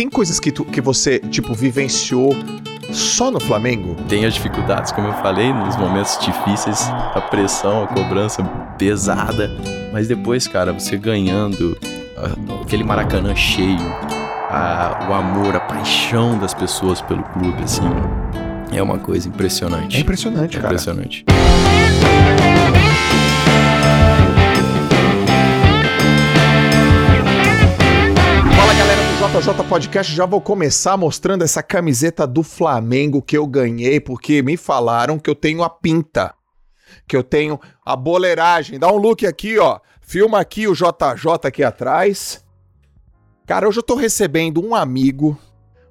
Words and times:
tem 0.00 0.08
coisas 0.08 0.40
que, 0.40 0.50
tu, 0.50 0.64
que 0.64 0.80
você, 0.80 1.18
tipo, 1.18 1.52
vivenciou 1.52 2.34
só 2.90 3.30
no 3.30 3.38
Flamengo? 3.38 3.94
Tem 4.08 4.24
as 4.24 4.32
dificuldades, 4.32 4.92
como 4.92 5.08
eu 5.08 5.12
falei, 5.12 5.52
nos 5.52 5.76
momentos 5.76 6.18
difíceis, 6.24 6.88
a 6.88 7.20
pressão, 7.20 7.84
a 7.84 7.86
cobrança 7.86 8.42
pesada. 8.78 9.50
Mas 9.92 10.08
depois, 10.08 10.48
cara, 10.48 10.72
você 10.72 10.96
ganhando 10.96 11.76
ah, 12.16 12.30
aquele 12.62 12.82
Maracanã 12.82 13.34
cheio, 13.34 13.76
a, 14.48 15.06
o 15.10 15.12
amor, 15.12 15.54
a 15.54 15.60
paixão 15.60 16.38
das 16.38 16.54
pessoas 16.54 17.02
pelo 17.02 17.22
clube, 17.22 17.62
assim, 17.62 17.82
é 18.72 18.82
uma 18.82 18.96
coisa 18.96 19.28
impressionante. 19.28 19.98
É 19.98 20.00
impressionante, 20.00 20.56
É 20.56 20.60
cara. 20.62 20.72
impressionante. 20.72 21.26
JJ 29.32 29.64
Podcast, 29.68 30.12
já 30.12 30.26
vou 30.26 30.40
começar 30.40 30.96
mostrando 30.96 31.44
essa 31.44 31.62
camiseta 31.62 32.26
do 32.26 32.42
Flamengo 32.42 33.22
que 33.22 33.38
eu 33.38 33.46
ganhei, 33.46 34.00
porque 34.00 34.42
me 34.42 34.56
falaram 34.56 35.20
que 35.20 35.30
eu 35.30 35.36
tenho 35.36 35.62
a 35.62 35.70
pinta, 35.70 36.34
que 37.06 37.16
eu 37.16 37.22
tenho 37.22 37.58
a 37.86 37.94
boleiragem. 37.94 38.76
Dá 38.76 38.88
um 38.92 38.96
look 38.96 39.24
aqui, 39.24 39.56
ó. 39.56 39.78
Filma 40.00 40.40
aqui 40.40 40.66
o 40.66 40.74
JJ 40.74 41.44
aqui 41.44 41.62
atrás. 41.62 42.44
Cara, 43.46 43.68
hoje 43.68 43.78
eu 43.78 43.84
tô 43.84 43.94
recebendo 43.94 44.60
um 44.66 44.74
amigo, 44.74 45.38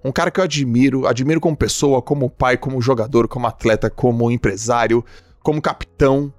um 0.03 0.11
cara 0.11 0.30
que 0.30 0.41
eu 0.41 0.44
admiro, 0.44 1.08
admiro 1.08 1.39
como 1.39 1.55
pessoa, 1.55 2.02
como 2.02 2.30
pai, 2.30 2.58
como 2.58 2.81
jogador, 2.81 3.25
como 3.30 3.47
atleta, 3.47 3.89
como 3.89 4.30
empresário, 4.30 5.03
como 5.41 5.61
capitão. 5.61 6.33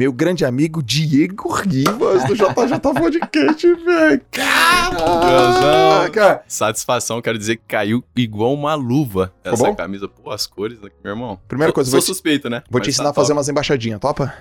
Meu 0.00 0.14
grande 0.14 0.46
amigo 0.46 0.82
Diego 0.82 1.52
Rivas 1.52 2.24
do 2.24 2.34
JJ 2.34 2.80
Podcast, 2.80 3.74
velho. 3.84 4.22
Caraca! 4.30 6.42
Satisfação, 6.48 7.20
quero 7.20 7.36
dizer 7.36 7.56
que 7.56 7.64
caiu 7.68 8.02
igual 8.16 8.54
uma 8.54 8.74
luva 8.74 9.30
Ficou 9.44 9.52
essa 9.52 9.64
bom? 9.64 9.74
camisa. 9.74 10.08
Pô, 10.08 10.30
as 10.30 10.46
cores, 10.46 10.80
né, 10.80 10.88
meu 11.04 11.12
irmão. 11.12 11.38
Primeira 11.46 11.70
coisa, 11.70 11.90
sou 11.90 11.98
vou 12.00 12.02
te- 12.02 12.06
suspeito, 12.06 12.48
né? 12.48 12.62
Vou 12.70 12.80
te 12.80 12.86
Mas 12.86 12.94
ensinar 12.94 13.08
tá 13.08 13.10
a 13.10 13.14
fazer 13.14 13.26
top. 13.28 13.36
umas 13.36 13.48
embaixadinhas, 13.50 14.00
topa? 14.00 14.32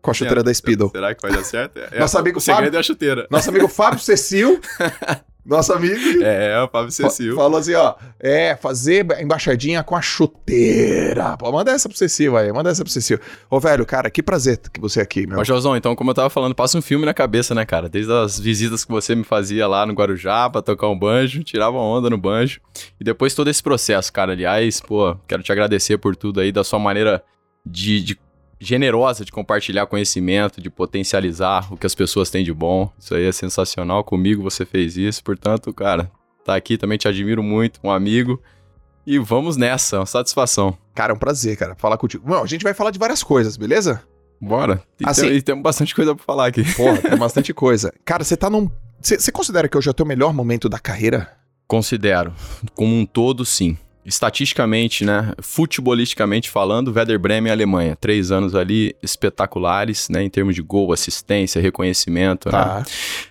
Com 0.00 0.10
a 0.10 0.14
chuteira 0.14 0.42
da 0.42 0.54
Speedo. 0.54 0.88
Será 0.90 1.14
que 1.14 1.20
vai 1.20 1.30
dar 1.30 1.44
certo? 1.44 1.76
É, 1.76 1.98
Nosso 2.00 2.16
é, 2.16 2.20
amigo 2.20 2.38
o 2.38 2.40
segredo 2.40 2.64
Fábio- 2.64 2.76
é 2.78 2.80
a 2.80 2.82
chuteira. 2.82 3.26
Nosso 3.30 3.50
amigo 3.50 3.68
Fábio 3.68 3.98
Cecil, 4.00 4.62
nosso 5.44 5.72
amigo, 5.72 6.22
É, 6.22 6.62
o 6.62 6.68
Fábio 6.68 6.90
Cecil. 6.92 7.34
falou 7.34 7.58
assim, 7.58 7.74
ó, 7.74 7.94
é, 8.20 8.54
fazer 8.56 9.04
embaixadinha 9.20 9.82
com 9.82 9.96
a 9.96 10.00
chuteira. 10.00 11.36
Pô, 11.36 11.50
manda 11.50 11.72
essa 11.72 11.88
pro 11.88 11.98
Cecil 11.98 12.36
aí, 12.36 12.52
manda 12.52 12.70
essa 12.70 12.84
pro 12.84 12.92
Cecil. 12.92 13.18
Ô, 13.50 13.58
velho, 13.58 13.84
cara, 13.84 14.10
que 14.10 14.22
prazer 14.22 14.58
que 14.72 14.80
você 14.80 15.00
é 15.00 15.02
aqui, 15.02 15.26
meu. 15.26 15.38
Ó, 15.38 15.44
Josão, 15.44 15.76
então, 15.76 15.96
como 15.96 16.10
eu 16.10 16.14
tava 16.14 16.30
falando, 16.30 16.54
passa 16.54 16.78
um 16.78 16.82
filme 16.82 17.04
na 17.04 17.14
cabeça, 17.14 17.54
né, 17.54 17.64
cara? 17.64 17.88
Desde 17.88 18.12
as 18.12 18.38
visitas 18.38 18.84
que 18.84 18.90
você 18.92 19.14
me 19.14 19.24
fazia 19.24 19.66
lá 19.66 19.84
no 19.86 19.92
Guarujá 19.92 20.48
pra 20.48 20.62
tocar 20.62 20.88
um 20.88 20.98
banjo, 20.98 21.42
tirava 21.42 21.76
onda 21.76 22.08
no 22.08 22.18
banjo. 22.18 22.60
E 23.00 23.04
depois 23.04 23.34
todo 23.34 23.48
esse 23.48 23.62
processo, 23.62 24.12
cara. 24.12 24.32
Aliás, 24.32 24.80
pô, 24.80 25.16
quero 25.26 25.42
te 25.42 25.50
agradecer 25.50 25.98
por 25.98 26.14
tudo 26.16 26.40
aí, 26.40 26.52
da 26.52 26.62
sua 26.64 26.78
maneira 26.78 27.22
de, 27.66 28.00
de- 28.00 28.18
generosa 28.64 29.24
de 29.24 29.32
compartilhar 29.32 29.86
conhecimento, 29.86 30.60
de 30.60 30.70
potencializar 30.70 31.72
o 31.72 31.76
que 31.76 31.86
as 31.86 31.94
pessoas 31.94 32.30
têm 32.30 32.44
de 32.44 32.52
bom. 32.52 32.90
Isso 32.98 33.14
aí 33.14 33.24
é 33.26 33.32
sensacional. 33.32 34.04
Comigo 34.04 34.42
você 34.42 34.64
fez 34.64 34.96
isso. 34.96 35.22
Portanto, 35.24 35.72
cara, 35.74 36.10
tá 36.44 36.54
aqui 36.54 36.76
também 36.78 36.96
te 36.98 37.08
admiro 37.08 37.42
muito, 37.42 37.80
um 37.82 37.90
amigo. 37.90 38.40
E 39.06 39.18
vamos 39.18 39.56
nessa, 39.56 39.98
uma 39.98 40.06
satisfação. 40.06 40.78
Cara, 40.94 41.12
é 41.12 41.16
um 41.16 41.18
prazer, 41.18 41.56
cara, 41.56 41.74
falar 41.74 41.96
contigo. 41.98 42.24
Bom, 42.26 42.42
a 42.42 42.46
gente 42.46 42.62
vai 42.62 42.72
falar 42.72 42.90
de 42.92 42.98
várias 43.00 43.22
coisas, 43.22 43.56
beleza? 43.56 44.00
Bora. 44.40 44.82
E, 45.00 45.04
Assim- 45.08 45.22
tem- 45.28 45.36
e 45.36 45.42
temos 45.42 45.62
bastante 45.62 45.94
coisa 45.94 46.14
pra 46.14 46.24
falar 46.24 46.46
aqui. 46.46 46.62
Porra, 46.74 46.98
tem 46.98 47.16
bastante 47.18 47.52
coisa. 47.52 47.92
Cara, 48.04 48.22
você 48.22 48.36
tá 48.36 48.48
num... 48.48 48.70
Você 49.00 49.18
você 49.18 49.32
considera 49.32 49.68
que 49.68 49.76
hoje 49.76 49.88
é 49.88 49.90
o 49.90 49.94
teu 49.94 50.06
melhor 50.06 50.32
momento 50.32 50.68
da 50.68 50.78
carreira? 50.78 51.32
Considero. 51.66 52.32
Como 52.74 52.94
um 52.94 53.04
todo, 53.04 53.44
sim. 53.44 53.76
Estatisticamente, 54.04 55.04
né? 55.04 55.32
Futebolisticamente 55.40 56.50
falando, 56.50 56.92
Werder 56.94 57.18
Bremen 57.18 57.50
e 57.50 57.52
Alemanha. 57.52 57.96
Três 58.00 58.30
anos 58.32 58.54
ali 58.54 58.94
espetaculares, 59.02 60.08
né? 60.08 60.22
Em 60.22 60.28
termos 60.30 60.54
de 60.54 60.62
gol, 60.62 60.92
assistência, 60.92 61.62
reconhecimento, 61.62 62.46
né? 62.46 62.52
Tá. 62.52 62.82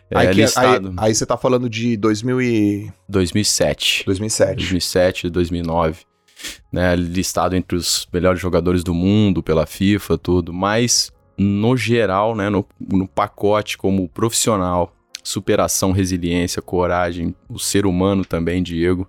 É, 0.10 0.18
aí, 0.18 0.34
que- 0.34 0.42
aí, 0.44 0.80
aí 0.98 1.16
você 1.16 1.26
tá 1.26 1.38
falando 1.38 1.70
de 1.70 1.96
2000 1.98 2.42
e... 2.42 2.92
2007. 3.08 4.04
2007. 4.06 4.56
2007, 4.58 5.30
2009. 5.30 6.00
Né? 6.72 6.96
Listado 6.96 7.56
entre 7.56 7.76
os 7.78 8.08
melhores 8.12 8.40
jogadores 8.42 8.84
do 8.84 8.94
mundo 8.94 9.44
pela 9.44 9.66
FIFA, 9.66 10.18
tudo. 10.18 10.54
Mas, 10.54 11.12
no 11.38 11.76
geral, 11.78 12.36
né? 12.36 12.50
No, 12.50 12.66
no 12.80 13.08
pacote 13.08 13.78
como 13.78 14.08
profissional, 14.10 14.94
superação, 15.24 15.92
resiliência, 15.92 16.62
coragem, 16.62 17.36
o 17.50 17.60
ser 17.60 17.86
humano 17.86 18.24
também, 18.26 18.64
Diego. 18.64 19.08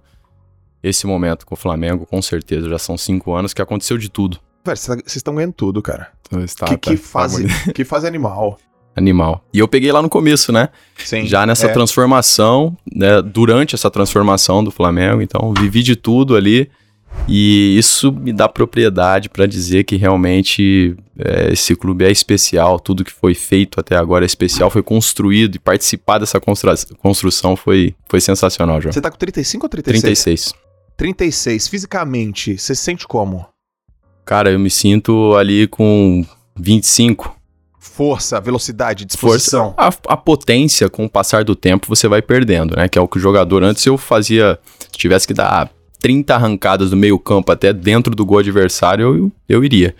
Esse 0.83 1.07
momento 1.07 1.47
com 1.47 1.55
o 1.55 1.59
Flamengo, 1.59 2.05
com 2.07 2.21
certeza, 2.21 2.69
já 2.69 2.79
são 2.79 2.97
cinco 2.99 3.33
anos 3.35 3.55
que 3.55 3.63
aconteceu 3.63 3.97
de 3.97 4.09
tudo. 4.09 4.39
Velho, 4.65 4.77
vocês 4.79 5.17
estão 5.17 5.35
ganhando 5.35 5.53
tudo, 5.55 5.81
cara. 5.83 6.09
Está, 6.45 6.67
que, 6.67 6.77
tá- 6.77 6.91
que 6.91 6.97
tá 6.97 7.03
fase, 7.03 7.43
bonito. 7.43 7.73
que 7.75 7.85
fase 7.85 8.07
animal. 8.07 8.59
Animal. 8.95 9.45
E 9.55 9.59
eu 9.59 9.67
peguei 9.69 9.91
lá 9.91 10.03
no 10.03 10.09
começo, 10.09 10.53
né? 10.53 10.69
Sim. 10.99 11.25
já 11.27 11.47
nessa 11.47 11.67
é. 11.67 11.73
transformação, 11.73 12.77
né, 12.95 13.23
durante 13.23 13.75
essa 13.75 13.91
transformação 13.91 14.63
do 14.63 14.71
Flamengo, 14.71 15.23
então 15.23 15.53
vivi 15.59 15.83
de 15.83 15.97
tudo 15.97 16.37
ali 16.37 16.71
e 17.29 17.77
isso 17.79 18.11
me 18.13 18.33
dá 18.33 18.49
propriedade 18.49 19.29
para 19.29 19.47
dizer 19.47 19.85
que 19.85 19.97
realmente 19.97 20.97
é, 21.19 21.53
esse 21.53 21.75
clube 21.77 22.05
é 22.05 22.11
especial, 22.11 22.79
tudo 22.81 23.05
que 23.05 23.13
foi 23.13 23.35
feito 23.35 23.79
até 23.81 23.97
agora 23.97 24.25
é 24.25 24.27
especial, 24.27 24.71
foi 24.71 24.83
construído 24.83 25.57
e 25.57 25.59
participar 25.59 26.19
dessa 26.19 26.41
constru- 26.41 26.75
construção 26.99 27.55
foi, 27.57 27.95
foi 28.09 28.21
sensacional, 28.21 28.81
João. 28.81 28.93
Você 28.93 29.01
tá 29.01 29.11
com 29.11 29.17
35 29.19 29.65
ou 29.67 29.69
36? 29.69 30.03
36. 30.03 30.55
36. 31.03 31.67
Fisicamente, 31.67 32.57
você 32.57 32.77
se 32.77 32.83
sente 32.83 33.09
como? 33.09 33.45
Cara, 34.25 34.53
eu 34.53 34.59
me 34.61 34.71
sinto 34.71 35.35
ali 35.35 35.67
com 35.67 36.25
25. 36.57 37.37
Força, 37.77 38.41
velocidade, 38.41 39.05
disposição. 39.05 39.75
A, 39.77 39.89
a 40.07 40.17
potência, 40.17 40.89
com 40.89 41.05
o 41.05 41.11
passar 41.11 41.43
do 41.43 41.57
tempo, 41.57 41.89
você 41.89 42.07
vai 42.07 42.23
perdendo, 42.23 42.77
né? 42.77 42.89
Que 42.89 43.01
é 43.01 43.03
o 43.03 43.09
que 43.09 43.17
o 43.17 43.21
jogador 43.21 43.65
antes 43.65 43.85
eu 43.85 43.99
fazia. 43.99 44.57
Se 44.79 44.97
tivesse 44.97 45.27
que 45.27 45.35
dar 45.35 45.69
30 45.99 46.37
arrancadas 46.37 46.91
do 46.91 46.97
meio 46.97 47.19
campo 47.19 47.51
até 47.51 47.73
dentro 47.73 48.15
do 48.15 48.25
gol 48.25 48.39
adversário, 48.39 49.17
eu, 49.17 49.33
eu 49.49 49.65
iria. 49.65 49.97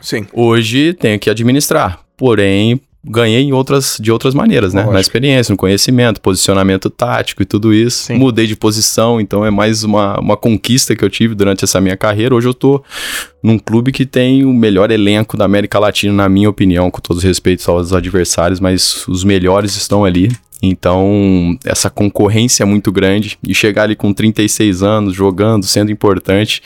Sim. 0.00 0.26
Hoje 0.32 0.94
tenho 0.94 1.20
que 1.20 1.28
administrar. 1.28 2.00
Porém, 2.16 2.80
ganhei 3.08 3.42
em 3.42 3.52
outras, 3.52 3.96
de 4.00 4.10
outras 4.10 4.34
maneiras, 4.34 4.74
né? 4.74 4.80
Na 4.80 4.86
Lógico. 4.88 5.00
experiência, 5.00 5.52
no 5.52 5.56
conhecimento, 5.56 6.20
posicionamento 6.20 6.90
tático 6.90 7.42
e 7.42 7.44
tudo 7.44 7.72
isso. 7.72 8.04
Sim. 8.04 8.14
Mudei 8.14 8.46
de 8.46 8.56
posição, 8.56 9.20
então 9.20 9.44
é 9.44 9.50
mais 9.50 9.84
uma, 9.84 10.18
uma 10.18 10.36
conquista 10.36 10.94
que 10.96 11.04
eu 11.04 11.10
tive 11.10 11.34
durante 11.34 11.64
essa 11.64 11.80
minha 11.80 11.96
carreira. 11.96 12.34
Hoje 12.34 12.48
eu 12.48 12.54
tô 12.54 12.82
num 13.42 13.58
clube 13.58 13.92
que 13.92 14.04
tem 14.04 14.44
o 14.44 14.52
melhor 14.52 14.90
elenco 14.90 15.36
da 15.36 15.44
América 15.44 15.78
Latina, 15.78 16.12
na 16.12 16.28
minha 16.28 16.50
opinião, 16.50 16.90
com 16.90 17.00
todos 17.00 17.18
os 17.18 17.24
respeitos 17.24 17.68
aos 17.68 17.92
adversários, 17.92 18.58
mas 18.58 19.06
os 19.06 19.22
melhores 19.22 19.76
estão 19.76 20.04
ali. 20.04 20.30
Então, 20.62 21.56
essa 21.64 21.90
concorrência 21.90 22.62
é 22.62 22.66
muito 22.66 22.90
grande 22.90 23.38
e 23.46 23.54
chegar 23.54 23.84
ali 23.84 23.94
com 23.94 24.12
36 24.12 24.82
anos, 24.82 25.14
jogando, 25.14 25.66
sendo 25.66 25.92
importante, 25.92 26.62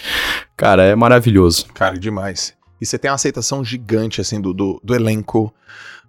cara, 0.57 0.85
é 0.85 0.95
maravilhoso. 0.95 1.67
Cara, 1.75 1.99
demais. 1.99 2.55
E 2.81 2.87
você 2.87 2.99
tem 2.99 3.11
uma 3.11 3.17
aceitação 3.17 3.65
gigante, 3.65 4.21
assim, 4.21 4.41
do, 4.41 4.55
do, 4.55 4.81
do 4.83 4.95
elenco. 4.95 5.53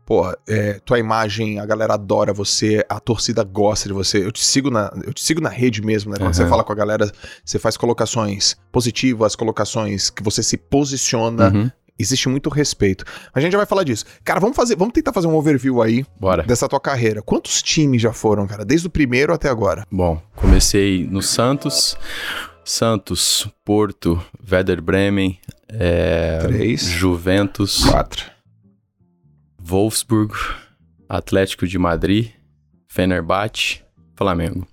Pô, 0.06 0.25
é, 0.47 0.79
tua 0.84 1.00
imagem, 1.00 1.59
a 1.59 1.66
galera 1.66 1.94
adora 1.94 2.34
você, 2.34 2.84
a 2.89 3.00
torcida 3.00 3.44
gosta 3.44 3.88
de 3.88 3.94
você. 3.94 4.25
Eu 4.25 4.31
te 4.31 4.44
sigo 4.44 4.69
na, 4.69 4.91
eu 5.06 5.13
te 5.13 5.23
sigo 5.23 5.39
na 5.39 5.50
rede 5.50 5.81
mesmo, 5.81 6.12
né? 6.12 6.17
Quando 6.19 6.34
você 6.34 6.41
Aham. 6.41 6.50
fala 6.50 6.63
com 6.63 6.72
a 6.73 6.75
galera, 6.75 7.09
você 7.45 7.57
faz 7.59 7.78
colocações 7.78 8.57
positivas, 8.72 9.35
colocações 9.35 10.09
que 10.09 10.22
você 10.23 10.44
se 10.44 10.57
posiciona. 10.57 11.50
Uhum. 11.50 11.72
Existe 12.00 12.28
muito 12.28 12.50
respeito. 12.50 13.06
A 13.31 13.40
gente 13.40 13.51
já 13.51 13.59
vai 13.59 13.67
falar 13.67 13.84
disso. 13.84 14.06
Cara, 14.23 14.40
vamos 14.40 14.56
fazer, 14.56 14.75
vamos 14.75 14.91
tentar 14.94 15.13
fazer 15.13 15.28
um 15.28 15.35
overview 15.35 15.84
aí 15.84 16.03
Bora. 16.19 16.41
dessa 16.44 16.67
tua 16.67 16.79
carreira. 16.79 17.22
Quantos 17.22 17.61
times 17.61 18.01
já 18.01 18.11
foram, 18.11 18.47
cara? 18.47 18.66
Desde 18.66 18.88
o 18.88 18.90
primeiro 18.90 19.31
até 19.34 19.50
agora? 19.50 19.85
Bom, 19.91 20.19
comecei 20.35 21.07
no 21.07 21.22
Santos, 21.22 21.95
Santos, 22.66 23.47
Porto, 23.64 24.20
Werder 24.52 24.81
Bremen, 24.81 25.40
é, 25.70 26.40
Três. 26.40 26.81
Juventus, 26.81 27.84
Quatro. 27.84 28.30
Wolfsburg, 29.72 30.34
Atlético 31.08 31.66
de 31.66 31.79
Madrid, 31.79 32.32
Fenerbahçe, 32.90 33.82
Flamengo. 34.18 34.68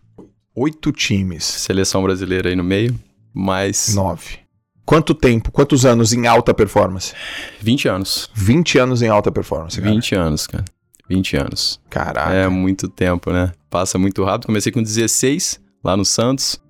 Oito 0.56 0.90
times. 0.90 1.44
Seleção 1.44 2.02
brasileira 2.02 2.48
aí 2.48 2.56
no 2.56 2.64
meio, 2.64 2.98
mais 3.32 3.94
Nove. 3.94 4.40
Quanto 4.84 5.14
tempo, 5.14 5.52
quantos 5.52 5.86
anos 5.86 6.12
em 6.12 6.26
alta 6.26 6.52
performance? 6.52 7.14
20 7.60 7.88
anos. 7.88 8.28
20 8.34 8.78
anos 8.78 9.00
em 9.00 9.06
alta 9.06 9.30
performance, 9.30 9.80
cara. 9.80 9.92
20 9.92 10.14
anos, 10.16 10.46
cara. 10.48 10.64
20 11.08 11.36
anos. 11.36 11.80
Caraca. 11.88 12.32
É 12.32 12.48
muito 12.48 12.88
tempo, 12.88 13.30
né? 13.30 13.52
Passa 13.70 13.98
muito 13.98 14.24
rápido. 14.24 14.46
Comecei 14.46 14.72
com 14.72 14.82
16 14.82 15.60
lá 15.84 15.96
no 15.96 16.04
Santos. 16.04 16.60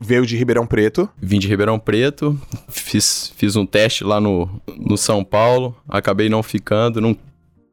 Veio 0.00 0.24
de 0.24 0.38
Ribeirão 0.38 0.66
Preto. 0.66 1.06
Vim 1.20 1.38
de 1.38 1.48
Ribeirão 1.48 1.78
Preto, 1.78 2.38
fiz, 2.68 3.32
fiz 3.36 3.56
um 3.56 3.66
teste 3.66 4.04
lá 4.04 4.20
no, 4.20 4.48
no 4.78 4.96
São 4.96 5.24
Paulo, 5.24 5.76
acabei 5.88 6.28
não 6.28 6.42
ficando, 6.42 7.00
não 7.00 7.16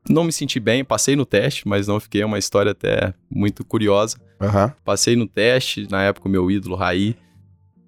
não 0.09 0.23
me 0.23 0.31
senti 0.31 0.59
bem, 0.59 0.83
passei 0.83 1.15
no 1.15 1.25
teste, 1.25 1.67
mas 1.67 1.87
não 1.87 1.99
fiquei, 1.99 2.21
é 2.21 2.25
uma 2.25 2.37
história 2.37 2.71
até 2.71 3.13
muito 3.29 3.65
curiosa. 3.65 4.17
Aham. 4.39 4.73
Passei 4.83 5.15
no 5.15 5.27
teste, 5.27 5.87
na 5.89 6.03
época 6.03 6.27
o 6.27 6.31
meu 6.31 6.49
ídolo, 6.51 6.75
Raí, 6.75 7.15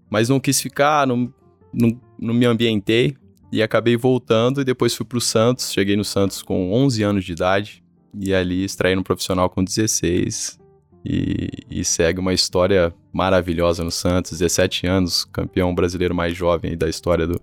mas 0.09 0.29
não 0.29 0.39
quis 0.39 0.61
ficar, 0.61 1.05
não, 1.05 1.31
não, 1.73 1.99
não 2.19 2.33
me 2.33 2.45
ambientei 2.45 3.15
e 3.51 3.61
acabei 3.61 3.95
voltando 3.95 4.61
e 4.61 4.63
depois 4.63 4.95
fui 4.95 5.05
pro 5.05 5.21
Santos. 5.21 5.71
Cheguei 5.71 5.95
no 5.95 6.03
Santos 6.03 6.41
com 6.41 6.73
11 6.73 7.03
anos 7.03 7.25
de 7.25 7.31
idade 7.31 7.83
e 8.19 8.33
ali 8.33 8.63
extraí 8.63 8.95
no 8.95 9.03
profissional 9.03 9.49
com 9.49 9.63
16 9.63 10.59
e, 11.05 11.49
e 11.69 11.85
segue 11.85 12.19
uma 12.19 12.33
história 12.33 12.93
maravilhosa 13.13 13.83
no 13.83 13.91
Santos. 13.91 14.31
17 14.31 14.87
anos, 14.87 15.25
campeão 15.25 15.73
brasileiro 15.73 16.15
mais 16.15 16.35
jovem 16.35 16.77
da 16.77 16.89
história 16.89 17.27
do, 17.27 17.39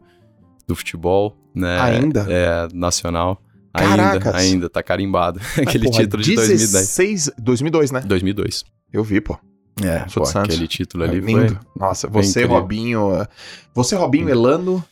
do 0.66 0.74
futebol, 0.74 1.36
né? 1.54 1.80
Ainda? 1.80 2.26
É, 2.28 2.68
nacional. 2.72 3.40
Caracas. 3.82 4.34
Ainda, 4.34 4.38
ainda, 4.38 4.70
tá 4.70 4.82
carimbado. 4.82 5.40
Aquele 5.58 5.84
Porra, 5.86 6.02
título 6.02 6.22
de 6.22 6.34
2010. 6.34 6.70
16, 6.72 7.30
2002, 7.38 7.90
né? 7.90 8.00
2002. 8.06 8.64
Eu 8.92 9.02
vi, 9.04 9.20
pô. 9.20 9.36
É, 9.82 10.04
pô, 10.14 10.22
aquele 10.38 10.68
título 10.68 11.04
É 11.04 11.08
ali 11.08 11.18
lindo. 11.20 11.48
foi... 11.48 11.58
Nossa, 11.76 12.08
foi 12.08 12.22
você. 12.22 12.44
Robinho. 12.44 13.12
eh, 13.20 13.26
Você, 13.74 13.96
Robinho, 13.96 14.28
Elano, 14.30 14.84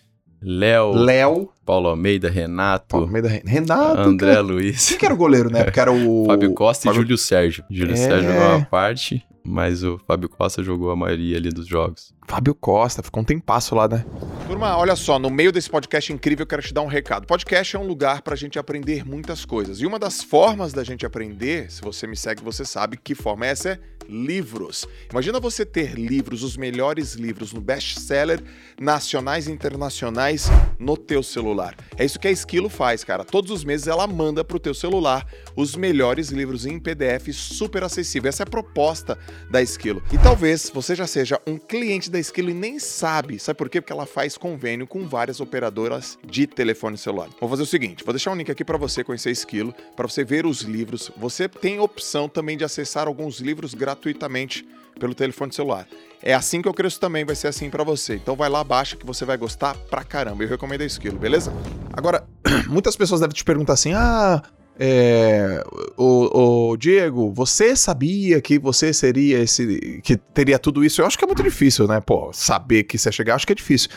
Léo, 0.42 0.92
Léo, 0.92 1.48
Paulo 1.64 1.88
Almeida, 1.88 2.28
Renato, 2.28 2.86
Paulo 2.88 3.06
Almeida, 3.06 3.28
Renato. 3.44 4.00
André 4.00 4.30
cara. 4.32 4.40
Luiz, 4.40 4.88
Quem 4.88 4.98
que 4.98 5.04
era 5.06 5.14
o 5.14 5.16
goleiro, 5.16 5.48
né? 5.50 5.62
Porque 5.64 5.78
era 5.78 5.92
o. 5.92 6.24
Fábio 6.26 6.52
Costa 6.52 6.82
Fábio- 6.88 6.98
e 6.98 7.02
Júlio 7.02 7.16
Sérgio. 7.18 7.64
Júlio 7.70 7.92
É. 7.92 7.96
Sérgio 7.96 8.30
uma 8.30 8.64
parte, 8.64 9.24
mas 9.44 9.82
o 9.82 9.98
Fábio 10.06 10.28
Costa 10.28 10.62
jogou 10.62 10.90
a 10.90 10.96
maioria 10.96 11.36
ali 11.36 11.50
dos 11.50 11.66
jogos. 11.66 12.14
Fábio 12.26 12.54
Costa, 12.54 13.02
ficou 13.02 13.22
um 13.22 13.24
tempasso 13.24 13.74
lá, 13.74 13.88
né? 13.88 14.04
Turma, 14.46 14.76
olha 14.76 14.96
só, 14.96 15.18
no 15.18 15.30
meio 15.30 15.52
desse 15.52 15.68
podcast 15.68 16.12
incrível, 16.12 16.42
eu 16.42 16.46
quero 16.46 16.62
te 16.62 16.72
dar 16.72 16.82
um 16.82 16.86
recado. 16.86 17.26
Podcast 17.26 17.76
é 17.76 17.78
um 17.78 17.86
lugar 17.86 18.22
pra 18.22 18.36
gente 18.36 18.58
aprender 18.58 19.04
muitas 19.04 19.44
coisas. 19.44 19.80
E 19.80 19.86
uma 19.86 19.98
das 19.98 20.22
formas 20.22 20.72
da 20.72 20.84
gente 20.84 21.04
aprender, 21.04 21.70
se 21.70 21.82
você 21.82 22.06
me 22.06 22.16
segue, 22.16 22.42
você 22.42 22.64
sabe 22.64 22.96
que 22.96 23.14
forma 23.14 23.46
é 23.46 23.50
essa 23.50 23.70
é 23.70 23.78
livros. 24.08 24.86
Imagina 25.10 25.40
você 25.40 25.64
ter 25.64 25.94
livros, 25.94 26.42
os 26.42 26.56
melhores 26.56 27.14
livros 27.14 27.52
no 27.52 27.60
best-seller 27.60 28.42
nacionais 28.80 29.46
e 29.46 29.52
internacionais 29.52 30.48
no 30.78 30.96
teu 30.96 31.22
celular. 31.22 31.76
É 31.96 32.04
isso 32.04 32.18
que 32.18 32.28
a 32.28 32.30
Esquilo 32.30 32.68
faz, 32.68 33.04
cara. 33.04 33.24
Todos 33.24 33.50
os 33.50 33.64
meses 33.64 33.86
ela 33.86 34.06
manda 34.06 34.44
pro 34.44 34.58
teu 34.58 34.74
celular 34.74 35.26
os 35.56 35.76
melhores 35.76 36.30
livros 36.30 36.66
em 36.66 36.78
PDF 36.78 37.32
super 37.32 37.84
acessível. 37.84 38.28
Essa 38.28 38.42
é 38.42 38.46
a 38.46 38.50
proposta 38.50 39.18
da 39.50 39.62
Esquilo. 39.62 40.02
E 40.12 40.18
talvez 40.18 40.70
você 40.72 40.94
já 40.94 41.06
seja 41.06 41.40
um 41.46 41.58
cliente 41.58 42.10
da 42.10 42.18
Esquilo 42.18 42.50
e 42.50 42.54
nem 42.54 42.78
sabe. 42.78 43.38
Sabe 43.38 43.56
por 43.56 43.68
quê? 43.68 43.80
Porque 43.80 43.92
ela 43.92 44.06
faz 44.06 44.36
convênio 44.36 44.86
com 44.86 45.06
várias 45.06 45.40
operadoras 45.40 46.18
de 46.24 46.46
telefone 46.46 46.96
celular. 46.98 47.28
Vou 47.40 47.48
fazer 47.48 47.62
o 47.62 47.66
seguinte, 47.66 48.04
vou 48.04 48.12
deixar 48.12 48.32
um 48.32 48.36
link 48.36 48.50
aqui 48.50 48.64
para 48.64 48.78
você 48.78 49.04
conhecer 49.04 49.28
a 49.28 49.32
Esquilo, 49.32 49.74
para 49.96 50.08
você 50.08 50.24
ver 50.24 50.46
os 50.46 50.62
livros. 50.62 51.10
Você 51.16 51.48
tem 51.48 51.78
opção 51.78 52.28
também 52.28 52.56
de 52.56 52.64
acessar 52.64 53.06
alguns 53.06 53.40
livros 53.40 53.74
gratuitamente 53.92 54.66
pelo 54.98 55.14
telefone 55.14 55.52
celular. 55.52 55.86
É 56.22 56.34
assim 56.34 56.62
que 56.62 56.68
eu 56.68 56.74
cresço 56.74 57.00
também, 57.00 57.24
vai 57.24 57.34
ser 57.34 57.48
assim 57.48 57.68
pra 57.68 57.82
você. 57.82 58.14
Então 58.14 58.36
vai 58.36 58.48
lá, 58.48 58.62
baixa 58.62 58.96
que 58.96 59.04
você 59.04 59.24
vai 59.24 59.36
gostar 59.36 59.74
pra 59.90 60.04
caramba. 60.04 60.44
Eu 60.44 60.48
recomendo 60.48 60.82
a 60.82 60.84
Esquilo, 60.84 61.18
beleza? 61.18 61.52
Agora, 61.92 62.26
muitas 62.68 62.96
pessoas 62.96 63.20
devem 63.20 63.34
te 63.34 63.44
perguntar 63.44 63.72
assim: 63.72 63.92
ah, 63.92 64.42
é, 64.78 65.62
o, 65.96 66.70
o 66.70 66.76
Diego, 66.76 67.32
você 67.32 67.74
sabia 67.74 68.40
que 68.40 68.58
você 68.58 68.92
seria 68.92 69.40
esse. 69.40 70.00
que 70.02 70.16
teria 70.16 70.58
tudo 70.58 70.84
isso? 70.84 71.00
Eu 71.00 71.06
acho 71.06 71.18
que 71.18 71.24
é 71.24 71.26
muito 71.26 71.42
difícil, 71.42 71.88
né? 71.88 72.00
Pô, 72.00 72.32
saber 72.32 72.84
que 72.84 72.96
você 72.96 73.08
ia 73.08 73.12
chegar, 73.12 73.34
acho 73.34 73.46
que 73.46 73.52
é 73.52 73.56
difícil. 73.56 73.90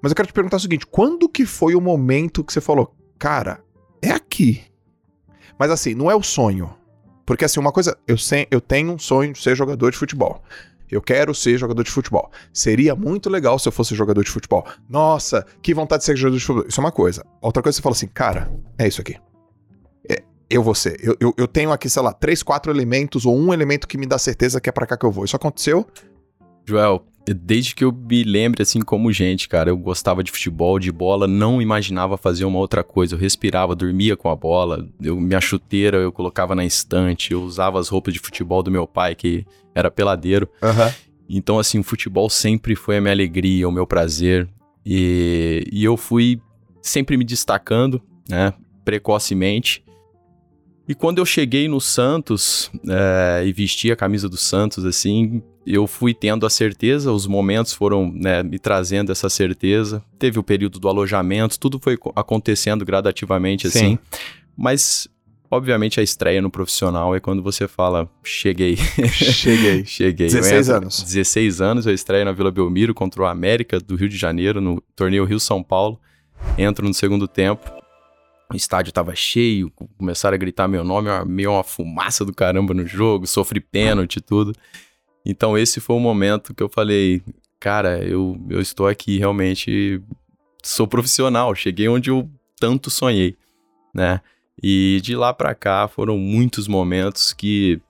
Mas 0.00 0.10
eu 0.10 0.16
quero 0.16 0.28
te 0.28 0.34
perguntar 0.34 0.56
o 0.56 0.60
seguinte: 0.60 0.86
quando 0.86 1.28
que 1.28 1.44
foi 1.44 1.74
o 1.74 1.80
momento 1.80 2.42
que 2.42 2.52
você 2.52 2.60
falou, 2.60 2.94
cara, 3.18 3.62
é 4.00 4.10
aqui? 4.10 4.62
Mas 5.58 5.70
assim, 5.70 5.94
não 5.94 6.10
é 6.10 6.14
o 6.16 6.22
sonho. 6.22 6.81
Porque 7.24 7.44
assim, 7.44 7.60
uma 7.60 7.72
coisa, 7.72 7.96
eu, 8.06 8.16
eu 8.50 8.60
tenho 8.60 8.92
um 8.92 8.98
sonho 8.98 9.32
de 9.32 9.42
ser 9.42 9.56
jogador 9.56 9.90
de 9.90 9.96
futebol. 9.96 10.42
Eu 10.90 11.00
quero 11.00 11.34
ser 11.34 11.56
jogador 11.56 11.82
de 11.82 11.90
futebol. 11.90 12.30
Seria 12.52 12.94
muito 12.94 13.30
legal 13.30 13.58
se 13.58 13.66
eu 13.66 13.72
fosse 13.72 13.94
jogador 13.94 14.22
de 14.22 14.30
futebol. 14.30 14.66
Nossa, 14.86 15.46
que 15.62 15.72
vontade 15.72 16.00
de 16.00 16.06
ser 16.06 16.16
jogador 16.16 16.36
de 16.36 16.44
futebol. 16.44 16.68
Isso 16.68 16.80
é 16.80 16.84
uma 16.84 16.92
coisa. 16.92 17.24
Outra 17.40 17.62
coisa, 17.62 17.76
você 17.76 17.82
fala 17.82 17.94
assim, 17.94 18.08
cara, 18.08 18.52
é 18.76 18.86
isso 18.86 19.00
aqui. 19.00 19.16
É, 20.06 20.22
eu 20.50 20.62
vou 20.62 20.74
ser. 20.74 20.98
Eu, 21.02 21.16
eu, 21.18 21.34
eu 21.38 21.48
tenho 21.48 21.72
aqui, 21.72 21.88
sei 21.88 22.02
lá, 22.02 22.12
três, 22.12 22.42
quatro 22.42 22.70
elementos 22.70 23.24
ou 23.24 23.34
um 23.34 23.54
elemento 23.54 23.88
que 23.88 23.96
me 23.96 24.04
dá 24.04 24.18
certeza 24.18 24.60
que 24.60 24.68
é 24.68 24.72
pra 24.72 24.86
cá 24.86 24.94
que 24.98 25.06
eu 25.06 25.10
vou. 25.10 25.24
Isso 25.24 25.34
aconteceu? 25.34 25.86
Joel, 26.66 27.06
desde 27.26 27.74
que 27.74 27.84
eu 27.84 27.92
me 27.92 28.24
lembre, 28.24 28.62
assim, 28.62 28.80
como 28.80 29.12
gente, 29.12 29.48
cara, 29.48 29.70
eu 29.70 29.76
gostava 29.76 30.24
de 30.24 30.30
futebol, 30.30 30.78
de 30.78 30.90
bola, 30.90 31.28
não 31.28 31.62
imaginava 31.62 32.16
fazer 32.16 32.44
uma 32.44 32.58
outra 32.58 32.82
coisa. 32.82 33.14
Eu 33.14 33.18
respirava, 33.18 33.76
dormia 33.76 34.16
com 34.16 34.28
a 34.28 34.36
bola, 34.36 34.88
eu, 35.00 35.20
minha 35.20 35.40
chuteira 35.40 35.98
eu 35.98 36.10
colocava 36.10 36.54
na 36.54 36.64
estante, 36.64 37.32
eu 37.32 37.42
usava 37.42 37.78
as 37.78 37.88
roupas 37.88 38.12
de 38.12 38.20
futebol 38.20 38.62
do 38.62 38.70
meu 38.70 38.86
pai, 38.86 39.14
que 39.14 39.46
era 39.74 39.90
peladeiro. 39.90 40.48
Aham. 40.62 40.92
Então, 41.28 41.58
assim, 41.58 41.78
o 41.78 41.84
futebol 41.84 42.28
sempre 42.28 42.74
foi 42.74 42.98
a 42.98 43.00
minha 43.00 43.12
alegria, 43.12 43.68
o 43.68 43.72
meu 43.72 43.86
prazer. 43.86 44.48
E, 44.84 45.64
e 45.72 45.84
eu 45.84 45.96
fui 45.96 46.40
sempre 46.82 47.16
me 47.16 47.24
destacando, 47.24 48.02
né, 48.28 48.52
precocemente. 48.84 49.84
E 50.88 50.94
quando 50.94 51.18
eu 51.18 51.24
cheguei 51.24 51.68
no 51.68 51.80
Santos 51.80 52.70
é, 52.88 53.44
e 53.46 53.52
vesti 53.52 53.92
a 53.92 53.96
camisa 53.96 54.28
do 54.28 54.36
Santos, 54.36 54.84
assim, 54.84 55.40
eu 55.66 55.86
fui 55.86 56.12
tendo 56.14 56.44
a 56.46 56.50
certeza, 56.50 57.12
os 57.12 57.26
momentos 57.26 57.72
foram 57.72 58.10
né, 58.12 58.42
me 58.42 58.58
trazendo 58.58 59.12
essa 59.12 59.28
certeza. 59.30 60.02
Teve 60.18 60.38
o 60.38 60.42
período 60.42 60.78
do 60.80 60.88
alojamento, 60.88 61.58
tudo 61.58 61.78
foi 61.78 61.96
co- 61.96 62.12
acontecendo 62.16 62.84
gradativamente, 62.84 63.70
Sim. 63.70 63.78
assim. 63.78 63.98
Mas, 64.56 65.06
obviamente, 65.50 66.00
a 66.00 66.02
estreia 66.02 66.42
no 66.42 66.50
profissional 66.50 67.14
é 67.14 67.20
quando 67.20 67.42
você 67.42 67.68
fala, 67.68 68.10
cheguei. 68.24 68.76
Cheguei. 69.08 69.84
Cheguei. 69.84 70.26
Eu 70.26 70.30
16 70.32 70.68
entro- 70.68 70.82
anos. 70.82 71.02
16 71.02 71.60
anos, 71.60 71.86
eu 71.86 71.94
estreio 71.94 72.24
na 72.24 72.32
Vila 72.32 72.50
Belmiro 72.50 72.92
contra 72.92 73.22
o 73.22 73.26
América 73.26 73.78
do 73.78 73.94
Rio 73.96 74.08
de 74.08 74.16
Janeiro, 74.16 74.60
no 74.60 74.80
torneio 74.96 75.24
Rio-São 75.24 75.62
Paulo. 75.62 75.98
Entro 76.58 76.86
no 76.86 76.92
segundo 76.94 77.28
tempo. 77.28 77.70
O 78.52 78.56
estádio 78.56 78.92
tava 78.92 79.14
cheio, 79.14 79.72
começaram 79.96 80.34
a 80.34 80.38
gritar 80.38 80.68
meu 80.68 80.84
nome, 80.84 81.08
meio 81.24 81.52
uma 81.52 81.64
fumaça 81.64 82.22
do 82.24 82.34
caramba 82.34 82.74
no 82.74 82.86
jogo, 82.86 83.26
sofri 83.26 83.60
pênalti 83.60 84.16
e 84.16 84.20
tudo. 84.20 84.52
Então 85.24 85.56
esse 85.56 85.80
foi 85.80 85.96
o 85.96 86.00
momento 86.00 86.54
que 86.54 86.62
eu 86.62 86.68
falei, 86.68 87.22
cara, 87.60 88.02
eu, 88.04 88.36
eu 88.50 88.60
estou 88.60 88.86
aqui 88.86 89.18
realmente, 89.18 90.02
sou 90.62 90.86
profissional, 90.86 91.54
cheguei 91.54 91.88
onde 91.88 92.10
eu 92.10 92.28
tanto 92.58 92.90
sonhei, 92.90 93.36
né? 93.94 94.20
E 94.62 95.00
de 95.02 95.16
lá 95.16 95.32
pra 95.32 95.54
cá 95.54 95.88
foram 95.88 96.18
muitos 96.18 96.68
momentos 96.68 97.32
que 97.32 97.80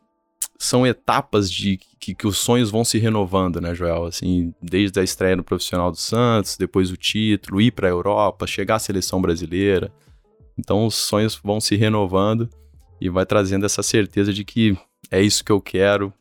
são 0.58 0.87
etapas 0.87 1.50
de 1.50 1.79
que, 1.99 2.14
que 2.14 2.26
os 2.26 2.38
sonhos 2.38 2.70
vão 2.70 2.84
se 2.84 2.96
renovando, 2.99 3.61
né, 3.61 3.75
Joel? 3.75 4.05
Assim, 4.05 4.55
desde 4.62 5.00
a 5.00 5.02
estreia 5.02 5.35
no 5.35 5.43
profissional 5.43 5.90
do 5.90 5.96
Santos, 5.96 6.56
depois 6.56 6.90
o 6.90 6.97
título, 6.97 7.61
ir 7.61 7.73
para 7.73 7.88
a 7.88 7.90
Europa, 7.90 8.47
chegar 8.47 8.76
à 8.76 8.78
seleção 8.78 9.21
brasileira. 9.21 9.92
Então 10.56 10.87
os 10.87 10.95
sonhos 10.95 11.40
vão 11.42 11.61
se 11.61 11.76
renovando 11.76 12.49
e 13.00 13.09
vai 13.09 13.26
trazendo 13.26 13.66
essa 13.66 13.83
certeza 13.83 14.33
de 14.33 14.45
que 14.45 14.76
é 15.11 15.21
isso 15.21 15.45
que 15.45 15.50
eu 15.50 15.61
quero, 15.61 16.12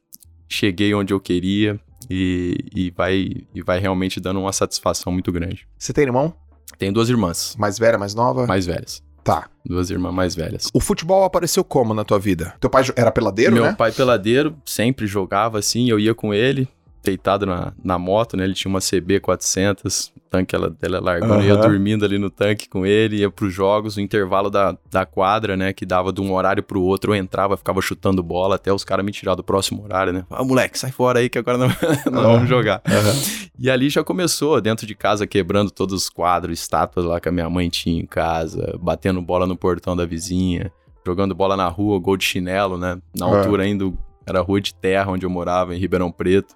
cheguei 0.51 0.93
onde 0.93 1.13
eu 1.13 1.19
queria 1.19 1.79
e, 2.09 2.57
e 2.75 2.91
vai 2.91 3.29
e 3.55 3.61
vai 3.61 3.79
realmente 3.79 4.19
dando 4.19 4.39
uma 4.39 4.51
satisfação 4.53 5.11
muito 5.13 5.31
grande. 5.31 5.67
Você 5.77 5.93
tem 5.93 6.03
irmão? 6.03 6.33
Tenho 6.77 6.93
duas 6.93 7.09
irmãs 7.09 7.55
Mais 7.57 7.77
velha, 7.79 7.97
mais 7.97 8.13
nova? 8.15 8.45
mais 8.47 8.65
velhas, 8.65 9.03
Tá. 9.23 9.47
duas 9.65 9.89
irmãs 9.91 10.13
mais 10.13 10.33
velhas. 10.35 10.67
O 10.73 10.79
futebol 10.79 11.23
apareceu 11.23 11.63
como 11.63 11.93
na 11.93 12.03
tua 12.03 12.17
vida? 12.17 12.55
Teu 12.59 12.69
pai 12.69 12.83
era 12.95 13.11
peladeiro, 13.11 13.53
Meu 13.53 13.63
né? 13.65 13.73
pai 13.73 13.91
peladeiro 13.91 14.55
sempre 14.65 15.05
jogava 15.05 15.59
assim, 15.59 15.89
eu 15.89 15.99
ia 15.99 16.15
com 16.15 16.33
ele, 16.33 16.67
deitado 17.03 17.45
na, 17.45 17.73
na 17.83 17.97
moto, 17.97 18.37
né? 18.37 18.43
Ele 18.43 18.53
tinha 18.53 18.69
uma 18.69 18.79
CB 18.79 19.19
400, 19.19 20.13
tanque 20.29 20.55
ela, 20.55 20.75
ela 20.81 20.99
largou, 20.99 21.35
eu 21.35 21.41
ia 21.41 21.57
dormindo 21.57 22.05
ali 22.05 22.17
no 22.17 22.29
tanque 22.29 22.69
com 22.69 22.85
ele, 22.85 23.17
ia 23.17 23.29
pros 23.29 23.53
jogos, 23.53 23.97
o 23.97 24.01
intervalo 24.01 24.49
da, 24.49 24.77
da 24.89 25.05
quadra, 25.05 25.57
né? 25.57 25.73
Que 25.73 25.85
dava 25.85 26.13
de 26.13 26.21
um 26.21 26.33
horário 26.33 26.63
pro 26.63 26.81
outro, 26.81 27.11
eu 27.11 27.15
entrava, 27.15 27.57
ficava 27.57 27.81
chutando 27.81 28.21
bola 28.21 28.55
até 28.55 28.71
os 28.71 28.83
caras 28.83 29.05
me 29.05 29.11
tirar 29.11 29.35
do 29.35 29.43
próximo 29.43 29.83
horário, 29.83 30.13
né? 30.13 30.25
Ah, 30.29 30.43
moleque, 30.43 30.77
sai 30.77 30.91
fora 30.91 31.19
aí 31.19 31.29
que 31.29 31.37
agora 31.37 31.57
não, 31.57 31.67
não 32.11 32.21
Aham. 32.21 32.33
vamos 32.33 32.49
jogar. 32.49 32.81
Aham. 32.87 33.13
E 33.59 33.69
ali 33.69 33.89
já 33.89 34.03
começou, 34.03 34.59
dentro 34.61 34.85
de 34.87 34.95
casa, 34.95 35.27
quebrando 35.27 35.71
todos 35.71 36.03
os 36.03 36.09
quadros, 36.09 36.59
estátuas 36.59 37.05
lá 37.05 37.19
que 37.19 37.29
a 37.29 37.31
minha 37.31 37.49
mãe 37.49 37.69
tinha 37.69 38.01
em 38.01 38.05
casa, 38.05 38.77
batendo 38.79 39.21
bola 39.21 39.45
no 39.45 39.55
portão 39.55 39.95
da 39.95 40.05
vizinha, 40.05 40.71
jogando 41.05 41.35
bola 41.35 41.57
na 41.57 41.67
rua, 41.67 41.99
gol 41.99 42.17
de 42.17 42.25
chinelo, 42.25 42.77
né? 42.77 42.99
Na 43.15 43.25
altura 43.25 43.63
ainda 43.63 43.91
era 44.25 44.41
rua 44.41 44.61
de 44.61 44.73
terra 44.73 45.11
onde 45.11 45.25
eu 45.25 45.29
morava, 45.29 45.75
em 45.75 45.79
Ribeirão 45.79 46.11
Preto. 46.11 46.55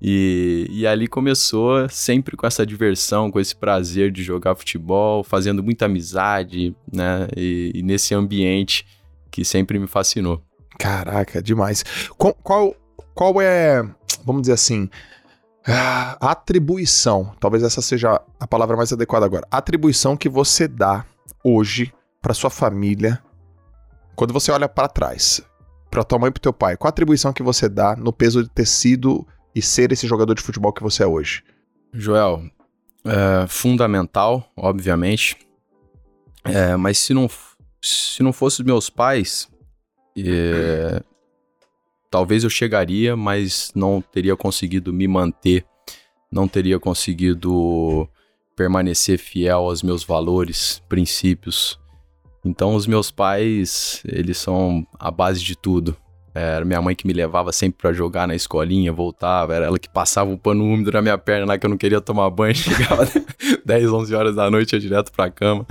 E, 0.00 0.66
e 0.70 0.86
ali 0.86 1.06
começou 1.06 1.88
sempre 1.88 2.36
com 2.36 2.46
essa 2.46 2.66
diversão, 2.66 3.30
com 3.30 3.40
esse 3.40 3.56
prazer 3.56 4.10
de 4.10 4.22
jogar 4.22 4.54
futebol, 4.54 5.24
fazendo 5.24 5.62
muita 5.62 5.86
amizade, 5.86 6.74
né? 6.92 7.28
E, 7.36 7.72
e 7.74 7.82
nesse 7.82 8.14
ambiente 8.14 8.86
que 9.30 9.44
sempre 9.44 9.78
me 9.78 9.86
fascinou. 9.86 10.42
Caraca, 10.78 11.42
demais. 11.42 11.84
Qual, 12.18 12.34
qual, 12.34 12.74
qual 13.14 13.40
é, 13.40 13.82
vamos 14.24 14.42
dizer 14.42 14.52
assim, 14.52 14.88
a 15.66 16.30
atribuição, 16.30 17.34
talvez 17.40 17.62
essa 17.62 17.80
seja 17.80 18.20
a 18.38 18.46
palavra 18.46 18.76
mais 18.76 18.92
adequada 18.92 19.24
agora, 19.24 19.46
a 19.50 19.58
atribuição 19.58 20.16
que 20.16 20.28
você 20.28 20.68
dá 20.68 21.04
hoje 21.42 21.92
pra 22.20 22.34
sua 22.34 22.50
família 22.50 23.22
quando 24.14 24.32
você 24.32 24.52
olha 24.52 24.68
para 24.68 24.88
trás, 24.88 25.42
para 25.90 26.04
tua 26.04 26.18
mãe 26.18 26.28
e 26.28 26.32
pro 26.32 26.40
teu 26.40 26.52
pai, 26.52 26.76
qual 26.76 26.88
a 26.88 26.90
atribuição 26.90 27.32
que 27.32 27.42
você 27.42 27.68
dá 27.68 27.96
no 27.96 28.12
peso 28.12 28.42
de 28.42 28.48
ter 28.50 28.66
sido 28.66 29.26
e 29.54 29.62
ser 29.62 29.92
esse 29.92 30.06
jogador 30.06 30.34
de 30.34 30.42
futebol 30.42 30.72
que 30.72 30.82
você 30.82 31.02
é 31.02 31.06
hoje? 31.06 31.42
Joel, 31.92 32.42
é 33.04 33.46
fundamental, 33.46 34.50
obviamente. 34.56 35.36
É, 36.44 36.76
mas 36.76 36.98
se 36.98 37.14
não, 37.14 37.28
se 37.80 38.22
não 38.22 38.32
fosse 38.32 38.60
os 38.60 38.66
meus 38.66 38.90
pais, 38.90 39.48
é, 40.16 41.02
talvez 42.10 42.44
eu 42.44 42.50
chegaria, 42.50 43.16
mas 43.16 43.72
não 43.74 44.00
teria 44.00 44.36
conseguido 44.36 44.92
me 44.92 45.06
manter, 45.08 45.64
não 46.30 46.48
teria 46.48 46.78
conseguido 46.78 48.08
permanecer 48.56 49.18
fiel 49.18 49.60
aos 49.60 49.82
meus 49.82 50.04
valores, 50.04 50.82
princípios. 50.88 51.78
Então, 52.44 52.74
os 52.74 52.86
meus 52.86 53.10
pais, 53.10 54.02
eles 54.04 54.38
são 54.38 54.86
a 54.98 55.10
base 55.10 55.42
de 55.42 55.56
tudo. 55.56 55.96
Era 56.34 56.64
minha 56.64 56.82
mãe 56.82 56.96
que 56.96 57.06
me 57.06 57.12
levava 57.12 57.52
sempre 57.52 57.78
para 57.78 57.92
jogar 57.92 58.26
na 58.26 58.34
escolinha, 58.34 58.92
voltava, 58.92 59.54
era 59.54 59.66
ela 59.66 59.78
que 59.78 59.88
passava 59.88 60.28
o 60.28 60.32
um 60.32 60.36
pano 60.36 60.64
úmido 60.64 60.90
na 60.90 61.00
minha 61.00 61.16
perna 61.16 61.46
lá 61.46 61.58
que 61.58 61.64
eu 61.64 61.70
não 61.70 61.76
queria 61.76 62.00
tomar 62.00 62.28
banho, 62.28 62.52
chegava 62.56 63.08
10, 63.64 63.92
11 63.92 64.14
horas 64.16 64.34
da 64.34 64.50
noite, 64.50 64.72
ia 64.72 64.80
direto 64.80 65.12
pra 65.12 65.30
cama. 65.30 65.64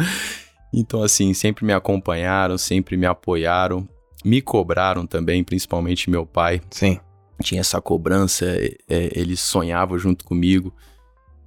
Então, 0.74 1.04
assim, 1.04 1.34
sempre 1.34 1.66
me 1.66 1.74
acompanharam, 1.74 2.58
sempre 2.58 2.96
me 2.96 3.06
apoiaram, 3.06 3.88
me 4.24 4.42
cobraram 4.42 5.06
também, 5.06 5.44
principalmente 5.44 6.10
meu 6.10 6.26
pai. 6.26 6.62
Sim. 6.72 6.98
Tinha 7.42 7.60
essa 7.60 7.82
cobrança, 7.82 8.46
é, 8.46 8.80
eles 8.88 9.42
sonhavam 9.42 10.00
junto 10.00 10.24
comigo. 10.24 10.74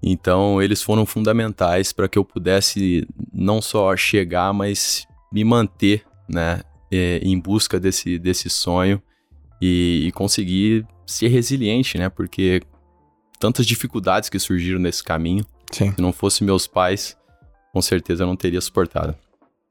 Então, 0.03 0.61
eles 0.63 0.83
foram 0.83 1.07
fundamentais 1.07 1.91
para 1.91 2.07
que 2.07 2.19
eu 2.19 2.25
pudesse 2.25 3.09
não 3.33 3.63
só 3.63 3.97
chegar, 3.97 4.53
mas 4.53 5.07
me 5.33 5.43
manter, 5.43 6.05
né, 6.29 6.61
é, 6.93 7.19
em 7.23 7.41
busca 7.41 7.81
desse, 7.81 8.19
desse 8.19 8.51
sonho 8.51 9.03
e, 9.61 10.05
e 10.07 10.13
conseguir 10.13 10.87
ser 11.07 11.29
resiliente, 11.29 11.99
né, 11.99 12.09
porque 12.09 12.63
tantas 13.39 13.67
dificuldades 13.67 14.29
que 14.29 14.39
surgiram 14.39 14.81
nesse 14.81 15.03
caminho. 15.03 15.45
Sim. 15.71 15.93
Se 15.93 16.01
não 16.01 16.13
fosse 16.13 16.45
meus 16.45 16.67
pais, 16.67 17.17
com 17.73 17.83
certeza 17.83 18.23
eu 18.23 18.27
não 18.27 18.37
teria 18.37 18.61
suportado. 18.61 19.15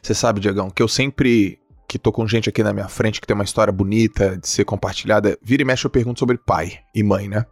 Você 0.01 0.13
sabe, 0.13 0.39
Diegão, 0.39 0.69
que 0.69 0.83
eu 0.83 0.87
sempre 0.87 1.59
que 1.87 1.99
tô 1.99 2.11
com 2.11 2.27
gente 2.27 2.49
aqui 2.49 2.63
na 2.63 2.73
minha 2.73 2.87
frente 2.87 3.21
que 3.21 3.27
tem 3.27 3.35
uma 3.35 3.43
história 3.43 3.71
bonita 3.71 4.37
de 4.37 4.47
ser 4.47 4.65
compartilhada, 4.65 5.37
vira 5.41 5.61
e 5.61 5.65
mexe 5.65 5.85
eu 5.85 5.89
pergunto 5.89 6.19
sobre 6.19 6.37
pai 6.37 6.79
e 6.93 7.03
mãe, 7.03 7.27
né? 7.27 7.45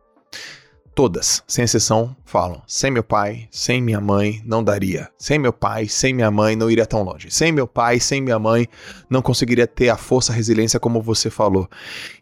Todas, 0.96 1.44
sem 1.48 1.64
exceção, 1.66 2.16
falam: 2.24 2.62
sem 2.68 2.92
meu 2.92 3.04
pai, 3.04 3.48
sem 3.50 3.82
minha 3.82 4.00
mãe, 4.00 4.42
não 4.46 4.64
daria. 4.64 5.10
Sem 5.18 5.40
meu 5.40 5.52
pai, 5.52 5.88
sem 5.88 6.14
minha 6.14 6.30
mãe, 6.30 6.56
não 6.56 6.70
iria 6.70 6.86
tão 6.86 7.02
longe. 7.02 7.32
Sem 7.32 7.52
meu 7.52 7.68
pai, 7.68 8.00
sem 8.00 8.22
minha 8.22 8.38
mãe, 8.38 8.68
não 9.10 9.22
conseguiria 9.22 9.66
ter 9.66 9.90
a 9.90 9.98
força, 9.98 10.32
a 10.32 10.36
resiliência 10.36 10.80
como 10.80 11.02
você 11.02 11.32
falou. 11.32 11.68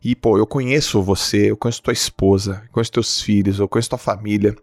E, 0.01 0.15
pô, 0.15 0.37
eu 0.37 0.47
conheço 0.47 1.01
você, 1.01 1.51
eu 1.51 1.57
conheço 1.57 1.81
tua 1.81 1.91
esposa, 1.91 2.61
eu 2.65 2.71
conheço 2.71 2.93
teus 2.93 3.21
filhos, 3.21 3.59
eu 3.59 3.67
conheço 3.67 3.89
tua 3.89 3.97
família, 3.97 4.55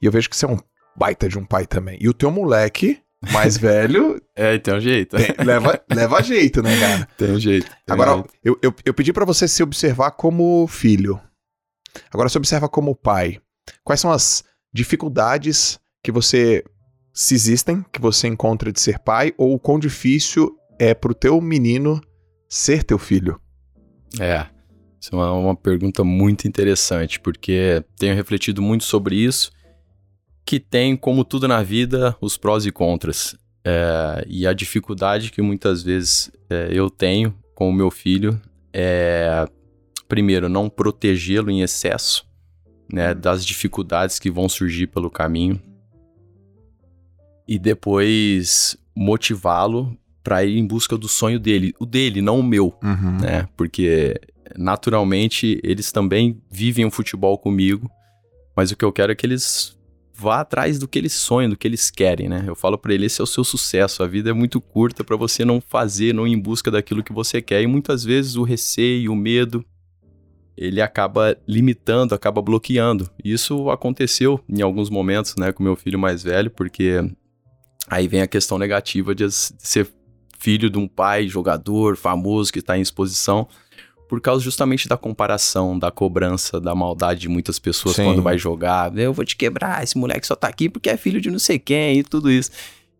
e 0.00 0.06
eu 0.06 0.10
vejo 0.10 0.28
que 0.28 0.36
você 0.36 0.44
é 0.44 0.48
um 0.48 0.58
baita 0.96 1.28
de 1.28 1.38
um 1.38 1.44
pai 1.44 1.64
também. 1.64 1.96
E 2.00 2.08
o 2.08 2.14
teu 2.14 2.32
moleque, 2.32 2.98
mais 3.30 3.56
velho. 3.58 4.20
é, 4.34 4.58
tem 4.58 4.74
um 4.74 4.80
jeito. 4.80 5.16
Tem, 5.16 5.46
leva, 5.46 5.80
leva 5.88 6.20
jeito, 6.20 6.62
né, 6.62 6.78
cara? 6.80 7.08
Tem 7.16 7.30
um 7.30 7.38
jeito. 7.38 7.66
Tem 7.66 7.94
Agora, 7.94 8.14
jeito. 8.14 8.30
Eu, 8.42 8.58
eu, 8.60 8.74
eu 8.84 8.92
pedi 8.92 9.12
para 9.12 9.24
você 9.24 9.46
se 9.46 9.62
observar 9.62 10.10
como 10.10 10.66
filho. 10.66 11.20
Agora 12.10 12.28
se 12.28 12.36
observa 12.36 12.68
como 12.68 12.96
pai. 12.96 13.38
Quais 13.84 14.00
são 14.00 14.10
as 14.10 14.44
dificuldades 14.72 15.78
que 16.02 16.10
você 16.10 16.64
se 17.12 17.34
existem, 17.34 17.84
que 17.92 18.00
você 18.00 18.26
encontra 18.26 18.72
de 18.72 18.80
ser 18.80 18.98
pai, 18.98 19.32
ou 19.36 19.54
o 19.54 19.58
quão 19.58 19.78
difícil 19.78 20.56
é 20.78 20.94
pro 20.94 21.14
teu 21.14 21.40
menino 21.40 22.00
ser 22.48 22.82
teu 22.82 22.98
filho? 22.98 23.40
É, 24.18 24.46
isso 25.00 25.14
é 25.14 25.16
uma, 25.16 25.32
uma 25.32 25.56
pergunta 25.56 26.02
muito 26.02 26.46
interessante, 26.48 27.20
porque 27.20 27.84
tenho 27.98 28.14
refletido 28.14 28.62
muito 28.62 28.84
sobre 28.84 29.16
isso, 29.16 29.50
que 30.44 30.58
tem, 30.58 30.96
como 30.96 31.24
tudo 31.24 31.46
na 31.46 31.62
vida, 31.62 32.16
os 32.20 32.36
prós 32.36 32.66
e 32.66 32.72
contras. 32.72 33.36
É, 33.64 34.24
e 34.26 34.46
a 34.46 34.52
dificuldade 34.52 35.30
que 35.30 35.40
muitas 35.40 35.82
vezes 35.82 36.32
é, 36.50 36.68
eu 36.72 36.90
tenho 36.90 37.32
com 37.54 37.68
o 37.68 37.72
meu 37.72 37.90
filho 37.90 38.40
é, 38.72 39.46
primeiro, 40.08 40.48
não 40.48 40.68
protegê-lo 40.68 41.50
em 41.50 41.62
excesso, 41.62 42.26
né, 42.92 43.14
das 43.14 43.44
dificuldades 43.44 44.18
que 44.18 44.30
vão 44.30 44.48
surgir 44.48 44.86
pelo 44.88 45.10
caminho, 45.10 45.58
e 47.48 47.58
depois 47.58 48.76
motivá-lo 48.94 49.96
para 50.22 50.44
ir 50.44 50.56
em 50.58 50.66
busca 50.66 50.96
do 50.96 51.08
sonho 51.08 51.40
dele, 51.40 51.74
o 51.80 51.84
dele, 51.86 52.20
não 52.22 52.38
o 52.38 52.42
meu, 52.42 52.72
Uhum. 52.82 53.18
né? 53.20 53.48
Porque 53.56 54.20
naturalmente 54.56 55.58
eles 55.64 55.90
também 55.90 56.40
vivem 56.50 56.84
o 56.84 56.90
futebol 56.90 57.36
comigo, 57.38 57.90
mas 58.54 58.70
o 58.70 58.76
que 58.76 58.84
eu 58.84 58.92
quero 58.92 59.10
é 59.10 59.14
que 59.14 59.26
eles 59.26 59.76
vá 60.14 60.40
atrás 60.40 60.78
do 60.78 60.86
que 60.86 60.98
eles 60.98 61.14
sonham, 61.14 61.50
do 61.50 61.56
que 61.56 61.66
eles 61.66 61.90
querem, 61.90 62.28
né? 62.28 62.44
Eu 62.46 62.54
falo 62.54 62.78
para 62.78 62.94
ele 62.94 63.06
esse 63.06 63.20
é 63.20 63.24
o 63.24 63.26
seu 63.26 63.42
sucesso, 63.42 64.02
a 64.02 64.06
vida 64.06 64.30
é 64.30 64.32
muito 64.32 64.60
curta 64.60 65.02
para 65.02 65.16
você 65.16 65.44
não 65.44 65.60
fazer, 65.60 66.14
não 66.14 66.28
ir 66.28 66.32
em 66.32 66.38
busca 66.38 66.70
daquilo 66.70 67.02
que 67.02 67.12
você 67.12 67.42
quer 67.42 67.62
e 67.62 67.66
muitas 67.66 68.04
vezes 68.04 68.36
o 68.36 68.44
receio, 68.44 69.10
o 69.12 69.16
medo, 69.16 69.64
ele 70.56 70.80
acaba 70.80 71.36
limitando, 71.46 72.14
acaba 72.14 72.42
bloqueando. 72.42 73.10
Isso 73.24 73.70
aconteceu 73.70 74.40
em 74.48 74.62
alguns 74.62 74.90
momentos, 74.90 75.34
né, 75.36 75.52
com 75.52 75.62
meu 75.62 75.76
filho 75.76 75.98
mais 75.98 76.22
velho, 76.22 76.50
porque 76.50 77.00
aí 77.88 78.06
vem 78.06 78.22
a 78.22 78.26
questão 78.26 78.58
negativa 78.58 79.14
de 79.14 79.30
ser 79.30 79.90
filho 80.38 80.68
de 80.68 80.78
um 80.78 80.88
pai 80.88 81.28
jogador 81.28 81.96
famoso 81.96 82.52
que 82.52 82.58
está 82.58 82.76
em 82.76 82.80
exposição, 82.80 83.46
por 84.08 84.20
causa 84.20 84.44
justamente 84.44 84.88
da 84.88 84.96
comparação, 84.96 85.78
da 85.78 85.90
cobrança, 85.90 86.60
da 86.60 86.74
maldade 86.74 87.20
de 87.20 87.28
muitas 87.28 87.58
pessoas 87.58 87.96
Sim. 87.96 88.04
quando 88.04 88.20
vai 88.20 88.36
jogar. 88.36 88.94
Eu 88.98 89.12
vou 89.12 89.24
te 89.24 89.36
quebrar, 89.36 89.82
esse 89.82 89.96
moleque 89.96 90.26
só 90.26 90.36
tá 90.36 90.48
aqui 90.48 90.68
porque 90.68 90.90
é 90.90 90.96
filho 90.96 91.20
de 91.20 91.30
não 91.30 91.38
sei 91.38 91.58
quem 91.58 92.00
e 92.00 92.02
tudo 92.02 92.30
isso. 92.30 92.50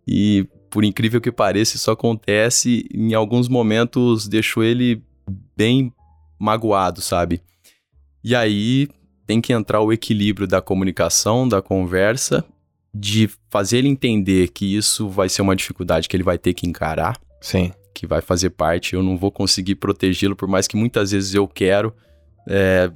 E 0.09 0.47
por 0.71 0.85
incrível 0.85 1.21
que 1.21 1.31
pareça, 1.31 1.77
isso 1.77 1.91
acontece, 1.91 2.89
em 2.95 3.13
alguns 3.13 3.47
momentos 3.47 4.27
deixou 4.27 4.65
ele 4.65 5.03
bem 5.55 5.93
magoado, 6.43 7.01
sabe? 7.01 7.41
E 8.25 8.35
aí 8.35 8.89
tem 9.27 9.41
que 9.41 9.53
entrar 9.53 9.81
o 9.81 9.93
equilíbrio 9.93 10.47
da 10.47 10.61
comunicação, 10.61 11.47
da 11.49 11.63
conversa, 11.63 12.45
de 12.93 13.31
fazer 13.49 13.79
ele 13.79 13.89
entender 13.89 14.49
que 14.49 14.77
isso 14.77 15.09
vai 15.09 15.29
ser 15.29 15.43
uma 15.43 15.55
dificuldade 15.57 16.09
que 16.09 16.17
ele 16.17 16.25
vai 16.25 16.37
ter 16.37 16.53
que 16.53 16.67
encarar, 16.67 17.19
Sim. 17.41 17.73
que 17.95 18.07
vai 18.07 18.21
fazer 18.21 18.51
parte. 18.51 18.95
Eu 18.95 19.03
não 19.03 19.17
vou 19.17 19.31
conseguir 19.31 19.77
protegê-lo, 19.77 20.35
por 20.37 20.49
mais 20.49 20.67
que 20.67 20.77
muitas 20.77 21.13
vezes 21.13 21.33
eu 21.35 21.47
quero 21.47 21.95
é, 22.49 22.91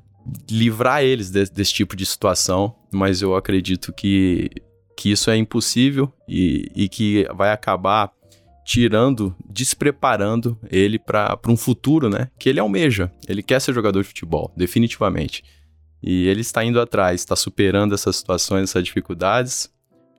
livrar 0.50 1.02
eles 1.04 1.30
de- 1.30 1.48
desse 1.50 1.72
tipo 1.72 1.94
de 1.96 2.04
situação, 2.04 2.74
mas 2.92 3.22
eu 3.22 3.36
acredito 3.36 3.92
que, 3.92 4.50
que 4.96 5.10
isso 5.12 5.30
é 5.30 5.36
impossível 5.36 6.12
e, 6.28 6.70
e 6.74 6.88
que 6.88 7.26
vai 7.34 7.52
acabar 7.52 8.10
tirando, 8.66 9.32
despreparando 9.48 10.58
ele 10.68 10.98
para 10.98 11.38
um 11.46 11.56
futuro, 11.56 12.10
né? 12.10 12.28
Que 12.36 12.48
ele 12.48 12.58
almeja. 12.58 13.12
Ele 13.28 13.40
quer 13.40 13.60
ser 13.60 13.72
jogador 13.72 14.02
de 14.02 14.08
futebol, 14.08 14.52
definitivamente. 14.56 15.44
E 16.02 16.26
ele 16.26 16.40
está 16.40 16.64
indo 16.64 16.80
atrás, 16.80 17.20
está 17.20 17.36
superando 17.36 17.94
essas 17.94 18.16
situações, 18.16 18.64
essas 18.64 18.82
dificuldades. 18.82 19.70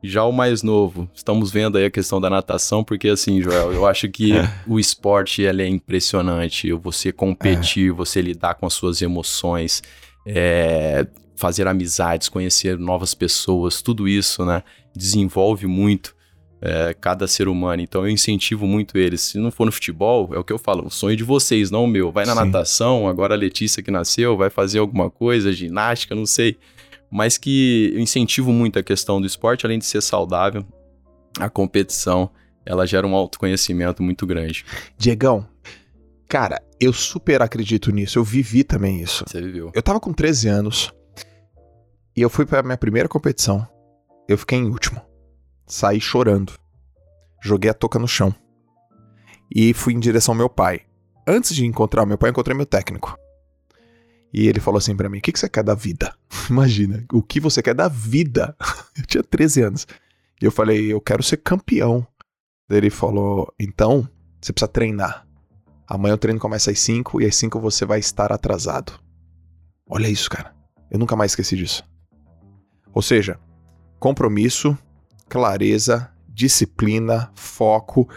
Já 0.02 0.24
o 0.24 0.32
mais 0.32 0.64
novo, 0.64 1.10
estamos 1.14 1.52
vendo 1.52 1.78
aí 1.78 1.84
a 1.84 1.92
questão 1.92 2.22
da 2.22 2.30
natação, 2.30 2.86
porque 2.86 3.10
assim, 3.10 3.42
Joel, 3.42 3.74
eu 3.74 3.86
acho 3.86 4.08
que 4.08 4.32
o 4.66 4.80
esporte 4.80 5.42
ele 5.42 5.62
é 5.62 5.68
impressionante. 5.68 6.72
Você 6.72 7.12
competir, 7.12 7.92
você 7.92 8.22
lidar 8.22 8.56
com 8.56 8.66
as 8.66 8.74
suas 8.74 9.02
emoções, 9.02 9.84
é, 10.26 11.06
fazer 11.36 11.68
amizades, 11.68 12.30
conhecer 12.30 12.80
novas 12.80 13.14
pessoas, 13.14 13.82
tudo 13.82 14.08
isso, 14.08 14.46
né? 14.46 14.64
Desenvolve 14.96 15.68
muito 15.68 16.16
é, 16.62 16.94
cada 16.94 17.28
ser 17.28 17.48
humano. 17.48 17.82
Então 17.82 18.04
eu 18.04 18.10
incentivo 18.10 18.66
muito 18.66 18.98
eles. 18.98 19.22
Se 19.22 19.38
não 19.38 19.52
for 19.52 19.66
no 19.66 19.72
futebol, 19.72 20.30
é 20.34 20.40
o 20.40 20.44
que 20.44 20.54
eu 20.54 20.58
falo, 20.58 20.88
o 20.88 20.92
sonho 20.92 21.16
de 21.16 21.24
vocês, 21.24 21.72
não 21.72 21.84
o 21.84 21.88
meu. 21.88 22.12
Vai 22.12 22.26
na 22.26 22.36
Sim. 22.36 22.46
natação, 22.46 23.08
agora 23.08 23.34
a 23.34 23.38
Letícia 23.38 23.84
que 23.84 23.92
nasceu, 23.92 24.36
vai 24.36 24.50
fazer 24.50 24.80
alguma 24.80 25.10
coisa, 25.10 25.52
ginástica, 25.52 26.16
não 26.16 26.26
sei 26.26 26.58
mas 27.10 27.38
que 27.38 27.92
eu 27.94 28.00
incentivo 28.00 28.52
muito 28.52 28.78
a 28.78 28.84
questão 28.84 29.20
do 29.20 29.28
esporte, 29.28 29.66
além 29.66 29.80
de 29.80 29.86
ser 29.86 30.02
saudável, 30.02 30.66
a 31.40 31.50
competição, 31.50 32.30
ela 32.66 32.86
gera 32.86 33.08
um 33.08 33.16
autoconhecimento 33.16 34.04
muito 34.04 34.26
grande. 34.26 34.66
Diegão, 34.98 35.48
cara, 36.28 36.62
eu 36.80 36.92
super 36.92 37.42
acredito 37.42 37.92
nisso. 37.92 38.20
Eu 38.20 38.24
vivi 38.24 38.64
também 38.64 39.02
isso. 39.02 39.24
Você 39.26 39.42
viveu. 39.42 39.72
Eu 39.74 39.82
tava 39.82 40.00
com 40.00 40.12
13 40.12 40.50
anos 40.50 40.92
e 42.16 42.22
eu 42.22 42.30
fui 42.30 42.46
pra 42.46 42.64
minha 42.64 42.78
primeira 42.78 43.08
competição. 43.08 43.66
Eu 44.28 44.38
fiquei 44.38 44.58
em 44.58 44.66
último. 44.66 45.02
Saí 45.68 46.00
chorando. 46.00 46.54
Joguei 47.44 47.70
a 47.70 47.74
touca 47.74 48.00
no 48.00 48.08
chão. 48.08 48.34
E 49.54 49.74
fui 49.74 49.94
em 49.94 50.00
direção 50.00 50.34
ao 50.34 50.38
meu 50.38 50.50
pai. 50.50 50.82
Antes 51.28 51.54
de 51.54 51.66
encontrar 51.66 52.06
meu 52.06 52.18
pai, 52.18 52.30
encontrei 52.30 52.56
meu 52.56 52.66
técnico. 52.66 53.18
E 54.34 54.48
ele 54.48 54.60
falou 54.60 54.78
assim 54.78 54.96
pra 54.96 55.10
mim: 55.10 55.20
O 55.20 55.22
que, 55.22 55.32
que 55.32 55.40
você 55.40 55.50
quer 55.50 55.64
da 55.64 55.76
vida? 55.76 56.16
Imagina, 56.50 57.06
o 57.12 57.22
que 57.22 57.40
você 57.40 57.62
quer 57.62 57.76
da 57.76 57.88
vida? 57.88 58.56
Eu 58.98 59.06
tinha 59.06 59.24
13 59.24 59.62
anos. 59.62 59.88
E 60.42 60.46
eu 60.46 60.52
falei: 60.52 60.92
Eu 60.92 61.02
quero 61.02 61.22
ser 61.22 61.38
campeão. 61.38 62.06
Ele 62.70 62.90
falou: 62.90 63.54
Então, 63.60 64.08
você 64.42 64.54
precisa 64.54 64.72
treinar. 64.72 65.28
Amanhã 65.88 66.16
o 66.16 66.18
treino 66.18 66.40
começa 66.40 66.70
às 66.70 66.80
5 66.80 67.22
e 67.22 67.26
às 67.26 67.36
5 67.36 67.60
você 67.60 67.86
vai 67.86 68.00
estar 68.00 68.32
atrasado. 68.32 69.00
Olha 69.90 70.08
isso, 70.08 70.30
cara. 70.30 70.54
Eu 70.92 71.00
nunca 71.00 71.16
mais 71.16 71.32
esqueci 71.32 71.56
disso. 71.56 71.84
Ou 72.94 73.02
seja, 73.02 73.40
compromisso, 74.00 74.78
clareza, 75.30 76.10
disciplina, 76.28 77.32
foco. 77.36 78.08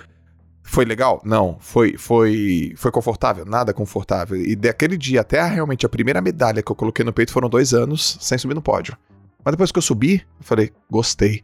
Foi 0.63 0.85
legal? 0.85 1.21
Não. 1.25 1.57
Foi, 1.59 1.97
foi, 1.97 2.75
foi 2.77 2.91
confortável? 2.91 3.45
Nada 3.45 3.73
confortável. 3.73 4.37
E 4.37 4.55
daquele 4.55 4.97
dia 4.97 5.23
até 5.23 5.45
realmente 5.45 5.85
a 5.85 5.89
primeira 5.89 6.21
medalha 6.21 6.63
que 6.63 6.71
eu 6.71 6.77
coloquei 6.77 7.05
no 7.05 7.13
peito 7.13 7.33
foram 7.33 7.49
dois 7.49 7.75
anos 7.75 8.19
sem 8.21 8.39
subir 8.39 8.55
no 8.55 8.63
pódio. 8.63 8.97
Mas 9.45 9.53
depois 9.53 9.73
que 9.73 9.79
eu 9.79 9.83
subi, 9.83 10.25
eu 10.39 10.45
falei, 10.45 10.71
gostei. 10.91 11.43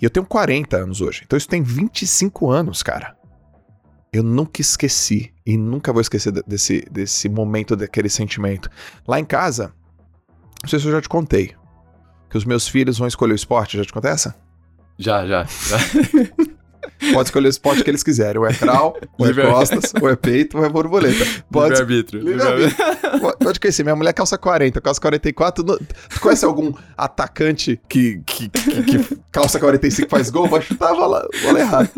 E 0.00 0.04
eu 0.04 0.10
tenho 0.10 0.24
40 0.24 0.76
anos 0.76 1.00
hoje. 1.00 1.22
Então 1.24 1.36
isso 1.36 1.48
tem 1.48 1.62
25 1.62 2.50
anos, 2.50 2.82
cara. 2.82 3.16
Eu 4.12 4.22
nunca 4.22 4.60
esqueci 4.60 5.32
e 5.44 5.56
nunca 5.56 5.92
vou 5.92 6.00
esquecer 6.00 6.32
desse, 6.46 6.86
desse 6.90 7.28
momento, 7.28 7.74
daquele 7.74 8.08
sentimento. 8.08 8.70
Lá 9.08 9.18
em 9.18 9.24
casa, 9.24 9.74
não 10.62 10.68
sei 10.68 10.78
se 10.78 10.86
eu 10.86 10.92
já 10.92 11.00
te 11.02 11.08
contei, 11.08 11.54
que 12.30 12.38
os 12.38 12.44
meus 12.44 12.68
filhos 12.68 12.96
vão 12.96 13.08
escolher 13.08 13.32
o 13.32 13.36
esporte. 13.36 13.76
Já 13.76 13.84
te 13.84 13.92
contei 13.92 14.12
essa? 14.12 14.36
Já, 14.98 15.26
já. 15.26 15.44
já. 15.44 15.78
Pode 17.12 17.28
escolher 17.28 17.48
o 17.48 17.50
esporte 17.50 17.82
que 17.82 17.90
eles 17.90 18.02
quiserem. 18.02 18.40
Ou 18.40 18.46
é 18.46 18.54
crawl, 18.54 18.96
ou 19.18 19.26
é 19.26 19.32
costas, 19.34 19.92
ou 20.00 20.08
é 20.08 20.16
peito, 20.16 20.58
ou 20.58 20.64
é 20.64 20.68
borboleta. 20.68 21.24
Pode. 21.50 21.70
Livre-arbítrio. 21.70 22.22
Livre 22.22 22.74
Pode 23.42 23.60
conhecer. 23.60 23.82
Minha 23.82 23.96
mulher 23.96 24.12
calça 24.12 24.38
40, 24.38 24.80
calça 24.80 25.00
44. 25.00 25.64
Tu, 25.64 25.78
tu 26.08 26.20
conhece 26.20 26.44
algum 26.44 26.72
atacante 26.96 27.80
que, 27.88 28.22
que, 28.24 28.48
que, 28.48 28.82
que 28.82 29.18
calça 29.30 29.58
45 29.58 30.08
faz 30.08 30.30
gol? 30.30 30.48
Vai 30.48 30.62
chutar 30.62 30.92
a 30.92 30.94
bola, 30.94 31.28
bola 31.42 31.60
errada. 31.60 31.90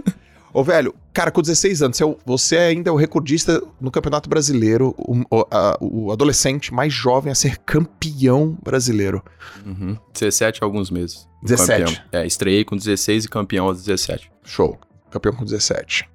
Ô, 0.56 0.64
velho, 0.64 0.94
cara, 1.12 1.30
com 1.30 1.42
16 1.42 1.82
anos, 1.82 1.98
você 2.24 2.56
ainda 2.56 2.88
é 2.88 2.92
o 2.92 2.96
recordista 2.96 3.62
no 3.78 3.90
Campeonato 3.90 4.26
Brasileiro, 4.26 4.94
o, 4.96 5.22
a, 5.50 5.76
o 5.82 6.10
adolescente 6.10 6.72
mais 6.72 6.94
jovem 6.94 7.30
a 7.30 7.34
ser 7.34 7.58
campeão 7.58 8.56
brasileiro. 8.62 9.22
Uhum. 9.66 9.98
17 10.14 10.64
alguns 10.64 10.90
meses. 10.90 11.28
17. 11.42 11.96
Campeão. 11.96 12.04
É, 12.10 12.26
estreiei 12.26 12.64
com 12.64 12.74
16 12.74 13.26
e 13.26 13.28
campeão 13.28 13.66
aos 13.66 13.84
17. 13.84 14.30
Show. 14.44 14.78
Campeão 15.10 15.34
com 15.34 15.44
17. 15.44 16.08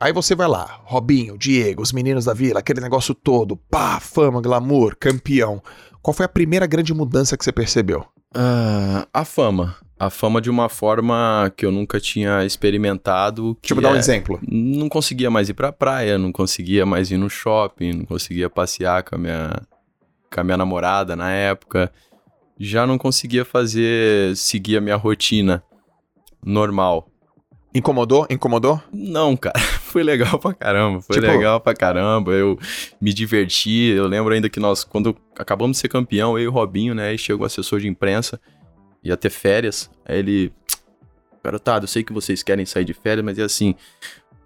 Aí 0.00 0.10
você 0.10 0.34
vai 0.34 0.48
lá, 0.48 0.80
Robinho, 0.84 1.36
Diego, 1.36 1.82
os 1.82 1.92
meninos 1.92 2.24
da 2.24 2.32
vila, 2.32 2.60
aquele 2.60 2.80
negócio 2.80 3.14
todo, 3.14 3.58
pá, 3.58 4.00
fama, 4.00 4.40
glamour, 4.40 4.96
campeão. 4.98 5.62
Qual 6.00 6.14
foi 6.14 6.24
a 6.24 6.30
primeira 6.30 6.66
grande 6.66 6.94
mudança 6.94 7.36
que 7.36 7.44
você 7.44 7.52
percebeu? 7.52 8.06
Uh, 8.34 9.06
a 9.12 9.22
fama 9.26 9.76
a 10.02 10.10
fama 10.10 10.40
de 10.40 10.50
uma 10.50 10.68
forma 10.68 11.52
que 11.56 11.64
eu 11.64 11.70
nunca 11.70 12.00
tinha 12.00 12.44
experimentado. 12.44 13.56
Tipo, 13.62 13.80
um 13.80 13.94
é, 13.94 13.96
exemplo. 13.96 14.40
Não 14.42 14.88
conseguia 14.88 15.30
mais 15.30 15.48
ir 15.48 15.54
pra 15.54 15.70
praia, 15.70 16.18
não 16.18 16.32
conseguia 16.32 16.84
mais 16.84 17.12
ir 17.12 17.18
no 17.18 17.30
shopping, 17.30 17.92
não 17.92 18.04
conseguia 18.04 18.50
passear 18.50 19.04
com 19.04 19.14
a 19.14 19.18
minha, 19.18 19.62
com 20.28 20.40
a 20.40 20.42
minha 20.42 20.56
namorada 20.56 21.14
na 21.14 21.30
época. 21.30 21.92
Já 22.58 22.84
não 22.84 22.98
conseguia 22.98 23.44
fazer, 23.44 24.36
seguir 24.36 24.78
a 24.78 24.80
minha 24.80 24.96
rotina 24.96 25.62
normal. 26.44 27.08
Incomodou? 27.72 28.26
Incomodou? 28.28 28.82
Não, 28.92 29.36
cara. 29.36 29.56
Foi 29.86 30.02
legal 30.02 30.36
pra 30.36 30.52
caramba. 30.52 31.00
Foi 31.00 31.20
tipo... 31.20 31.28
legal 31.28 31.60
pra 31.60 31.74
caramba. 31.74 32.32
Eu 32.32 32.58
me 33.00 33.14
diverti. 33.14 33.92
Eu 33.96 34.08
lembro 34.08 34.34
ainda 34.34 34.48
que 34.48 34.58
nós, 34.58 34.82
quando 34.82 35.16
acabamos 35.38 35.76
de 35.76 35.80
ser 35.80 35.88
campeão, 35.88 36.36
eu 36.36 36.44
e 36.44 36.48
o 36.48 36.50
Robinho, 36.50 36.92
né? 36.92 37.10
Aí 37.10 37.18
chegou 37.18 37.44
o 37.44 37.46
assessor 37.46 37.78
de 37.78 37.86
imprensa 37.86 38.40
ia 39.02 39.16
ter 39.16 39.30
férias. 39.30 39.90
Aí 40.04 40.18
ele. 40.18 40.52
Garotado, 41.44 41.84
eu 41.84 41.88
sei 41.88 42.04
que 42.04 42.12
vocês 42.12 42.42
querem 42.42 42.64
sair 42.64 42.84
de 42.84 42.94
férias, 42.94 43.24
mas 43.24 43.38
é 43.38 43.42
assim. 43.42 43.74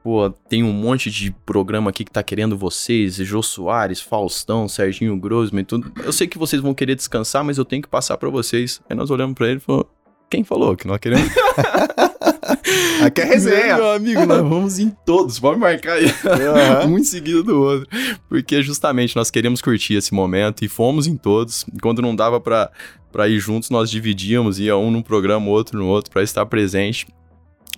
Pô, 0.02 0.30
tem 0.30 0.62
um 0.62 0.72
monte 0.72 1.10
de 1.10 1.32
programa 1.44 1.90
aqui 1.90 2.04
que 2.04 2.12
tá 2.12 2.22
querendo 2.22 2.56
vocês, 2.56 3.16
Jô 3.16 3.42
Soares, 3.42 4.00
Faustão, 4.00 4.68
Serginho 4.68 5.18
Grosman 5.18 5.62
e 5.62 5.64
tudo. 5.64 5.92
Eu 6.04 6.12
sei 6.12 6.28
que 6.28 6.38
vocês 6.38 6.62
vão 6.62 6.72
querer 6.72 6.94
descansar, 6.94 7.42
mas 7.42 7.58
eu 7.58 7.64
tenho 7.64 7.82
que 7.82 7.88
passar 7.88 8.16
para 8.16 8.30
vocês. 8.30 8.80
Aí 8.88 8.96
nós 8.96 9.10
olhamos 9.10 9.34
para 9.34 9.48
ele 9.48 9.56
e 9.56 9.60
falou: 9.60 9.90
Quem 10.28 10.42
falou 10.42 10.76
que 10.76 10.86
nós 10.86 10.98
queremos? 10.98 11.30
Aqui 13.02 13.20
é 13.20 13.24
resenha. 13.24 13.76
Meu 13.76 13.92
amigo, 13.92 14.26
nós 14.26 14.42
vamos 14.42 14.78
em 14.78 14.90
todos, 14.90 15.38
pode 15.38 15.58
marcar 15.58 15.94
aí. 15.94 16.06
Uhum. 16.06 16.94
um 16.94 16.98
em 16.98 17.04
seguida 17.04 17.42
do 17.42 17.62
outro. 17.62 17.88
Porque 18.28 18.62
justamente 18.62 19.14
nós 19.14 19.30
queríamos 19.30 19.60
curtir 19.60 19.94
esse 19.94 20.12
momento 20.12 20.64
e 20.64 20.68
fomos 20.68 21.06
em 21.06 21.16
todos. 21.16 21.64
Quando 21.80 22.02
não 22.02 22.14
dava 22.14 22.40
para 22.40 22.70
para 23.12 23.28
ir 23.28 23.38
juntos, 23.38 23.70
nós 23.70 23.90
dividíamos, 23.90 24.58
ia 24.58 24.76
um 24.76 24.90
num 24.90 25.00
programa, 25.00 25.48
outro 25.48 25.78
no 25.78 25.86
outro, 25.86 26.10
para 26.10 26.22
estar 26.22 26.44
presente. 26.44 27.06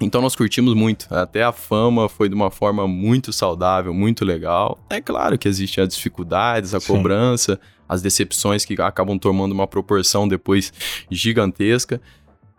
Então 0.00 0.20
nós 0.20 0.34
curtimos 0.34 0.74
muito, 0.74 1.06
até 1.14 1.44
a 1.44 1.52
fama 1.52 2.08
foi 2.08 2.28
de 2.28 2.34
uma 2.34 2.50
forma 2.50 2.88
muito 2.88 3.32
saudável, 3.32 3.94
muito 3.94 4.24
legal. 4.24 4.78
É 4.90 5.00
claro 5.00 5.38
que 5.38 5.46
existem 5.46 5.84
as 5.84 5.94
dificuldades, 5.94 6.74
a 6.74 6.80
Sim. 6.80 6.92
cobrança, 6.92 7.61
as 7.88 8.02
decepções 8.02 8.64
que 8.64 8.80
acabam 8.80 9.16
tomando 9.16 9.52
uma 9.52 9.66
proporção 9.66 10.26
depois 10.26 10.72
gigantesca, 11.08 12.00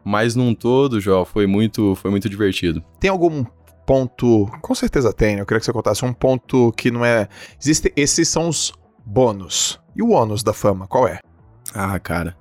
mas 0.09 0.35
num 0.35 0.55
todo, 0.55 0.99
Jó, 0.99 1.23
foi 1.23 1.45
muito, 1.45 1.93
foi 1.93 2.09
muito 2.09 2.27
divertido. 2.27 2.83
Tem 2.99 3.11
algum 3.11 3.45
ponto, 3.85 4.47
com 4.59 4.73
certeza 4.73 5.13
tem, 5.13 5.37
eu 5.37 5.45
queria 5.45 5.59
que 5.59 5.65
você 5.67 5.71
contasse 5.71 6.03
um 6.03 6.11
ponto 6.11 6.71
que 6.71 6.89
não 6.89 7.05
é, 7.05 7.29
existe, 7.61 7.93
esses 7.95 8.27
são 8.27 8.49
os 8.49 8.73
bônus. 9.05 9.79
E 9.95 10.01
o 10.01 10.09
ônus 10.09 10.41
da 10.41 10.51
fama, 10.51 10.87
qual 10.87 11.07
é? 11.07 11.19
Ah, 11.75 11.99
cara, 11.99 12.35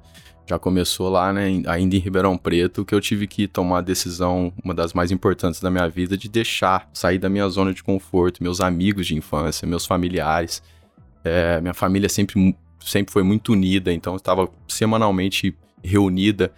já 0.48 0.58
começou 0.58 1.10
lá, 1.10 1.30
né, 1.30 1.62
ainda 1.66 1.94
em 1.94 1.98
Ribeirão 1.98 2.38
Preto, 2.38 2.86
que 2.86 2.94
eu 2.94 3.02
tive 3.02 3.26
que 3.26 3.46
tomar 3.46 3.80
a 3.80 3.82
decisão, 3.82 4.50
uma 4.64 4.72
das 4.72 4.94
mais 4.94 5.10
importantes 5.10 5.60
da 5.60 5.70
minha 5.70 5.90
vida, 5.90 6.16
de 6.16 6.26
deixar, 6.26 6.88
sair 6.94 7.18
da 7.18 7.28
minha 7.28 7.46
zona 7.50 7.74
de 7.74 7.82
conforto, 7.82 8.42
meus 8.42 8.62
amigos 8.62 9.06
de 9.06 9.14
infância, 9.14 9.68
meus 9.68 9.84
familiares. 9.84 10.62
É, 11.22 11.60
minha 11.60 11.74
família 11.74 12.08
sempre, 12.08 12.56
sempre 12.80 13.12
foi 13.12 13.22
muito 13.22 13.52
unida, 13.52 13.92
então 13.92 14.16
estava 14.16 14.48
semanalmente 14.66 15.54
reunida. 15.84 16.50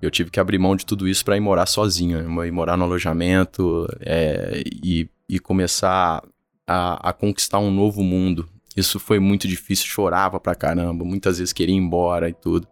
Eu 0.00 0.10
tive 0.10 0.30
que 0.30 0.40
abrir 0.40 0.58
mão 0.58 0.76
de 0.76 0.86
tudo 0.86 1.08
isso 1.08 1.24
para 1.24 1.36
ir 1.36 1.40
morar 1.40 1.66
sozinho, 1.66 2.18
ir 2.44 2.52
morar 2.52 2.76
no 2.76 2.84
alojamento 2.84 3.86
é, 4.00 4.62
e, 4.82 5.08
e 5.28 5.38
começar 5.38 6.22
a, 6.66 7.10
a 7.10 7.12
conquistar 7.12 7.58
um 7.58 7.70
novo 7.70 8.02
mundo. 8.02 8.48
Isso 8.76 9.00
foi 9.00 9.18
muito 9.18 9.48
difícil, 9.48 9.86
chorava 9.86 10.38
pra 10.38 10.54
caramba, 10.54 11.04
muitas 11.04 11.38
vezes 11.38 11.52
queria 11.52 11.74
ir 11.74 11.78
embora 11.78 12.28
e 12.28 12.32
tudo 12.32 12.68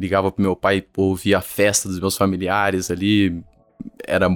ligava 0.00 0.32
pro 0.32 0.42
meu 0.42 0.56
pai, 0.56 0.80
pô, 0.80 1.14
via 1.14 1.38
a 1.38 1.42
festa 1.42 1.88
dos 1.88 2.00
meus 2.00 2.16
familiares 2.16 2.90
ali, 2.90 3.44
era 4.06 4.28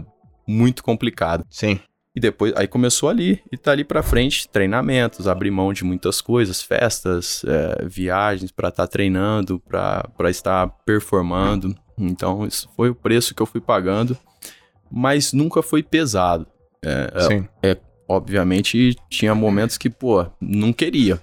muito 0.47 0.85
complicado. 0.85 1.45
Sim. 1.49 1.81
E 2.15 2.21
depois, 2.21 2.53
aí 2.55 2.69
começou 2.69 3.09
ali, 3.09 3.43
e 3.51 3.57
tá 3.57 3.73
ali 3.73 3.83
pra 3.83 4.03
frente, 4.03 4.49
treinamentos, 4.49 5.27
abrir 5.27 5.51
mão 5.51 5.73
de 5.73 5.83
muitas 5.83 6.21
coisas, 6.21 6.63
festas, 6.63 7.43
é, 7.45 7.87
viagens 7.87 8.53
para 8.53 8.69
estar 8.69 8.85
tá 8.85 8.87
treinando, 8.87 9.59
para 9.59 10.31
estar 10.31 10.69
performando. 10.85 11.75
Então, 11.99 12.47
isso 12.47 12.69
foi 12.77 12.91
o 12.91 12.95
preço 12.95 13.35
que 13.35 13.43
eu 13.43 13.47
fui 13.47 13.61
pagando, 13.61 14.17
mas 14.91 15.33
nunca 15.33 15.63
foi 15.63 15.83
pesado. 15.83 16.47
É, 16.83 17.11
é 17.15 17.21
Sim. 17.21 17.49
É, 17.63 17.71
é, 17.71 17.81
obviamente, 18.09 18.97
tinha 19.09 19.35
momentos 19.35 19.79
que, 19.79 19.89
pô, 19.89 20.27
não 20.41 20.73
queria 20.73 21.21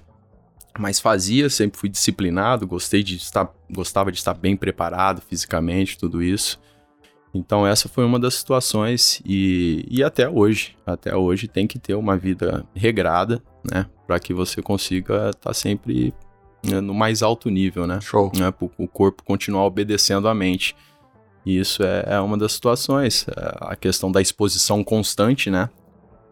mas 0.79 0.99
fazia, 0.99 1.49
sempre 1.49 1.79
fui 1.79 1.89
disciplinado, 1.89 2.67
gostei 2.67 3.03
de 3.03 3.15
estar, 3.15 3.51
gostava 3.69 4.11
de 4.11 4.17
estar 4.17 4.33
bem 4.33 4.55
preparado 4.55 5.21
fisicamente, 5.21 5.97
tudo 5.97 6.23
isso. 6.23 6.59
Então 7.33 7.65
essa 7.65 7.87
foi 7.87 8.03
uma 8.05 8.19
das 8.19 8.35
situações 8.35 9.21
e, 9.25 9.85
e 9.89 10.03
até 10.03 10.29
hoje, 10.29 10.75
até 10.85 11.15
hoje 11.15 11.47
tem 11.47 11.65
que 11.65 11.79
ter 11.79 11.95
uma 11.95 12.17
vida 12.17 12.65
regrada, 12.75 13.41
né, 13.69 13.85
para 14.05 14.19
que 14.19 14.33
você 14.33 14.61
consiga 14.61 15.29
estar 15.29 15.49
tá 15.49 15.53
sempre 15.53 16.13
no 16.63 16.93
mais 16.93 17.23
alto 17.23 17.49
nível, 17.49 17.87
né? 17.87 17.99
Show. 18.01 18.31
Né, 18.35 18.53
o 18.77 18.87
corpo 18.87 19.23
continuar 19.23 19.65
obedecendo 19.65 20.27
a 20.27 20.33
mente. 20.33 20.75
E 21.45 21.57
isso 21.57 21.81
é, 21.83 22.05
é 22.07 22.19
uma 22.19 22.37
das 22.37 22.53
situações. 22.53 23.25
É 23.29 23.57
a 23.61 23.75
questão 23.75 24.11
da 24.11 24.21
exposição 24.21 24.83
constante, 24.83 25.49
né? 25.49 25.69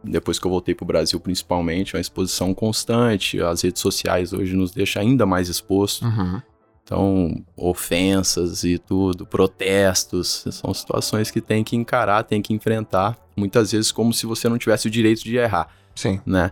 depois 0.03 0.39
que 0.39 0.45
eu 0.45 0.51
voltei 0.51 0.73
para 0.73 0.83
o 0.83 0.87
Brasil, 0.87 1.19
principalmente, 1.19 1.95
uma 1.95 2.01
exposição 2.01 2.53
constante. 2.53 3.41
As 3.41 3.61
redes 3.61 3.81
sociais 3.81 4.33
hoje 4.33 4.55
nos 4.55 4.71
deixam 4.71 5.01
ainda 5.01 5.25
mais 5.25 5.49
exposto. 5.49 6.05
Uhum. 6.05 6.41
Então, 6.83 7.45
ofensas 7.55 8.63
e 8.63 8.79
tudo, 8.79 9.25
protestos, 9.25 10.45
são 10.51 10.73
situações 10.73 11.29
que 11.29 11.39
tem 11.39 11.63
que 11.63 11.75
encarar, 11.75 12.23
tem 12.23 12.41
que 12.41 12.51
enfrentar, 12.51 13.15
muitas 13.37 13.71
vezes 13.71 13.91
como 13.91 14.11
se 14.11 14.25
você 14.25 14.49
não 14.49 14.57
tivesse 14.57 14.87
o 14.87 14.91
direito 14.91 15.23
de 15.23 15.37
errar. 15.37 15.67
Sim. 15.93 16.19
Né? 16.25 16.51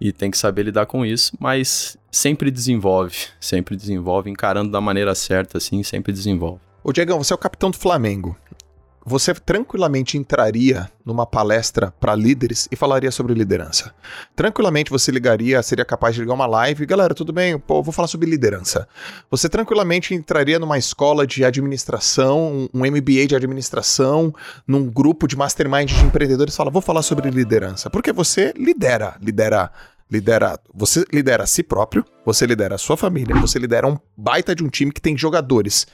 E 0.00 0.12
tem 0.12 0.30
que 0.30 0.38
saber 0.38 0.64
lidar 0.64 0.86
com 0.86 1.04
isso, 1.04 1.32
mas 1.38 1.96
sempre 2.10 2.50
desenvolve, 2.50 3.16
sempre 3.40 3.76
desenvolve, 3.76 4.30
encarando 4.30 4.70
da 4.70 4.80
maneira 4.80 5.14
certa, 5.14 5.58
assim, 5.58 5.82
sempre 5.82 6.12
desenvolve. 6.12 6.60
Ô 6.82 6.92
Diegão, 6.92 7.22
você 7.22 7.32
é 7.32 7.36
o 7.36 7.38
capitão 7.38 7.70
do 7.70 7.78
Flamengo 7.78 8.36
você 9.04 9.34
tranquilamente 9.34 10.16
entraria 10.16 10.90
numa 11.04 11.26
palestra 11.26 11.92
para 12.00 12.14
líderes 12.14 12.66
e 12.72 12.76
falaria 12.76 13.10
sobre 13.10 13.34
liderança. 13.34 13.92
Tranquilamente 14.34 14.90
você 14.90 15.12
ligaria, 15.12 15.62
seria 15.62 15.84
capaz 15.84 16.14
de 16.14 16.22
ligar 16.22 16.32
uma 16.32 16.46
live, 16.46 16.86
galera, 16.86 17.14
tudo 17.14 17.32
bem? 17.32 17.58
Pô, 17.58 17.82
vou 17.82 17.92
falar 17.92 18.08
sobre 18.08 18.28
liderança. 18.28 18.88
Você 19.30 19.48
tranquilamente 19.48 20.14
entraria 20.14 20.58
numa 20.58 20.78
escola 20.78 21.26
de 21.26 21.44
administração, 21.44 22.68
um 22.72 22.80
MBA 22.80 23.26
de 23.28 23.36
administração, 23.36 24.34
num 24.66 24.88
grupo 24.88 25.26
de 25.26 25.36
mastermind 25.36 25.90
de 25.92 26.04
empreendedores 26.04 26.56
fala, 26.56 26.70
vou 26.70 26.82
falar 26.82 27.02
sobre 27.02 27.30
liderança. 27.30 27.90
Porque 27.90 28.12
você 28.12 28.54
lidera, 28.56 29.16
lidera 29.20 29.70
lidera, 30.10 30.58
você 30.72 31.04
lidera 31.12 31.44
a 31.44 31.46
si 31.46 31.62
próprio, 31.62 32.04
você 32.24 32.46
lidera 32.46 32.74
a 32.74 32.78
sua 32.78 32.96
família, 32.96 33.34
você 33.36 33.58
lidera 33.58 33.88
um 33.88 33.98
baita 34.16 34.54
de 34.54 34.62
um 34.62 34.68
time 34.68 34.92
que 34.92 35.00
tem 35.00 35.16
jogadores 35.16 35.86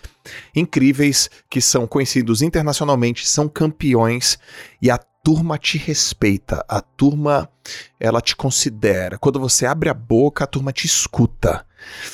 incríveis, 0.55 1.31
que 1.49 1.61
são 1.61 1.87
conhecidos 1.87 2.43
internacionalmente, 2.43 3.27
são 3.27 3.49
campeões 3.49 4.39
e 4.81 4.91
a 4.91 4.99
turma 5.23 5.59
te 5.59 5.79
respeita, 5.79 6.65
a 6.69 6.81
turma 6.81 7.49
ela 7.99 8.21
te 8.21 8.35
considera. 8.35 9.19
Quando 9.19 9.39
você 9.39 9.67
abre 9.67 9.89
a 9.89 9.95
boca, 9.95 10.45
a 10.45 10.47
turma 10.47 10.73
te 10.73 10.87
escuta. 10.87 11.67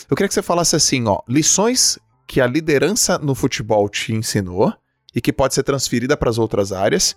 Eu 0.09 0.17
queria 0.17 0.29
que 0.29 0.35
você 0.35 0.43
falasse 0.43 0.77
assim, 0.77 1.07
ó, 1.07 1.21
lições 1.29 1.99
que 2.27 2.41
a 2.41 2.47
liderança 2.47 3.19
no 3.19 3.35
futebol 3.35 3.89
te 3.89 4.13
ensinou 4.13 4.73
e 5.15 5.21
que 5.21 5.33
pode 5.33 5.55
ser 5.55 5.63
transferida 5.63 6.17
para 6.17 6.29
as 6.29 6.39
outras 6.39 6.73
áreas. 6.73 7.17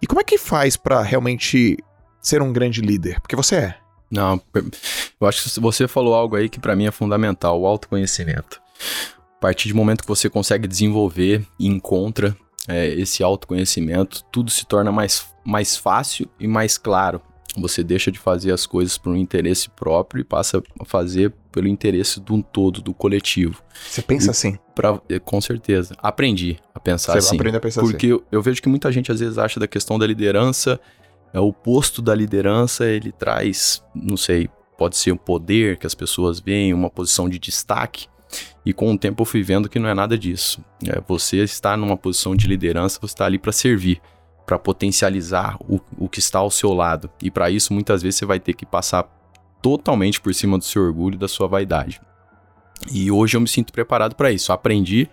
E 0.00 0.06
como 0.06 0.20
é 0.20 0.24
que 0.24 0.38
faz 0.38 0.76
para 0.76 1.02
realmente 1.02 1.76
ser 2.20 2.40
um 2.40 2.52
grande 2.52 2.80
líder? 2.80 3.20
Porque 3.20 3.36
você 3.36 3.56
é. 3.56 3.81
Não, 4.12 4.38
eu 5.18 5.26
acho 5.26 5.50
que 5.50 5.58
você 5.58 5.88
falou 5.88 6.14
algo 6.14 6.36
aí 6.36 6.46
que 6.46 6.60
para 6.60 6.76
mim 6.76 6.84
é 6.84 6.90
fundamental, 6.90 7.58
o 7.58 7.66
autoconhecimento. 7.66 8.60
A 9.36 9.40
partir 9.40 9.70
do 9.70 9.74
momento 9.74 10.02
que 10.02 10.08
você 10.08 10.28
consegue 10.28 10.68
desenvolver 10.68 11.42
e 11.58 11.66
encontra 11.66 12.36
é, 12.68 12.88
esse 12.88 13.22
autoconhecimento, 13.22 14.22
tudo 14.30 14.50
se 14.50 14.66
torna 14.66 14.92
mais, 14.92 15.26
mais 15.42 15.78
fácil 15.78 16.28
e 16.38 16.46
mais 16.46 16.76
claro. 16.76 17.22
Você 17.56 17.82
deixa 17.82 18.12
de 18.12 18.18
fazer 18.18 18.52
as 18.52 18.66
coisas 18.66 18.98
por 18.98 19.12
um 19.12 19.16
interesse 19.16 19.70
próprio 19.70 20.20
e 20.20 20.24
passa 20.24 20.62
a 20.78 20.84
fazer 20.84 21.32
pelo 21.50 21.66
interesse 21.68 22.20
de 22.20 22.32
um 22.32 22.42
todo, 22.42 22.82
do 22.82 22.94
coletivo. 22.94 23.62
Você 23.88 24.00
pensa 24.00 24.28
e 24.28 24.30
assim? 24.30 24.58
Pra, 24.74 25.00
é, 25.08 25.18
com 25.18 25.40
certeza. 25.40 25.94
Aprendi 25.98 26.58
a 26.74 26.80
pensar 26.80 27.12
Você 27.12 27.18
assim. 27.18 27.36
Aprende 27.36 27.56
a 27.56 27.60
pensar 27.60 27.80
porque 27.80 28.06
assim. 28.06 28.14
Porque 28.14 28.26
eu, 28.26 28.38
eu 28.38 28.42
vejo 28.42 28.60
que 28.60 28.68
muita 28.68 28.92
gente 28.92 29.10
às 29.10 29.20
vezes 29.20 29.38
acha 29.38 29.58
da 29.58 29.66
questão 29.66 29.98
da 29.98 30.06
liderança, 30.06 30.78
é, 31.32 31.40
o 31.40 31.52
posto 31.52 32.02
da 32.02 32.14
liderança 32.14 32.86
ele 32.86 33.12
traz, 33.12 33.82
não 33.94 34.16
sei, 34.16 34.48
pode 34.76 34.96
ser 34.96 35.12
um 35.12 35.16
poder 35.16 35.78
que 35.78 35.86
as 35.86 35.94
pessoas 35.94 36.40
veem, 36.40 36.74
uma 36.74 36.90
posição 36.90 37.28
de 37.28 37.38
destaque. 37.38 38.06
E 38.64 38.72
com 38.72 38.92
o 38.92 38.98
tempo 38.98 39.22
eu 39.22 39.26
fui 39.26 39.42
vendo 39.42 39.68
que 39.68 39.78
não 39.78 39.88
é 39.88 39.94
nada 39.94 40.16
disso. 40.16 40.64
É, 40.86 41.00
você 41.06 41.38
está 41.38 41.76
numa 41.76 41.96
posição 41.96 42.34
de 42.34 42.46
liderança, 42.46 42.98
você 43.00 43.12
está 43.12 43.26
ali 43.26 43.38
para 43.38 43.52
servir, 43.52 44.00
para 44.46 44.58
potencializar 44.58 45.56
o, 45.68 45.80
o 45.98 46.08
que 46.08 46.18
está 46.18 46.38
ao 46.38 46.50
seu 46.50 46.72
lado. 46.72 47.10
E 47.22 47.30
para 47.30 47.50
isso, 47.50 47.72
muitas 47.72 48.02
vezes, 48.02 48.18
você 48.18 48.26
vai 48.26 48.40
ter 48.40 48.54
que 48.54 48.66
passar 48.66 49.04
totalmente 49.60 50.20
por 50.20 50.34
cima 50.34 50.58
do 50.58 50.64
seu 50.64 50.82
orgulho 50.82 51.14
e 51.14 51.18
da 51.18 51.28
sua 51.28 51.46
vaidade. 51.46 52.00
E 52.90 53.10
hoje 53.10 53.36
eu 53.36 53.40
me 53.40 53.48
sinto 53.48 53.72
preparado 53.72 54.16
para 54.16 54.32
isso. 54.32 54.52
Aprendi, 54.52 55.08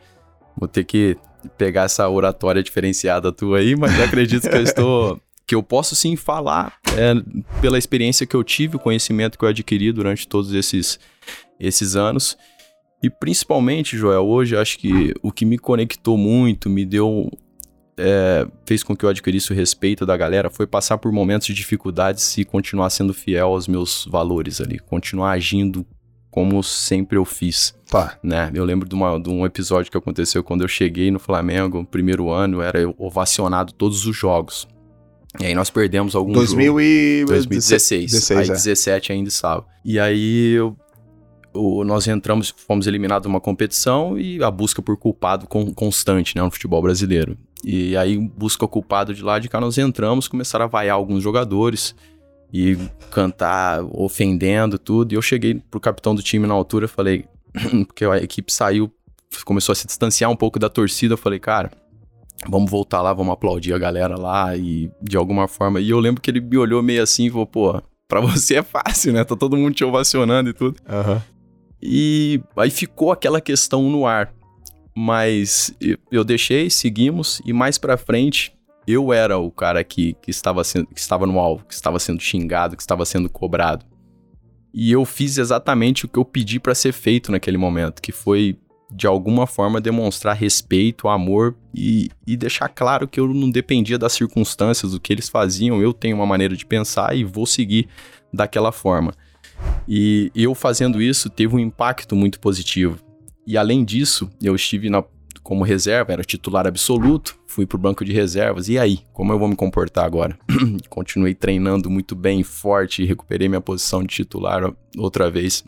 vou 0.57 0.67
ter 0.67 0.83
que 0.83 1.15
pegar 1.57 1.83
essa 1.83 2.09
oratória 2.09 2.63
diferenciada 2.63 3.31
tua 3.31 3.59
aí, 3.59 3.75
mas 3.75 3.99
acredito 3.99 4.49
que 4.49 4.55
eu 4.55 4.63
estou. 4.63 5.21
Que 5.49 5.55
eu 5.55 5.63
posso 5.63 5.95
sim 5.95 6.15
falar 6.15 6.77
é, 6.95 7.15
pela 7.59 7.79
experiência 7.79 8.27
que 8.27 8.35
eu 8.35 8.43
tive, 8.43 8.75
o 8.75 8.79
conhecimento 8.79 9.35
que 9.35 9.43
eu 9.43 9.49
adquiri 9.49 9.91
durante 9.91 10.27
todos 10.27 10.53
esses, 10.53 10.99
esses 11.59 11.95
anos. 11.95 12.37
E 13.01 13.09
principalmente, 13.09 13.97
Joel, 13.97 14.27
hoje 14.27 14.55
acho 14.55 14.77
que 14.77 15.11
o 15.23 15.31
que 15.31 15.45
me 15.45 15.57
conectou 15.57 16.19
muito, 16.19 16.69
me 16.69 16.85
deu. 16.85 17.31
É, 17.97 18.45
fez 18.63 18.83
com 18.83 18.95
que 18.95 19.03
eu 19.03 19.09
adquirisse 19.09 19.51
o 19.51 19.55
respeito 19.55 20.05
da 20.05 20.15
galera 20.15 20.51
foi 20.51 20.67
passar 20.67 20.99
por 20.99 21.11
momentos 21.11 21.47
de 21.47 21.53
dificuldades 21.55 22.37
e 22.37 22.45
continuar 22.45 22.91
sendo 22.91 23.11
fiel 23.11 23.47
aos 23.47 23.67
meus 23.67 24.05
valores 24.05 24.61
ali, 24.61 24.77
continuar 24.77 25.31
agindo 25.31 25.83
como 26.29 26.61
sempre 26.61 27.17
eu 27.17 27.25
fiz. 27.25 27.73
Tá. 27.89 28.19
Né? 28.21 28.51
Eu 28.53 28.63
lembro 28.63 28.87
de, 28.87 28.93
uma, 28.93 29.19
de 29.19 29.29
um 29.29 29.43
episódio 29.47 29.91
que 29.91 29.97
aconteceu 29.97 30.43
quando 30.43 30.61
eu 30.61 30.67
cheguei 30.67 31.09
no 31.09 31.17
Flamengo, 31.17 31.79
no 31.79 31.85
primeiro 31.85 32.29
ano, 32.29 32.61
era 32.61 32.79
ovacionado 32.99 33.73
todos 33.73 34.05
os 34.05 34.15
jogos. 34.15 34.67
E 35.39 35.45
aí 35.45 35.55
nós 35.55 35.69
perdemos 35.69 36.15
alguns 36.15 36.33
2000 36.33 36.81
e... 36.81 37.25
2016. 37.25 38.11
16, 38.11 38.39
aí 38.39 38.49
é. 38.49 38.53
17 38.53 39.11
ainda 39.11 39.29
estava. 39.29 39.65
E 39.85 39.99
aí 39.99 40.53
eu 40.53 40.75
o, 41.53 41.83
nós 41.83 42.07
entramos, 42.07 42.53
fomos 42.55 42.87
eliminados 42.87 43.23
de 43.23 43.29
uma 43.29 43.41
competição 43.41 44.17
e 44.17 44.43
a 44.43 44.51
busca 44.51 44.81
por 44.81 44.97
culpado 44.97 45.47
com, 45.47 45.73
constante 45.73 46.35
né, 46.35 46.41
no 46.41 46.51
futebol 46.51 46.81
brasileiro. 46.81 47.37
E 47.63 47.97
aí, 47.97 48.17
busca 48.17 48.67
culpado 48.67 49.13
de 49.13 49.21
lá 49.21 49.37
de 49.37 49.49
cá, 49.49 49.59
nós 49.59 49.77
entramos, 49.77 50.27
começaram 50.27 50.65
a 50.65 50.67
vaiar 50.67 50.95
alguns 50.95 51.21
jogadores 51.21 51.93
e 52.53 52.77
cantar, 53.11 53.83
ofendendo 53.91 54.79
tudo. 54.79 55.11
E 55.11 55.15
eu 55.15 55.21
cheguei 55.21 55.55
pro 55.69 55.79
capitão 55.79 56.15
do 56.15 56.23
time 56.23 56.47
na 56.47 56.53
altura 56.53 56.87
falei, 56.87 57.25
porque 57.87 58.05
a 58.05 58.17
equipe 58.17 58.51
saiu, 58.51 58.91
começou 59.43 59.73
a 59.73 59.75
se 59.75 59.85
distanciar 59.85 60.31
um 60.31 60.35
pouco 60.35 60.57
da 60.57 60.69
torcida. 60.69 61.15
Eu 61.15 61.17
falei, 61.17 61.39
cara, 61.39 61.71
vamos 62.47 62.69
voltar 62.69 63.01
lá, 63.01 63.13
vamos 63.13 63.33
aplaudir 63.33 63.73
a 63.73 63.77
galera 63.77 64.17
lá 64.17 64.55
e 64.55 64.91
de 65.01 65.17
alguma 65.17 65.47
forma. 65.47 65.79
E 65.79 65.89
eu 65.89 65.99
lembro 65.99 66.21
que 66.21 66.29
ele 66.29 66.41
me 66.41 66.57
olhou 66.57 66.81
meio 66.81 67.03
assim 67.03 67.25
e 67.25 67.29
falou, 67.29 67.47
pô, 67.47 67.81
pra 68.07 68.19
você 68.21 68.57
é 68.57 68.63
fácil, 68.63 69.13
né? 69.13 69.23
Tá 69.23 69.35
todo 69.35 69.57
mundo 69.57 69.73
te 69.73 69.83
ovacionando 69.83 70.49
e 70.49 70.53
tudo. 70.53 70.79
Uhum. 70.87 71.21
E 71.81 72.41
aí 72.57 72.69
ficou 72.69 73.11
aquela 73.11 73.39
questão 73.39 73.89
no 73.89 74.05
ar. 74.05 74.33
Mas 74.95 75.73
eu 76.11 76.25
deixei, 76.25 76.69
seguimos, 76.69 77.41
e 77.45 77.53
mais 77.53 77.77
pra 77.77 77.95
frente 77.95 78.51
eu 78.85 79.13
era 79.13 79.37
o 79.37 79.51
cara 79.51 79.83
que, 79.83 80.13
que, 80.21 80.31
estava, 80.31 80.63
sendo, 80.63 80.87
que 80.87 80.99
estava 80.99 81.25
no 81.25 81.39
alvo, 81.39 81.63
que 81.65 81.73
estava 81.73 81.99
sendo 81.99 82.21
xingado, 82.21 82.75
que 82.75 82.81
estava 82.81 83.05
sendo 83.05 83.29
cobrado. 83.29 83.85
E 84.73 84.91
eu 84.91 85.05
fiz 85.05 85.37
exatamente 85.37 86.05
o 86.05 86.07
que 86.07 86.17
eu 86.17 86.25
pedi 86.25 86.59
para 86.59 86.75
ser 86.75 86.91
feito 86.91 87.31
naquele 87.31 87.57
momento, 87.57 88.01
que 88.01 88.11
foi 88.11 88.57
de 88.91 89.05
alguma 89.05 89.45
forma 89.45 89.79
demonstrar 89.79 90.35
respeito, 90.35 91.07
amor 91.07 91.55
e, 91.73 92.09
e 92.25 92.35
deixar 92.35 92.69
claro 92.69 93.07
que 93.07 93.19
eu 93.19 93.27
não 93.27 93.49
dependia 93.49 93.97
das 93.97 94.13
circunstâncias, 94.13 94.91
do 94.91 94.99
que 94.99 95.13
eles 95.13 95.29
faziam, 95.29 95.81
eu 95.81 95.93
tenho 95.93 96.15
uma 96.15 96.25
maneira 96.25 96.55
de 96.55 96.65
pensar 96.65 97.15
e 97.15 97.23
vou 97.23 97.45
seguir 97.45 97.87
daquela 98.33 98.71
forma. 98.71 99.13
E 99.87 100.31
eu 100.35 100.55
fazendo 100.55 101.01
isso 101.01 101.29
teve 101.29 101.55
um 101.55 101.59
impacto 101.59 102.15
muito 102.15 102.39
positivo. 102.39 102.99
E 103.45 103.57
além 103.57 103.83
disso, 103.83 104.29
eu 104.41 104.55
estive 104.55 104.89
na, 104.89 105.03
como 105.43 105.63
reserva, 105.63 106.13
era 106.13 106.23
titular 106.23 106.67
absoluto, 106.67 107.37
fui 107.47 107.65
pro 107.65 107.77
banco 107.77 108.05
de 108.05 108.13
reservas. 108.13 108.69
E 108.69 108.77
aí, 108.77 108.99
como 109.13 109.33
eu 109.33 109.39
vou 109.39 109.47
me 109.47 109.55
comportar 109.55 110.05
agora? 110.05 110.37
Continuei 110.89 111.33
treinando 111.33 111.89
muito 111.89 112.15
bem, 112.15 112.43
forte, 112.43 113.05
recuperei 113.05 113.49
minha 113.49 113.61
posição 113.61 114.01
de 114.01 114.13
titular 114.13 114.71
outra 114.97 115.29
vez. 115.29 115.63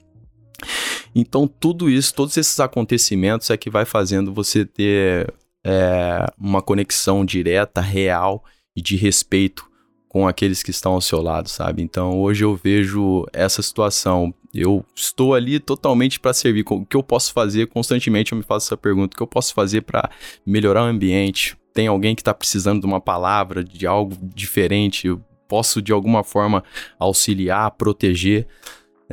Então, 1.13 1.47
tudo 1.47 1.89
isso, 1.89 2.13
todos 2.13 2.38
esses 2.38 2.60
acontecimentos 2.60 3.50
é 3.50 3.58
que 3.58 3.69
vai 3.69 3.86
fazendo 3.86 4.34
você 4.34 4.65
ter 4.65 5.34
é, 5.63 6.26
uma 6.38 6.62
conexão 6.62 7.24
direta, 7.26 7.82
real 7.82 8.43
e 8.76 8.82
de 8.82 8.95
respeito 8.95 9.69
com 10.12 10.28
aqueles 10.28 10.62
que 10.62 10.71
estão 10.71 10.91
ao 10.91 11.00
seu 11.00 11.21
lado, 11.21 11.47
sabe? 11.47 11.82
Então 11.82 12.19
hoje 12.19 12.43
eu 12.43 12.54
vejo 12.54 13.26
essa 13.32 13.62
situação. 13.62 14.34
Eu 14.54 14.86
estou 14.93 15.34
ali 15.34 15.58
totalmente 15.58 16.19
para 16.19 16.34
servir. 16.34 16.65
O 16.69 16.86
que 16.86 16.97
eu 16.97 17.04
posso 17.04 17.32
fazer? 17.32 17.67
Constantemente 17.67 18.34
eu 18.34 18.38
me 18.38 18.43
faço 18.43 18.67
essa 18.67 18.76
pergunta: 18.76 19.13
o 19.13 19.17
que 19.17 19.24
eu 19.24 19.28
posso 19.28 19.54
fazer 19.54 19.84
para 19.84 20.10
melhorar 20.45 20.84
o 20.84 20.88
ambiente? 20.88 21.58
Tem 21.74 21.88
alguém 21.88 22.13
que 22.13 22.19
está 22.21 22.34
precisando 22.34 22.82
de 22.82 22.86
uma 22.86 23.00
palavra, 23.00 23.63
de 23.63 23.88
algo 23.88 24.17
diferente? 24.36 25.08
Eu 25.08 25.21
posso 25.47 25.82
de 25.82 25.93
alguma 25.93 26.26
forma 26.26 26.62
auxiliar, 27.00 27.71
proteger? 27.71 28.47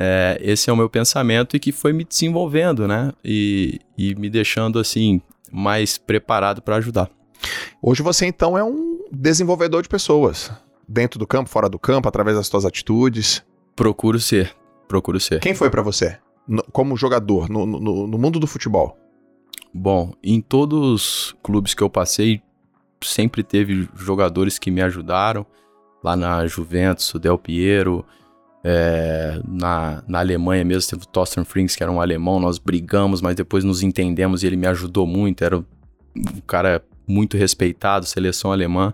É, 0.01 0.37
esse 0.39 0.69
é 0.69 0.73
o 0.73 0.77
meu 0.77 0.89
pensamento 0.89 1.57
e 1.57 1.59
que 1.59 1.73
foi 1.73 1.91
me 1.91 2.05
desenvolvendo, 2.05 2.87
né? 2.87 3.11
E, 3.21 3.81
e 3.97 4.15
me 4.15 4.29
deixando 4.29 4.79
assim 4.79 5.21
mais 5.51 5.97
preparado 5.97 6.61
para 6.61 6.77
ajudar. 6.77 7.09
Hoje 7.81 8.01
você 8.01 8.25
então 8.25 8.57
é 8.57 8.63
um 8.63 9.03
desenvolvedor 9.11 9.81
de 9.83 9.89
pessoas 9.89 10.49
dentro 10.87 11.19
do 11.19 11.27
campo, 11.27 11.49
fora 11.49 11.67
do 11.67 11.77
campo, 11.77 12.07
através 12.07 12.37
das 12.37 12.47
suas 12.47 12.63
atitudes? 12.63 13.43
Procuro 13.75 14.21
ser. 14.21 14.55
Procuro 14.87 15.19
ser. 15.19 15.41
Quem 15.41 15.53
foi 15.53 15.69
para 15.69 15.81
você? 15.81 16.17
No, 16.47 16.63
como 16.71 16.95
jogador, 16.95 17.49
no, 17.49 17.65
no, 17.65 18.07
no 18.07 18.17
mundo 18.17 18.39
do 18.39 18.47
futebol? 18.47 18.97
Bom, 19.73 20.13
em 20.23 20.39
todos 20.39 20.79
os 20.79 21.35
clubes 21.43 21.73
que 21.73 21.83
eu 21.83 21.89
passei, 21.89 22.41
sempre 23.01 23.43
teve 23.43 23.89
jogadores 23.95 24.57
que 24.57 24.71
me 24.71 24.81
ajudaram. 24.81 25.45
Lá 26.01 26.15
na 26.15 26.47
Juventus, 26.47 27.13
o 27.13 27.19
Del 27.19 27.37
Piero, 27.37 28.05
é, 28.63 29.39
na, 29.47 30.03
na 30.07 30.19
Alemanha 30.19 30.63
mesmo, 30.65 30.89
teve 30.89 31.03
o 31.03 31.07
Thorsten 31.07 31.43
Frings, 31.43 31.75
que 31.75 31.83
era 31.83 31.91
um 31.91 32.01
alemão, 32.01 32.39
nós 32.39 32.57
brigamos, 32.57 33.21
mas 33.21 33.35
depois 33.35 33.63
nos 33.63 33.81
entendemos 33.81 34.43
e 34.43 34.47
ele 34.47 34.57
me 34.57 34.67
ajudou 34.67 35.07
muito, 35.07 35.43
era 35.43 35.57
um 35.57 35.65
cara 36.45 36.83
muito 37.07 37.37
respeitado, 37.37 38.05
seleção 38.05 38.51
alemã. 38.51 38.93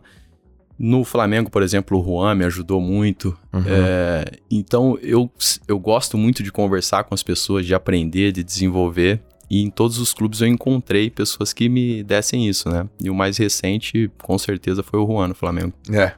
No 0.78 1.04
Flamengo, 1.04 1.49
por 1.49 1.63
exemplo, 1.63 1.99
o 1.99 2.04
Juan 2.04 2.36
me 2.36 2.45
ajudou 2.45 2.82
muito. 2.82 3.38
Uhum. 3.54 3.63
É, 3.65 4.25
então, 4.51 4.97
eu, 5.01 5.32
eu 5.67 5.80
gosto 5.80 6.17
muito 6.17 6.43
de 6.43 6.51
conversar 6.51 7.06
com 7.06 7.13
as 7.13 7.23
pessoas, 7.23 7.65
de 7.65 7.73
aprender, 7.73 8.34
de 8.34 8.43
desenvolver. 8.43 9.21
E 9.49 9.62
em 9.62 9.69
todos 9.69 9.99
os 9.99 10.13
clubes 10.13 10.41
eu 10.41 10.47
encontrei 10.47 11.10
pessoas 11.10 11.54
que 11.54 11.69
me 11.69 12.04
dessem 12.04 12.47
isso, 12.47 12.67
né? 12.67 12.89
E 13.01 13.10
o 13.10 13.15
mais 13.15 13.38
recente, 13.38 14.12
com 14.21 14.38
certeza, 14.38 14.84
foi 14.84 14.99
o 14.99 15.06
Juan 15.06 15.30
no 15.30 15.36
Flamengo. 15.36 15.71
É. 15.91 16.13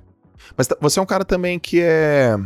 Mas 0.56 0.68
você 0.80 1.00
é 1.00 1.04
um 1.04 1.06
cara 1.06 1.26
também 1.26 1.60
que 1.60 1.80
é 1.82 2.38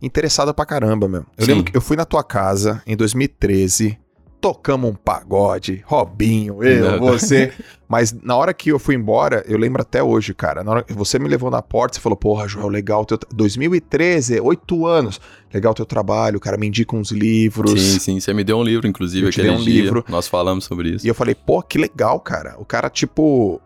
interessado 0.00 0.52
pra 0.54 0.66
caramba, 0.66 1.08
meu. 1.08 1.24
Eu 1.36 1.44
Sim. 1.44 1.52
lembro 1.52 1.64
que 1.70 1.76
eu 1.76 1.80
fui 1.80 1.96
na 1.96 2.04
tua 2.04 2.22
casa 2.24 2.82
em 2.86 2.96
2013, 2.96 3.98
tocamos 4.40 4.90
um 4.90 4.94
pagode, 4.94 5.82
Robinho, 5.86 6.62
eu, 6.64 6.92
Não. 6.92 6.98
você. 6.98 7.52
Mas 7.90 8.12
na 8.22 8.36
hora 8.36 8.54
que 8.54 8.70
eu 8.70 8.78
fui 8.78 8.94
embora, 8.94 9.44
eu 9.48 9.58
lembro 9.58 9.82
até 9.82 10.00
hoje, 10.00 10.32
cara. 10.32 10.62
Na 10.62 10.70
hora 10.70 10.82
que 10.84 10.92
você 10.92 11.18
me 11.18 11.28
levou 11.28 11.50
na 11.50 11.60
porta, 11.60 11.96
você 11.96 12.00
falou, 12.00 12.16
porra, 12.16 12.46
Joel, 12.46 12.68
legal. 12.68 13.04
Teu... 13.04 13.18
2013, 13.34 14.40
oito 14.40 14.86
anos. 14.86 15.20
Legal 15.52 15.74
teu 15.74 15.84
trabalho, 15.84 16.38
cara. 16.38 16.56
Me 16.56 16.68
indica 16.68 16.94
uns 16.94 17.10
livros. 17.10 17.80
Sim, 17.80 17.98
sim. 17.98 18.20
Você 18.20 18.32
me 18.32 18.44
deu 18.44 18.56
um 18.58 18.62
livro, 18.62 18.86
inclusive, 18.86 19.26
Eu 19.26 19.32
te 19.32 19.42
dei 19.42 19.50
um 19.50 19.56
dia. 19.56 19.82
livro. 19.82 20.04
Nós 20.08 20.28
falamos 20.28 20.64
sobre 20.64 20.90
isso. 20.90 21.04
E 21.04 21.08
eu 21.08 21.14
falei, 21.16 21.34
pô, 21.34 21.60
que 21.60 21.76
legal, 21.76 22.20
cara. 22.20 22.54
O 22.58 22.64
cara, 22.64 22.88
tipo, 22.88 23.60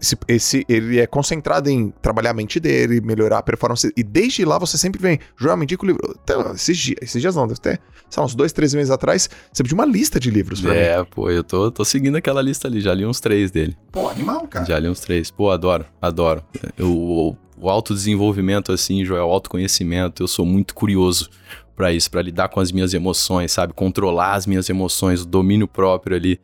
esse, 0.00 0.16
esse- 0.26 0.64
ele 0.68 0.98
é 0.98 1.06
concentrado 1.06 1.70
em 1.70 1.92
trabalhar 2.02 2.30
a 2.30 2.34
mente 2.34 2.58
dele, 2.58 3.00
melhorar 3.00 3.38
a 3.38 3.42
performance. 3.42 3.92
E 3.96 4.02
desde 4.02 4.44
lá 4.44 4.58
você 4.58 4.76
sempre 4.76 5.00
vem, 5.00 5.20
Joel, 5.36 5.56
me 5.56 5.62
indica 5.62 5.84
o 5.84 5.86
livro. 5.86 6.18
Então, 6.24 6.52
esses 6.52 6.76
dias, 6.76 6.98
esses 7.00 7.20
dias 7.22 7.36
não, 7.36 7.46
deve 7.46 7.60
ter, 7.60 7.80
sei 8.08 8.20
lá, 8.20 8.26
uns 8.26 8.34
dois, 8.34 8.52
três 8.52 8.74
meses 8.74 8.90
atrás, 8.90 9.30
você 9.52 9.62
pediu 9.62 9.76
uma 9.78 9.86
lista 9.86 10.18
de 10.18 10.30
livros 10.32 10.60
pra 10.60 10.72
mim. 10.72 10.78
É, 10.78 11.04
pô, 11.04 11.30
eu 11.30 11.44
tô, 11.44 11.70
tô 11.70 11.84
seguindo 11.84 12.16
aquela 12.16 12.42
lista 12.42 12.66
ali. 12.66 12.80
Já 12.80 12.92
li 12.92 13.06
uns 13.06 13.20
três 13.20 13.52
dele. 13.60 13.76
Pô, 13.92 14.08
animal, 14.08 14.46
cara. 14.48 14.64
Já 14.64 14.78
li 14.78 14.88
uns 14.88 15.00
três. 15.00 15.30
Pô, 15.30 15.50
adoro, 15.50 15.84
adoro. 16.00 16.42
Eu, 16.76 16.90
o, 16.90 17.36
o 17.60 17.68
autodesenvolvimento, 17.68 18.72
assim, 18.72 19.04
Joel, 19.04 19.26
o 19.26 19.30
autoconhecimento, 19.30 20.22
eu 20.22 20.28
sou 20.28 20.46
muito 20.46 20.74
curioso 20.74 21.28
pra 21.76 21.92
isso, 21.92 22.10
pra 22.10 22.22
lidar 22.22 22.48
com 22.48 22.60
as 22.60 22.72
minhas 22.72 22.92
emoções, 22.94 23.52
sabe? 23.52 23.72
Controlar 23.72 24.34
as 24.34 24.46
minhas 24.46 24.68
emoções, 24.68 25.22
o 25.22 25.26
domínio 25.26 25.68
próprio 25.68 26.16
ali. 26.16 26.40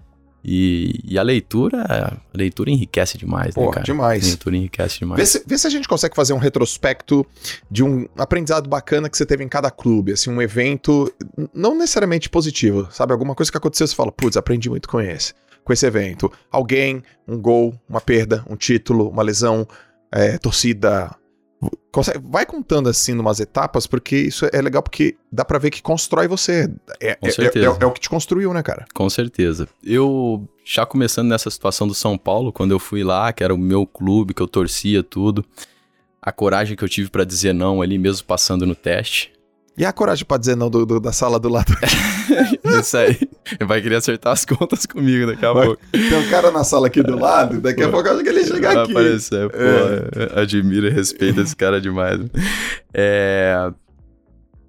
E, 0.48 1.00
e 1.04 1.18
a 1.18 1.22
leitura, 1.22 1.82
a 1.82 2.16
leitura 2.32 2.70
enriquece 2.70 3.18
demais, 3.18 3.56
né, 3.56 3.64
Pô, 3.64 3.68
cara? 3.68 3.80
A 3.80 3.84
demais. 3.84 4.24
leitura 4.24 4.56
enriquece 4.56 5.00
demais. 5.00 5.18
Vê 5.18 5.26
se, 5.26 5.44
vê 5.44 5.58
se 5.58 5.66
a 5.66 5.70
gente 5.70 5.88
consegue 5.88 6.14
fazer 6.14 6.34
um 6.34 6.38
retrospecto 6.38 7.26
de 7.68 7.82
um 7.82 8.06
aprendizado 8.16 8.68
bacana 8.68 9.10
que 9.10 9.16
você 9.16 9.26
teve 9.26 9.42
em 9.42 9.48
cada 9.48 9.72
clube, 9.72 10.12
assim, 10.12 10.30
um 10.30 10.40
evento, 10.40 11.12
não 11.52 11.76
necessariamente 11.76 12.30
positivo, 12.30 12.86
sabe? 12.92 13.12
Alguma 13.12 13.34
coisa 13.34 13.50
que 13.50 13.58
aconteceu, 13.58 13.88
você 13.88 13.94
fala, 13.96 14.12
putz, 14.12 14.36
aprendi 14.36 14.70
muito 14.70 14.88
com 14.88 15.00
esse, 15.00 15.34
com 15.66 15.72
esse 15.72 15.84
evento. 15.84 16.32
Alguém, 16.50 17.02
um 17.26 17.36
gol, 17.38 17.74
uma 17.88 18.00
perda, 18.00 18.44
um 18.48 18.54
título, 18.56 19.08
uma 19.10 19.22
lesão, 19.22 19.66
é, 20.12 20.38
torcida. 20.38 21.10
Consegue- 21.90 22.20
vai 22.22 22.46
contando 22.46 22.88
assim 22.88 23.14
numas 23.14 23.40
etapas, 23.40 23.84
porque 23.86 24.16
isso 24.16 24.46
é 24.52 24.62
legal, 24.62 24.80
porque 24.80 25.16
dá 25.32 25.44
pra 25.44 25.58
ver 25.58 25.70
que 25.70 25.82
constrói 25.82 26.28
você. 26.28 26.72
É, 27.00 27.16
Com 27.16 27.26
é- 27.26 27.30
certeza. 27.32 27.66
é- 27.66 27.68
é- 27.68 27.76
é 27.80 27.86
o 27.86 27.90
que 27.90 28.00
te 28.00 28.08
construiu, 28.08 28.54
né, 28.54 28.62
cara? 28.62 28.84
Com 28.94 29.10
certeza. 29.10 29.66
Eu, 29.82 30.46
já 30.64 30.86
começando 30.86 31.28
nessa 31.28 31.50
situação 31.50 31.88
do 31.88 31.94
São 31.94 32.16
Paulo, 32.16 32.52
quando 32.52 32.70
eu 32.70 32.78
fui 32.78 33.02
lá, 33.02 33.32
que 33.32 33.42
era 33.42 33.52
o 33.54 33.58
meu 33.58 33.84
clube, 33.86 34.34
que 34.34 34.42
eu 34.42 34.46
torcia 34.46 35.02
tudo, 35.02 35.44
a 36.22 36.30
coragem 36.30 36.76
que 36.76 36.84
eu 36.84 36.88
tive 36.88 37.10
pra 37.10 37.24
dizer 37.24 37.52
não 37.52 37.82
ali, 37.82 37.98
mesmo 37.98 38.24
passando 38.24 38.64
no 38.66 38.74
teste. 38.76 39.32
E 39.78 39.84
a 39.84 39.92
coragem 39.92 40.24
pra 40.24 40.38
dizer 40.38 40.56
não 40.56 40.70
do- 40.70 40.86
do- 40.86 40.98
da 41.00 41.12
sala 41.12 41.38
do 41.38 41.48
lado? 41.50 41.72
Isso 42.80 42.96
aí. 42.96 43.18
Vai 43.66 43.80
querer 43.82 43.96
acertar 43.96 44.32
as 44.32 44.44
contas 44.44 44.86
comigo 44.86 45.26
daqui 45.26 45.44
a 45.44 45.52
Vai. 45.52 45.66
pouco. 45.66 45.82
Tem 45.92 46.14
um 46.18 46.28
cara 46.30 46.50
na 46.50 46.64
sala 46.64 46.86
aqui 46.86 47.02
do 47.02 47.18
lado, 47.18 47.60
daqui 47.60 47.82
a 47.82 47.88
pouco 47.90 48.08
eu 48.08 48.14
acho 48.14 48.22
que 48.24 48.28
ele 48.30 48.44
chega 48.44 48.72
Vai 48.72 48.82
aqui. 48.82 48.90
aparecer. 48.92 49.50
Pô, 49.50 49.56
É. 49.58 50.40
admiro 50.40 50.86
e 50.86 50.90
respeito 50.90 51.40
esse 51.40 51.54
cara 51.54 51.80
demais. 51.80 52.20
É, 52.94 53.70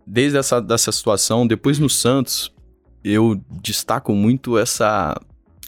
desde 0.06 0.38
essa 0.38 0.62
dessa 0.62 0.92
situação, 0.92 1.48
depois 1.48 1.80
no 1.80 1.90
Santos, 1.90 2.54
eu 3.04 3.42
destaco 3.62 4.14
muito 4.14 4.58
essa 4.58 5.20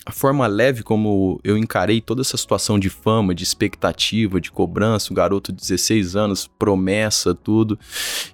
a 0.05 0.11
forma 0.11 0.47
leve 0.47 0.81
como 0.81 1.39
eu 1.43 1.57
encarei 1.57 2.01
toda 2.01 2.21
essa 2.21 2.37
situação 2.37 2.79
de 2.79 2.89
fama, 2.89 3.35
de 3.35 3.43
expectativa, 3.43 4.39
de 4.39 4.51
cobrança, 4.51 5.11
um 5.11 5.15
garoto 5.15 5.51
de 5.51 5.59
16 5.59 6.15
anos, 6.15 6.47
promessa, 6.47 7.35
tudo. 7.35 7.77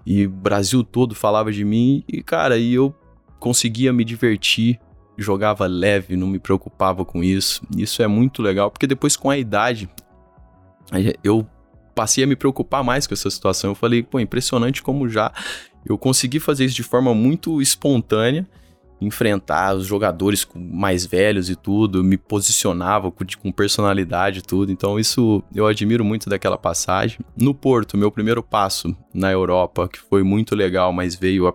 E 0.05 0.25
o 0.25 0.29
Brasil 0.29 0.83
todo 0.83 1.15
falava 1.15 1.51
de 1.51 1.65
mim 1.65 2.03
e 2.07 2.21
cara, 2.21 2.57
e 2.57 2.73
eu 2.73 2.93
conseguia 3.39 3.91
me 3.91 4.05
divertir, 4.05 4.79
jogava 5.17 5.65
leve, 5.65 6.15
não 6.15 6.27
me 6.27 6.39
preocupava 6.39 7.03
com 7.03 7.23
isso. 7.23 7.61
Isso 7.75 8.01
é 8.01 8.07
muito 8.07 8.41
legal, 8.41 8.71
porque 8.71 8.87
depois 8.87 9.17
com 9.17 9.29
a 9.29 9.37
idade 9.37 9.89
eu 11.23 11.47
passei 11.95 12.23
a 12.23 12.27
me 12.27 12.35
preocupar 12.35 12.83
mais 12.83 13.07
com 13.07 13.13
essa 13.13 13.29
situação. 13.29 13.71
Eu 13.71 13.75
falei, 13.75 14.03
pô, 14.03 14.19
impressionante 14.19 14.83
como 14.83 15.09
já 15.09 15.31
eu 15.85 15.97
consegui 15.97 16.39
fazer 16.39 16.65
isso 16.65 16.75
de 16.75 16.83
forma 16.83 17.13
muito 17.13 17.61
espontânea, 17.61 18.47
enfrentar 19.01 19.75
os 19.75 19.85
jogadores 19.85 20.47
mais 20.55 21.05
velhos 21.05 21.49
e 21.49 21.55
tudo, 21.55 22.03
me 22.03 22.17
posicionava 22.17 23.11
com, 23.11 23.25
com 23.41 23.51
personalidade 23.51 24.39
e 24.39 24.41
tudo. 24.41 24.71
Então 24.71 24.99
isso 24.99 25.43
eu 25.53 25.67
admiro 25.67 26.03
muito 26.03 26.29
daquela 26.29 26.57
passagem. 26.57 27.19
No 27.37 27.53
Porto, 27.53 27.97
meu 27.97 28.11
primeiro 28.11 28.41
passo 28.41 28.95
na 29.13 29.31
Europa, 29.31 29.87
que 29.87 29.99
foi 29.99 30.23
muito 30.23 30.55
legal, 30.55 30.91
mas 30.93 31.15
veio 31.15 31.47
a 31.47 31.53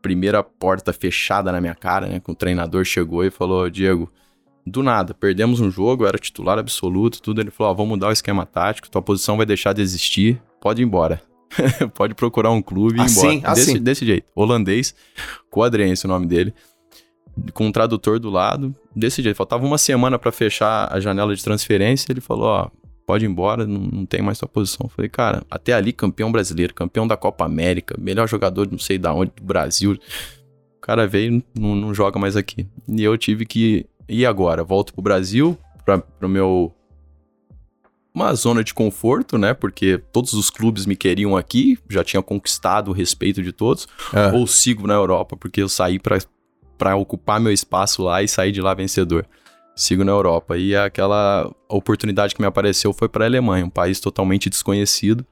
primeira 0.00 0.42
porta 0.42 0.92
fechada 0.92 1.50
na 1.50 1.60
minha 1.60 1.74
cara, 1.74 2.06
né? 2.06 2.20
Que 2.20 2.30
o 2.30 2.34
treinador 2.34 2.84
chegou 2.84 3.24
e 3.24 3.30
falou, 3.30 3.68
Diego, 3.68 4.10
do 4.64 4.82
nada, 4.82 5.14
perdemos 5.14 5.60
um 5.60 5.70
jogo, 5.70 6.04
eu 6.04 6.08
era 6.08 6.18
titular 6.18 6.58
absoluto, 6.58 7.20
tudo. 7.22 7.40
Ele 7.40 7.50
falou: 7.50 7.72
ó, 7.72 7.74
vamos 7.74 7.90
mudar 7.90 8.08
o 8.08 8.12
esquema 8.12 8.44
tático, 8.46 8.90
tua 8.90 9.02
posição 9.02 9.36
vai 9.36 9.46
deixar 9.46 9.72
de 9.72 9.82
existir, 9.82 10.40
pode 10.60 10.82
ir 10.82 10.84
embora. 10.84 11.20
pode 11.94 12.14
procurar 12.14 12.50
um 12.50 12.60
clube 12.60 12.98
e 12.98 13.02
ir 13.02 13.04
Assim, 13.04 13.34
embora. 13.36 13.52
assim. 13.52 13.72
Desse, 13.72 13.78
desse 13.78 14.06
jeito. 14.06 14.26
Holandês, 14.34 14.94
Coadrense 15.50 16.04
o 16.04 16.08
nome 16.08 16.26
dele. 16.26 16.52
Com 17.52 17.66
um 17.66 17.72
tradutor 17.72 18.18
do 18.18 18.30
lado, 18.30 18.74
desse 18.94 19.22
jeito. 19.22 19.36
Faltava 19.36 19.64
uma 19.64 19.78
semana 19.78 20.18
pra 20.18 20.32
fechar 20.32 20.92
a 20.92 20.98
janela 20.98 21.34
de 21.34 21.42
transferência. 21.44 22.10
Ele 22.10 22.20
falou: 22.20 22.46
ó, 22.46 22.70
pode 23.06 23.24
ir 23.24 23.28
embora, 23.28 23.66
não, 23.66 23.80
não 23.80 24.04
tem 24.04 24.20
mais 24.20 24.38
tua 24.38 24.48
posição. 24.48 24.86
Eu 24.86 24.90
falei, 24.90 25.08
cara, 25.08 25.44
até 25.50 25.72
ali 25.72 25.92
campeão 25.92 26.32
brasileiro, 26.32 26.74
campeão 26.74 27.06
da 27.06 27.16
Copa 27.16 27.44
América, 27.44 27.94
melhor 27.98 28.28
jogador 28.28 28.66
de 28.66 28.72
não 28.72 28.78
sei 28.78 28.98
da 28.98 29.14
onde, 29.14 29.32
do 29.36 29.44
Brasil. 29.44 29.92
O 30.76 30.80
cara 30.80 31.06
veio 31.06 31.34
e 31.34 31.60
não, 31.60 31.76
não 31.76 31.94
joga 31.94 32.18
mais 32.18 32.36
aqui. 32.36 32.66
E 32.88 33.02
eu 33.02 33.16
tive 33.16 33.46
que 33.46 33.86
ir 34.08 34.26
agora. 34.26 34.64
Volto 34.64 34.92
pro 34.92 35.02
Brasil, 35.02 35.56
pra, 35.84 35.98
pro 35.98 36.28
meu. 36.28 36.72
Uma 38.12 38.32
zona 38.34 38.64
de 38.64 38.72
conforto, 38.72 39.36
né? 39.36 39.52
Porque 39.52 39.98
todos 40.10 40.32
os 40.32 40.48
clubes 40.48 40.86
me 40.86 40.96
queriam 40.96 41.36
aqui, 41.36 41.78
já 41.88 42.02
tinha 42.02 42.22
conquistado 42.22 42.88
o 42.88 42.92
respeito 42.92 43.42
de 43.42 43.52
todos. 43.52 43.86
É. 44.12 44.32
Ou 44.32 44.46
sigo 44.46 44.86
na 44.86 44.94
Europa, 44.94 45.36
porque 45.36 45.60
eu 45.60 45.68
saí 45.68 45.98
pra, 45.98 46.18
pra 46.76 46.96
ocupar 46.96 47.40
meu 47.40 47.52
espaço 47.52 48.02
lá 48.02 48.22
e 48.22 48.28
sair 48.28 48.52
de 48.52 48.60
lá 48.60 48.74
vencedor. 48.74 49.26
Sigo 49.74 50.04
na 50.04 50.12
Europa. 50.12 50.56
E 50.56 50.74
aquela 50.74 51.50
oportunidade 51.68 52.34
que 52.34 52.40
me 52.40 52.46
apareceu 52.46 52.92
foi 52.92 53.08
pra 53.08 53.26
Alemanha, 53.26 53.64
um 53.66 53.70
país 53.70 54.00
totalmente 54.00 54.48
desconhecido. 54.48 55.24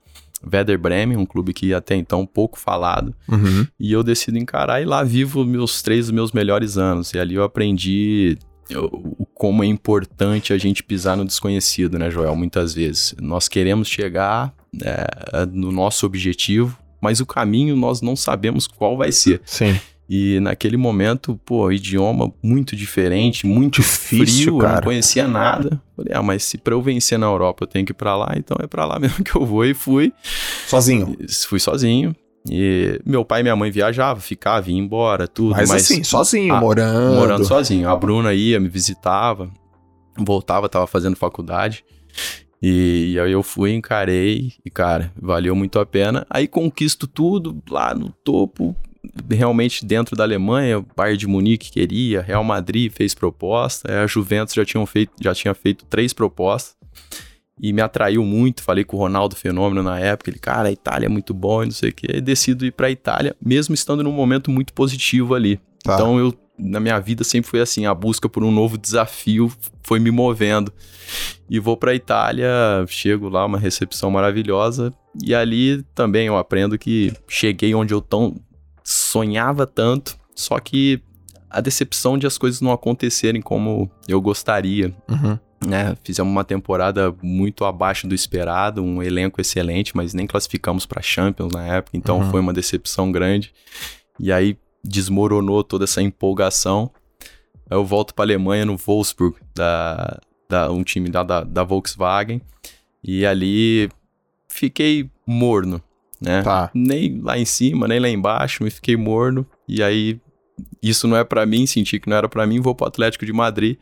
Werder 0.52 0.78
Bremen, 0.78 1.16
um 1.16 1.24
clube 1.24 1.54
que 1.54 1.72
até 1.72 1.94
então 1.96 2.26
pouco 2.26 2.59
falado. 2.59 3.14
Uhum. 3.26 3.66
E 3.80 3.90
eu 3.90 4.02
decido 4.02 4.37
encarar 4.37 4.83
e 4.83 4.85
lá 4.85 5.02
vivo 5.02 5.42
meus 5.44 5.80
três 5.80 6.11
meus 6.11 6.33
melhores 6.33 6.76
anos. 6.76 7.14
E 7.14 7.18
ali 7.18 7.35
eu 7.35 7.42
aprendi 7.42 8.37
o- 8.70 9.22
o 9.22 9.26
como 9.35 9.64
é 9.64 9.66
importante 9.66 10.52
a 10.52 10.59
gente 10.59 10.83
pisar 10.83 11.16
no 11.16 11.24
desconhecido, 11.24 11.98
né, 11.98 12.11
Joel? 12.11 12.37
Muitas 12.37 12.74
vezes. 12.74 13.14
Nós 13.20 13.48
queremos 13.48 13.88
chegar 13.88 14.52
é, 14.83 15.46
no 15.52 15.72
nosso 15.72 16.04
objetivo, 16.04 16.76
mas 17.00 17.20
o 17.20 17.26
caminho 17.26 17.74
nós 17.76 18.02
não 18.02 18.14
sabemos 18.16 18.66
qual 18.66 18.96
vai 18.98 19.12
ser. 19.12 19.40
Sim. 19.46 19.78
E 20.08 20.38
naquele 20.40 20.76
momento, 20.76 21.40
pô, 21.46 21.72
idioma 21.72 22.30
muito 22.42 22.76
diferente, 22.76 23.46
muito 23.46 23.80
Difícil, 23.80 24.26
frio, 24.26 24.54
eu 24.56 24.58
cara. 24.58 24.74
não 24.76 24.82
conhecia 24.82 25.26
nada. 25.26 25.80
Falei, 25.96 26.12
ah, 26.14 26.22
mas 26.22 26.44
se 26.44 26.58
pra 26.58 26.74
eu 26.74 26.82
vencer 26.82 27.18
na 27.18 27.24
Europa 27.26 27.64
eu 27.64 27.66
tenho 27.68 27.86
que 27.86 27.92
ir 27.92 27.94
pra 27.94 28.14
lá, 28.14 28.34
então 28.36 28.56
é 28.60 28.66
pra 28.66 28.84
lá 28.84 28.98
mesmo 29.00 29.24
que 29.24 29.34
eu 29.34 29.46
vou. 29.46 29.64
E 29.64 29.72
fui. 29.72 30.12
Sozinho. 30.66 31.16
Fui 31.48 31.58
sozinho. 31.58 32.14
E 32.50 33.00
meu 33.06 33.24
pai 33.24 33.40
e 33.40 33.42
minha 33.42 33.56
mãe 33.56 33.70
viajavam, 33.70 34.20
ficavam, 34.20 34.68
ia 34.70 34.78
embora, 34.78 35.26
tudo. 35.26 35.52
Mas, 35.56 35.70
Mas, 35.70 35.82
assim, 35.84 36.04
sozinho, 36.04 36.54
Ah, 36.54 36.60
morando. 36.60 37.14
morando 37.14 37.44
sozinho. 37.46 37.88
A 37.88 37.96
Bruna 37.96 38.34
ia, 38.34 38.60
me 38.60 38.68
visitava, 38.68 39.50
voltava, 40.18 40.68
tava 40.68 40.86
fazendo 40.86 41.16
faculdade. 41.16 41.82
E, 42.62 43.12
e 43.14 43.20
aí 43.20 43.32
eu 43.32 43.42
fui, 43.42 43.72
encarei, 43.72 44.52
e 44.64 44.70
cara, 44.70 45.10
valeu 45.20 45.54
muito 45.56 45.78
a 45.78 45.86
pena. 45.86 46.26
Aí 46.28 46.46
conquisto 46.46 47.06
tudo 47.06 47.62
lá 47.70 47.94
no 47.94 48.10
topo, 48.22 48.76
realmente 49.30 49.84
dentro 49.84 50.16
da 50.16 50.24
Alemanha, 50.24 50.78
o 50.78 50.86
Bayern 50.96 51.18
de 51.18 51.26
Munique 51.26 51.70
queria, 51.70 52.20
Real 52.20 52.44
Madrid 52.44 52.92
fez 52.92 53.14
proposta, 53.14 53.90
aí 53.90 53.98
a 53.98 54.06
Juventus 54.06 54.54
já, 54.54 54.64
tinham 54.64 54.84
feito, 54.86 55.12
já 55.20 55.34
tinha 55.34 55.54
feito 55.54 55.84
três 55.86 56.12
propostas. 56.12 56.76
E 57.60 57.72
me 57.72 57.80
atraiu 57.80 58.24
muito, 58.24 58.62
falei 58.62 58.82
com 58.82 58.96
o 58.96 59.00
Ronaldo 59.00 59.36
Fenômeno 59.36 59.80
na 59.82 59.98
época, 59.98 60.28
ele, 60.28 60.40
cara, 60.40 60.68
a 60.68 60.72
Itália 60.72 61.06
é 61.06 61.08
muito 61.08 61.32
bom 61.32 61.62
e 61.62 61.66
não 61.66 61.72
sei 61.72 61.90
o 61.90 61.92
que, 61.94 62.08
aí 62.12 62.20
decido 62.20 62.66
ir 62.66 62.72
pra 62.72 62.90
Itália, 62.90 63.36
mesmo 63.40 63.74
estando 63.74 64.02
num 64.02 64.10
momento 64.10 64.50
muito 64.50 64.72
positivo 64.72 65.34
ali. 65.34 65.60
Tá. 65.84 65.94
Então 65.94 66.18
eu, 66.18 66.34
na 66.58 66.80
minha 66.80 66.98
vida 66.98 67.22
sempre 67.22 67.48
foi 67.48 67.60
assim, 67.60 67.86
a 67.86 67.94
busca 67.94 68.28
por 68.28 68.42
um 68.42 68.50
novo 68.50 68.76
desafio 68.76 69.52
foi 69.84 70.00
me 70.00 70.10
movendo. 70.10 70.72
E 71.48 71.60
vou 71.60 71.76
pra 71.76 71.94
Itália, 71.94 72.48
chego 72.88 73.28
lá, 73.28 73.46
uma 73.46 73.58
recepção 73.58 74.10
maravilhosa, 74.10 74.92
e 75.22 75.32
ali 75.32 75.84
também 75.94 76.26
eu 76.26 76.36
aprendo 76.36 76.76
que 76.76 77.12
cheguei 77.28 77.72
onde 77.72 77.94
eu 77.94 78.00
tão 78.00 78.34
sonhava 79.14 79.64
tanto, 79.64 80.16
só 80.35 80.59
que 80.59 81.00
a 81.48 81.61
decepção 81.61 82.18
de 82.18 82.27
as 82.27 82.37
coisas 82.37 82.61
não 82.61 82.72
acontecerem 82.72 83.40
como 83.40 83.88
eu 84.09 84.20
gostaria 84.20 84.92
Uhum. 85.09 85.38
né? 85.64 85.96
Fizemos 86.03 86.31
uma 86.33 86.42
temporada 86.44 87.14
muito 87.22 87.64
abaixo 87.64 88.09
do 88.09 88.14
esperado, 88.14 88.83
um 88.83 89.00
elenco 89.00 89.40
excelente, 89.40 89.96
mas 89.96 90.12
nem 90.14 90.27
classificamos 90.27 90.85
para 90.85 91.00
Champions 91.00 91.53
na 91.53 91.64
época, 91.77 91.96
então 91.96 92.18
Uhum. 92.18 92.31
foi 92.31 92.40
uma 92.40 92.53
decepção 92.53 93.12
grande. 93.12 93.53
E 94.18 94.33
aí 94.33 94.59
desmoronou 94.85 95.62
toda 95.62 95.85
essa 95.85 96.03
empolgação. 96.03 96.90
Aí 97.70 97.77
Eu 97.79 97.85
volto 97.85 98.14
para 98.14 98.24
Alemanha 98.24 98.66
no 98.66 98.77
Wolfsburg 98.77 99.37
da 99.55 100.18
da, 100.50 100.70
um 100.70 100.83
time 100.85 101.09
da, 101.09 101.22
da, 101.22 101.42
da 101.42 101.64
Volkswagen. 101.64 102.40
E 103.03 103.24
ali 103.24 103.88
fiquei 104.48 105.09
morno, 105.27 105.81
né? 106.24 106.42
Tá. 106.42 106.70
Nem 106.74 107.20
lá 107.20 107.38
em 107.38 107.44
cima, 107.44 107.87
nem 107.87 108.00
lá 108.00 108.08
embaixo, 108.08 108.64
me 108.64 108.70
fiquei 108.70 108.96
morno. 108.96 109.46
E 109.68 109.82
aí, 109.82 110.20
isso 110.82 111.06
não 111.06 111.16
é 111.16 111.24
para 111.24 111.44
mim, 111.44 111.66
senti 111.66 111.98
que 111.98 112.08
não 112.08 112.16
era 112.16 112.28
para 112.28 112.46
mim, 112.46 112.60
vou 112.60 112.74
pro 112.74 112.87
Atlético 112.87 113.26
de 113.26 113.32
Madrid. 113.32 113.76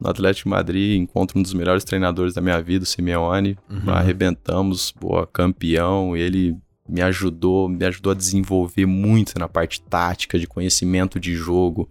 No 0.00 0.10
Atlético 0.10 0.48
de 0.48 0.50
Madrid, 0.50 1.00
encontro 1.00 1.38
um 1.38 1.42
dos 1.42 1.54
melhores 1.54 1.84
treinadores 1.84 2.34
da 2.34 2.40
minha 2.40 2.60
vida, 2.60 2.82
o 2.82 2.86
Simeone. 2.86 3.56
Uhum. 3.70 3.90
Arrebentamos, 3.90 4.92
boa, 4.98 5.26
campeão. 5.26 6.16
Ele 6.16 6.56
me 6.86 7.00
ajudou, 7.00 7.68
me 7.68 7.84
ajudou 7.86 8.12
a 8.12 8.14
desenvolver 8.14 8.86
muito 8.86 9.38
na 9.38 9.48
parte 9.48 9.80
tática, 9.80 10.38
de 10.38 10.46
conhecimento 10.46 11.20
de 11.20 11.34
jogo. 11.34 11.88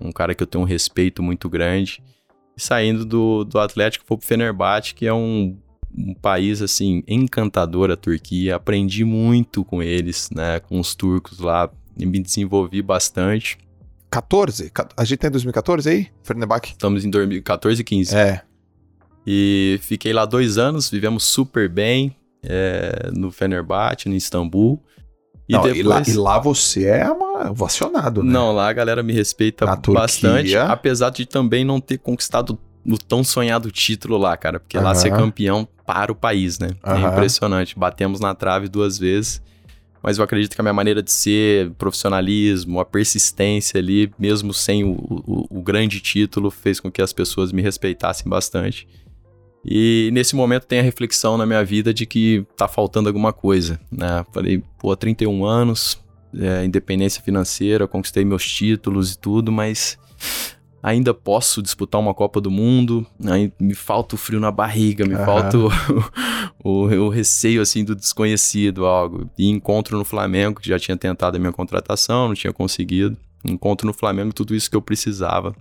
Um 0.00 0.12
cara 0.12 0.34
que 0.34 0.42
eu 0.42 0.46
tenho 0.46 0.62
um 0.62 0.66
respeito 0.66 1.22
muito 1.22 1.48
grande. 1.48 2.02
E 2.56 2.62
saindo 2.62 3.04
do, 3.04 3.44
do 3.44 3.58
Atlético, 3.58 4.04
fui 4.06 4.16
pro 4.16 4.26
Fenerbahçe, 4.26 4.94
que 4.94 5.06
é 5.06 5.12
um, 5.12 5.58
um 5.96 6.14
país, 6.14 6.62
assim, 6.62 7.02
encantador, 7.06 7.90
a 7.90 7.96
Turquia. 7.96 8.56
Aprendi 8.56 9.04
muito 9.04 9.64
com 9.64 9.82
eles, 9.82 10.30
né, 10.34 10.60
com 10.60 10.78
os 10.78 10.94
turcos 10.94 11.38
lá. 11.38 11.70
E 11.98 12.06
me 12.06 12.20
desenvolvi 12.20 12.80
bastante. 12.80 13.58
14? 14.10 14.72
A 14.96 15.04
gente 15.04 15.18
tem 15.18 15.30
2014 15.30 15.88
aí? 15.88 16.08
Fenerbahçe? 16.22 16.72
Estamos 16.72 17.04
em 17.04 17.10
2014 17.10 17.80
e 17.80 17.84
15. 17.84 18.16
É. 18.16 18.42
E 19.26 19.78
fiquei 19.82 20.12
lá 20.12 20.24
dois 20.24 20.58
anos, 20.58 20.90
vivemos 20.90 21.24
super 21.24 21.68
bem 21.68 22.16
é, 22.42 23.10
no 23.14 23.30
Fenerbahçe, 23.30 24.08
no 24.08 24.14
Istambul. 24.14 24.82
E, 25.48 25.52
não, 25.52 25.62
depois... 25.62 25.78
e, 25.78 25.82
lá, 25.82 26.02
e 26.06 26.12
lá 26.12 26.38
você 26.38 26.86
é 26.86 27.10
uma 27.10 27.50
ovacionado, 27.50 28.22
né? 28.22 28.32
Não, 28.32 28.52
lá 28.52 28.68
a 28.68 28.72
galera 28.72 29.02
me 29.02 29.12
respeita 29.12 29.66
Na 29.66 29.76
bastante, 29.76 30.52
Turquia. 30.52 30.64
apesar 30.64 31.10
de 31.10 31.26
também 31.26 31.64
não 31.64 31.80
ter 31.80 31.98
conquistado 31.98 32.58
o 32.86 32.96
tão 32.98 33.22
sonhado 33.24 33.70
título 33.70 34.16
lá, 34.16 34.36
cara. 34.36 34.58
Porque 34.60 34.78
lá 34.78 34.90
Aham. 34.90 34.94
ser 34.94 35.10
campeão 35.10 35.68
para 35.86 36.10
o 36.12 36.14
país, 36.14 36.58
né? 36.58 36.68
É 36.84 36.90
Aham. 36.92 37.08
impressionante. 37.12 37.78
Batemos 37.78 38.20
na 38.20 38.34
trave 38.34 38.68
duas 38.68 38.98
vezes. 38.98 39.42
Mas 40.02 40.16
eu 40.16 40.24
acredito 40.24 40.54
que 40.54 40.60
a 40.60 40.64
minha 40.64 40.72
maneira 40.72 41.02
de 41.02 41.12
ser, 41.12 41.72
profissionalismo, 41.72 42.80
a 42.80 42.86
persistência 42.86 43.78
ali, 43.78 44.10
mesmo 44.18 44.54
sem 44.54 44.82
o, 44.82 44.92
o- 44.92 45.46
o 45.58 45.62
grande 45.62 46.00
título, 46.00 46.50
fez 46.50 46.80
com 46.80 46.90
que 46.90 47.02
as 47.02 47.12
pessoas 47.12 47.52
me 47.52 47.60
respeitassem 47.60 48.26
bastante. 48.26 48.88
E 49.62 50.08
nesse 50.14 50.34
momento 50.34 50.64
tem 50.66 50.78
a 50.78 50.82
reflexão 50.82 51.36
na 51.36 51.44
minha 51.44 51.62
vida 51.62 51.92
de 51.92 52.06
que 52.06 52.46
tá 52.56 52.66
faltando 52.66 53.10
alguma 53.10 53.30
coisa, 53.30 53.78
né? 53.92 54.24
Falei, 54.32 54.62
pô, 54.78 54.96
31 54.96 55.44
anos, 55.44 56.02
é, 56.34 56.64
independência 56.64 57.22
financeira, 57.22 57.86
conquistei 57.86 58.24
meus 58.24 58.50
títulos 58.50 59.12
e 59.12 59.18
tudo, 59.18 59.52
mas 59.52 59.98
ainda 60.82 61.12
posso 61.12 61.62
disputar 61.62 62.00
uma 62.00 62.14
Copa 62.14 62.40
do 62.40 62.50
Mundo, 62.50 63.06
aí 63.26 63.52
me 63.60 63.74
falta 63.74 64.14
o 64.14 64.18
frio 64.18 64.40
na 64.40 64.50
barriga, 64.50 65.06
me 65.06 65.14
Aham. 65.14 65.24
falta 65.24 65.58
o, 65.58 65.70
o, 66.64 67.06
o 67.06 67.08
receio, 67.08 67.60
assim, 67.60 67.84
do 67.84 67.94
desconhecido, 67.94 68.86
algo. 68.86 69.28
E 69.38 69.48
encontro 69.48 69.98
no 69.98 70.04
Flamengo, 70.04 70.60
que 70.60 70.68
já 70.68 70.78
tinha 70.78 70.96
tentado 70.96 71.36
a 71.36 71.40
minha 71.40 71.52
contratação, 71.52 72.28
não 72.28 72.34
tinha 72.34 72.52
conseguido. 72.52 73.16
Encontro 73.44 73.86
no 73.86 73.92
Flamengo 73.92 74.32
tudo 74.32 74.54
isso 74.54 74.70
que 74.70 74.76
eu 74.76 74.82
precisava. 74.82 75.54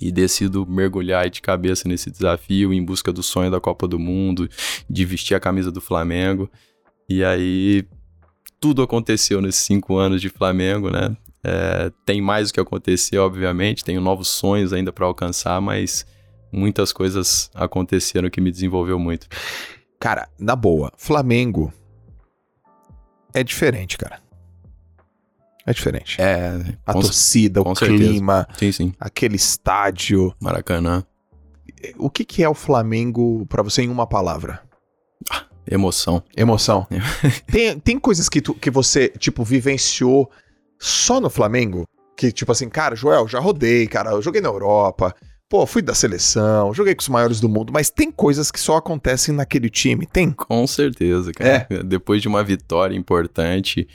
E 0.00 0.10
decido 0.10 0.66
mergulhar 0.66 1.28
de 1.28 1.42
cabeça 1.42 1.86
nesse 1.86 2.10
desafio, 2.10 2.72
em 2.72 2.82
busca 2.82 3.12
do 3.12 3.22
sonho 3.22 3.50
da 3.50 3.60
Copa 3.60 3.86
do 3.86 3.98
Mundo, 3.98 4.48
de 4.88 5.04
vestir 5.04 5.34
a 5.34 5.40
camisa 5.40 5.70
do 5.70 5.80
Flamengo. 5.80 6.50
E 7.08 7.22
aí, 7.22 7.84
tudo 8.58 8.82
aconteceu 8.82 9.42
nesses 9.42 9.62
cinco 9.62 9.98
anos 9.98 10.20
de 10.20 10.28
Flamengo, 10.28 10.90
né? 10.90 11.14
É, 11.44 11.90
tem 12.06 12.20
mais 12.20 12.50
o 12.50 12.54
que 12.54 12.60
acontecer, 12.60 13.18
obviamente, 13.18 13.84
tenho 13.84 14.00
novos 14.00 14.28
sonhos 14.28 14.72
ainda 14.72 14.92
para 14.92 15.06
alcançar, 15.06 15.60
mas 15.60 16.06
muitas 16.52 16.92
coisas 16.92 17.50
aconteceram 17.54 18.30
que 18.30 18.40
me 18.40 18.50
desenvolveu 18.50 18.98
muito. 18.98 19.26
Cara, 19.98 20.28
na 20.38 20.54
boa, 20.54 20.92
Flamengo 20.96 21.72
é 23.34 23.42
diferente, 23.42 23.96
cara. 23.96 24.20
É 25.64 25.72
diferente. 25.72 26.20
É, 26.20 26.58
a 26.84 26.92
torcida, 26.92 27.60
o 27.62 27.74
clima, 27.74 28.46
sim, 28.58 28.72
sim. 28.72 28.94
aquele 28.98 29.36
estádio. 29.36 30.34
Maracanã, 30.40 31.04
O 31.96 32.10
que, 32.10 32.24
que 32.24 32.42
é 32.42 32.48
o 32.48 32.54
Flamengo 32.54 33.46
pra 33.46 33.62
você 33.62 33.82
em 33.82 33.88
uma 33.88 34.06
palavra? 34.06 34.62
emoção. 35.64 36.22
Emoção. 36.36 36.86
tem, 37.46 37.78
tem 37.78 37.98
coisas 37.98 38.28
que, 38.28 38.40
tu, 38.40 38.54
que 38.54 38.70
você, 38.70 39.08
tipo, 39.08 39.44
vivenciou 39.44 40.28
só 40.82 41.20
no 41.20 41.30
Flamengo? 41.30 41.86
Que, 42.16 42.32
tipo 42.32 42.50
assim, 42.50 42.68
cara, 42.68 42.96
Joel, 42.96 43.28
já 43.28 43.38
rodei, 43.38 43.86
cara, 43.86 44.10
eu 44.10 44.20
joguei 44.20 44.40
na 44.40 44.48
Europa, 44.48 45.14
pô, 45.48 45.64
fui 45.64 45.80
da 45.80 45.94
seleção, 45.94 46.74
joguei 46.74 46.94
com 46.94 47.00
os 47.00 47.08
maiores 47.08 47.40
do 47.40 47.48
mundo, 47.48 47.72
mas 47.72 47.88
tem 47.88 48.10
coisas 48.10 48.50
que 48.50 48.58
só 48.58 48.76
acontecem 48.76 49.34
naquele 49.34 49.70
time, 49.70 50.06
tem? 50.06 50.32
Com 50.32 50.66
certeza, 50.66 51.32
cara. 51.32 51.68
Depois 51.84 52.20
de 52.20 52.26
uma 52.26 52.42
vitória 52.42 52.96
importante, 52.96 53.86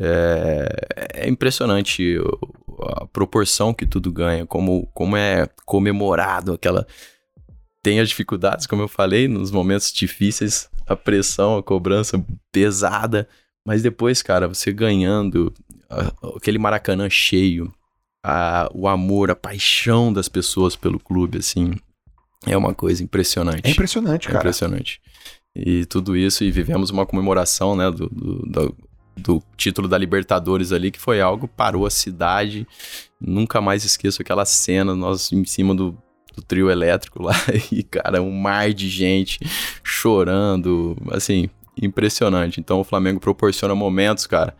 é, 0.00 0.68
é 1.14 1.28
impressionante 1.28 2.16
a 2.80 3.06
proporção 3.06 3.74
que 3.74 3.86
tudo 3.86 4.10
ganha, 4.10 4.46
como, 4.46 4.86
como 4.94 5.16
é 5.16 5.46
comemorado 5.66 6.54
aquela. 6.54 6.86
Tem 7.82 8.00
as 8.00 8.08
dificuldades, 8.08 8.66
como 8.66 8.82
eu 8.82 8.88
falei, 8.88 9.28
nos 9.28 9.50
momentos 9.50 9.92
difíceis, 9.92 10.68
a 10.86 10.96
pressão, 10.96 11.58
a 11.58 11.62
cobrança 11.62 12.24
pesada, 12.50 13.28
mas 13.66 13.82
depois, 13.82 14.22
cara, 14.22 14.48
você 14.48 14.72
ganhando 14.72 15.52
aquele 16.36 16.58
Maracanã 16.58 17.08
cheio, 17.10 17.72
a- 18.24 18.68
o 18.74 18.86
amor, 18.88 19.30
a 19.30 19.36
paixão 19.36 20.12
das 20.12 20.28
pessoas 20.28 20.76
pelo 20.76 20.98
clube, 20.98 21.38
assim, 21.38 21.72
é 22.46 22.56
uma 22.56 22.74
coisa 22.74 23.02
impressionante. 23.02 23.66
É 23.66 23.70
impressionante, 23.70 24.26
É 24.28 24.32
cara. 24.32 24.38
impressionante. 24.44 25.00
E 25.54 25.84
tudo 25.86 26.16
isso, 26.16 26.44
e 26.44 26.50
vivemos 26.50 26.90
uma 26.90 27.04
comemoração, 27.04 27.76
né, 27.76 27.90
do, 27.90 28.08
do, 28.08 28.34
do- 28.46 28.76
do 29.14 29.42
título 29.58 29.86
da 29.86 29.98
Libertadores 29.98 30.72
ali, 30.72 30.90
que 30.90 30.98
foi 30.98 31.20
algo, 31.20 31.46
parou 31.46 31.84
a 31.84 31.90
cidade. 31.90 32.66
Nunca 33.20 33.60
mais 33.60 33.84
esqueço 33.84 34.22
aquela 34.22 34.46
cena, 34.46 34.94
nós 34.96 35.30
em 35.30 35.44
cima 35.44 35.74
do, 35.74 35.94
do 36.34 36.40
trio 36.42 36.70
elétrico 36.70 37.22
lá, 37.22 37.34
e, 37.70 37.82
cara, 37.82 38.22
um 38.22 38.32
mar 38.32 38.72
de 38.72 38.88
gente 38.88 39.38
chorando, 39.84 40.96
assim, 41.10 41.48
impressionante. 41.80 42.58
Então 42.58 42.80
o 42.80 42.84
Flamengo 42.84 43.20
proporciona 43.20 43.74
momentos, 43.74 44.26
cara, 44.26 44.56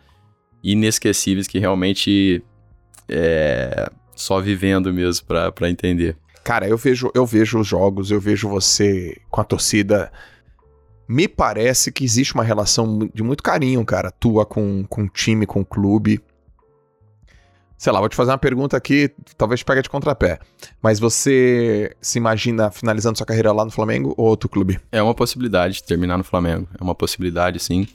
inesquecíveis 0.63 1.47
que 1.47 1.59
realmente 1.59 2.43
é 3.09 3.91
só 4.15 4.39
vivendo 4.39 4.93
mesmo 4.93 5.25
pra, 5.25 5.51
pra 5.51 5.69
entender. 5.69 6.15
Cara, 6.43 6.67
eu 6.67 6.77
vejo, 6.77 7.11
eu 7.13 7.25
vejo 7.25 7.59
os 7.59 7.67
jogos, 7.67 8.11
eu 8.11 8.19
vejo 8.19 8.49
você 8.49 9.17
com 9.29 9.41
a 9.41 9.43
torcida. 9.43 10.11
Me 11.07 11.27
parece 11.27 11.91
que 11.91 12.03
existe 12.03 12.33
uma 12.33 12.43
relação 12.43 13.09
de 13.13 13.23
muito 13.23 13.43
carinho, 13.43 13.83
cara, 13.85 14.11
tua 14.11 14.45
com, 14.45 14.85
com 14.87 15.03
o 15.03 15.09
time, 15.09 15.45
com 15.45 15.61
o 15.61 15.65
clube. 15.65 16.21
Sei 17.77 17.91
lá, 17.91 17.99
vou 17.99 18.07
te 18.07 18.15
fazer 18.15 18.31
uma 18.31 18.37
pergunta 18.37 18.77
aqui, 18.77 19.11
talvez 19.37 19.59
te 19.59 19.65
pegue 19.65 19.81
de 19.81 19.89
contrapé. 19.89 20.39
Mas 20.81 20.99
você 20.99 21.93
se 22.01 22.17
imagina 22.17 22.71
finalizando 22.71 23.17
sua 23.17 23.27
carreira 23.27 23.51
lá 23.51 23.65
no 23.65 23.71
Flamengo 23.71 24.13
ou 24.17 24.27
outro 24.27 24.47
clube? 24.47 24.79
É 24.89 25.01
uma 25.01 25.13
possibilidade 25.13 25.75
de 25.75 25.83
terminar 25.83 26.17
no 26.17 26.23
Flamengo. 26.23 26.67
É 26.79 26.83
uma 26.83 26.95
possibilidade, 26.95 27.59
sim. 27.59 27.85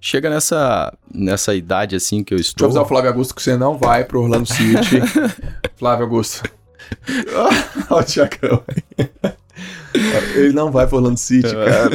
Chega 0.00 0.30
nessa, 0.30 0.96
nessa 1.12 1.54
idade, 1.54 1.96
assim, 1.96 2.22
que 2.22 2.32
eu 2.32 2.36
Deixa 2.36 2.50
eu 2.50 2.52
estou... 2.52 2.66
avisar 2.66 2.82
o 2.84 2.86
Flávio 2.86 3.10
Augusto 3.10 3.34
que 3.34 3.42
você 3.42 3.56
não 3.56 3.76
vai 3.76 4.04
pro 4.04 4.22
Orlando 4.22 4.46
City. 4.46 5.00
Flávio 5.76 6.04
Augusto. 6.04 6.48
Olha 7.90 8.00
o 8.00 8.04
Tiacão. 8.04 8.62
Ele 10.36 10.52
não 10.52 10.70
vai 10.70 10.86
pro 10.86 10.98
Orlando 10.98 11.18
City, 11.18 11.52
cara. 11.52 11.90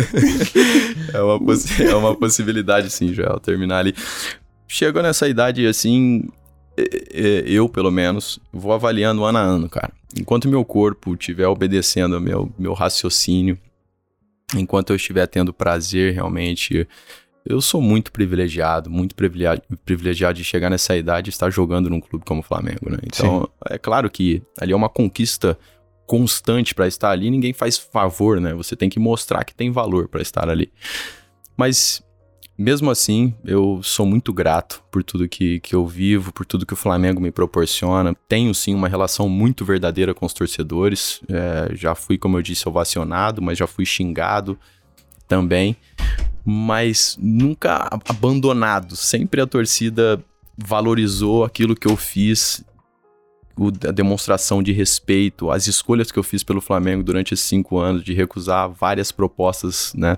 é, 1.14 1.22
uma 1.22 1.40
possi- 1.40 1.84
é 1.84 1.96
uma 1.96 2.16
possibilidade, 2.16 2.90
sim, 2.90 3.14
Joel, 3.14 3.40
terminar 3.40 3.80
ali. 3.80 3.96
Chegou 4.68 5.02
nessa 5.02 5.28
idade, 5.28 5.66
assim, 5.66 6.28
é, 6.76 6.84
é, 7.14 7.44
eu, 7.48 7.70
pelo 7.70 7.90
menos, 7.92 8.40
vou 8.52 8.74
avaliando 8.74 9.24
ano 9.24 9.38
a 9.38 9.42
ano, 9.42 9.70
cara. 9.70 9.92
Enquanto 10.20 10.50
meu 10.50 10.66
corpo 10.66 11.14
estiver 11.14 11.48
obedecendo 11.48 12.16
ao 12.16 12.22
meu, 12.22 12.52
meu 12.60 12.74
raciocínio, 12.74 13.58
enquanto 14.56 14.90
eu 14.90 14.98
estiver 14.98 15.26
tendo 15.26 15.54
prazer, 15.54 16.14
realmente... 16.14 16.86
Eu 17.46 17.60
sou 17.60 17.82
muito 17.82 18.12
privilegiado, 18.12 18.90
muito 18.90 19.16
privilegiado, 19.16 20.38
de 20.38 20.44
chegar 20.44 20.70
nessa 20.70 20.96
idade 20.96 21.30
e 21.30 21.32
estar 21.32 21.50
jogando 21.50 21.90
num 21.90 22.00
clube 22.00 22.24
como 22.26 22.40
o 22.40 22.44
Flamengo, 22.44 22.90
né? 22.90 23.00
Então, 23.04 23.50
é 23.70 23.78
claro 23.78 24.10
que 24.10 24.42
ali 24.60 24.72
é 24.72 24.76
uma 24.76 24.90
conquista 24.90 25.58
constante 26.06 26.74
para 26.74 26.88
estar 26.88 27.12
ali, 27.12 27.30
ninguém 27.30 27.54
faz 27.54 27.78
favor, 27.78 28.40
né? 28.40 28.54
Você 28.54 28.76
tem 28.76 28.90
que 28.90 29.00
mostrar 29.00 29.44
que 29.44 29.54
tem 29.54 29.72
valor 29.72 30.08
para 30.08 30.22
estar 30.22 30.50
ali. 30.50 30.72
Mas 31.58 32.02
mesmo 32.58 32.92
assim, 32.92 33.34
eu 33.44 33.82
sou 33.84 34.06
muito 34.06 34.32
grato 34.32 34.84
por 34.92 35.04
tudo 35.04 35.28
que, 35.28 35.60
que 35.60 35.76
eu 35.76 35.88
vivo, 35.88 36.32
por 36.32 36.46
tudo 36.46 36.66
que 36.66 36.74
o 36.74 36.78
Flamengo 36.78 37.20
me 37.20 37.32
proporciona. 37.32 38.16
Tenho 38.28 38.54
sim 38.54 38.76
uma 38.76 38.88
relação 38.88 39.28
muito 39.28 39.66
verdadeira 39.66 40.14
com 40.14 40.26
os 40.26 40.34
torcedores. 40.34 41.20
É, 41.28 41.76
já 41.76 41.96
fui, 41.96 42.18
como 42.18 42.38
eu 42.38 42.42
disse, 42.42 42.70
ovacionado, 42.70 43.42
mas 43.42 43.58
já 43.58 43.66
fui 43.66 43.86
xingado 43.86 44.58
também. 45.28 45.76
Mas 46.46 47.18
nunca 47.20 47.88
abandonado. 48.08 48.96
Sempre 48.96 49.42
a 49.42 49.48
torcida 49.48 50.24
valorizou 50.58 51.44
aquilo 51.44 51.76
que 51.76 51.88
eu 51.88 51.96
fiz 51.96 52.64
o, 53.58 53.68
a 53.88 53.92
demonstração 53.92 54.62
de 54.62 54.72
respeito, 54.72 55.52
as 55.52 55.68
escolhas 55.68 56.12
que 56.12 56.20
eu 56.20 56.24
fiz 56.24 56.44
pelo 56.44 56.62
Flamengo 56.62 57.04
durante 57.04 57.34
esses 57.34 57.46
cinco 57.46 57.78
anos, 57.78 58.04
de 58.04 58.14
recusar 58.14 58.70
várias 58.70 59.12
propostas, 59.12 59.94
né? 59.96 60.18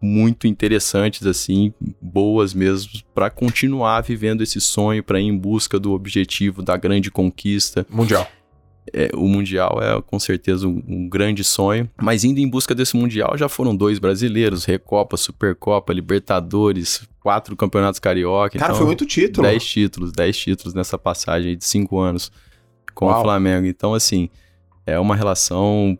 Muito 0.00 0.46
interessantes, 0.46 1.26
assim, 1.26 1.74
boas 2.00 2.54
mesmo, 2.54 2.92
para 3.12 3.28
continuar 3.28 4.00
vivendo 4.02 4.42
esse 4.42 4.60
sonho, 4.60 5.02
para 5.02 5.20
ir 5.20 5.24
em 5.24 5.36
busca 5.36 5.78
do 5.78 5.92
objetivo 5.92 6.62
da 6.62 6.76
grande 6.76 7.10
conquista. 7.10 7.84
Mundial. 7.90 8.28
É, 8.92 9.10
o 9.14 9.26
Mundial 9.26 9.78
é 9.82 10.00
com 10.00 10.18
certeza 10.18 10.68
um, 10.68 10.82
um, 10.86 11.08
grande 11.08 11.42
sonho, 11.42 11.90
mas 12.00 12.24
indo 12.24 12.38
em 12.38 12.48
busca 12.48 12.74
desse 12.74 12.96
Mundial 12.96 13.36
já 13.36 13.48
foram 13.48 13.74
dois 13.74 13.98
brasileiros, 13.98 14.64
Recopa, 14.64 15.16
Supercopa, 15.16 15.92
Libertadores, 15.92 17.02
quatro 17.20 17.56
campeonatos 17.56 17.98
carioca. 17.98 18.58
Cara, 18.58 18.70
então, 18.70 18.76
foi 18.76 18.86
muito 18.86 19.04
título. 19.04 19.46
Dez 19.46 19.64
títulos, 19.64 20.12
dez 20.12 20.36
títulos 20.36 20.74
nessa 20.74 20.96
passagem 20.96 21.56
de 21.56 21.64
cinco 21.64 21.98
anos 21.98 22.30
com 22.94 23.06
o 23.06 23.20
Flamengo. 23.20 23.66
Então, 23.66 23.92
assim, 23.92 24.30
é 24.86 24.98
uma 24.98 25.16
relação 25.16 25.98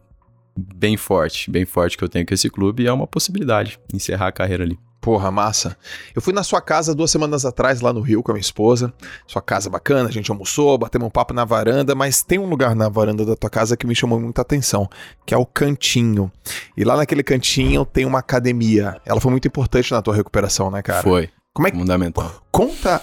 bem 0.57 0.97
forte, 0.97 1.51
bem 1.51 1.67
forte 1.67 1.99
que 1.99 2.05
eu 2.05 2.09
tenho 2.09 2.27
com 2.27 2.33
esse 2.33 2.49
clube 2.49 2.85
e 2.85 2.87
é 2.87 2.93
uma 2.93 3.07
possibilidade 3.07 3.79
encerrar 3.93 4.29
a 4.29 4.33
carreira 4.33 4.65
ali. 4.65 4.79
Porra, 5.07 5.31
massa. 5.31 5.77
Eu 6.17 6.21
fui 6.21 6.35
na 6.35 6.43
sua 6.43 6.61
casa 6.61 6.93
duas 6.93 7.13
semanas 7.13 7.45
atrás, 7.45 7.81
lá 7.81 7.93
no 7.93 8.01
Rio, 8.01 8.25
com 8.25 8.33
a 8.33 8.35
minha 8.35 8.41
esposa. 8.41 8.93
Sua 9.25 9.41
casa 9.41 9.71
bacana, 9.71 10.09
a 10.09 10.11
gente 10.11 10.33
almoçou, 10.33 10.77
batemos 10.77 11.07
um 11.07 11.11
papo 11.11 11.33
na 11.33 11.45
varanda, 11.45 11.95
mas 11.95 12.25
tem 12.25 12.41
um 12.41 12.47
lugar 12.47 12.75
na 12.75 12.89
varanda 12.89 13.25
da 13.25 13.37
tua 13.37 13.49
casa 13.49 13.77
que 13.77 13.87
me 13.87 13.95
chamou 13.95 14.19
muita 14.19 14.43
atenção, 14.43 14.91
que 15.25 15.33
é 15.33 15.37
o 15.37 15.47
cantinho. 15.47 16.29
E 16.77 16.83
lá 16.83 16.97
naquele 16.97 17.23
cantinho 17.23 17.85
tem 17.85 18.05
uma 18.05 18.19
academia. 18.19 19.01
Ela 19.07 19.21
foi 19.21 19.31
muito 19.31 19.47
importante 19.47 19.93
na 19.93 20.03
tua 20.03 20.13
recuperação, 20.13 20.73
né, 20.73 20.83
cara? 20.83 21.05
Foi. 21.05 21.31
Como 21.55 21.69
é 21.69 21.71
que. 21.71 21.79
Fundamental. 21.79 22.43
Conta 22.51 23.01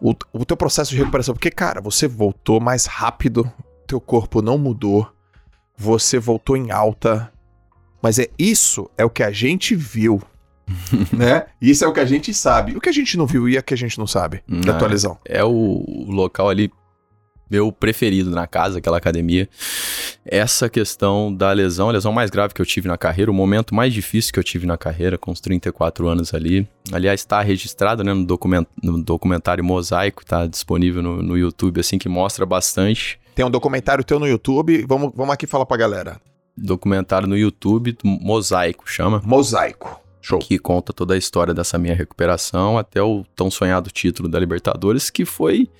o, 0.00 0.12
o 0.32 0.44
teu 0.44 0.56
processo 0.56 0.90
de 0.90 0.96
recuperação, 0.96 1.36
porque, 1.36 1.52
cara, 1.52 1.80
você 1.80 2.08
voltou 2.08 2.58
mais 2.58 2.86
rápido, 2.86 3.48
teu 3.86 4.00
corpo 4.00 4.42
não 4.42 4.58
mudou, 4.58 5.08
você 5.76 6.18
voltou 6.18 6.56
em 6.56 6.72
alta. 6.72 7.32
Mas 8.02 8.18
é 8.18 8.26
isso 8.36 8.90
é 8.98 9.04
o 9.04 9.10
que 9.10 9.22
a 9.22 9.30
gente 9.30 9.76
viu 9.76 10.20
né? 11.12 11.46
Isso 11.60 11.84
é 11.84 11.88
o 11.88 11.92
que 11.92 12.00
a 12.00 12.04
gente 12.04 12.32
sabe. 12.34 12.76
O 12.76 12.80
que 12.80 12.88
a 12.88 12.92
gente 12.92 13.16
não 13.16 13.26
viu 13.26 13.48
e 13.48 13.56
o 13.56 13.62
que 13.62 13.74
a 13.74 13.76
gente 13.76 13.98
não 13.98 14.06
sabe 14.06 14.42
não, 14.46 14.60
da 14.60 14.74
tua 14.74 14.88
lesão. 14.88 15.18
É 15.24 15.44
o 15.44 16.04
local 16.08 16.48
ali 16.48 16.70
meu 17.48 17.70
preferido 17.70 18.30
na 18.30 18.46
casa, 18.46 18.78
aquela 18.78 18.98
academia. 18.98 19.48
Essa 20.24 20.68
questão 20.68 21.32
da 21.32 21.52
lesão, 21.52 21.88
a 21.88 21.92
lesão 21.92 22.12
mais 22.12 22.28
grave 22.28 22.52
que 22.52 22.60
eu 22.60 22.66
tive 22.66 22.88
na 22.88 22.98
carreira, 22.98 23.30
o 23.30 23.34
momento 23.34 23.74
mais 23.74 23.92
difícil 23.94 24.32
que 24.32 24.38
eu 24.38 24.44
tive 24.44 24.66
na 24.66 24.76
carreira, 24.76 25.16
com 25.16 25.30
os 25.30 25.40
34 25.40 26.08
anos 26.08 26.34
ali. 26.34 26.68
Aliás, 26.92 27.20
está 27.20 27.40
registrado 27.40 28.02
né, 28.02 28.12
no, 28.12 28.24
document, 28.24 28.66
no 28.82 29.02
documentário 29.02 29.64
Mosaico, 29.64 30.22
está 30.22 30.46
disponível 30.46 31.02
no, 31.02 31.22
no 31.22 31.38
YouTube, 31.38 31.80
assim, 31.80 31.98
que 31.98 32.08
mostra 32.08 32.44
bastante. 32.44 33.20
Tem 33.34 33.44
um 33.44 33.50
documentário 33.50 34.02
teu 34.02 34.18
no 34.18 34.26
YouTube, 34.26 34.84
vamos, 34.88 35.12
vamos 35.14 35.32
aqui 35.32 35.46
falar 35.46 35.66
pra 35.66 35.76
galera. 35.76 36.20
Documentário 36.56 37.28
no 37.28 37.36
YouTube, 37.36 37.96
Mosaico, 38.02 38.90
chama. 38.90 39.22
Mosaico. 39.24 40.05
Show. 40.26 40.40
que 40.40 40.58
conta 40.58 40.92
toda 40.92 41.14
a 41.14 41.16
história 41.16 41.54
dessa 41.54 41.78
minha 41.78 41.94
recuperação 41.94 42.76
até 42.76 43.00
o 43.00 43.24
tão 43.36 43.48
sonhado 43.48 43.90
título 43.92 44.28
da 44.28 44.40
Libertadores, 44.40 45.08
que 45.08 45.24
foi 45.24 45.70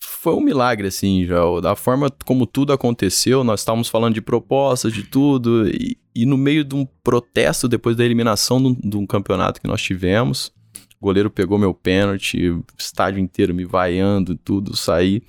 foi 0.00 0.34
um 0.34 0.40
milagre, 0.40 0.88
assim, 0.88 1.24
já. 1.26 1.38
Da 1.62 1.76
forma 1.76 2.10
como 2.24 2.46
tudo 2.46 2.72
aconteceu, 2.72 3.44
nós 3.44 3.60
estávamos 3.60 3.88
falando 3.88 4.14
de 4.14 4.22
propostas, 4.22 4.92
de 4.92 5.02
tudo, 5.02 5.68
e, 5.68 5.98
e 6.14 6.26
no 6.26 6.36
meio 6.36 6.64
de 6.64 6.74
um 6.74 6.86
protesto 7.04 7.68
depois 7.68 7.94
da 7.94 8.04
eliminação 8.04 8.74
de 8.74 8.96
um, 8.96 9.06
campeonato 9.06 9.60
que 9.60 9.68
nós 9.68 9.80
tivemos, 9.80 10.52
o 11.00 11.04
goleiro 11.04 11.30
pegou 11.30 11.58
meu 11.58 11.72
pênalti, 11.72 12.50
o 12.50 12.64
estádio 12.76 13.20
inteiro 13.20 13.54
me 13.54 13.64
vaiando, 13.64 14.34
tudo, 14.34 14.74
saí. 14.76 15.22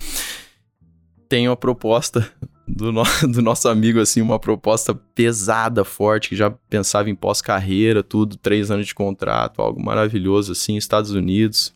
Tenho 1.28 1.52
a 1.52 1.58
proposta 1.58 2.32
do, 2.70 2.92
no, 2.92 3.04
do 3.28 3.42
nosso 3.42 3.68
amigo, 3.68 4.00
assim, 4.00 4.22
uma 4.22 4.40
proposta 4.40 4.94
pesada, 4.94 5.84
forte, 5.84 6.30
que 6.30 6.36
já 6.36 6.52
pensava 6.70 7.10
em 7.10 7.16
pós-carreira, 7.16 8.04
tudo, 8.04 8.38
três 8.38 8.70
anos 8.70 8.88
de 8.88 8.96
contrato, 8.96 9.62
algo 9.62 9.84
maravilhoso, 9.84 10.52
assim, 10.52 10.78
Estados 10.78 11.12
Unidos. 11.12 11.74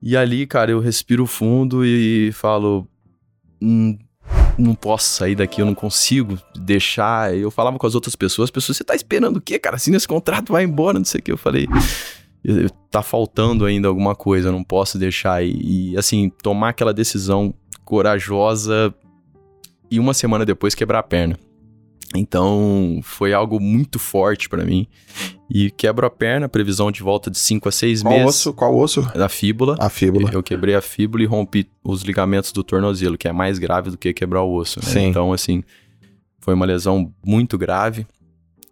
E 0.00 0.16
ali, 0.16 0.46
cara, 0.46 0.70
eu 0.70 0.78
respiro 0.78 1.26
fundo 1.26 1.84
e 1.84 2.30
falo. 2.32 2.86
Hum, 3.60 3.98
não 4.56 4.74
posso 4.74 5.06
sair 5.06 5.34
daqui, 5.34 5.60
eu 5.60 5.66
não 5.66 5.74
consigo 5.74 6.38
deixar. 6.54 7.36
Eu 7.36 7.50
falava 7.50 7.78
com 7.78 7.86
as 7.86 7.94
outras 7.94 8.14
pessoas, 8.14 8.46
as 8.46 8.50
pessoas, 8.50 8.76
você 8.76 8.84
tá 8.84 8.94
esperando 8.94 9.38
o 9.38 9.40
quê, 9.40 9.58
cara? 9.58 9.76
Assim, 9.76 9.90
nesse 9.90 10.06
contrato 10.06 10.52
vai 10.52 10.64
embora, 10.64 10.98
não 10.98 11.04
sei 11.04 11.20
o 11.20 11.22
que. 11.22 11.32
Eu 11.32 11.36
falei, 11.36 11.66
tá 12.90 13.02
faltando 13.02 13.64
ainda 13.64 13.88
alguma 13.88 14.14
coisa, 14.14 14.48
eu 14.48 14.52
não 14.52 14.62
posso 14.62 14.98
deixar. 14.98 15.44
E, 15.44 15.92
e 15.92 15.96
assim, 15.96 16.30
tomar 16.42 16.70
aquela 16.70 16.92
decisão 16.92 17.54
corajosa 17.84 18.94
e 19.90 19.98
uma 19.98 20.14
semana 20.14 20.44
depois 20.44 20.74
quebrar 20.74 21.00
a 21.00 21.02
perna. 21.02 21.38
Então 22.14 23.00
foi 23.02 23.32
algo 23.32 23.60
muito 23.60 23.98
forte 23.98 24.48
para 24.48 24.64
mim. 24.64 24.86
E 25.50 25.70
quebro 25.70 26.06
a 26.06 26.10
perna, 26.10 26.48
previsão 26.48 26.90
de 26.90 27.02
volta 27.02 27.30
de 27.30 27.38
5 27.38 27.68
a 27.68 27.72
6 27.72 28.02
meses. 28.02 28.18
Qual 28.18 28.28
osso? 28.28 28.52
Qual 28.52 28.78
osso? 28.78 29.02
Da 29.14 29.28
fíbula. 29.28 29.76
A 29.78 29.88
fíbula. 29.88 30.30
Eu 30.32 30.42
quebrei 30.42 30.74
a 30.74 30.80
fíbula 30.82 31.22
e 31.22 31.26
rompi 31.26 31.68
os 31.82 32.02
ligamentos 32.02 32.52
do 32.52 32.62
tornozelo, 32.62 33.16
que 33.16 33.28
é 33.28 33.32
mais 33.32 33.58
grave 33.58 33.90
do 33.90 33.96
que 33.96 34.12
quebrar 34.12 34.42
o 34.42 34.54
osso. 34.54 34.78
Né? 34.80 34.86
Sim. 34.86 35.06
Então, 35.06 35.32
assim, 35.32 35.62
foi 36.40 36.54
uma 36.54 36.66
lesão 36.66 37.12
muito 37.24 37.56
grave. 37.56 38.06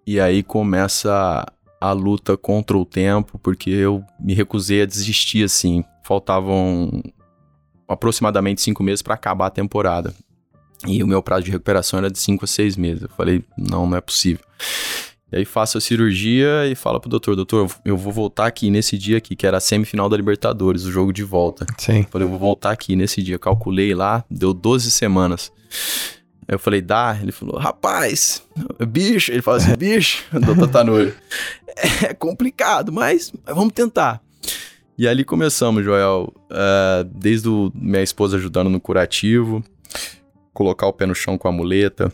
E 0.07 0.21
aí 0.21 0.43
começa 0.43 1.47
a 1.81 1.93
luta 1.93 2.37
contra 2.37 2.77
o 2.77 2.85
tempo, 2.85 3.39
porque 3.39 3.71
eu 3.71 4.05
me 4.21 4.35
recusei 4.35 4.83
a 4.83 4.87
desistir, 4.87 5.45
assim. 5.45 5.83
Faltavam 6.03 7.03
aproximadamente 7.89 8.61
cinco 8.61 8.83
meses 8.83 9.03
para 9.03 9.15
acabar 9.15 9.47
a 9.47 9.51
temporada. 9.51 10.15
E 10.87 11.03
o 11.03 11.07
meu 11.07 11.23
prazo 11.23 11.45
de 11.45 11.51
recuperação 11.51 11.99
era 11.99 12.11
de 12.11 12.19
5 12.19 12.45
a 12.45 12.49
6 12.49 12.77
meses. 12.77 13.03
Eu 13.05 13.09
falei, 13.11 13.45
não, 13.57 13.87
não 13.87 13.97
é 13.97 14.01
possível. 14.01 14.45
E 15.33 15.39
aí 15.39 15.45
faço 15.45 15.77
a 15.79 15.81
cirurgia 15.81 16.67
e 16.71 16.75
falo 16.75 17.01
pro 17.01 17.11
doutor, 17.11 17.35
doutor, 17.35 17.69
eu 17.85 17.97
vou 17.97 18.13
voltar 18.13 18.47
aqui 18.47 18.71
nesse 18.71 18.97
dia 18.97 19.19
aqui, 19.19 19.35
que 19.35 19.47
era 19.47 19.57
a 19.57 19.61
semifinal 19.61 20.09
da 20.09 20.17
Libertadores, 20.17 20.85
o 20.85 20.93
jogo 20.93 21.13
de 21.13 21.25
volta. 21.25 21.67
Sim. 21.79 21.99
Eu 21.99 22.05
falei, 22.05 22.27
eu 22.27 22.31
vou 22.31 22.39
voltar 22.39 22.71
aqui 22.71 22.95
nesse 22.95 23.23
dia. 23.23 23.39
Calculei 23.39 23.95
lá, 23.95 24.25
deu 24.31 24.55
12 24.55 24.91
semanas. 24.91 25.51
Aí 26.49 26.55
eu 26.55 26.59
falei, 26.61 26.81
dá? 26.81 27.19
Ele 27.21 27.33
falou, 27.33 27.59
rapaz, 27.59 28.43
bicho. 28.89 29.33
Ele 29.33 29.43
falou 29.43 29.59
assim, 29.59 29.75
bicho, 29.77 30.25
doutor 30.33 30.69
Tanuri. 30.69 31.15
É 32.05 32.15
complicado, 32.15 32.93
mas 32.93 33.33
vamos 33.45 33.73
tentar. 33.73 34.23
E 34.97 35.07
ali 35.07 35.25
começamos, 35.25 35.85
Joel. 35.85 36.33
Uh, 36.51 37.05
desde 37.05 37.49
o, 37.49 37.71
minha 37.75 38.03
esposa 38.03 38.37
ajudando 38.37 38.71
no 38.71 38.81
curativo, 38.81 39.63
colocar 40.57 40.87
o 40.87 40.93
pé 40.93 41.05
no 41.05 41.15
chão 41.15 41.37
com 41.37 41.47
a 41.47 41.53
muleta, 41.53 42.11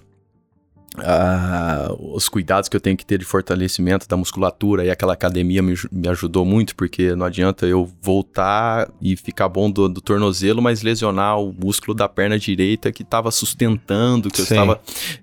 uh, 0.98 2.14
os 2.14 2.28
cuidados 2.28 2.68
que 2.68 2.76
eu 2.76 2.80
tenho 2.80 2.96
que 2.96 3.06
ter 3.06 3.18
de 3.18 3.24
fortalecimento 3.24 4.08
da 4.08 4.16
musculatura 4.16 4.84
e 4.84 4.90
aquela 4.90 5.12
academia 5.12 5.62
me, 5.62 5.74
me 5.90 6.08
ajudou 6.08 6.44
muito, 6.44 6.74
porque 6.74 7.14
não 7.14 7.24
adianta 7.24 7.66
eu 7.66 7.88
voltar 8.00 8.90
e 9.00 9.16
ficar 9.16 9.48
bom 9.48 9.70
do, 9.70 9.88
do 9.88 10.00
tornozelo, 10.00 10.60
mas 10.60 10.82
lesionar 10.82 11.40
o 11.40 11.52
músculo 11.52 11.94
da 11.94 12.08
perna 12.08 12.38
direita 12.38 12.92
que 12.92 13.02
estava 13.02 13.30
sustentando, 13.30 14.28
que 14.28 14.42
Sim. 14.42 14.42
eu 14.42 14.60
estava. 14.60 14.80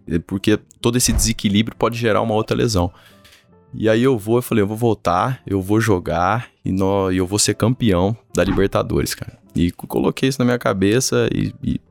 Eh, 0.08 0.20
porque 0.20 0.58
todo 0.80 0.98
esse 0.98 1.12
desequilíbrio 1.12 1.76
pode 1.78 1.98
gerar 1.98 2.22
uma 2.22 2.34
outra 2.34 2.56
lesão. 2.56 2.92
E 3.74 3.88
aí 3.88 4.02
eu 4.02 4.18
vou, 4.18 4.38
eu 4.38 4.42
falei, 4.42 4.64
eu 4.64 4.68
vou 4.68 4.78
voltar, 4.78 5.42
eu 5.46 5.62
vou 5.62 5.80
jogar 5.80 6.50
e, 6.66 6.72
no, 6.72 7.12
eu 7.12 7.28
vou 7.28 7.38
ser 7.38 7.54
campeão 7.54 8.18
da 8.34 8.44
Libertadores, 8.44 9.14
cara. 9.14 9.38
E 9.56 9.72
coloquei 9.72 10.30
isso 10.30 10.40
na 10.40 10.46
minha 10.46 10.58
cabeça 10.58 11.30
e, 11.32 11.54
e 11.64 11.82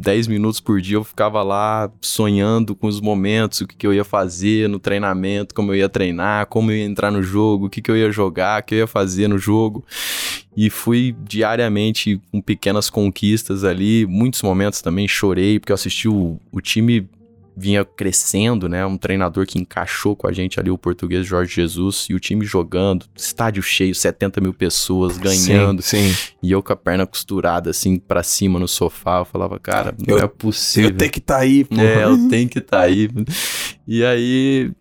10 0.00 0.28
minutos 0.28 0.60
por 0.60 0.80
dia 0.80 0.96
eu 0.96 1.04
ficava 1.04 1.42
lá 1.42 1.90
sonhando 2.00 2.74
com 2.74 2.86
os 2.86 3.02
momentos, 3.02 3.60
o 3.60 3.66
que, 3.66 3.76
que, 3.76 3.86
eu 3.86 3.92
ia 3.92 4.02
fazer 4.02 4.66
no 4.66 4.78
treinamento, 4.78 5.54
como 5.54 5.72
eu 5.72 5.76
ia 5.76 5.90
treinar, 5.90 6.46
como 6.46 6.70
eu 6.70 6.76
ia 6.78 6.84
entrar 6.84 7.10
no 7.10 7.22
jogo, 7.22 7.66
o 7.66 7.70
que, 7.70 7.82
que 7.82 7.90
eu 7.90 7.96
ia 7.96 8.10
jogar, 8.10 8.62
o 8.62 8.64
que 8.64 8.76
eu 8.76 8.78
ia 8.78 8.86
fazer 8.86 9.28
no 9.28 9.36
jogo. 9.36 9.84
E 10.56 10.70
fui 10.70 11.14
diariamente 11.22 12.18
com 12.32 12.40
pequenas 12.40 12.88
conquistas 12.88 13.62
ali, 13.62 14.06
muitos 14.06 14.40
momentos 14.40 14.80
também 14.80 15.06
chorei, 15.06 15.60
porque 15.60 15.70
eu 15.70 15.74
assisti 15.74 16.08
o, 16.08 16.40
o 16.50 16.62
time 16.62 17.06
vinha 17.60 17.84
crescendo, 17.84 18.68
né? 18.68 18.86
Um 18.86 18.96
treinador 18.96 19.46
que 19.46 19.58
encaixou 19.58 20.16
com 20.16 20.26
a 20.26 20.32
gente 20.32 20.58
ali, 20.58 20.70
o 20.70 20.78
português 20.78 21.26
Jorge 21.26 21.54
Jesus, 21.54 22.06
e 22.08 22.14
o 22.14 22.20
time 22.20 22.44
jogando, 22.46 23.04
estádio 23.14 23.62
cheio, 23.62 23.94
70 23.94 24.40
mil 24.40 24.54
pessoas 24.54 25.18
ganhando. 25.18 25.82
Sim, 25.82 26.12
sim. 26.12 26.32
E 26.42 26.50
eu 26.50 26.62
com 26.62 26.72
a 26.72 26.76
perna 26.76 27.06
costurada, 27.06 27.68
assim, 27.70 27.98
para 27.98 28.22
cima 28.22 28.58
no 28.58 28.66
sofá. 28.66 29.18
Eu 29.18 29.24
falava, 29.26 29.58
cara, 29.58 29.94
não 30.06 30.16
eu, 30.16 30.24
é 30.24 30.26
possível. 30.26 30.90
Eu 30.90 30.96
tenho 30.96 31.10
que 31.10 31.18
estar 31.18 31.34
tá 31.36 31.40
aí, 31.40 31.64
pô. 31.64 31.78
É, 31.78 32.04
eu 32.04 32.28
tenho 32.28 32.48
que 32.48 32.58
estar 32.58 32.78
tá 32.78 32.82
aí. 32.84 33.10
E 33.86 34.04
aí. 34.04 34.72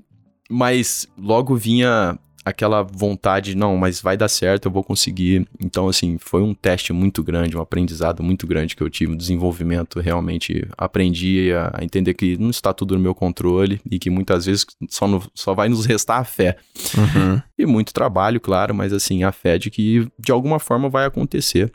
Mas 0.50 1.08
logo 1.16 1.56
vinha 1.56 2.18
aquela 2.50 2.84
vontade, 2.84 3.56
não, 3.56 3.78
mas 3.78 4.02
vai 4.02 4.18
dar 4.18 4.28
certo, 4.28 4.66
eu 4.66 4.72
vou 4.72 4.84
conseguir. 4.84 5.48
Então, 5.60 5.88
assim, 5.88 6.18
foi 6.20 6.42
um 6.42 6.54
teste 6.54 6.92
muito 6.92 7.24
grande, 7.24 7.58
um 7.58 7.62
aprendizado 7.62 8.22
muito 8.22 8.46
grande 8.46 8.76
que 8.76 8.84
eu 8.84 8.90
tive, 8.90 9.14
um 9.14 9.18
desenvolvimento. 9.18 10.00
Realmente 10.00 10.68
aprendi 10.78 11.52
a, 11.54 11.84
entender 11.84 12.14
que 12.14 12.38
não 12.38 12.50
está 12.50 12.74
tudo 12.74 12.96
no 12.96 13.02
meu 13.02 13.16
controle 13.16 13.80
e 13.90 13.98
que 13.98 14.10
muitas 14.10 14.46
vezes 14.46 14.66
só, 14.90 15.08
no, 15.08 15.24
só 15.34 15.54
vai 15.54 15.70
nos 15.70 15.86
restar 15.86 16.20
a 16.20 16.24
fé. 16.24 16.58
Uhum. 16.98 17.42
E 17.58 17.66
muito 17.66 17.94
trabalho, 17.94 18.40
claro, 18.40 18.74
mas 18.74 18.92
assim, 18.92 19.24
a 19.24 19.32
fé 19.32 19.58
de 19.58 19.70
que 19.70 20.08
de 20.18 20.32
alguma 20.32 20.60
forma 20.60 20.90
vai 20.90 21.06
acontecer. 21.06 21.72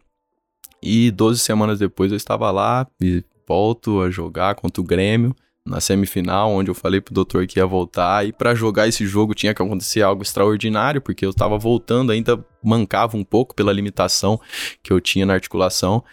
E 0.82 1.10
12 1.10 1.40
semanas 1.40 1.78
depois 1.78 2.10
eu 2.10 2.16
estava 2.16 2.50
lá 2.50 2.86
e 3.00 3.24
volto 3.48 4.00
a 4.02 4.10
jogar 4.10 4.54
contra 4.54 4.80
o 4.80 4.84
Grêmio 4.84 5.34
na 5.66 5.80
semifinal, 5.80 6.50
onde 6.50 6.70
eu 6.70 6.74
falei 6.74 7.00
pro 7.00 7.14
doutor 7.14 7.46
que 7.46 7.58
ia 7.58 7.66
voltar. 7.66 8.26
E 8.26 8.32
para 8.32 8.54
jogar 8.54 8.86
esse 8.86 9.06
jogo 9.06 9.34
tinha 9.34 9.54
que 9.54 9.62
acontecer 9.62 10.02
algo 10.02 10.22
extraordinário, 10.22 11.00
porque 11.00 11.24
eu 11.24 11.30
estava 11.30 11.56
voltando, 11.58 12.12
ainda 12.12 12.44
mancava 12.62 13.16
um 13.16 13.24
pouco 13.24 13.54
pela 13.54 13.72
limitação 13.72 14.38
que 14.82 14.92
eu 14.92 15.00
tinha 15.00 15.24
na 15.24 15.32
articulação. 15.32 16.04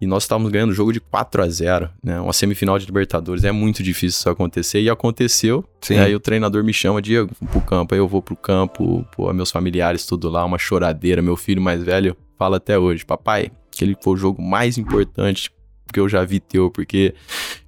E 0.00 0.06
nós 0.06 0.24
estávamos 0.24 0.50
ganhando 0.50 0.70
o 0.70 0.74
jogo 0.74 0.94
de 0.94 0.98
4 0.98 1.42
a 1.42 1.48
0 1.48 1.90
né? 2.02 2.18
Uma 2.18 2.32
semifinal 2.32 2.78
de 2.78 2.86
Libertadores. 2.86 3.44
É 3.44 3.52
muito 3.52 3.82
difícil 3.82 4.18
isso 4.18 4.30
acontecer. 4.30 4.80
E 4.80 4.88
aconteceu. 4.88 5.62
Sim. 5.82 5.96
E 5.96 5.98
aí 5.98 6.14
o 6.14 6.20
treinador 6.20 6.64
me 6.64 6.72
chama, 6.72 7.02
Diego, 7.02 7.30
pro 7.50 7.60
campo. 7.60 7.94
Aí 7.94 8.00
eu 8.00 8.08
vou 8.08 8.22
pro 8.22 8.34
campo, 8.34 9.06
pô, 9.14 9.30
meus 9.34 9.50
familiares 9.50 10.06
tudo 10.06 10.30
lá, 10.30 10.42
uma 10.42 10.58
choradeira. 10.58 11.20
Meu 11.20 11.36
filho 11.36 11.60
mais 11.60 11.84
velho 11.84 12.16
fala 12.38 12.56
até 12.56 12.78
hoje, 12.78 13.04
papai, 13.04 13.52
aquele 13.72 13.94
foi 14.02 14.14
o 14.14 14.16
jogo 14.16 14.40
mais 14.40 14.78
importante 14.78 15.52
que 15.92 16.00
eu 16.00 16.08
já 16.08 16.24
vi 16.24 16.40
teu, 16.40 16.70
porque 16.70 17.14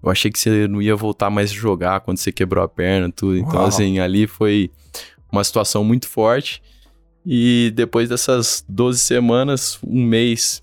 eu 0.02 0.10
achei 0.10 0.30
que 0.30 0.38
você 0.38 0.68
não 0.68 0.80
ia 0.80 0.94
voltar 0.94 1.30
mais 1.30 1.50
a 1.50 1.54
jogar 1.54 2.00
quando 2.00 2.18
você 2.18 2.32
quebrou 2.32 2.64
a 2.64 2.68
perna 2.68 3.10
tudo. 3.10 3.36
Então, 3.36 3.56
Uau. 3.56 3.66
assim, 3.66 3.98
ali 3.98 4.26
foi 4.26 4.70
uma 5.30 5.42
situação 5.42 5.84
muito 5.84 6.08
forte. 6.08 6.62
E 7.24 7.72
depois 7.74 8.08
dessas 8.08 8.64
12 8.68 8.98
semanas, 8.98 9.78
um 9.86 10.04
mês 10.04 10.61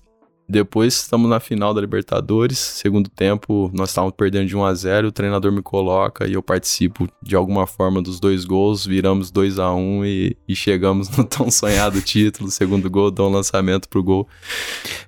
depois 0.50 0.94
estamos 0.94 1.30
na 1.30 1.38
final 1.38 1.72
da 1.72 1.80
Libertadores. 1.80 2.58
Segundo 2.58 3.08
tempo, 3.08 3.70
nós 3.72 3.90
estávamos 3.90 4.16
perdendo 4.16 4.48
de 4.48 4.56
1 4.56 4.64
a 4.64 4.74
0 4.74 5.08
o 5.08 5.12
treinador 5.12 5.52
me 5.52 5.62
coloca 5.62 6.26
e 6.26 6.32
eu 6.32 6.42
participo 6.42 7.08
de 7.22 7.36
alguma 7.36 7.68
forma 7.68 8.02
dos 8.02 8.18
dois 8.18 8.44
gols. 8.44 8.84
Viramos 8.84 9.30
2 9.30 9.60
a 9.60 9.72
1 9.72 10.04
e, 10.04 10.36
e 10.48 10.56
chegamos 10.56 11.08
no 11.16 11.22
tão 11.24 11.50
sonhado 11.50 12.02
título. 12.02 12.50
Segundo 12.50 12.90
gol, 12.90 13.12
dá 13.12 13.22
um 13.22 13.28
lançamento 13.28 13.88
pro 13.88 14.02
gol 14.02 14.26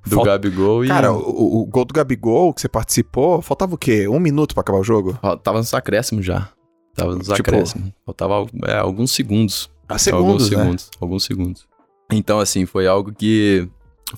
do 0.07 0.17
Falt... 0.17 0.27
Gabigol. 0.27 0.85
E... 0.85 0.89
Cara, 0.89 1.13
o, 1.13 1.63
o, 1.63 1.67
gol 1.67 1.85
do 1.85 1.93
Gabigol 1.93 2.55
que 2.55 2.61
você 2.61 2.69
participou, 2.69 3.43
faltava 3.43 3.75
o 3.75 3.79
quê? 3.79 4.07
Um 4.07 4.21
minuto 4.21 4.55
para 4.55 4.61
acabar 4.61 4.79
o 4.79 4.85
jogo? 4.85 5.19
Tava 5.43 5.59
nos 5.59 5.75
acréscimos 5.75 6.25
já. 6.25 6.51
Tava 6.95 7.17
nos 7.17 7.27
tipo... 7.27 7.41
acréscimos. 7.41 7.91
Faltava 8.07 8.47
é, 8.67 8.77
alguns 8.77 9.11
segundos. 9.11 9.69
Ah, 9.89 9.99
segundos, 9.99 10.25
alguns 10.25 10.51
né? 10.51 10.57
segundos, 10.57 10.91
alguns 11.01 11.25
segundos. 11.25 11.69
Então, 12.13 12.39
assim, 12.39 12.65
foi 12.65 12.87
algo 12.87 13.13
que 13.13 13.69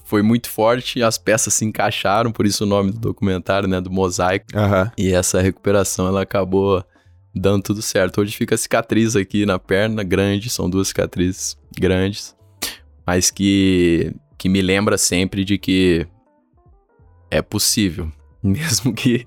foi 0.05 0.23
muito 0.23 0.49
forte, 0.49 1.03
as 1.03 1.19
peças 1.19 1.55
se 1.55 1.65
encaixaram, 1.65 2.33
por 2.33 2.47
isso 2.47 2.65
o 2.65 2.67
nome 2.67 2.93
do 2.93 2.99
documentário, 2.99 3.69
né, 3.69 3.81
do 3.81 3.91
mosaico. 3.91 4.47
Uhum. 4.55 4.91
E 4.99 5.13
essa 5.13 5.41
recuperação, 5.41 6.07
ela 6.07 6.23
acabou 6.23 6.85
dando 7.35 7.63
tudo 7.63 7.83
certo. 7.83 8.21
Hoje 8.21 8.37
fica 8.37 8.57
cicatriz 8.57 9.17
aqui 9.17 9.45
na 9.45 9.59
perna, 9.59 10.03
grande, 10.03 10.49
são 10.51 10.71
duas 10.71 10.89
cicatrizes 10.89 11.57
grandes, 11.79 12.35
mas 13.07 13.31
que, 13.31 14.15
que 14.39 14.49
me 14.49 14.63
lembra 14.63 14.97
sempre 14.97 15.45
de 15.45 15.59
que 15.59 16.07
é 17.31 17.43
possível. 17.43 18.11
Mesmo 18.43 18.93
que, 18.93 19.27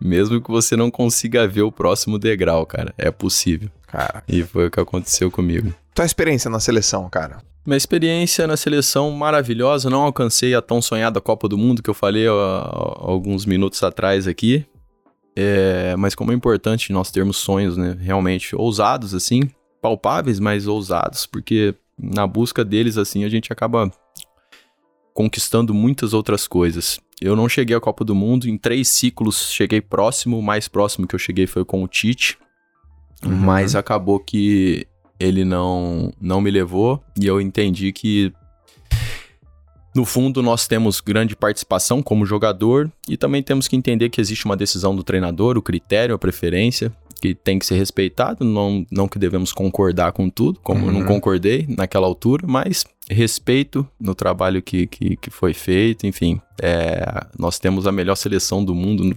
mesmo 0.00 0.40
que 0.40 0.50
você 0.50 0.76
não 0.76 0.90
consiga 0.90 1.46
ver 1.46 1.62
o 1.62 1.72
próximo 1.72 2.18
degrau, 2.18 2.64
cara, 2.66 2.94
é 2.98 3.10
possível. 3.10 3.68
Cara. 3.86 4.22
E 4.28 4.42
foi 4.42 4.66
o 4.66 4.70
que 4.70 4.80
aconteceu 4.80 5.30
comigo. 5.30 5.72
Tua 5.94 6.04
experiência 6.04 6.50
na 6.50 6.58
seleção, 6.58 7.08
cara? 7.08 7.38
Uma 7.64 7.76
experiência 7.76 8.46
na 8.46 8.56
seleção 8.56 9.10
maravilhosa. 9.12 9.88
Não 9.88 10.02
alcancei 10.02 10.54
a 10.54 10.60
tão 10.60 10.82
sonhada 10.82 11.20
Copa 11.20 11.48
do 11.48 11.56
Mundo 11.56 11.82
que 11.82 11.88
eu 11.88 11.94
falei 11.94 12.26
há, 12.26 12.32
alguns 12.32 13.46
minutos 13.46 13.82
atrás 13.82 14.26
aqui. 14.26 14.66
É, 15.36 15.94
mas 15.96 16.14
como 16.14 16.32
é 16.32 16.34
importante 16.34 16.92
nós 16.92 17.10
termos 17.10 17.38
sonhos, 17.38 17.76
né? 17.76 17.96
Realmente 17.98 18.54
ousados, 18.54 19.14
assim, 19.14 19.50
palpáveis, 19.80 20.38
mas 20.38 20.66
ousados, 20.66 21.26
porque 21.26 21.74
na 21.98 22.26
busca 22.26 22.64
deles, 22.64 22.98
assim, 22.98 23.24
a 23.24 23.28
gente 23.28 23.52
acaba 23.52 23.90
conquistando 25.14 25.72
muitas 25.72 26.12
outras 26.12 26.46
coisas. 26.46 26.98
Eu 27.20 27.36
não 27.36 27.48
cheguei 27.48 27.76
à 27.76 27.80
Copa 27.80 28.04
do 28.04 28.14
Mundo, 28.14 28.48
em 28.48 28.58
três 28.58 28.88
ciclos 28.88 29.52
cheguei 29.52 29.80
próximo, 29.80 30.38
o 30.38 30.42
mais 30.42 30.68
próximo 30.68 31.06
que 31.06 31.14
eu 31.14 31.18
cheguei 31.18 31.46
foi 31.46 31.64
com 31.64 31.82
o 31.82 31.88
Tite, 31.88 32.36
uhum. 33.24 33.30
mas 33.30 33.76
acabou 33.76 34.18
que 34.18 34.86
ele 35.18 35.44
não, 35.44 36.12
não 36.20 36.40
me 36.40 36.50
levou 36.50 37.02
e 37.18 37.26
eu 37.26 37.40
entendi 37.40 37.92
que 37.92 38.32
no 39.94 40.04
fundo, 40.04 40.42
nós 40.42 40.66
temos 40.66 41.00
grande 41.00 41.36
participação 41.36 42.02
como 42.02 42.26
jogador 42.26 42.90
e 43.08 43.16
também 43.16 43.44
temos 43.44 43.68
que 43.68 43.76
entender 43.76 44.10
que 44.10 44.20
existe 44.20 44.44
uma 44.44 44.56
decisão 44.56 44.94
do 44.96 45.04
treinador, 45.04 45.56
o 45.56 45.62
critério, 45.62 46.16
a 46.16 46.18
preferência, 46.18 46.92
que 47.24 47.34
tem 47.34 47.58
que 47.58 47.64
ser 47.64 47.76
respeitado. 47.76 48.44
Não, 48.44 48.84
não 48.90 49.08
que 49.08 49.18
devemos 49.18 49.50
concordar 49.50 50.12
com 50.12 50.28
tudo, 50.28 50.60
como 50.60 50.80
uhum. 50.80 50.86
eu 50.88 50.92
não 50.92 51.00
uhum. 51.00 51.06
concordei 51.06 51.64
naquela 51.66 52.06
altura, 52.06 52.46
mas 52.46 52.84
respeito 53.08 53.88
no 53.98 54.14
trabalho 54.14 54.60
que, 54.60 54.86
que, 54.86 55.16
que 55.16 55.30
foi 55.30 55.54
feito. 55.54 56.06
Enfim, 56.06 56.38
é, 56.60 57.02
nós 57.38 57.58
temos 57.58 57.86
a 57.86 57.92
melhor 57.92 58.16
seleção 58.16 58.62
do 58.62 58.74
mundo 58.74 59.16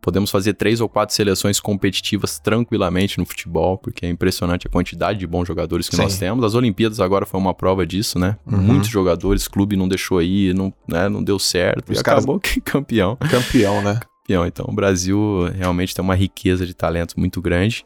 Podemos 0.00 0.30
fazer 0.30 0.54
três 0.54 0.80
ou 0.80 0.88
quatro 0.88 1.14
seleções 1.14 1.60
competitivas 1.60 2.38
tranquilamente 2.38 3.18
no 3.18 3.26
futebol, 3.26 3.76
porque 3.76 4.06
é 4.06 4.08
impressionante 4.08 4.66
a 4.66 4.70
quantidade 4.70 5.18
de 5.18 5.26
bons 5.26 5.46
jogadores 5.46 5.88
que 5.88 5.94
Sim. 5.94 6.02
nós 6.02 6.18
temos. 6.18 6.44
As 6.44 6.54
Olimpíadas 6.54 6.98
agora 7.00 7.26
foi 7.26 7.38
uma 7.38 7.54
prova 7.54 7.86
disso, 7.86 8.18
né? 8.18 8.36
Uhum. 8.44 8.58
Muitos 8.58 8.88
jogadores, 8.88 9.46
clube 9.46 9.76
não 9.76 9.86
deixou 9.86 10.18
aí, 10.18 10.52
não, 10.54 10.72
né, 10.88 11.08
não 11.08 11.22
deu 11.22 11.38
certo. 11.38 11.92
Os 11.92 12.00
e 12.00 12.02
caras... 12.02 12.24
acabou 12.24 12.40
que 12.40 12.58
campeão. 12.62 13.16
Campeão, 13.16 13.82
né? 13.82 14.00
Campeão. 14.22 14.46
Então 14.46 14.66
o 14.68 14.72
Brasil 14.72 15.50
realmente 15.54 15.94
tem 15.94 16.02
uma 16.02 16.14
riqueza 16.14 16.66
de 16.66 16.74
talento 16.74 17.18
muito 17.18 17.40
grande. 17.40 17.84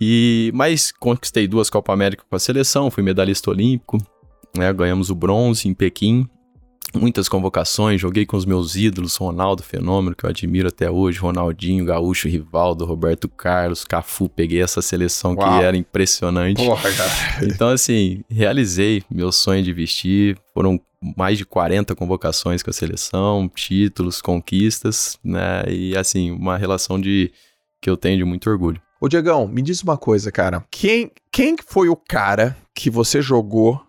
E 0.00 0.50
mas 0.54 0.92
conquistei 0.92 1.46
duas 1.46 1.70
Copa 1.70 1.92
América 1.92 2.24
com 2.28 2.36
a 2.36 2.38
seleção, 2.38 2.90
fui 2.90 3.02
medalhista 3.02 3.50
olímpico, 3.50 3.98
né? 4.56 4.72
Ganhamos 4.72 5.10
o 5.10 5.14
bronze 5.14 5.68
em 5.68 5.74
Pequim 5.74 6.28
muitas 6.94 7.28
convocações, 7.28 8.00
joguei 8.00 8.26
com 8.26 8.36
os 8.36 8.44
meus 8.44 8.76
ídolos, 8.76 9.16
Ronaldo 9.16 9.62
Fenômeno, 9.62 10.14
que 10.14 10.24
eu 10.24 10.30
admiro 10.30 10.68
até 10.68 10.90
hoje, 10.90 11.18
Ronaldinho, 11.18 11.84
Gaúcho, 11.84 12.28
Rivaldo, 12.28 12.84
Roberto 12.84 13.28
Carlos, 13.28 13.84
Cafu, 13.84 14.28
peguei 14.28 14.62
essa 14.62 14.82
seleção 14.82 15.34
Uau. 15.34 15.58
que 15.58 15.64
era 15.64 15.76
impressionante. 15.76 16.64
Porra, 16.64 16.90
cara. 16.92 17.10
Então, 17.42 17.68
assim, 17.68 18.22
realizei 18.30 19.02
meu 19.10 19.32
sonho 19.32 19.62
de 19.62 19.72
vestir, 19.72 20.38
foram 20.54 20.80
mais 21.16 21.36
de 21.36 21.44
40 21.44 21.94
convocações 21.94 22.62
com 22.62 22.70
a 22.70 22.72
seleção, 22.72 23.50
títulos, 23.52 24.22
conquistas, 24.22 25.18
né, 25.24 25.64
e 25.68 25.96
assim, 25.96 26.30
uma 26.30 26.56
relação 26.56 27.00
de 27.00 27.32
que 27.80 27.90
eu 27.90 27.96
tenho 27.96 28.18
de 28.18 28.24
muito 28.24 28.48
orgulho. 28.48 28.80
Ô 29.00 29.08
Diegão, 29.08 29.48
me 29.48 29.60
diz 29.60 29.82
uma 29.82 29.98
coisa, 29.98 30.30
cara. 30.30 30.64
Quem, 30.70 31.10
quem 31.32 31.56
foi 31.66 31.88
o 31.88 31.96
cara 31.96 32.56
que 32.72 32.88
você 32.88 33.20
jogou 33.20 33.80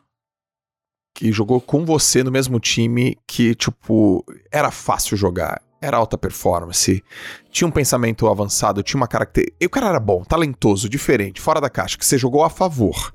que 1.14 1.32
jogou 1.32 1.62
com 1.62 1.86
você 1.86 2.24
no 2.24 2.32
mesmo 2.32 2.60
time 2.60 3.18
que, 3.28 3.54
tipo, 3.54 4.26
era 4.52 4.72
fácil 4.72 5.16
jogar, 5.16 5.62
era 5.80 5.98
alta 5.98 6.18
performance, 6.18 7.04
tinha 7.52 7.68
um 7.68 7.72
pensamento 7.72 8.28
avançado, 8.28 8.82
tinha 8.82 9.00
uma 9.00 9.08
característica. 9.08 9.58
E 9.62 9.66
o 9.66 9.70
cara 9.70 9.90
era 9.90 10.00
bom, 10.00 10.24
talentoso, 10.24 10.90
diferente, 10.90 11.42
fora 11.42 11.62
da 11.62 11.70
caixa, 11.70 11.98
que 11.98 12.06
você 12.06 12.18
jogou 12.18 12.44
a 12.44 12.50
favor. 12.50 13.12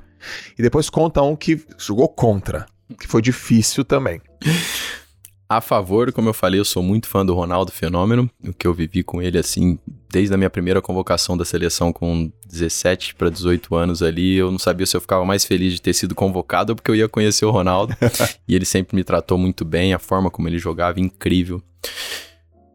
E 0.59 0.62
depois 0.62 0.90
conta 0.90 1.22
um 1.22 1.34
que 1.34 1.64
jogou 1.78 2.09
contra, 2.09 2.66
que 3.01 3.07
foi 3.07 3.22
difícil 3.22 3.84
também. 3.84 4.20
A 5.51 5.62
favor, 5.62 6.12
como 6.12 6.28
eu 6.28 6.34
falei, 6.34 6.61
eu 6.61 6.64
sou 6.64 6.82
muito 6.82 7.09
fã 7.09 7.24
do 7.24 7.32
Ronaldo 7.32 7.72
Fenômeno, 7.72 8.30
o 8.46 8.53
que 8.53 8.66
eu 8.66 8.74
vivi 8.74 9.03
com 9.03 9.22
ele 9.22 9.38
assim, 9.38 9.78
desde 10.11 10.34
a 10.34 10.36
minha 10.36 10.51
primeira 10.51 10.82
convocação 10.82 11.38
da 11.38 11.44
seleção 11.44 11.90
com 11.90 12.30
17 12.46 13.14
para 13.14 13.30
18 13.30 13.74
anos 13.74 14.03
ali, 14.03 14.34
eu 14.34 14.51
não 14.51 14.59
sabia 14.59 14.84
se 14.84 14.94
eu 14.94 15.01
ficava 15.01 15.24
mais 15.24 15.46
feliz 15.46 15.72
de 15.72 15.80
ter 15.80 15.94
sido 15.94 16.14
convocado 16.14 16.72
ou 16.72 16.76
porque 16.76 16.90
eu 16.90 16.94
ia 16.94 17.09
conhecer 17.09 17.46
o 17.46 17.51
Ronaldo. 17.51 17.96
e 18.46 18.55
ele 18.55 18.66
sempre 18.66 18.94
me 18.94 19.03
tratou 19.03 19.38
muito 19.38 19.64
bem, 19.64 19.94
a 19.94 19.99
forma 19.99 20.30
como 20.30 20.46
ele 20.49 20.59
jogava, 20.59 21.01
incrível. 21.01 21.62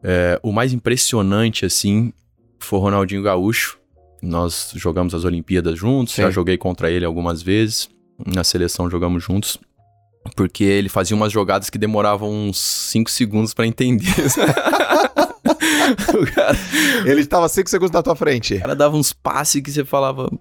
É, 0.04 0.40
o 0.42 0.52
mais 0.52 0.74
impressionante, 0.74 1.68
assim, 1.68 2.12
foi 2.58 2.80
o 2.80 2.82
Ronaldinho 2.82 3.22
Gaúcho. 3.22 3.78
Nós 4.20 4.72
jogamos 4.76 5.14
as 5.14 5.26
Olimpíadas 5.26 5.78
juntos, 5.78 6.16
Sim. 6.16 6.24
já 6.24 6.32
joguei 6.32 6.58
contra 6.58 6.90
ele 6.90 7.06
algumas 7.06 7.44
vezes. 7.44 7.88
Na 8.26 8.44
seleção 8.44 8.90
jogamos 8.90 9.24
juntos. 9.24 9.60
Porque 10.36 10.64
ele 10.64 10.90
fazia 10.90 11.16
umas 11.16 11.32
jogadas 11.32 11.70
que 11.70 11.78
demoravam 11.78 12.32
uns 12.32 12.60
5 12.60 13.12
segundos 13.12 13.54
para 13.54 13.68
entender. 13.68 14.14
cara, 16.34 16.58
ele 17.06 17.22
estava 17.22 17.50
5 17.50 17.70
segundos 17.70 17.92
na 17.92 18.02
tua 18.02 18.16
frente. 18.16 18.56
O 18.56 18.62
cara 18.62 18.76
dava 18.76 18.96
uns 18.96 19.14
passes 19.14 19.62
que 19.62 19.72
você 19.72 19.84
falava: 19.84 20.32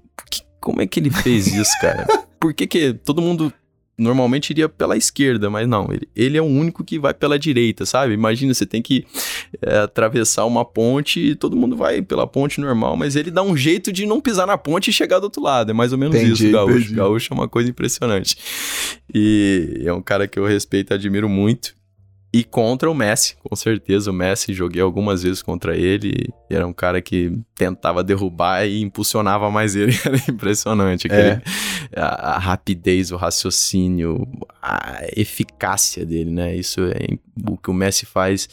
como 0.60 0.80
é 0.80 0.86
que 0.86 1.00
ele 1.00 1.10
fez 1.10 1.48
isso, 1.48 1.72
cara? 1.80 2.06
Por 2.40 2.54
que, 2.54 2.66
que 2.66 2.94
todo 2.94 3.20
mundo 3.20 3.52
normalmente 3.96 4.50
iria 4.50 4.68
pela 4.68 4.96
esquerda, 4.96 5.50
mas 5.50 5.68
não, 5.68 5.88
ele, 5.92 6.08
ele 6.16 6.38
é 6.38 6.42
o 6.42 6.46
único 6.46 6.82
que 6.82 6.98
vai 6.98 7.12
pela 7.12 7.38
direita, 7.38 7.84
sabe? 7.84 8.14
Imagina, 8.14 8.52
você 8.52 8.64
tem 8.64 8.80
que 8.80 9.06
é, 9.60 9.78
atravessar 9.78 10.44
uma 10.44 10.64
ponte 10.64 11.20
e 11.20 11.34
todo 11.34 11.56
mundo 11.56 11.76
vai 11.76 12.02
pela 12.02 12.26
ponte 12.26 12.60
normal, 12.60 12.96
mas 12.96 13.16
ele 13.16 13.30
dá 13.30 13.42
um 13.42 13.56
jeito 13.56 13.92
de 13.92 14.06
não 14.06 14.20
pisar 14.20 14.46
na 14.46 14.56
ponte 14.56 14.88
e 14.90 14.92
chegar 14.92 15.18
do 15.18 15.24
outro 15.24 15.42
lado. 15.42 15.70
É 15.70 15.74
mais 15.74 15.92
ou 15.92 15.98
menos 15.98 16.16
entendi, 16.16 16.32
isso, 16.32 16.50
Gaúcho. 16.50 16.78
Entendi. 16.78 16.94
Gaúcho 16.94 17.32
é 17.32 17.34
uma 17.34 17.48
coisa 17.48 17.70
impressionante. 17.70 18.36
E 19.14 19.82
é 19.84 19.92
um 19.92 20.02
cara 20.02 20.26
que 20.26 20.38
eu 20.38 20.46
respeito 20.46 20.92
e 20.92 20.94
admiro 20.94 21.28
muito. 21.28 21.74
E 22.34 22.42
contra 22.42 22.90
o 22.90 22.94
Messi, 22.94 23.36
com 23.44 23.54
certeza. 23.54 24.10
O 24.10 24.14
Messi, 24.14 24.54
joguei 24.54 24.80
algumas 24.80 25.22
vezes 25.22 25.42
contra 25.42 25.76
ele. 25.76 26.32
Era 26.48 26.66
um 26.66 26.72
cara 26.72 27.02
que 27.02 27.38
tentava 27.54 28.02
derrubar 28.02 28.64
e 28.66 28.80
impulsionava 28.80 29.50
mais 29.50 29.76
ele. 29.76 29.92
Era 30.02 30.16
impressionante. 30.30 31.06
Aquele, 31.06 31.28
é. 31.28 31.42
a, 31.94 32.36
a, 32.36 32.38
rapidez, 32.38 33.12
o 33.12 33.16
raciocínio, 33.16 34.26
a 34.62 35.02
eficácia 35.14 36.06
dele, 36.06 36.30
né? 36.30 36.56
Isso 36.56 36.80
é 36.80 37.18
o 37.46 37.58
que 37.58 37.70
o 37.70 37.74
Messi 37.74 38.06
faz. 38.06 38.48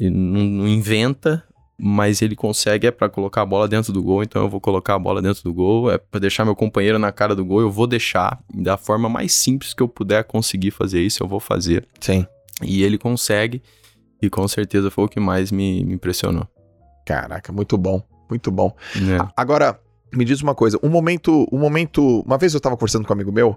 Ele 0.00 0.10
não, 0.10 0.42
não 0.42 0.68
inventa, 0.68 1.44
mas 1.78 2.22
ele 2.22 2.34
consegue 2.34 2.88
é 2.88 2.90
para 2.90 3.08
colocar 3.08 3.42
a 3.42 3.46
bola 3.46 3.68
dentro 3.68 3.92
do 3.92 4.02
gol, 4.02 4.22
então 4.24 4.42
eu 4.42 4.48
vou 4.48 4.60
colocar 4.60 4.94
a 4.94 4.98
bola 4.98 5.22
dentro 5.22 5.42
do 5.44 5.52
gol, 5.52 5.90
é 5.90 5.98
para 5.98 6.20
deixar 6.20 6.44
meu 6.44 6.54
companheiro 6.54 6.98
na 6.98 7.10
cara 7.10 7.34
do 7.34 7.44
gol, 7.44 7.60
eu 7.60 7.70
vou 7.70 7.86
deixar 7.86 8.40
da 8.54 8.76
forma 8.76 9.08
mais 9.08 9.32
simples 9.32 9.74
que 9.74 9.82
eu 9.82 9.88
puder 9.88 10.24
conseguir 10.24 10.70
fazer 10.70 11.00
isso, 11.02 11.22
eu 11.22 11.28
vou 11.28 11.40
fazer. 11.40 11.86
Sim. 12.00 12.26
E 12.60 12.82
ele 12.82 12.98
consegue, 12.98 13.62
e 14.20 14.28
com 14.28 14.46
certeza 14.46 14.90
foi 14.90 15.04
o 15.04 15.08
que 15.08 15.20
mais 15.20 15.50
me, 15.50 15.84
me 15.84 15.94
impressionou. 15.94 16.46
Caraca, 17.06 17.52
muito 17.52 17.76
bom, 17.78 18.02
muito 18.28 18.50
bom. 18.50 18.74
É. 18.96 19.32
Agora, 19.36 19.80
me 20.12 20.24
diz 20.24 20.42
uma 20.42 20.54
coisa, 20.54 20.78
um 20.82 20.88
momento, 20.88 21.46
um 21.50 21.58
momento, 21.58 22.20
uma 22.20 22.38
vez 22.38 22.54
eu 22.54 22.60
tava 22.60 22.76
conversando 22.76 23.06
com 23.06 23.12
um 23.12 23.16
amigo 23.16 23.32
meu, 23.32 23.56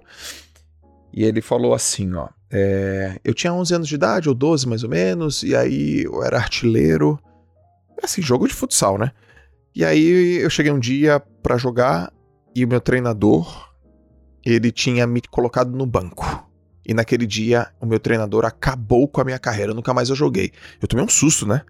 e 1.12 1.24
ele 1.24 1.40
falou 1.40 1.74
assim, 1.74 2.12
ó, 2.14 2.28
é, 2.50 3.20
eu 3.24 3.34
tinha 3.34 3.52
11 3.52 3.74
anos 3.74 3.88
de 3.88 3.94
idade, 3.94 4.28
ou 4.28 4.34
12 4.34 4.68
mais 4.68 4.82
ou 4.82 4.90
menos, 4.90 5.42
e 5.42 5.54
aí 5.54 6.04
eu 6.04 6.22
era 6.22 6.36
artilheiro, 6.36 7.18
assim, 8.02 8.22
jogo 8.22 8.46
de 8.46 8.54
futsal, 8.54 8.98
né? 8.98 9.12
E 9.74 9.84
aí 9.84 10.38
eu 10.38 10.48
cheguei 10.50 10.72
um 10.72 10.78
dia 10.78 11.20
para 11.42 11.56
jogar 11.56 12.12
e 12.54 12.64
o 12.64 12.68
meu 12.68 12.80
treinador, 12.80 13.70
ele 14.44 14.72
tinha 14.72 15.06
me 15.06 15.20
colocado 15.20 15.70
no 15.70 15.84
banco. 15.84 16.45
E 16.86 16.94
naquele 16.94 17.26
dia 17.26 17.68
o 17.80 17.86
meu 17.86 17.98
treinador 17.98 18.44
acabou 18.44 19.08
com 19.08 19.20
a 19.20 19.24
minha 19.24 19.38
carreira, 19.38 19.74
nunca 19.74 19.92
mais 19.92 20.08
eu 20.08 20.14
joguei. 20.14 20.52
Eu 20.80 20.86
tomei 20.86 21.04
um 21.04 21.08
susto, 21.08 21.46
né? 21.46 21.62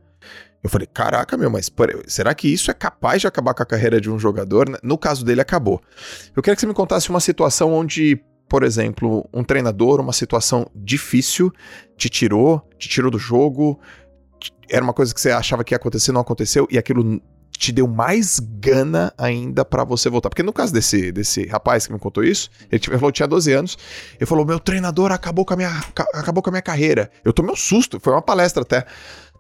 Eu 0.63 0.69
falei, 0.69 0.87
caraca, 0.87 1.37
meu, 1.37 1.49
mas 1.49 1.71
será 2.09 2.35
que 2.35 2.49
isso 2.49 2.71
é 2.71 2.75
capaz 2.75 3.21
de 3.21 3.27
acabar 3.27 3.55
com 3.55 3.63
a 3.63 3.67
carreira 3.67 4.01
de 4.01 4.11
um 4.11 4.19
jogador? 4.19 4.67
No 4.83 4.99
caso 4.99 5.25
dele, 5.25 5.41
acabou. 5.41 5.81
Eu 6.35 6.43
queria 6.43 6.57
que 6.57 6.61
você 6.61 6.67
me 6.67 6.75
contasse 6.75 7.09
uma 7.09 7.21
situação 7.21 7.73
onde, 7.73 8.21
por 8.49 8.65
exemplo, 8.65 9.29
um 9.33 9.45
treinador, 9.45 10.01
uma 10.01 10.13
situação 10.13 10.69
difícil, 10.75 11.53
te 11.97 12.09
tirou, 12.09 12.69
te 12.79 12.89
tirou 12.89 13.11
do 13.11 13.19
jogo, 13.19 13.81
era 14.69 14.83
uma 14.83 14.93
coisa 14.93 15.15
que 15.15 15.21
você 15.21 15.31
achava 15.31 15.63
que 15.63 15.73
ia 15.73 15.77
acontecer, 15.77 16.11
não 16.11 16.21
aconteceu, 16.21 16.67
e 16.71 16.77
aquilo 16.77 17.23
te 17.57 17.73
deu 17.73 17.87
mais 17.87 18.39
gana 18.41 19.13
ainda 19.17 19.65
para 19.65 19.85
você 19.85 20.09
voltar. 20.09 20.29
Porque 20.29 20.43
no 20.43 20.53
caso 20.53 20.73
desse, 20.73 21.11
desse 21.13 21.47
rapaz 21.47 21.87
que 21.87 21.93
me 21.93 21.99
contou 21.99 22.25
isso, 22.25 22.51
ele 22.71 22.83
falou 22.83 23.13
tinha 23.13 23.27
12 23.27 23.53
anos, 23.53 23.79
ele 24.17 24.27
falou: 24.27 24.45
meu 24.45 24.61
treinador 24.61 25.13
acabou 25.13 25.45
com 25.45 25.55
a 25.55 25.57
minha, 25.57 25.71
acabou 26.15 26.43
com 26.43 26.51
a 26.51 26.53
minha 26.53 26.63
carreira. 26.63 27.11
Eu 27.25 27.33
tomei 27.33 27.53
um 27.53 27.57
susto, 27.57 27.99
foi 28.01 28.13
uma 28.13 28.23
palestra 28.23 28.63
até. 28.63 28.87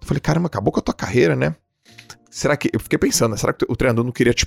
Eu 0.01 0.07
falei, 0.07 0.21
caramba, 0.21 0.47
acabou 0.47 0.73
com 0.73 0.81
a 0.81 0.83
tua 0.83 0.95
carreira, 0.95 1.35
né? 1.35 1.55
Será 2.31 2.57
que. 2.57 2.71
Eu 2.73 2.81
fiquei 2.81 2.99
pensando, 2.99 3.33
né? 3.33 3.37
Será 3.37 3.53
que 3.53 3.65
o 3.69 3.77
treinador 3.77 4.05
não 4.05 4.13
queria 4.13 4.35
te 4.35 4.47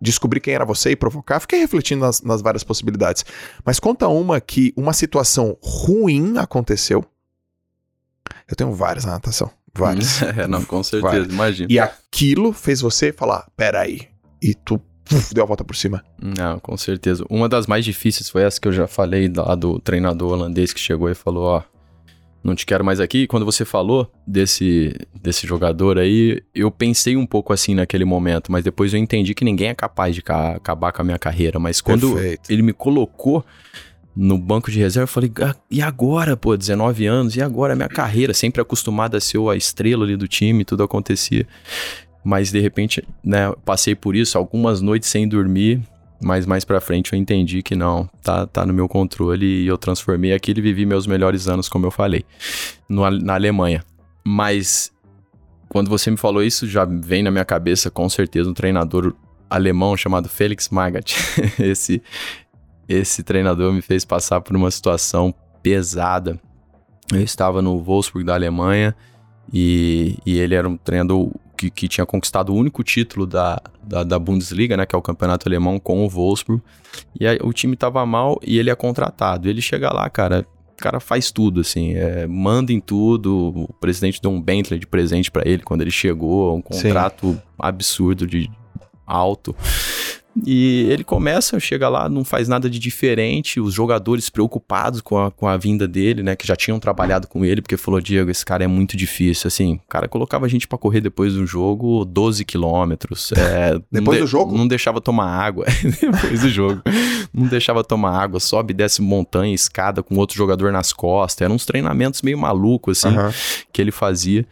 descobrir 0.00 0.40
quem 0.40 0.54
era 0.54 0.64
você 0.64 0.90
e 0.90 0.96
provocar? 0.96 1.40
Fiquei 1.40 1.58
refletindo 1.60 2.04
nas, 2.04 2.20
nas 2.20 2.42
várias 2.42 2.64
possibilidades. 2.64 3.24
Mas 3.64 3.78
conta 3.78 4.08
uma 4.08 4.40
que 4.40 4.72
uma 4.76 4.92
situação 4.92 5.56
ruim 5.62 6.36
aconteceu. 6.38 7.04
Eu 8.48 8.56
tenho 8.56 8.72
várias 8.72 9.04
na 9.04 9.12
natação. 9.12 9.50
Vários. 9.76 10.22
é, 10.22 10.46
não, 10.46 10.64
com 10.64 10.82
certeza, 10.82 11.12
vários. 11.12 11.32
imagina. 11.32 11.72
E 11.72 11.78
aquilo 11.78 12.52
fez 12.52 12.80
você 12.80 13.12
falar, 13.12 13.46
peraí, 13.56 14.08
e 14.42 14.54
tu 14.54 14.80
uf, 15.12 15.34
deu 15.34 15.44
a 15.44 15.46
volta 15.46 15.64
por 15.64 15.76
cima. 15.76 16.04
Não, 16.20 16.58
com 16.58 16.76
certeza. 16.76 17.24
Uma 17.30 17.48
das 17.48 17.66
mais 17.66 17.84
difíceis 17.84 18.28
foi 18.28 18.42
essa 18.42 18.60
que 18.60 18.68
eu 18.68 18.72
já 18.72 18.86
falei 18.86 19.30
lá 19.34 19.54
do 19.54 19.78
treinador 19.78 20.32
holandês 20.32 20.72
que 20.72 20.80
chegou 20.80 21.10
e 21.10 21.14
falou, 21.14 21.44
ó, 21.44 21.62
não 22.46 22.54
te 22.54 22.64
quero 22.64 22.84
mais 22.84 23.00
aqui. 23.00 23.26
Quando 23.26 23.44
você 23.44 23.64
falou 23.64 24.10
desse, 24.26 24.94
desse 25.20 25.46
jogador 25.46 25.98
aí, 25.98 26.40
eu 26.54 26.70
pensei 26.70 27.16
um 27.16 27.26
pouco 27.26 27.52
assim 27.52 27.74
naquele 27.74 28.04
momento, 28.04 28.52
mas 28.52 28.62
depois 28.62 28.94
eu 28.94 29.00
entendi 29.00 29.34
que 29.34 29.44
ninguém 29.44 29.68
é 29.68 29.74
capaz 29.74 30.14
de 30.14 30.22
acabar 30.26 30.92
com 30.92 31.02
a 31.02 31.04
minha 31.04 31.18
carreira. 31.18 31.58
Mas 31.58 31.80
quando 31.80 32.12
Perfeito. 32.12 32.50
ele 32.50 32.62
me 32.62 32.72
colocou 32.72 33.44
no 34.16 34.38
banco 34.38 34.70
de 34.70 34.78
reserva, 34.78 35.04
eu 35.04 35.08
falei, 35.08 35.30
ah, 35.42 35.54
e 35.70 35.82
agora, 35.82 36.36
pô, 36.36 36.56
19 36.56 37.04
anos, 37.06 37.36
e 37.36 37.42
agora 37.42 37.74
a 37.74 37.76
minha 37.76 37.88
carreira? 37.88 38.32
Sempre 38.32 38.62
acostumado 38.62 39.14
a 39.14 39.20
ser 39.20 39.38
a 39.48 39.54
estrela 39.54 40.04
ali 40.04 40.16
do 40.16 40.26
time, 40.26 40.64
tudo 40.64 40.82
acontecia. 40.82 41.46
Mas 42.24 42.50
de 42.50 42.58
repente, 42.58 43.06
né, 43.22 43.52
passei 43.64 43.94
por 43.94 44.16
isso, 44.16 44.38
algumas 44.38 44.80
noites 44.80 45.08
sem 45.08 45.28
dormir, 45.28 45.82
mas 46.20 46.46
mais 46.46 46.64
pra 46.64 46.80
frente 46.80 47.12
eu 47.12 47.18
entendi 47.18 47.62
que 47.62 47.76
não, 47.76 48.08
tá, 48.22 48.46
tá 48.46 48.64
no 48.64 48.72
meu 48.72 48.88
controle 48.88 49.44
e 49.44 49.66
eu 49.66 49.76
transformei 49.76 50.32
aquilo 50.32 50.60
e 50.60 50.62
vivi 50.62 50.86
meus 50.86 51.06
melhores 51.06 51.46
anos, 51.46 51.68
como 51.68 51.86
eu 51.86 51.90
falei, 51.90 52.24
no, 52.88 53.08
na 53.10 53.34
Alemanha. 53.34 53.84
Mas 54.24 54.90
quando 55.68 55.88
você 55.90 56.10
me 56.10 56.16
falou 56.16 56.42
isso, 56.42 56.66
já 56.66 56.86
vem 56.86 57.22
na 57.22 57.30
minha 57.30 57.44
cabeça 57.44 57.90
com 57.90 58.08
certeza 58.08 58.48
um 58.48 58.54
treinador 58.54 59.14
alemão 59.48 59.96
chamado 59.96 60.28
Felix 60.28 60.68
Magath. 60.68 61.12
esse 61.60 62.02
esse 62.88 63.22
treinador 63.22 63.72
me 63.72 63.82
fez 63.82 64.04
passar 64.04 64.40
por 64.40 64.54
uma 64.56 64.70
situação 64.70 65.34
pesada. 65.62 66.38
Eu 67.12 67.20
estava 67.20 67.62
no 67.62 67.78
Wolfsburg 67.78 68.26
da 68.26 68.34
Alemanha 68.34 68.94
e, 69.52 70.16
e 70.24 70.38
ele 70.38 70.54
era 70.54 70.68
um 70.68 70.76
treinador 70.76 71.30
que, 71.56 71.70
que 71.70 71.88
tinha 71.88 72.04
conquistado 72.04 72.52
o 72.52 72.56
único 72.56 72.84
título 72.84 73.26
da, 73.26 73.60
da, 73.82 74.04
da, 74.04 74.18
Bundesliga, 74.18 74.76
né, 74.76 74.84
que 74.84 74.94
é 74.94 74.98
o 74.98 75.02
campeonato 75.02 75.48
alemão, 75.48 75.78
com 75.78 76.04
o 76.04 76.08
Wolfsburg. 76.08 76.62
E 77.18 77.26
aí, 77.26 77.38
o 77.42 77.52
time 77.52 77.74
estava 77.74 78.04
mal 78.04 78.38
e 78.42 78.58
ele 78.58 78.70
é 78.70 78.74
contratado. 78.74 79.48
Ele 79.48 79.62
chega 79.62 79.92
lá, 79.92 80.08
cara, 80.10 80.46
o 80.72 80.76
cara 80.76 81.00
faz 81.00 81.30
tudo, 81.30 81.60
assim, 81.60 81.94
é, 81.94 82.26
manda 82.26 82.72
em 82.72 82.80
tudo. 82.80 83.66
O 83.68 83.72
presidente 83.80 84.20
deu 84.20 84.30
um 84.30 84.40
Bentley 84.40 84.78
de 84.78 84.86
presente 84.86 85.30
para 85.30 85.48
ele 85.48 85.62
quando 85.62 85.80
ele 85.80 85.90
chegou, 85.90 86.54
um 86.54 86.60
contrato 86.60 87.32
Sim. 87.32 87.42
absurdo 87.58 88.26
de 88.26 88.50
alto. 89.06 89.56
E 90.44 90.86
ele 90.90 91.02
começa, 91.02 91.58
chega 91.58 91.88
lá, 91.88 92.08
não 92.08 92.24
faz 92.24 92.48
nada 92.48 92.68
de 92.68 92.78
diferente, 92.78 93.60
os 93.60 93.72
jogadores 93.72 94.28
preocupados 94.28 95.00
com 95.00 95.18
a, 95.18 95.30
com 95.30 95.48
a 95.48 95.56
vinda 95.56 95.88
dele, 95.88 96.22
né, 96.22 96.36
que 96.36 96.46
já 96.46 96.54
tinham 96.54 96.78
trabalhado 96.78 97.26
com 97.26 97.44
ele, 97.44 97.62
porque 97.62 97.76
falou, 97.76 98.00
Diego, 98.00 98.30
esse 98.30 98.44
cara 98.44 98.64
é 98.64 98.66
muito 98.66 98.96
difícil, 98.96 99.48
assim, 99.48 99.74
o 99.74 99.88
cara 99.88 100.08
colocava 100.08 100.44
a 100.44 100.48
gente 100.48 100.68
para 100.68 100.76
correr 100.76 101.00
depois 101.00 101.34
do 101.34 101.46
jogo 101.46 102.04
12 102.04 102.44
quilômetros. 102.44 103.32
É, 103.32 103.78
depois 103.90 104.20
do 104.20 104.26
jogo? 104.26 104.56
Não 104.56 104.68
deixava 104.68 105.00
tomar 105.00 105.26
água, 105.26 105.64
depois 106.00 106.40
do 106.40 106.48
jogo. 106.48 106.82
Não 107.32 107.46
deixava 107.46 107.82
tomar 107.82 108.20
água, 108.20 108.40
sobe 108.40 108.72
e 108.72 108.76
desce 108.76 109.00
montanha, 109.00 109.54
escada 109.54 110.02
com 110.02 110.16
outro 110.16 110.36
jogador 110.36 110.72
nas 110.72 110.92
costas, 110.92 111.42
eram 111.42 111.54
uns 111.54 111.64
treinamentos 111.64 112.22
meio 112.22 112.38
malucos, 112.38 113.04
assim, 113.04 113.16
uhum. 113.16 113.30
que 113.72 113.80
ele 113.80 113.90
fazia. 113.90 114.46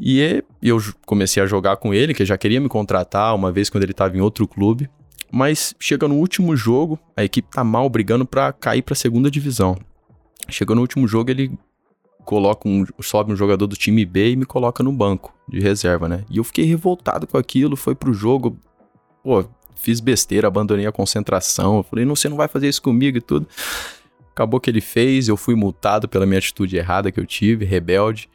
E 0.00 0.42
eu 0.60 0.82
comecei 1.06 1.42
a 1.42 1.46
jogar 1.46 1.76
com 1.76 1.94
ele, 1.94 2.14
que 2.14 2.24
já 2.24 2.36
queria 2.36 2.60
me 2.60 2.68
contratar 2.68 3.34
uma 3.34 3.52
vez 3.52 3.70
quando 3.70 3.84
ele 3.84 3.92
estava 3.92 4.16
em 4.16 4.20
outro 4.20 4.48
clube, 4.48 4.88
mas 5.32 5.74
chega 5.80 6.06
no 6.06 6.16
último 6.16 6.54
jogo, 6.54 6.98
a 7.16 7.24
equipe 7.24 7.48
tá 7.50 7.64
mal 7.64 7.88
brigando 7.88 8.26
para 8.26 8.52
cair 8.52 8.82
para 8.82 8.94
segunda 8.94 9.30
divisão. 9.30 9.78
Chegou 10.50 10.76
no 10.76 10.82
último 10.82 11.08
jogo, 11.08 11.30
ele 11.30 11.50
coloca 12.22 12.68
um, 12.68 12.84
sobe 13.00 13.32
um 13.32 13.36
jogador 13.36 13.66
do 13.66 13.74
time 13.74 14.04
B 14.04 14.32
e 14.32 14.36
me 14.36 14.44
coloca 14.44 14.82
no 14.82 14.92
banco 14.92 15.34
de 15.48 15.58
reserva, 15.58 16.06
né? 16.06 16.24
E 16.28 16.36
eu 16.36 16.44
fiquei 16.44 16.66
revoltado 16.66 17.26
com 17.26 17.38
aquilo, 17.38 17.76
foi 17.76 17.94
pro 17.94 18.12
jogo, 18.12 18.58
pô, 19.24 19.42
fiz 19.74 20.00
besteira, 20.00 20.48
abandonei 20.48 20.86
a 20.86 20.92
concentração, 20.92 21.78
eu 21.78 21.82
falei, 21.82 22.04
não, 22.04 22.14
você 22.14 22.28
não 22.28 22.36
vai 22.36 22.46
fazer 22.46 22.68
isso 22.68 22.82
comigo 22.82 23.16
e 23.16 23.20
tudo. 23.22 23.48
Acabou 24.32 24.60
que 24.60 24.68
ele 24.68 24.82
fez, 24.82 25.28
eu 25.28 25.36
fui 25.36 25.54
multado 25.54 26.06
pela 26.06 26.26
minha 26.26 26.38
atitude 26.38 26.76
errada 26.76 27.10
que 27.10 27.18
eu 27.18 27.24
tive, 27.24 27.64
rebelde. 27.64 28.28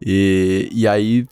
E, 0.00 0.68
e 0.72 0.86
aí 0.86 1.26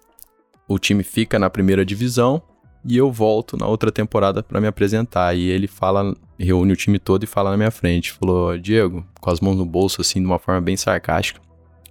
o 0.67 0.81
time 0.81 1.05
fica 1.05 1.39
na 1.39 1.49
primeira 1.49 1.85
divisão 1.85 2.43
e 2.87 2.97
eu 2.97 3.11
volto 3.11 3.57
na 3.57 3.67
outra 3.67 3.91
temporada 3.91 4.43
para 4.43 4.61
me 4.61 4.67
apresentar. 4.67 5.35
E 5.37 5.49
ele 5.49 5.67
fala, 5.67 6.15
reúne 6.39 6.73
o 6.73 6.77
time 6.77 6.99
todo 6.99 7.25
e 7.25 7.27
fala 7.27 7.51
na 7.51 7.57
minha 7.57 7.71
frente. 7.71 8.13
Falou, 8.13 8.57
Diego, 8.57 9.05
com 9.21 9.31
as 9.31 9.41
mãos 9.41 9.57
no 9.57 9.67
bolso, 9.67 10.01
assim, 10.01 10.21
de 10.21 10.27
uma 10.27 10.39
forma 10.39 10.61
bem 10.61 10.77
sarcástica. 10.77 11.41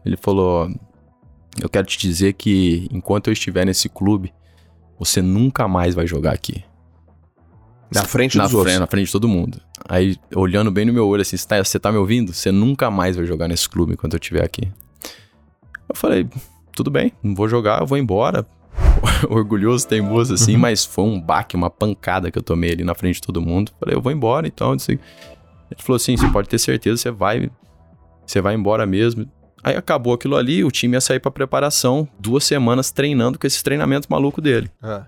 Ele 0.05 0.15
falou: 0.15 0.69
Eu 1.61 1.67
quero 1.67 1.87
te 1.87 1.97
dizer 1.97 2.33
que 2.33 2.87
enquanto 2.91 3.27
eu 3.27 3.33
estiver 3.33 3.65
nesse 3.65 3.89
clube, 3.89 4.31
você 4.99 5.21
nunca 5.21 5.67
mais 5.67 5.95
vai 5.95 6.05
jogar 6.05 6.33
aqui. 6.33 6.63
Na 7.93 8.03
frente 8.03 8.37
na 8.37 8.45
dos 8.47 8.61
frente. 8.61 8.79
Na 8.79 8.87
frente 8.87 9.05
de 9.07 9.11
todo 9.11 9.27
mundo. 9.27 9.59
Aí, 9.87 10.15
olhando 10.35 10.71
bem 10.71 10.85
no 10.85 10.93
meu 10.93 11.07
olho, 11.07 11.21
assim, 11.21 11.37
você 11.37 11.47
tá, 11.47 11.63
você 11.63 11.79
tá 11.79 11.91
me 11.91 11.97
ouvindo? 11.97 12.33
Você 12.33 12.51
nunca 12.51 12.89
mais 12.89 13.15
vai 13.15 13.25
jogar 13.25 13.47
nesse 13.47 13.67
clube 13.67 13.93
enquanto 13.93 14.13
eu 14.13 14.19
estiver 14.19 14.43
aqui. 14.43 14.71
Eu 15.87 15.95
falei, 15.95 16.27
tudo 16.73 16.89
bem, 16.89 17.11
não 17.21 17.35
vou 17.35 17.47
jogar, 17.47 17.81
eu 17.81 17.85
vou 17.85 17.97
embora. 17.97 18.45
orgulhoso, 19.29 19.87
teimoso, 19.87 20.33
assim, 20.33 20.55
uhum. 20.55 20.61
mas 20.61 20.85
foi 20.85 21.05
um 21.05 21.19
baque, 21.19 21.55
uma 21.55 21.69
pancada 21.69 22.31
que 22.31 22.37
eu 22.37 22.43
tomei 22.43 22.71
ali 22.71 22.83
na 22.83 22.95
frente 22.95 23.15
de 23.15 23.21
todo 23.21 23.41
mundo. 23.41 23.71
Falei, 23.79 23.95
eu 23.95 24.01
vou 24.01 24.11
embora, 24.11 24.47
então. 24.47 24.75
Disse, 24.75 24.91
ele 24.91 25.81
falou 25.81 25.95
assim: 25.95 26.15
você 26.17 26.27
pode 26.29 26.49
ter 26.49 26.57
certeza, 26.57 26.97
você 26.97 27.11
vai. 27.11 27.49
Você 28.25 28.41
vai 28.41 28.55
embora 28.55 28.85
mesmo. 28.85 29.29
Aí 29.63 29.75
acabou 29.75 30.13
aquilo 30.13 30.35
ali, 30.35 30.63
o 30.63 30.69
time 30.69 30.95
ia 30.95 31.01
sair 31.01 31.19
pra 31.19 31.31
preparação, 31.31 32.07
duas 32.19 32.43
semanas 32.43 32.91
treinando 32.91 33.39
com 33.39 33.47
esses 33.47 33.63
treinamentos 33.63 34.07
malucos 34.07 34.43
dele. 34.43 34.69
É. 34.83 35.01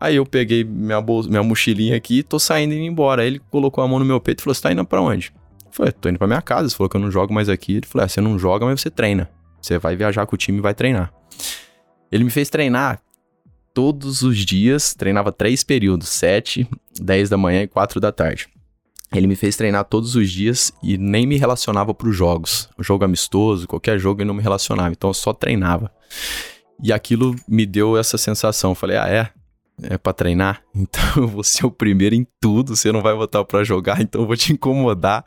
Aí 0.00 0.16
eu 0.16 0.26
peguei 0.26 0.62
minha, 0.62 1.00
bolsa, 1.00 1.28
minha 1.28 1.42
mochilinha 1.42 1.96
aqui 1.96 2.18
e 2.18 2.22
tô 2.22 2.38
saindo 2.38 2.74
e 2.74 2.76
indo 2.76 2.84
embora. 2.84 3.22
Aí 3.22 3.28
ele 3.28 3.40
colocou 3.50 3.82
a 3.82 3.88
mão 3.88 3.98
no 3.98 4.04
meu 4.04 4.20
peito 4.20 4.40
e 4.40 4.42
falou: 4.44 4.54
Você 4.54 4.62
tá 4.62 4.72
indo 4.72 4.84
pra 4.84 5.00
onde? 5.00 5.32
Eu 5.66 5.72
falei, 5.72 5.92
tô 5.92 6.08
indo 6.08 6.18
pra 6.18 6.26
minha 6.26 6.42
casa. 6.42 6.64
Ele 6.64 6.74
falou 6.74 6.88
que 6.88 6.96
eu 6.96 7.00
não 7.00 7.10
jogo 7.10 7.32
mais 7.32 7.48
aqui. 7.48 7.76
Ele 7.76 7.86
falou: 7.86 8.04
é, 8.04 8.08
você 8.08 8.20
não 8.20 8.38
joga, 8.38 8.66
mas 8.66 8.80
você 8.80 8.90
treina. 8.90 9.28
Você 9.60 9.78
vai 9.78 9.96
viajar 9.96 10.26
com 10.26 10.34
o 10.34 10.38
time 10.38 10.58
e 10.58 10.60
vai 10.60 10.74
treinar. 10.74 11.12
Ele 12.10 12.24
me 12.24 12.30
fez 12.30 12.48
treinar 12.48 13.00
todos 13.74 14.22
os 14.22 14.38
dias, 14.38 14.94
treinava 14.94 15.30
três 15.30 15.62
períodos, 15.62 16.08
7, 16.08 16.68
10 17.00 17.28
da 17.28 17.36
manhã 17.36 17.62
e 17.62 17.68
4 17.68 18.00
da 18.00 18.10
tarde. 18.10 18.48
Ele 19.14 19.26
me 19.26 19.36
fez 19.36 19.56
treinar 19.56 19.84
todos 19.84 20.16
os 20.16 20.30
dias 20.30 20.72
e 20.82 20.98
nem 20.98 21.26
me 21.26 21.36
relacionava 21.36 21.94
para 21.94 22.08
os 22.08 22.16
jogos. 22.16 22.68
O 22.76 22.82
jogo 22.82 23.04
amistoso, 23.04 23.66
qualquer 23.66 23.98
jogo, 23.98 24.20
ele 24.20 24.28
não 24.28 24.34
me 24.34 24.42
relacionava. 24.42 24.90
Então 24.90 25.10
eu 25.10 25.14
só 25.14 25.32
treinava. 25.32 25.90
E 26.82 26.92
aquilo 26.92 27.34
me 27.48 27.64
deu 27.64 27.96
essa 27.96 28.18
sensação. 28.18 28.72
Eu 28.72 28.74
falei, 28.74 28.98
ah, 28.98 29.08
é? 29.08 29.30
É 29.82 29.96
pra 29.96 30.12
treinar? 30.12 30.62
Então 30.74 31.02
eu 31.16 31.28
vou 31.28 31.42
ser 31.42 31.64
o 31.64 31.70
primeiro 31.70 32.14
em 32.14 32.26
tudo. 32.40 32.76
Você 32.76 32.92
não 32.92 33.00
vai 33.00 33.14
botar 33.14 33.44
pra 33.44 33.64
jogar, 33.64 34.00
então 34.00 34.22
eu 34.22 34.26
vou 34.26 34.36
te 34.36 34.52
incomodar. 34.52 35.24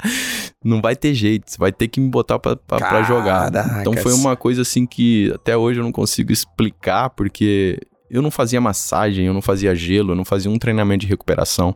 Não 0.64 0.82
vai 0.82 0.96
ter 0.96 1.14
jeito. 1.14 1.50
Você 1.50 1.58
vai 1.58 1.72
ter 1.72 1.88
que 1.88 2.00
me 2.00 2.10
botar 2.10 2.38
pra, 2.38 2.56
pra, 2.56 2.78
pra 2.78 3.04
jogar. 3.04 3.52
Então 3.82 3.94
foi 4.04 4.14
uma 4.14 4.36
coisa 4.36 4.62
assim 4.62 4.86
que 4.86 5.32
até 5.34 5.58
hoje 5.58 5.80
eu 5.80 5.84
não 5.84 5.92
consigo 5.92 6.32
explicar, 6.32 7.10
porque 7.10 7.80
eu 8.12 8.22
não 8.22 8.30
fazia 8.30 8.60
massagem, 8.60 9.26
eu 9.26 9.34
não 9.34 9.42
fazia 9.42 9.74
gelo, 9.74 10.12
eu 10.12 10.16
não 10.16 10.26
fazia 10.26 10.52
um 10.52 10.60
treinamento 10.60 11.02
de 11.02 11.08
recuperação. 11.08 11.76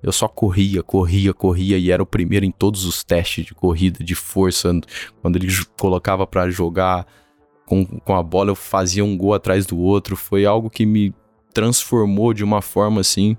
Eu 0.00 0.12
só 0.12 0.28
corria, 0.28 0.82
corria, 0.82 1.34
corria 1.34 1.76
e 1.76 1.90
era 1.90 2.02
o 2.02 2.06
primeiro 2.06 2.46
em 2.46 2.52
todos 2.52 2.84
os 2.84 3.02
testes 3.02 3.44
de 3.44 3.52
corrida, 3.52 4.02
de 4.02 4.14
força. 4.14 4.72
Quando 5.20 5.36
ele 5.36 5.48
colocava 5.78 6.24
para 6.26 6.48
jogar 6.48 7.04
com, 7.66 7.84
com 7.84 8.14
a 8.14 8.22
bola, 8.22 8.52
eu 8.52 8.54
fazia 8.54 9.04
um 9.04 9.16
gol 9.16 9.34
atrás 9.34 9.66
do 9.66 9.76
outro. 9.76 10.14
Foi 10.14 10.46
algo 10.46 10.70
que 10.70 10.86
me 10.86 11.12
transformou 11.52 12.32
de 12.32 12.44
uma 12.44 12.62
forma 12.62 13.00
assim 13.00 13.36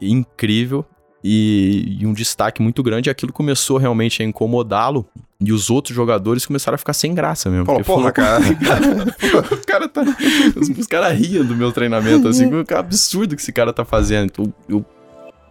incrível. 0.00 0.84
E, 1.26 1.96
e, 2.00 2.06
um 2.06 2.12
destaque 2.12 2.60
muito 2.60 2.82
grande, 2.82 3.08
aquilo 3.08 3.32
começou 3.32 3.78
realmente 3.78 4.22
a 4.22 4.26
incomodá-lo. 4.26 5.06
E 5.40 5.52
os 5.52 5.70
outros 5.70 5.96
jogadores 5.96 6.44
começaram 6.44 6.74
a 6.74 6.78
ficar 6.78 6.92
sem 6.92 7.14
graça 7.14 7.48
mesmo. 7.48 7.64
Pô, 7.64 7.80
porra, 7.82 8.12
cara. 8.12 8.42
os 9.50 9.64
caras 9.64 9.90
tá, 9.90 10.02
os, 10.54 10.68
os 10.68 10.86
cara 10.86 11.08
riam 11.08 11.44
do 11.44 11.56
meu 11.56 11.72
treinamento, 11.72 12.28
assim, 12.28 12.50
que 12.64 12.74
absurdo 12.74 13.34
que 13.34 13.40
esse 13.40 13.52
cara 13.52 13.72
tá 13.72 13.86
fazendo. 13.86 14.32
Eu, 14.38 14.54
eu, 14.68 14.86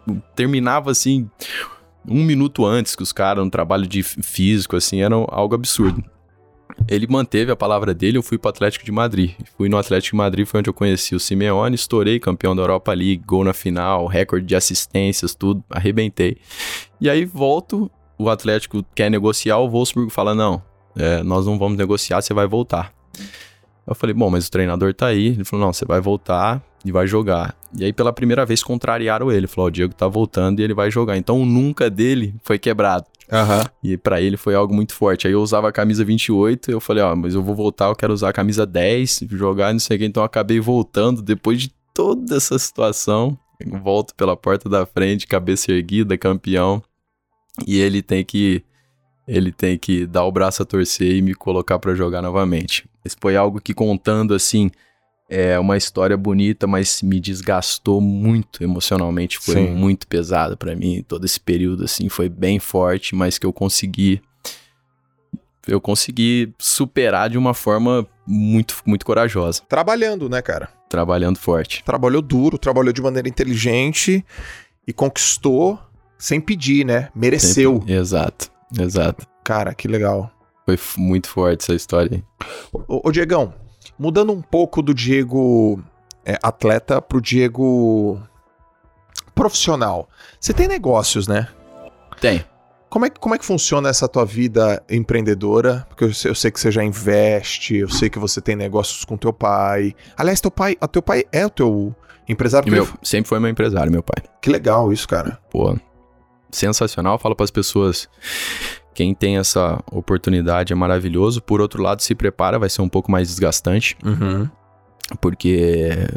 eu 0.08 0.22
terminava 0.36 0.92
assim, 0.92 1.28
um 2.08 2.24
minuto 2.24 2.66
antes 2.66 2.96
que 2.96 3.02
os 3.02 3.12
caras, 3.12 3.44
um 3.44 3.50
trabalho 3.50 3.88
de 3.88 4.04
físico, 4.04 4.76
assim, 4.76 5.02
era 5.02 5.16
algo 5.16 5.56
absurdo 5.56 6.04
ele 6.88 7.08
manteve 7.08 7.52
a 7.52 7.56
palavra 7.56 7.94
dele, 7.94 8.18
eu 8.18 8.24
fui 8.24 8.38
pro 8.38 8.50
Atlético 8.50 8.86
de 8.86 8.92
Madrid. 8.92 9.32
Fui 9.58 9.70
no 9.70 9.78
Atlético 9.78 10.16
de 10.16 10.18
Madrid, 10.18 10.46
foi 10.46 10.60
onde 10.60 10.70
eu 10.70 10.74
conheci 10.74 11.16
o 11.16 11.20
Simeone, 11.20 11.76
estourei 11.76 12.20
campeão 12.20 12.56
da 12.56 12.62
Europa 12.62 12.94
League, 12.94 13.24
gol 13.26 13.44
na 13.44 13.54
final, 13.54 14.06
recorde 14.08 14.46
de 14.46 14.56
assistências, 14.56 15.34
tudo, 15.34 15.64
arrebentei. 15.70 16.38
E 17.00 17.10
aí 17.10 17.26
volto, 17.26 17.90
o 18.18 18.30
Atlético 18.30 18.84
quer 18.96 19.10
negociar, 19.10 19.58
o 19.58 19.70
Wolfsburg 19.70 20.12
fala, 20.12 20.36
não, 20.36 20.62
é, 20.96 21.24
nós 21.24 21.46
não 21.46 21.58
vamos 21.58 21.78
negociar, 21.78 22.22
você 22.22 22.34
vai 22.34 22.48
voltar. 22.48 22.94
Eu 23.86 23.94
falei, 23.94 24.14
bom, 24.14 24.30
mas 24.30 24.48
o 24.48 24.52
treinador 24.52 24.94
tá 24.94 25.08
aí. 25.08 25.28
Ele 25.28 25.44
falou, 25.44 25.66
não, 25.66 25.74
você 25.74 25.86
vai 25.86 26.00
voltar 26.00 26.64
e 26.86 26.92
vai 26.92 27.06
jogar. 27.06 27.56
E 27.78 27.84
aí, 27.84 27.92
pela 27.92 28.14
primeira 28.14 28.46
vez, 28.46 28.64
contrariaram 28.64 29.32
ele. 29.32 29.46
Falou, 29.46 29.68
o 29.68 29.72
Diego 29.72 29.94
tá 29.94 30.08
voltando 30.08 30.60
e 30.60 30.64
ele 30.64 30.74
vai 30.74 30.90
jogar. 30.90 31.18
Então, 31.18 31.42
o 31.42 31.46
nunca 31.46 31.90
dele 31.90 32.34
foi 32.44 32.58
quebrado. 32.58 33.06
Uhum. 33.32 33.92
E 33.92 33.98
para 33.98 34.22
ele 34.22 34.38
foi 34.38 34.56
algo 34.56 34.74
muito 34.74 34.94
forte. 34.94 35.28
Aí 35.28 35.34
eu 35.34 35.42
usava 35.42 35.70
a 35.70 35.72
camisa 35.72 36.04
28, 36.04 36.72
eu 36.72 36.80
falei, 36.80 37.04
ó, 37.04 37.16
mas 37.16 37.34
eu 37.34 37.42
vou 37.42 37.56
voltar, 37.56 37.88
eu 37.88 37.96
quero 37.96 38.14
usar 38.14 38.30
a 38.30 38.34
camisa 38.34 38.66
10, 38.66 39.26
jogar, 39.32 39.72
não 39.72 39.80
sei 39.80 39.98
o 39.98 40.00
que. 40.00 40.06
Então 40.06 40.22
eu 40.22 40.26
acabei 40.26 40.60
voltando 40.60 41.22
depois 41.22 41.62
de 41.62 41.74
toda 41.94 42.36
essa 42.36 42.58
situação. 42.60 43.38
Volto 43.82 44.14
pela 44.16 44.36
porta 44.36 44.68
da 44.68 44.86
frente, 44.86 45.28
cabeça 45.28 45.72
erguida, 45.72 46.18
campeão. 46.18 46.84
E 47.66 47.78
ele 47.78 48.02
tem 48.02 48.24
que 48.24 48.64
ele 49.26 49.52
tem 49.52 49.78
que 49.78 50.06
dar 50.06 50.26
o 50.26 50.32
braço 50.32 50.62
a 50.62 50.66
torcer 50.66 51.16
e 51.16 51.22
me 51.22 51.34
colocar 51.34 51.80
para 51.80 51.96
jogar 51.96 52.22
novamente. 52.22 52.86
Mas 53.04 53.16
foi 53.20 53.38
algo 53.38 53.62
que 53.62 53.74
contando 53.74 54.34
assim, 54.34 54.70
é 55.34 55.58
uma 55.58 55.76
história 55.76 56.16
bonita, 56.16 56.68
mas 56.68 57.02
me 57.02 57.20
desgastou 57.20 58.00
muito 58.00 58.64
emocionalmente. 58.64 59.40
Foi 59.40 59.56
Sim. 59.56 59.72
muito 59.72 60.08
pesado 60.08 60.56
para 60.56 60.76
mim. 60.76 61.04
Todo 61.08 61.26
esse 61.26 61.40
período, 61.40 61.86
assim, 61.86 62.08
foi 62.08 62.30
bem 62.30 62.60
forte, 62.60 63.16
mas 63.16 63.40
que 63.40 63.46
eu 63.46 63.52
consegui. 63.52 64.22
Eu 65.68 65.82
consegui 65.82 66.54
superar 66.60 67.32
de 67.32 67.38
uma 67.38 67.56
forma 67.56 68.06
muito, 68.28 68.76
muito 68.86 69.06
corajosa. 69.06 69.64
Trabalhando, 69.68 70.30
né, 70.30 70.40
cara? 70.40 70.70
Trabalhando 70.88 71.40
forte. 71.40 71.84
Trabalhou 71.84 72.22
duro, 72.22 72.60
trabalhou 72.60 72.94
de 72.94 73.02
maneira 73.02 73.28
inteligente 73.28 74.24
e 74.86 74.94
conquistou 74.94 75.80
sem 76.16 76.40
pedir, 76.40 76.86
né? 76.86 77.10
Mereceu. 77.16 77.80
Sempre. 77.80 77.94
Exato, 77.94 78.52
exato. 78.80 79.26
Cara, 79.44 79.74
que 79.74 79.88
legal. 79.88 80.30
Foi 80.66 80.78
muito 80.96 81.28
forte 81.28 81.64
essa 81.64 81.74
história 81.74 82.18
aí. 82.18 82.24
Ô, 82.88 83.08
ô 83.08 83.12
Diegão, 83.12 83.54
Mudando 83.98 84.32
um 84.32 84.42
pouco 84.42 84.82
do 84.82 84.94
Diego 84.94 85.82
é, 86.26 86.38
atleta 86.42 87.02
pro 87.02 87.22
Diego 87.22 88.20
profissional. 89.34 90.08
Você 90.40 90.54
tem 90.54 90.68
negócios, 90.68 91.28
né? 91.28 91.48
Tem. 92.20 92.44
Como 92.90 93.06
é, 93.06 93.10
como 93.10 93.34
é 93.34 93.40
que 93.40 93.46
funciona 93.46 93.90
essa 93.90 94.08
tua 94.08 94.24
vida 94.24 94.84
empreendedora? 94.88 95.86
Porque 95.90 96.04
eu, 96.04 96.12
eu, 96.26 96.36
sei 96.36 96.52
que 96.52 96.60
você 96.60 96.72
já 96.72 96.84
investe, 96.84 97.78
eu 97.78 97.90
sei 97.90 98.08
que 98.08 98.20
você 98.20 98.40
tem 98.40 98.56
negócios 98.56 99.04
com 99.04 99.18
teu 99.18 99.34
pai. 99.34 99.96
Aliás, 100.16 100.40
teu 100.40 100.52
pai, 100.52 100.78
teu 100.92 101.02
pai 101.02 101.24
é 101.32 101.44
o 101.44 101.50
teu 101.50 101.96
empresário? 102.30 102.72
Meu, 102.72 102.88
sempre 103.02 103.30
foi 103.30 103.40
meu 103.40 103.50
empresário, 103.50 103.92
meu 103.92 104.04
pai. 104.04 104.24
Que 104.40 104.52
legal 104.52 104.94
isso, 104.94 105.08
cara. 105.08 105.40
Pô, 105.50 105.76
sensacional. 106.56 107.18
Falo 107.20 107.36
para 107.36 107.44
as 107.44 107.52
pessoas 107.52 108.10
quem 108.94 109.14
tem 109.14 109.38
essa 109.38 109.84
oportunidade 109.92 110.72
é 110.72 110.76
maravilhoso. 110.76 111.42
Por 111.42 111.62
outro 111.62 111.82
lado, 111.82 112.02
se 112.02 112.14
prepara, 112.14 112.60
vai 112.60 112.70
ser 112.70 112.82
um 112.82 112.90
pouco 112.90 113.12
mais 113.12 113.28
desgastante. 113.28 113.98
Uhum. 114.06 114.48
Porque 115.20 116.08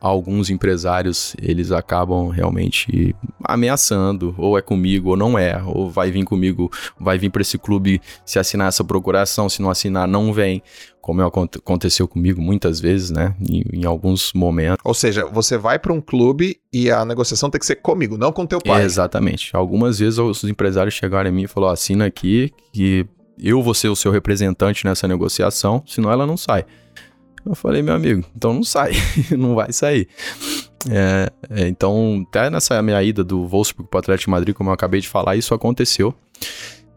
alguns 0.00 0.50
empresários 0.50 1.36
eles 1.40 1.70
acabam 1.70 2.28
realmente 2.28 3.14
ameaçando, 3.44 4.34
ou 4.38 4.56
é 4.56 4.62
comigo 4.62 5.10
ou 5.10 5.16
não 5.16 5.38
é, 5.38 5.62
ou 5.64 5.90
vai 5.90 6.10
vir 6.10 6.24
comigo, 6.24 6.70
vai 6.98 7.18
vir 7.18 7.30
para 7.30 7.42
esse 7.42 7.58
clube 7.58 8.00
se 8.24 8.38
assinar 8.38 8.68
essa 8.68 8.82
procuração, 8.82 9.48
se 9.48 9.60
não 9.60 9.70
assinar 9.70 10.08
não 10.08 10.32
vem, 10.32 10.62
como 11.00 11.22
aconteceu 11.22 12.06
comigo 12.06 12.40
muitas 12.40 12.80
vezes, 12.80 13.10
né, 13.10 13.34
em, 13.48 13.64
em 13.72 13.84
alguns 13.84 14.32
momentos. 14.32 14.78
Ou 14.84 14.94
seja, 14.94 15.26
você 15.26 15.58
vai 15.58 15.78
para 15.78 15.92
um 15.92 16.00
clube 16.00 16.58
e 16.72 16.90
a 16.90 17.04
negociação 17.04 17.50
tem 17.50 17.58
que 17.58 17.66
ser 17.66 17.76
comigo, 17.76 18.16
não 18.16 18.32
com 18.32 18.46
teu 18.46 18.60
pai. 18.60 18.82
exatamente. 18.84 19.50
Algumas 19.54 19.98
vezes 19.98 20.18
os 20.18 20.44
empresários 20.44 20.94
chegaram 20.94 21.28
em 21.30 21.32
mim 21.32 21.42
e 21.42 21.48
falaram, 21.48 21.72
assina 21.72 22.06
aqui 22.06 22.52
que 22.72 23.06
eu 23.38 23.62
vou 23.62 23.74
ser 23.74 23.88
o 23.88 23.96
seu 23.96 24.12
representante 24.12 24.84
nessa 24.84 25.08
negociação, 25.08 25.82
senão 25.86 26.10
ela 26.12 26.26
não 26.26 26.36
sai. 26.36 26.64
Eu 27.44 27.54
falei, 27.54 27.82
meu 27.82 27.94
amigo, 27.94 28.24
então 28.36 28.52
não 28.52 28.62
sai, 28.62 28.92
não 29.36 29.54
vai 29.54 29.72
sair. 29.72 30.08
É, 30.88 31.30
é, 31.50 31.68
então, 31.68 32.24
até 32.28 32.48
nessa 32.48 32.80
minha 32.82 33.02
ida 33.02 33.22
do 33.22 33.46
Wolfsburg 33.46 33.88
para 33.90 33.98
o 33.98 34.00
Atlético 34.00 34.26
de 34.26 34.30
Madrid, 34.30 34.54
como 34.54 34.70
eu 34.70 34.74
acabei 34.74 35.00
de 35.00 35.08
falar, 35.08 35.36
isso 35.36 35.54
aconteceu. 35.54 36.14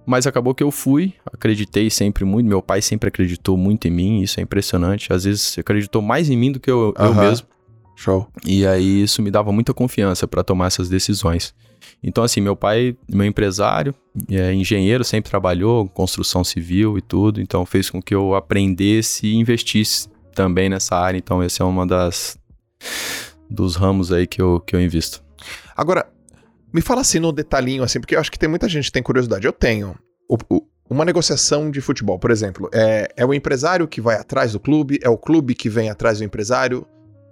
Mas 0.06 0.28
acabou 0.28 0.54
que 0.54 0.64
eu 0.64 0.70
fui, 0.70 1.14
acreditei 1.26 1.89
sempre 1.89 2.26
muito, 2.26 2.48
meu 2.48 2.62
pai 2.62 2.82
sempre 2.82 3.08
acreditou 3.08 3.56
muito 3.56 3.88
em 3.88 3.91
mim, 3.91 4.22
isso 4.22 4.39
é 4.39 4.44
impressionante. 4.44 5.14
Às 5.14 5.24
vezes 5.24 5.58
acreditou 5.58 6.02
mais 6.02 6.30
em 6.30 6.36
mim 6.36 6.52
do 6.52 6.60
que 6.60 6.70
eu, 6.70 6.94
eu 6.98 7.16
mesmo. 7.16 7.48
Show. 7.96 8.28
E 8.46 8.66
aí 8.66 9.04
isso 9.04 9.22
me 9.22 9.32
dava 9.32 9.52
muita 9.52 9.74
confiança 9.74 10.28
para 10.28 10.44
tomar 10.44 10.68
essas 10.68 10.89
decisões. 10.89 11.54
Então, 12.02 12.24
assim, 12.24 12.41
meu 12.41 12.56
pai, 12.56 12.98
meu 13.08 13.26
empresário, 13.26 13.94
é 14.30 14.54
engenheiro, 14.54 15.04
sempre 15.04 15.30
trabalhou, 15.30 15.88
construção 15.88 16.44
civil 16.44 16.98
e 16.98 17.02
tudo, 17.02 17.41
então 17.41 17.66
fez 17.66 17.89
com 17.89 18.02
que 18.02 18.14
eu 18.14 18.36
aprendesse 18.36 19.28
e 19.28 19.36
investisse 19.36 20.10
também 20.34 20.70
nessa 20.70 20.96
área, 20.96 21.18
então 21.18 21.44
esse 21.44 21.62
é 21.62 21.66
uma 21.66 21.86
das 21.88 22.38
dos 23.50 23.76
ramos 23.76 24.12
aí 24.12 24.26
que 24.26 24.42
eu, 24.42 24.60
que 24.60 24.76
eu 24.76 24.82
invisto. 24.82 25.24
Agora, 25.76 26.08
me 26.74 26.82
fala 26.82 27.02
assim 27.02 27.20
no 27.20 27.32
detalhinho, 27.32 27.84
assim, 27.84 28.00
porque 28.00 28.16
eu 28.16 28.20
acho 28.20 28.32
que 28.32 28.40
tem 28.40 28.50
muita 28.50 28.68
gente 28.68 28.86
que 28.86 28.92
tem 28.92 29.04
curiosidade. 29.04 29.46
Eu 29.46 29.54
tenho. 29.54 29.96
O, 30.28 30.38
o, 30.50 30.68
uma 30.90 31.06
negociação 31.06 31.70
de 31.70 31.80
futebol, 31.82 32.18
por 32.18 32.32
exemplo, 32.32 32.70
é, 32.74 33.08
é 33.16 33.26
o 33.26 33.34
empresário 33.34 33.88
que 33.88 34.02
vai 34.02 34.16
atrás 34.16 34.54
do 34.54 34.60
clube, 34.60 35.00
é 35.02 35.10
o 35.10 35.18
clube 35.18 35.54
que 35.54 35.70
vem 35.70 35.90
atrás 35.90 36.18
do 36.18 36.24
empresário. 36.24 36.86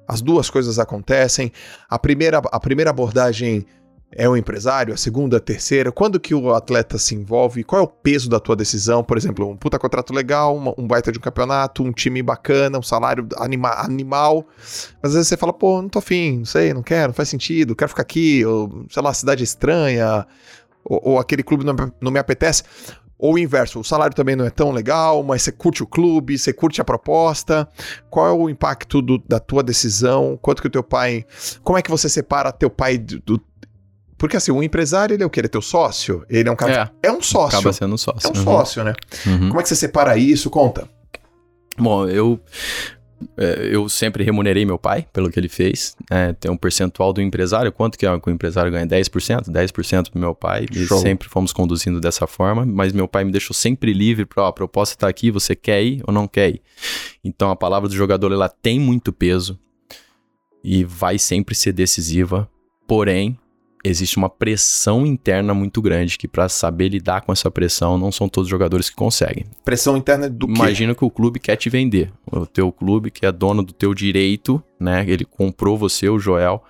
As 0.08 0.22
duas 0.22 0.50
coisas 0.50 0.78
acontecem. 0.78 1.52
A 1.90 1.98
primeira, 1.98 2.38
a 2.38 2.60
primeira 2.60 2.92
abordagem 2.92 3.66
é 4.14 4.28
o 4.28 4.36
empresário, 4.36 4.94
a 4.94 4.98
segunda, 4.98 5.38
a 5.38 5.40
terceira? 5.40 5.92
Quando 5.92 6.20
que 6.20 6.36
o 6.36 6.54
atleta 6.54 6.98
se 6.98 7.16
envolve? 7.16 7.64
Qual 7.64 7.82
é 7.82 7.84
o 7.84 7.88
peso 7.88 8.30
da 8.30 8.40
tua 8.40 8.56
decisão? 8.56 9.04
Por 9.04 9.18
exemplo, 9.18 9.50
um 9.50 9.56
puta 9.56 9.80
contrato 9.80 10.14
legal, 10.14 10.56
uma, 10.56 10.74
um 10.78 10.86
baita 10.86 11.12
de 11.12 11.18
um 11.18 11.22
campeonato, 11.22 11.84
um 11.84 11.92
time 11.92 12.22
bacana, 12.22 12.78
um 12.78 12.84
salário 12.84 13.28
anima 13.38 13.70
animal. 13.82 14.46
Mas 15.02 15.12
às 15.12 15.14
vezes 15.14 15.28
você 15.30 15.38
fala, 15.38 15.54
pô, 15.54 15.82
não 15.82 15.90
tô 15.90 16.00
afim, 16.00 16.40
não 16.40 16.46
sei, 16.46 16.74
não 16.74 16.84
quero, 16.84 17.08
não 17.08 17.14
faz 17.14 17.30
sentido, 17.30 17.76
quero 17.76 17.90
ficar 17.90 18.02
aqui, 18.02 18.46
ou 18.46 18.86
sei 18.90 19.02
lá, 19.02 19.14
cidade 19.14 19.44
estranha, 19.44 20.28
ou, 20.84 21.02
ou 21.12 21.20
aquele 21.20 21.44
clube 21.44 21.64
não, 21.64 21.76
não 22.02 22.12
me 22.12 22.20
apetece. 22.20 22.64
Ou 23.18 23.36
o 23.36 23.38
inverso, 23.38 23.80
o 23.80 23.84
salário 23.84 24.16
também 24.16 24.36
não 24.36 24.46
é 24.46 24.50
tão 24.50 24.72
legal, 24.72 25.22
mas 25.22 25.44
você 25.44 25.52
curte 25.52 25.84
o 25.84 25.88
clube, 25.88 26.40
você 26.40 26.52
curte 26.52 26.82
a 26.82 26.84
proposta. 26.84 27.70
Qual 28.10 28.26
é 28.28 28.32
o 28.32 28.50
impacto 28.50 29.00
do, 29.00 29.20
da 29.20 29.40
tua 29.40 29.62
decisão? 29.62 30.40
Quanto 30.42 30.60
que 30.60 30.68
o 30.68 30.72
teu 30.72 30.82
pai. 30.82 31.24
Como 31.64 31.78
é 31.78 31.84
que 31.84 31.92
você 31.92 32.10
separa 32.10 32.52
teu 32.52 32.68
pai 32.68 32.98
do, 32.98 33.20
do 33.20 33.51
porque 34.22 34.38
assim, 34.38 34.52
o 34.52 34.62
empresário, 34.62 35.16
ele 35.16 35.24
é 35.24 35.26
o 35.26 35.32
que? 35.32 35.40
Ele 35.40 35.48
é 35.48 35.50
teu 35.50 35.64
sócio? 35.64 36.24
Ele 36.30 36.48
é 36.48 36.52
um 36.52 36.56
cara. 36.56 36.92
É, 37.02 37.08
é 37.08 37.12
um 37.12 37.24
sócio. 37.24 37.58
Acaba 37.58 37.74
sendo 37.74 37.96
um 37.96 37.98
sócio. 37.98 38.28
É 38.28 38.32
um 38.32 38.38
uhum. 38.38 38.44
sócio, 38.44 38.84
né? 38.84 38.94
Uhum. 39.26 39.48
Como 39.48 39.60
é 39.60 39.64
que 39.64 39.70
você 39.70 39.76
separa 39.76 40.16
isso? 40.16 40.48
Conta. 40.52 40.88
Bom, 41.76 42.08
eu. 42.08 42.40
é, 43.36 43.70
eu 43.72 43.90
sempre 43.90 44.24
remunerei 44.24 44.64
meu 44.64 44.78
pai 44.78 45.08
pelo 45.12 45.32
que 45.32 45.40
ele 45.40 45.50
fez. 45.50 45.96
É, 46.08 46.34
tem 46.34 46.52
um 46.52 46.56
percentual 46.56 47.12
do 47.12 47.20
empresário. 47.20 47.72
Quanto 47.72 47.98
que, 47.98 48.06
é, 48.06 48.20
que 48.20 48.30
o 48.30 48.32
empresário 48.32 48.72
ganha? 48.72 48.86
10%? 48.86 49.50
10% 49.50 50.12
do 50.12 50.20
meu 50.20 50.36
pai. 50.36 50.68
E 50.72 50.86
Show. 50.86 51.00
sempre 51.00 51.28
fomos 51.28 51.52
conduzindo 51.52 52.00
dessa 52.00 52.28
forma. 52.28 52.64
Mas 52.64 52.94
meu 52.94 53.08
pai 53.08 53.24
me 53.24 53.32
deixou 53.32 53.56
sempre 53.56 53.92
livre 53.92 54.28
para, 54.28 54.44
ó, 54.44 54.48
a 54.50 54.54
proposta 54.54 54.96
tá 54.96 55.08
aqui, 55.08 55.32
você 55.32 55.56
quer 55.56 55.82
ir 55.82 56.04
ou 56.06 56.14
não 56.14 56.28
quer 56.28 56.52
ir? 56.52 56.62
Então 57.24 57.50
a 57.50 57.56
palavra 57.56 57.90
do 57.90 57.96
jogador, 57.96 58.32
ela 58.32 58.50
tem 58.50 58.80
muito 58.80 59.12
peso 59.12 59.60
e 60.64 60.84
vai 60.84 61.18
sempre 61.18 61.56
ser 61.56 61.74
decisiva. 61.74 62.48
Porém, 62.88 63.36
existe 63.84 64.18
uma 64.18 64.30
pressão 64.30 65.06
interna 65.06 65.54
muito 65.54 65.82
grande 65.82 66.18
que 66.18 66.28
para 66.28 66.48
saber 66.48 66.90
lidar 66.90 67.22
com 67.22 67.32
essa 67.32 67.50
pressão 67.50 67.98
não 67.98 68.12
são 68.12 68.30
todos 68.30 68.48
os 68.48 68.52
jogadores 68.52 68.90
que 68.90 68.96
conseguem. 68.96 69.46
Pressão 69.64 69.98
interna 69.98 70.30
do 70.30 70.48
quê? 70.48 70.54
Imagina 70.54 70.96
que 70.96 71.04
o 71.04 71.10
clube 71.10 71.40
quer 71.40 71.56
te 71.56 71.70
vender. 71.70 72.12
O 72.32 72.46
teu 72.46 72.72
clube 72.72 73.12
que 73.12 73.26
é 73.26 73.32
dono 73.32 73.64
do 73.64 73.74
teu 73.74 73.94
direito, 73.94 74.62
né? 74.80 75.04
Ele 75.08 75.26
comprou 75.26 75.78
você, 75.78 76.10
o 76.10 76.20
Joel, 76.20 76.64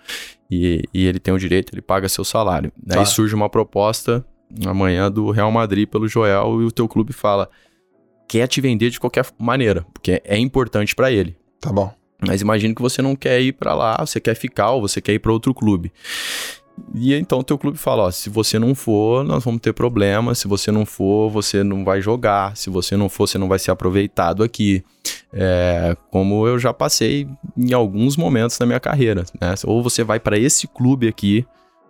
e, 0.49 0.83
e 0.93 1.05
ele 1.05 1.19
tem 1.19 1.33
o 1.33 1.39
direito, 1.39 1.73
ele 1.73 1.81
paga 1.81 2.09
seu 2.09 2.23
salário. 2.23 2.71
Tá. 2.87 2.99
Aí 2.99 3.05
surge 3.05 3.35
uma 3.35 3.49
proposta 3.49 4.25
amanhã 4.65 5.09
do 5.11 5.31
Real 5.31 5.51
Madrid 5.51 5.87
pelo 5.87 6.07
Joel 6.07 6.61
e 6.61 6.65
o 6.65 6.71
teu 6.71 6.87
clube 6.87 7.13
fala 7.13 7.49
quer 8.27 8.47
te 8.47 8.61
vender 8.61 8.89
de 8.89 8.99
qualquer 8.99 9.25
maneira, 9.37 9.85
porque 9.93 10.21
é 10.23 10.37
importante 10.37 10.95
para 10.95 11.11
ele. 11.11 11.35
Tá 11.59 11.71
bom. 11.71 11.93
Mas 12.25 12.41
imagina 12.41 12.73
que 12.73 12.81
você 12.81 13.01
não 13.01 13.15
quer 13.15 13.41
ir 13.41 13.53
para 13.53 13.73
lá, 13.73 13.97
você 13.99 14.19
quer 14.19 14.35
ficar 14.35 14.71
ou 14.71 14.81
você 14.81 15.01
quer 15.01 15.13
ir 15.13 15.19
para 15.19 15.31
outro 15.31 15.53
clube. 15.53 15.91
E 16.93 17.13
então 17.13 17.39
o 17.39 17.43
teu 17.43 17.57
clube 17.57 17.77
fala, 17.77 18.03
ó, 18.03 18.11
se 18.11 18.29
você 18.29 18.59
não 18.59 18.75
for, 18.75 19.23
nós 19.23 19.43
vamos 19.43 19.61
ter 19.61 19.73
problema, 19.73 20.35
se 20.35 20.47
você 20.47 20.71
não 20.71 20.85
for, 20.85 21.29
você 21.29 21.63
não 21.63 21.83
vai 21.83 22.01
jogar, 22.01 22.55
se 22.57 22.69
você 22.69 22.97
não 22.97 23.09
for, 23.09 23.27
você 23.27 23.37
não 23.37 23.47
vai 23.47 23.59
ser 23.59 23.71
aproveitado 23.71 24.43
aqui. 24.43 24.83
É, 25.33 25.95
como 26.09 26.45
eu 26.47 26.59
já 26.59 26.73
passei 26.73 27.27
em 27.57 27.73
alguns 27.73 28.17
momentos 28.17 28.59
na 28.59 28.65
minha 28.65 28.79
carreira, 28.79 29.23
né? 29.39 29.53
Ou 29.65 29.81
você 29.81 30.03
vai 30.03 30.19
para 30.19 30.37
esse 30.37 30.67
clube 30.67 31.07
aqui, 31.07 31.45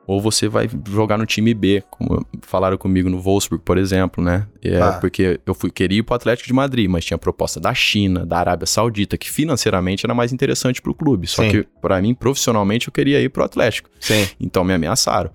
ou 0.08 0.20
você 0.20 0.47
vai 0.47 0.70
jogar 0.89 1.18
no 1.18 1.26
time 1.26 1.54
B, 1.54 1.84
como 1.89 2.26
falaram 2.41 2.78
comigo 2.78 3.10
no 3.10 3.20
Wolfsburg, 3.22 3.64
por 3.64 3.78
exemplo, 3.78 4.24
né? 4.24 4.47
É, 4.62 4.80
Ah. 4.82 4.93
Porque 4.93 5.39
eu 5.45 5.54
fui, 5.54 5.70
queria 5.72 5.99
ir 5.99 6.04
pro 6.04 6.16
Atlético 6.16 6.47
de 6.47 6.54
Madrid, 6.54 6.89
mas 6.89 7.06
tinha 7.06 7.18
proposta 7.18 7.60
da 7.60 7.74
China, 7.74 8.26
da 8.26 8.38
Arábia 8.39 8.66
Saudita, 8.66 9.18
que 9.18 9.30
financeiramente 9.30 10.06
era 10.06 10.14
mais 10.14 10.34
interessante 10.34 10.82
pro 10.82 10.93
clube. 10.93 11.28
Só 11.28 11.43
Sim. 11.43 11.49
que, 11.52 11.68
para 11.82 12.02
mim, 12.02 12.14
profissionalmente, 12.14 12.88
eu 12.88 12.91
queria 12.91 13.22
ir 13.22 13.30
pro 13.30 13.43
Atlético. 13.43 13.89
Sim. 13.99 14.28
Então 14.39 14.64
me 14.64 14.74
ameaçaram. 14.74 15.30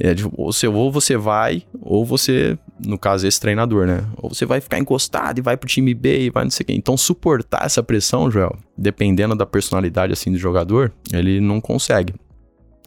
É, 0.00 0.14
de- 0.14 0.24
ou, 0.24 0.50
você, 0.50 0.66
ou 0.66 0.90
você 0.90 1.18
vai, 1.18 1.64
ou 1.82 2.02
você, 2.02 2.58
no 2.84 2.98
caso, 2.98 3.26
esse 3.26 3.38
treinador, 3.38 3.86
né? 3.86 4.02
Ou 4.16 4.30
você 4.32 4.46
vai 4.46 4.58
ficar 4.58 4.78
encostado 4.78 5.38
e 5.38 5.42
vai 5.42 5.54
pro 5.54 5.68
time 5.68 5.92
B 5.92 6.18
e 6.24 6.30
vai 6.30 6.44
não 6.44 6.50
sei 6.50 6.64
o 6.64 6.66
quê. 6.68 6.72
Então, 6.72 6.96
suportar 6.96 7.66
essa 7.66 7.82
pressão, 7.82 8.30
Joel, 8.30 8.56
dependendo 8.76 9.36
da 9.36 9.44
personalidade 9.44 10.10
assim 10.14 10.32
do 10.32 10.38
jogador, 10.38 10.90
ele 11.12 11.42
não 11.42 11.60
consegue. 11.60 12.14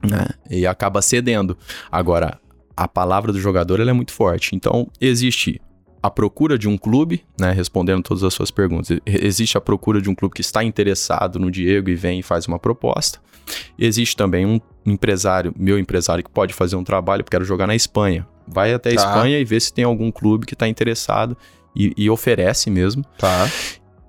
Né? 0.04 0.28
E 0.50 0.66
acaba 0.68 1.02
cedendo. 1.02 1.58
Agora, 1.92 2.40
a 2.76 2.88
palavra 2.88 3.32
do 3.32 3.40
jogador 3.40 3.80
é 3.80 3.94
muito 3.94 4.12
forte. 4.12 4.56
Então, 4.56 4.88
existe 5.00 5.62
a 6.04 6.10
procura 6.12 6.58
de 6.58 6.68
um 6.68 6.78
clube, 6.78 7.24
né? 7.40 7.52
Respondendo 7.52 8.04
todas 8.04 8.24
as 8.24 8.34
suas 8.34 8.52
perguntas. 8.52 8.96
Existe 9.08 9.58
a 9.58 9.62
procura 9.62 10.00
de 10.00 10.10
um 10.10 10.14
clube 10.14 10.36
que 10.36 10.42
está 10.42 10.64
interessado 10.64 11.40
no 11.40 11.50
Diego 11.50 11.90
e 11.90 11.96
vem 11.96 12.20
e 12.20 12.24
faz 12.24 12.46
uma 12.46 12.60
proposta. 12.60 13.20
Existe 13.78 14.16
também 14.16 14.46
um 14.46 14.60
empresário, 14.86 15.54
meu 15.58 15.80
empresário, 15.80 16.24
que 16.24 16.30
pode 16.30 16.54
fazer 16.54 16.76
um 16.76 16.84
trabalho, 16.84 17.22
eu 17.22 17.26
quero 17.26 17.44
jogar 17.44 17.66
na 17.66 17.76
Espanha. 17.76 18.28
Vai 18.48 18.74
até 18.74 18.92
a 18.92 18.96
Tá. 18.96 19.02
Espanha 19.02 19.40
e 19.40 19.46
vê 19.46 19.60
se 19.60 19.74
tem 19.74 19.84
algum 19.84 20.12
clube 20.12 20.46
que 20.46 20.54
está 20.54 20.68
interessado 20.68 21.36
e, 21.76 21.92
e 21.98 22.08
oferece 22.10 22.70
mesmo. 22.70 23.04
Tá. 23.18 23.50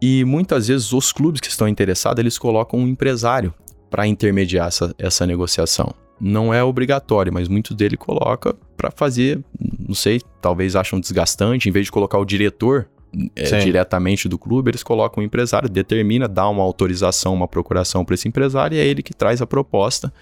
E 0.00 0.22
muitas 0.24 0.68
vezes 0.68 0.92
os 0.92 1.12
clubes 1.12 1.40
que 1.40 1.48
estão 1.48 1.66
interessados, 1.66 2.20
eles 2.20 2.36
colocam 2.38 2.80
um 2.80 2.86
empresário 2.86 3.54
para 3.90 4.06
intermediar 4.06 4.68
essa, 4.68 4.94
essa 4.98 5.26
negociação. 5.26 5.94
Não 6.20 6.52
é 6.52 6.64
obrigatório, 6.64 7.32
mas 7.32 7.48
muito 7.48 7.74
dele 7.74 7.96
coloca 7.96 8.54
para 8.76 8.90
fazer, 8.90 9.42
não 9.78 9.94
sei, 9.94 10.20
talvez 10.40 10.74
acham 10.74 10.98
desgastante, 10.98 11.68
em 11.68 11.72
vez 11.72 11.86
de 11.86 11.92
colocar 11.92 12.18
o 12.18 12.24
diretor 12.24 12.88
é, 13.34 13.58
diretamente 13.58 14.28
do 14.28 14.38
clube, 14.38 14.70
eles 14.70 14.82
colocam 14.82 15.22
o 15.22 15.26
empresário, 15.26 15.68
determina, 15.68 16.28
dá 16.28 16.48
uma 16.48 16.62
autorização, 16.62 17.34
uma 17.34 17.48
procuração 17.48 18.04
para 18.04 18.14
esse 18.14 18.28
empresário 18.28 18.76
e 18.76 18.80
é 18.80 18.86
ele 18.86 19.02
que 19.02 19.14
traz 19.14 19.40
a 19.42 19.46
proposta. 19.46 20.12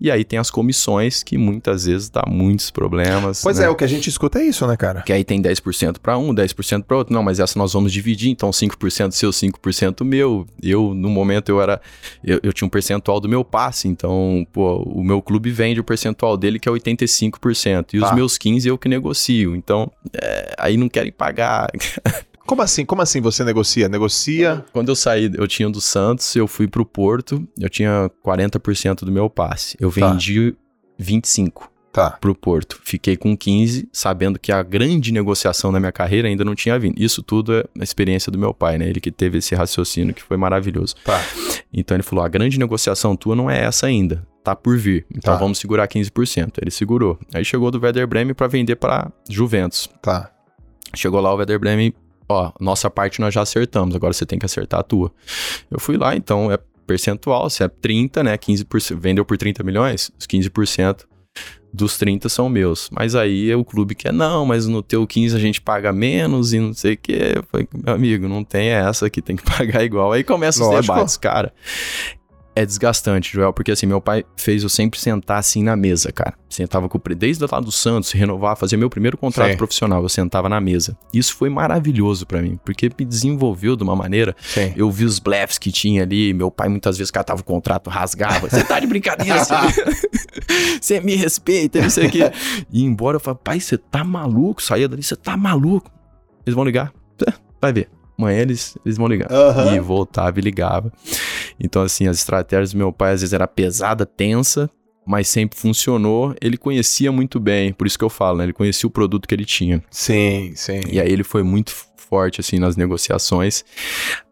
E 0.00 0.10
aí 0.10 0.24
tem 0.24 0.38
as 0.38 0.50
comissões 0.50 1.22
que 1.22 1.36
muitas 1.36 1.84
vezes 1.84 2.08
dá 2.08 2.22
muitos 2.26 2.70
problemas. 2.70 3.42
Pois 3.42 3.58
né? 3.58 3.66
é, 3.66 3.68
o 3.68 3.74
que 3.74 3.84
a 3.84 3.86
gente 3.86 4.08
escuta 4.08 4.38
é 4.38 4.44
isso, 4.44 4.66
né, 4.66 4.76
cara? 4.76 5.02
Que 5.02 5.12
aí 5.12 5.24
tem 5.24 5.40
10% 5.40 5.98
para 5.98 6.16
um, 6.18 6.34
10% 6.34 6.84
para 6.84 6.96
outro. 6.96 7.14
Não, 7.14 7.22
mas 7.22 7.40
essa 7.40 7.58
nós 7.58 7.72
vamos 7.72 7.92
dividir, 7.92 8.30
então 8.30 8.50
5% 8.50 9.12
seu, 9.12 9.30
5% 9.30 10.04
meu. 10.04 10.46
Eu, 10.62 10.94
no 10.94 11.08
momento, 11.08 11.50
eu 11.50 11.60
era. 11.60 11.80
Eu, 12.24 12.40
eu 12.42 12.52
tinha 12.52 12.66
um 12.66 12.70
percentual 12.70 13.20
do 13.20 13.28
meu 13.28 13.44
passe, 13.44 13.88
então, 13.88 14.46
pô, 14.52 14.78
o 14.82 15.02
meu 15.02 15.20
clube 15.20 15.50
vende 15.50 15.80
o 15.80 15.84
percentual 15.84 16.36
dele, 16.36 16.58
que 16.58 16.68
é 16.68 16.72
85%. 16.72 17.94
E 17.94 18.00
Tá. 18.00 18.08
os 18.08 18.14
meus 18.14 18.38
15% 18.38 18.66
eu 18.66 18.78
que 18.78 18.88
negocio. 18.88 19.54
Então, 19.54 19.90
é, 20.12 20.54
aí 20.58 20.76
não 20.76 20.88
querem 20.88 21.12
pagar. 21.12 21.70
Como 22.50 22.62
assim? 22.62 22.84
Como 22.84 23.00
assim 23.00 23.20
você 23.20 23.44
negocia? 23.44 23.88
Negocia. 23.88 24.64
Quando 24.72 24.88
eu 24.88 24.96
saí, 24.96 25.30
eu 25.38 25.46
tinha 25.46 25.70
do 25.70 25.80
Santos, 25.80 26.34
eu 26.34 26.48
fui 26.48 26.66
pro 26.66 26.84
Porto, 26.84 27.46
eu 27.56 27.70
tinha 27.70 28.10
40% 28.26 29.04
do 29.04 29.12
meu 29.12 29.30
passe. 29.30 29.76
Eu 29.78 29.88
Tá. 29.92 30.10
vendi 30.10 30.56
25%. 31.00 31.70
Tá. 31.92 32.10
pro 32.20 32.34
Porto. 32.34 32.80
Fiquei 32.84 33.16
com 33.16 33.36
15, 33.36 33.88
sabendo 33.92 34.36
que 34.38 34.50
a 34.52 34.62
grande 34.64 35.12
negociação 35.12 35.70
na 35.72 35.78
minha 35.78 35.90
carreira 35.92 36.26
ainda 36.26 36.44
não 36.44 36.54
tinha 36.56 36.76
vindo. 36.78 36.94
Isso 37.00 37.20
tudo 37.22 37.52
é 37.54 37.64
a 37.80 37.82
experiência 37.84 38.30
do 38.32 38.38
meu 38.38 38.52
pai, 38.52 38.78
né? 38.78 38.88
Ele 38.88 39.00
que 39.00 39.10
teve 39.12 39.38
esse 39.38 39.54
raciocínio 39.56 40.12
que 40.14 40.22
foi 40.22 40.36
maravilhoso. 40.36 40.94
Tá. 41.04 41.20
Então 41.72 41.96
ele 41.96 42.02
falou: 42.04 42.24
a 42.24 42.28
grande 42.28 42.58
negociação 42.60 43.14
tua 43.16 43.34
não 43.36 43.48
é 43.50 43.64
essa 43.64 43.86
ainda. 43.86 44.24
Tá 44.42 44.54
por 44.56 44.76
vir. 44.76 45.04
Então 45.14 45.34
Tá. 45.34 45.40
vamos 45.40 45.58
segurar 45.58 45.86
15%. 45.88 46.58
Ele 46.60 46.70
segurou. 46.70 47.16
Aí 47.32 47.44
chegou 47.44 47.70
do 47.72 47.80
Werder 47.80 48.06
Bremen 48.08 48.34
pra 48.34 48.46
vender 48.46 48.74
pra 48.76 49.10
Juventus. 49.28 49.88
Tá. 50.02 50.30
Chegou 50.94 51.20
lá 51.20 51.32
o 51.34 51.36
Werder 51.38 51.58
Bremen, 51.58 51.92
ó, 52.30 52.52
nossa 52.60 52.88
parte 52.88 53.20
nós 53.20 53.34
já 53.34 53.42
acertamos, 53.42 53.94
agora 53.94 54.12
você 54.12 54.24
tem 54.24 54.38
que 54.38 54.46
acertar 54.46 54.80
a 54.80 54.82
tua. 54.82 55.12
Eu 55.70 55.80
fui 55.80 55.96
lá, 55.96 56.14
então 56.14 56.50
é 56.50 56.58
percentual, 56.86 57.48
se 57.50 57.62
é 57.62 57.68
30, 57.68 58.22
né, 58.22 58.36
15%, 58.36 58.96
vendeu 58.96 59.24
por 59.24 59.36
30 59.36 59.62
milhões, 59.62 60.10
os 60.18 60.26
15% 60.26 61.04
dos 61.72 61.96
30 61.98 62.28
são 62.28 62.48
meus. 62.48 62.88
Mas 62.90 63.14
aí 63.14 63.54
o 63.54 63.64
clube 63.64 63.94
quer, 63.94 64.12
não, 64.12 64.44
mas 64.44 64.66
no 64.66 64.82
teu 64.82 65.06
15 65.06 65.36
a 65.36 65.38
gente 65.38 65.60
paga 65.60 65.92
menos 65.92 66.52
e 66.52 66.58
não 66.58 66.72
sei 66.72 66.94
o 66.94 67.42
falei, 67.50 67.68
meu 67.72 67.94
amigo, 67.94 68.28
não 68.28 68.42
tem 68.42 68.68
essa 68.68 69.06
aqui, 69.06 69.22
tem 69.22 69.36
que 69.36 69.42
pagar 69.56 69.84
igual. 69.84 70.12
Aí 70.12 70.24
começam 70.24 70.66
os 70.66 70.72
Lógico. 70.74 70.94
debates, 70.94 71.16
cara. 71.16 71.52
É 72.54 72.66
desgastante, 72.66 73.32
Joel, 73.32 73.52
porque 73.52 73.70
assim, 73.70 73.86
meu 73.86 74.00
pai 74.00 74.24
fez 74.36 74.64
eu 74.64 74.68
sempre 74.68 74.98
sentar 74.98 75.38
assim 75.38 75.62
na 75.62 75.76
mesa, 75.76 76.10
cara. 76.10 76.34
Sentava 76.48 76.88
com 76.88 76.98
o 76.98 77.14
desde 77.14 77.44
lá 77.50 77.60
do 77.60 77.70
Santos, 77.70 78.10
renovar, 78.10 78.56
fazer 78.56 78.76
meu 78.76 78.90
primeiro 78.90 79.16
contrato 79.16 79.52
Sim. 79.52 79.56
profissional, 79.56 80.02
eu 80.02 80.08
sentava 80.08 80.48
na 80.48 80.60
mesa. 80.60 80.96
Isso 81.14 81.36
foi 81.36 81.48
maravilhoso 81.48 82.26
pra 82.26 82.42
mim, 82.42 82.58
porque 82.64 82.90
me 82.98 83.04
desenvolveu 83.04 83.76
de 83.76 83.84
uma 83.84 83.94
maneira. 83.94 84.34
Sim. 84.42 84.72
Eu 84.76 84.90
vi 84.90 85.04
os 85.04 85.20
blefs 85.20 85.58
que 85.58 85.70
tinha 85.70 86.02
ali, 86.02 86.34
meu 86.34 86.50
pai 86.50 86.68
muitas 86.68 86.98
vezes 86.98 87.10
catava 87.10 87.40
o 87.40 87.44
contrato, 87.44 87.88
rasgava. 87.88 88.48
Você 88.48 88.64
tá 88.64 88.80
de 88.80 88.86
brincadeira, 88.86 89.38
você, 89.44 89.54
você 90.80 91.00
me 91.00 91.14
respeita, 91.14 91.80
não 91.80 91.90
sei 91.90 92.08
o 92.08 92.10
quê. 92.10 92.32
E 92.70 92.82
embora 92.82 93.16
eu 93.16 93.20
falava, 93.20 93.40
pai, 93.44 93.60
você 93.60 93.78
tá 93.78 94.02
maluco? 94.02 94.60
Saía 94.60 94.88
dali, 94.88 95.04
você 95.04 95.14
tá 95.14 95.36
maluco? 95.36 95.88
Eles 96.44 96.54
vão 96.56 96.64
ligar? 96.64 96.92
Vai 97.60 97.72
ver. 97.72 97.88
Amanhã 98.18 98.40
eles, 98.40 98.76
eles 98.84 98.98
vão 98.98 99.06
ligar. 99.06 99.32
Aham. 99.32 99.74
E 99.74 99.80
voltava 99.80 100.38
e 100.38 100.42
ligava. 100.42 100.92
Então, 101.60 101.82
assim, 101.82 102.06
as 102.06 102.18
estratégias 102.18 102.72
do 102.72 102.78
meu 102.78 102.92
pai 102.92 103.12
às 103.12 103.20
vezes 103.20 103.32
era 103.32 103.46
pesada, 103.46 104.06
tensa, 104.06 104.70
mas 105.06 105.28
sempre 105.28 105.58
funcionou. 105.58 106.34
Ele 106.40 106.56
conhecia 106.56 107.12
muito 107.12 107.38
bem, 107.38 107.72
por 107.72 107.86
isso 107.86 107.98
que 107.98 108.04
eu 108.04 108.10
falo, 108.10 108.38
né? 108.38 108.44
Ele 108.44 108.52
conhecia 108.52 108.86
o 108.86 108.90
produto 108.90 109.28
que 109.28 109.34
ele 109.34 109.44
tinha. 109.44 109.82
Sim, 109.90 110.52
sim. 110.54 110.80
E 110.90 111.00
aí 111.00 111.10
ele 111.10 111.24
foi 111.24 111.42
muito 111.42 111.72
forte, 111.96 112.40
assim, 112.40 112.58
nas 112.58 112.76
negociações. 112.76 113.64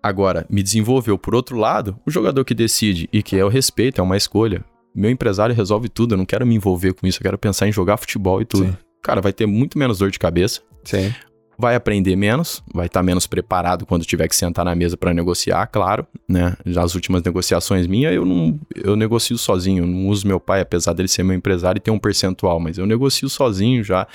Agora, 0.03 0.47
me 0.49 0.62
desenvolveu. 0.62 1.18
Por 1.18 1.35
outro 1.35 1.57
lado, 1.57 1.99
o 2.07 2.11
jogador 2.11 2.45
que 2.45 2.55
decide 2.55 3.09
e 3.12 3.22
que 3.22 3.37
é 3.37 3.45
o 3.45 3.49
respeito, 3.49 4.01
é 4.01 4.05
uma 4.05 4.16
escolha. 4.16 4.64
Meu 4.95 5.11
empresário 5.11 5.55
resolve 5.55 5.89
tudo, 5.89 6.14
eu 6.14 6.18
não 6.18 6.24
quero 6.24 6.47
me 6.47 6.55
envolver 6.55 6.95
com 6.95 7.07
isso, 7.07 7.18
eu 7.18 7.22
quero 7.22 7.39
pensar 7.39 7.68
em 7.68 7.72
jogar 7.72 7.97
futebol 7.99 8.41
e 8.41 8.45
tudo. 8.45 8.70
Sim. 8.70 8.76
Cara, 9.03 9.20
vai 9.20 9.33
ter 9.33 9.47
muito 9.47 9.79
menos 9.79 9.99
dor 9.99 10.11
de 10.11 10.18
cabeça 10.18 10.61
Sim. 10.89 11.14
Vai 11.59 11.74
aprender 11.74 12.14
menos, 12.14 12.62
vai 12.72 12.86
estar 12.86 13.02
menos 13.02 13.26
preparado 13.26 13.84
quando 13.84 14.04
tiver 14.04 14.28
que 14.28 14.36
sentar 14.36 14.64
na 14.64 14.76
mesa 14.76 14.96
para 14.96 15.12
negociar, 15.12 15.66
claro, 15.66 16.06
né? 16.28 16.56
Já 16.64 16.84
as 16.84 16.94
últimas 16.94 17.20
negociações 17.22 17.88
minhas, 17.88 18.14
eu 18.14 18.24
não 18.24 18.59
eu 18.76 18.94
negocio 18.94 19.36
sozinho, 19.36 19.84
não 19.84 20.06
uso 20.06 20.26
meu 20.26 20.38
pai, 20.38 20.61
apesar 20.61 20.92
dele 20.92 21.09
ser 21.09 21.24
meu 21.24 21.36
empresário 21.36 21.78
e 21.78 21.80
ter 21.80 21.90
um 21.90 21.98
percentual, 21.98 22.61
mas 22.61 22.78
eu 22.78 22.86
negocio 22.86 23.28
sozinho 23.28 23.82
já, 23.82 24.06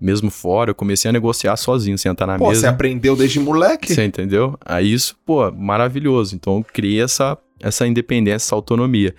mesmo 0.00 0.30
fora, 0.30 0.70
eu 0.70 0.74
comecei 0.76 1.08
a 1.08 1.12
negociar 1.12 1.56
sozinho, 1.56 1.98
sentar 1.98 2.28
na 2.28 2.38
Pô, 2.38 2.46
você 2.46 2.52
mesa. 2.52 2.70
aprendeu 2.70 3.16
desde 3.16 3.40
moleque? 3.40 3.92
Você 3.92 4.04
entendeu? 4.04 4.56
Aí 4.64 4.92
isso, 4.92 5.16
pô, 5.26 5.50
maravilhoso. 5.50 6.36
Então 6.36 6.58
eu 6.58 6.64
criei 6.72 7.02
essa, 7.02 7.36
essa 7.58 7.84
independência, 7.84 8.46
essa 8.46 8.54
autonomia. 8.54 9.12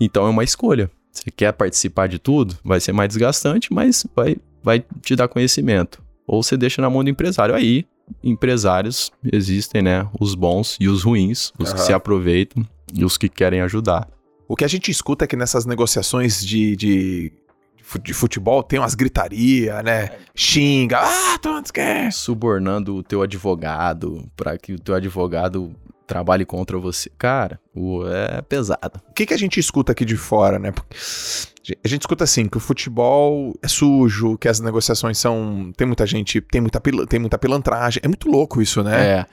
Então 0.00 0.26
é 0.26 0.30
uma 0.30 0.44
escolha. 0.44 0.88
Você 1.10 1.28
quer 1.28 1.52
participar 1.52 2.06
de 2.06 2.20
tudo? 2.20 2.56
Vai 2.64 2.78
ser 2.78 2.92
mais 2.92 3.08
desgastante, 3.08 3.72
mas 3.74 4.06
vai, 4.14 4.36
vai 4.62 4.84
te 5.02 5.16
dar 5.16 5.26
conhecimento. 5.26 6.00
Ou 6.30 6.44
você 6.44 6.56
deixa 6.56 6.80
na 6.80 6.88
mão 6.88 7.02
do 7.02 7.10
empresário. 7.10 7.56
Aí 7.56 7.84
empresários 8.22 9.10
existem, 9.32 9.82
né? 9.82 10.08
Os 10.20 10.36
bons 10.36 10.76
e 10.78 10.88
os 10.88 11.02
ruins, 11.02 11.52
os 11.58 11.70
uhum. 11.70 11.74
que 11.74 11.80
se 11.80 11.92
aproveitam 11.92 12.64
e 12.94 13.04
os 13.04 13.18
que 13.18 13.28
querem 13.28 13.60
ajudar. 13.62 14.08
O 14.46 14.54
que 14.54 14.64
a 14.64 14.68
gente 14.68 14.92
escuta 14.92 15.24
é 15.24 15.28
que 15.28 15.34
nessas 15.34 15.66
negociações 15.66 16.44
de, 16.44 16.76
de 16.76 17.32
de 18.04 18.14
futebol 18.14 18.62
tem 18.62 18.78
umas 18.78 18.94
gritaria, 18.94 19.82
né? 19.82 20.10
Xinga, 20.32 21.00
ah, 21.00 21.38
tu 21.42 21.72
quer. 21.72 22.12
Subornando 22.12 22.94
o 22.94 23.02
teu 23.02 23.22
advogado 23.22 24.24
para 24.36 24.56
que 24.56 24.74
o 24.74 24.78
teu 24.78 24.94
advogado 24.94 25.74
trabalhe 26.06 26.44
contra 26.44 26.78
você. 26.78 27.10
Cara, 27.18 27.58
é 28.08 28.42
pesado. 28.42 29.00
O 29.10 29.12
que, 29.12 29.26
que 29.26 29.34
a 29.34 29.36
gente 29.36 29.58
escuta 29.58 29.90
aqui 29.90 30.04
de 30.04 30.16
fora, 30.16 30.56
né? 30.56 30.72
A 31.84 31.88
gente 31.88 32.02
escuta 32.02 32.24
assim, 32.24 32.46
que 32.46 32.56
o 32.56 32.60
futebol 32.60 33.54
é 33.62 33.68
sujo, 33.68 34.36
que 34.38 34.48
as 34.48 34.60
negociações 34.60 35.18
são. 35.18 35.72
Tem 35.76 35.86
muita 35.86 36.06
gente, 36.06 36.40
tem 36.40 36.60
muita, 36.60 36.80
tem 37.08 37.20
muita 37.20 37.38
pilantragem. 37.38 38.00
É 38.04 38.08
muito 38.08 38.28
louco 38.28 38.60
isso, 38.60 38.82
né? 38.82 39.06
É. 39.06 39.26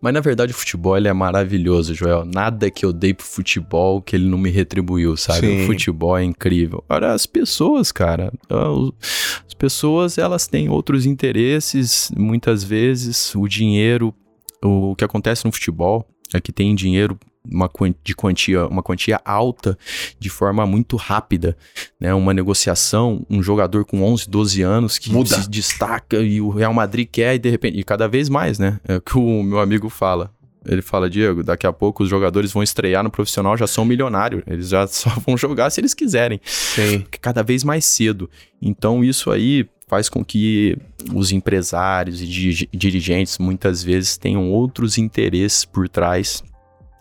Mas 0.00 0.12
na 0.12 0.20
verdade 0.20 0.52
o 0.52 0.54
futebol 0.54 0.96
ele 0.96 1.08
é 1.08 1.12
maravilhoso, 1.12 1.94
Joel. 1.94 2.24
Nada 2.24 2.70
que 2.70 2.84
eu 2.84 2.92
dei 2.92 3.14
pro 3.14 3.24
futebol 3.24 4.02
que 4.02 4.16
ele 4.16 4.28
não 4.28 4.38
me 4.38 4.50
retribuiu, 4.50 5.16
sabe? 5.16 5.46
Sim. 5.46 5.62
O 5.62 5.66
futebol 5.66 6.16
é 6.16 6.24
incrível. 6.24 6.84
Agora, 6.88 7.12
as 7.12 7.26
pessoas, 7.26 7.90
cara, 7.92 8.32
as 8.50 9.54
pessoas 9.54 10.18
elas 10.18 10.46
têm 10.46 10.68
outros 10.68 11.06
interesses, 11.06 12.10
muitas 12.16 12.62
vezes 12.62 13.34
o 13.34 13.46
dinheiro, 13.48 14.14
o 14.62 14.94
que 14.96 15.04
acontece 15.04 15.44
no 15.44 15.52
futebol 15.52 16.06
é 16.34 16.40
que 16.40 16.52
tem 16.52 16.74
dinheiro 16.74 17.18
uma, 17.50 17.70
de 18.04 18.14
quantia, 18.14 18.66
uma 18.66 18.82
quantia 18.82 19.20
alta 19.24 19.76
de 20.18 20.30
forma 20.30 20.66
muito 20.66 20.96
rápida, 20.96 21.56
né? 21.98 22.14
Uma 22.14 22.32
negociação, 22.32 23.24
um 23.28 23.42
jogador 23.42 23.84
com 23.84 24.02
11, 24.02 24.28
12 24.28 24.62
anos 24.62 24.98
que 24.98 25.10
Muda. 25.10 25.40
se 25.40 25.48
destaca 25.48 26.18
e 26.18 26.40
o 26.40 26.50
Real 26.50 26.72
Madrid 26.72 27.08
quer 27.10 27.34
e 27.34 27.38
de 27.38 27.50
repente, 27.50 27.78
e 27.78 27.84
cada 27.84 28.06
vez 28.06 28.28
mais, 28.28 28.58
né? 28.58 28.80
É 28.86 28.96
o 28.96 29.00
que 29.00 29.16
o 29.18 29.42
meu 29.42 29.60
amigo 29.60 29.88
fala. 29.88 30.30
Ele 30.64 30.80
fala, 30.80 31.10
Diego, 31.10 31.42
daqui 31.42 31.66
a 31.66 31.72
pouco 31.72 32.04
os 32.04 32.08
jogadores 32.08 32.52
vão 32.52 32.62
estrear 32.62 33.02
no 33.02 33.10
profissional, 33.10 33.56
já 33.56 33.66
são 33.66 33.84
milionários. 33.84 34.42
Eles 34.46 34.68
já 34.68 34.86
só 34.88 35.10
vão 35.26 35.36
jogar 35.36 35.70
se 35.70 35.80
eles 35.80 35.94
quiserem. 35.94 36.40
Sim. 36.44 37.04
Cada 37.20 37.42
vez 37.42 37.64
mais 37.64 37.84
cedo. 37.84 38.30
Então 38.60 39.02
isso 39.02 39.30
aí 39.30 39.68
faz 39.88 40.08
com 40.08 40.24
que 40.24 40.78
os 41.12 41.32
empresários 41.32 42.22
e 42.22 42.68
dirigentes 42.72 43.38
muitas 43.38 43.82
vezes 43.82 44.16
tenham 44.16 44.50
outros 44.50 44.96
interesses 44.96 45.64
por 45.64 45.88
trás 45.88 46.42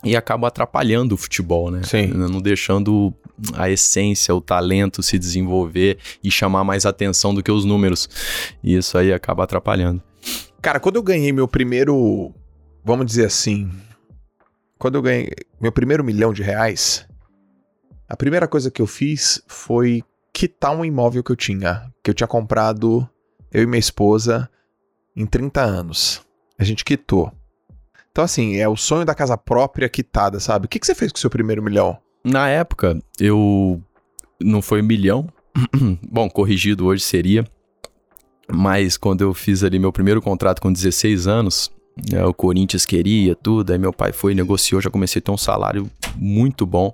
e 0.03 0.15
acaba 0.15 0.47
atrapalhando 0.47 1.15
o 1.15 1.17
futebol, 1.17 1.69
né? 1.69 1.81
Sim. 1.83 2.07
Não 2.07 2.41
deixando 2.41 3.13
a 3.53 3.69
essência, 3.69 4.33
o 4.33 4.41
talento 4.41 5.01
se 5.03 5.17
desenvolver 5.17 5.97
e 6.23 6.31
chamar 6.31 6.63
mais 6.63 6.85
atenção 6.85 7.33
do 7.33 7.43
que 7.43 7.51
os 7.51 7.65
números. 7.65 8.09
E 8.63 8.75
isso 8.75 8.97
aí 8.97 9.13
acaba 9.13 9.43
atrapalhando. 9.43 10.01
Cara, 10.61 10.79
quando 10.79 10.97
eu 10.97 11.03
ganhei 11.03 11.31
meu 11.31 11.47
primeiro, 11.47 12.33
vamos 12.83 13.05
dizer 13.05 13.25
assim, 13.25 13.71
quando 14.77 14.95
eu 14.95 15.01
ganhei 15.01 15.29
meu 15.59 15.71
primeiro 15.71 16.03
milhão 16.03 16.33
de 16.33 16.43
reais, 16.43 17.07
a 18.07 18.15
primeira 18.15 18.47
coisa 18.47 18.69
que 18.69 18.81
eu 18.81 18.87
fiz 18.87 19.41
foi 19.47 20.03
quitar 20.33 20.75
um 20.75 20.85
imóvel 20.85 21.23
que 21.23 21.31
eu 21.31 21.35
tinha, 21.35 21.91
que 22.03 22.09
eu 22.09 22.13
tinha 22.13 22.27
comprado 22.27 23.07
eu 23.51 23.63
e 23.63 23.65
minha 23.65 23.79
esposa 23.79 24.49
em 25.15 25.25
30 25.25 25.61
anos. 25.61 26.21
A 26.57 26.63
gente 26.63 26.85
quitou. 26.85 27.31
Então, 28.11 28.23
assim, 28.23 28.57
é 28.57 28.67
o 28.67 28.75
sonho 28.75 29.05
da 29.05 29.15
casa 29.15 29.37
própria 29.37 29.87
quitada, 29.87 30.39
sabe? 30.39 30.65
O 30.65 30.69
que, 30.69 30.79
que 30.79 30.85
você 30.85 30.93
fez 30.93 31.11
com 31.11 31.17
o 31.17 31.21
seu 31.21 31.29
primeiro 31.29 31.63
milhão? 31.63 31.97
Na 32.23 32.49
época, 32.49 32.99
eu. 33.19 33.81
Não 34.39 34.61
foi 34.61 34.81
milhão. 34.81 35.27
Bom, 36.09 36.29
corrigido 36.29 36.85
hoje 36.85 37.03
seria. 37.03 37.45
Mas 38.51 38.97
quando 38.97 39.21
eu 39.21 39.33
fiz 39.33 39.63
ali 39.63 39.79
meu 39.79 39.93
primeiro 39.93 40.21
contrato 40.21 40.61
com 40.61 40.71
16 40.73 41.27
anos, 41.27 41.71
é, 42.11 42.25
o 42.25 42.33
Corinthians 42.33 42.85
queria 42.85 43.35
tudo, 43.35 43.71
aí 43.71 43.77
meu 43.77 43.93
pai 43.93 44.11
foi, 44.11 44.33
negociou, 44.33 44.81
já 44.81 44.89
comecei 44.89 45.19
a 45.19 45.23
ter 45.23 45.31
um 45.31 45.37
salário 45.37 45.89
muito 46.17 46.65
bom. 46.65 46.93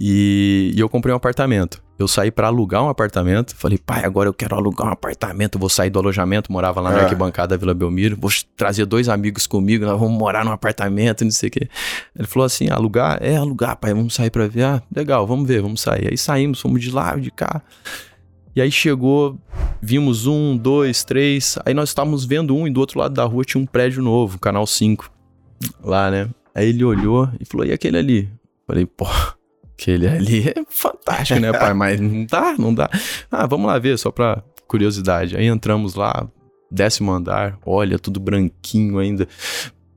E, 0.00 0.72
e 0.74 0.80
eu 0.80 0.88
comprei 0.88 1.12
um 1.12 1.16
apartamento. 1.16 1.82
Eu 1.98 2.06
saí 2.06 2.30
para 2.30 2.46
alugar 2.46 2.84
um 2.84 2.88
apartamento. 2.88 3.56
Falei, 3.56 3.76
pai, 3.76 4.04
agora 4.04 4.28
eu 4.28 4.34
quero 4.34 4.54
alugar 4.54 4.86
um 4.86 4.92
apartamento. 4.92 5.58
Vou 5.58 5.68
sair 5.68 5.90
do 5.90 5.98
alojamento. 5.98 6.52
Morava 6.52 6.80
lá 6.80 6.92
na 6.92 6.98
é. 6.98 7.02
arquibancada 7.02 7.48
da 7.48 7.56
Vila 7.56 7.74
Belmiro. 7.74 8.16
Vou 8.16 8.30
trazer 8.56 8.86
dois 8.86 9.08
amigos 9.08 9.48
comigo. 9.48 9.84
Nós 9.84 9.98
vamos 9.98 10.16
morar 10.16 10.44
num 10.44 10.52
apartamento, 10.52 11.24
não 11.24 11.32
sei 11.32 11.48
o 11.48 11.52
quê. 11.52 11.68
Ele 12.16 12.28
falou 12.28 12.46
assim: 12.46 12.70
alugar? 12.70 13.18
É, 13.20 13.36
alugar, 13.36 13.76
pai. 13.76 13.92
Vamos 13.92 14.14
sair 14.14 14.30
pra 14.30 14.46
ver. 14.46 14.62
Ah, 14.62 14.82
legal, 14.94 15.26
vamos 15.26 15.48
ver, 15.48 15.60
vamos 15.60 15.80
sair. 15.80 16.08
Aí 16.08 16.16
saímos, 16.16 16.60
fomos 16.60 16.80
de 16.80 16.92
lá, 16.92 17.16
de 17.16 17.32
cá. 17.32 17.60
E 18.54 18.60
aí 18.60 18.70
chegou, 18.70 19.36
vimos 19.82 20.26
um, 20.26 20.56
dois, 20.56 21.02
três. 21.02 21.58
Aí 21.66 21.74
nós 21.74 21.88
estávamos 21.88 22.24
vendo 22.24 22.56
um 22.56 22.66
e 22.66 22.70
do 22.70 22.78
outro 22.78 23.00
lado 23.00 23.14
da 23.14 23.24
rua 23.24 23.44
tinha 23.44 23.60
um 23.60 23.66
prédio 23.66 24.02
novo, 24.02 24.38
canal 24.38 24.66
5. 24.66 25.10
Lá, 25.82 26.10
né? 26.12 26.28
Aí 26.54 26.68
ele 26.68 26.84
olhou 26.84 27.28
e 27.40 27.44
falou: 27.44 27.66
e 27.66 27.72
aquele 27.72 27.98
ali? 27.98 28.28
Falei, 28.68 28.86
pô 28.86 29.06
Aquele 29.78 30.08
ali 30.08 30.48
é 30.48 30.64
fantástico, 30.68 31.38
né, 31.38 31.52
pai? 31.52 31.72
Mas 31.72 32.00
não 32.00 32.26
dá, 32.26 32.54
não 32.58 32.74
dá. 32.74 32.90
Ah, 33.30 33.46
vamos 33.46 33.68
lá 33.68 33.78
ver, 33.78 33.96
só 33.96 34.10
pra 34.10 34.42
curiosidade. 34.66 35.36
Aí 35.36 35.46
entramos 35.46 35.94
lá, 35.94 36.28
décimo 36.68 37.12
andar, 37.12 37.56
olha, 37.64 37.96
tudo 37.96 38.18
branquinho 38.18 38.98
ainda. 38.98 39.28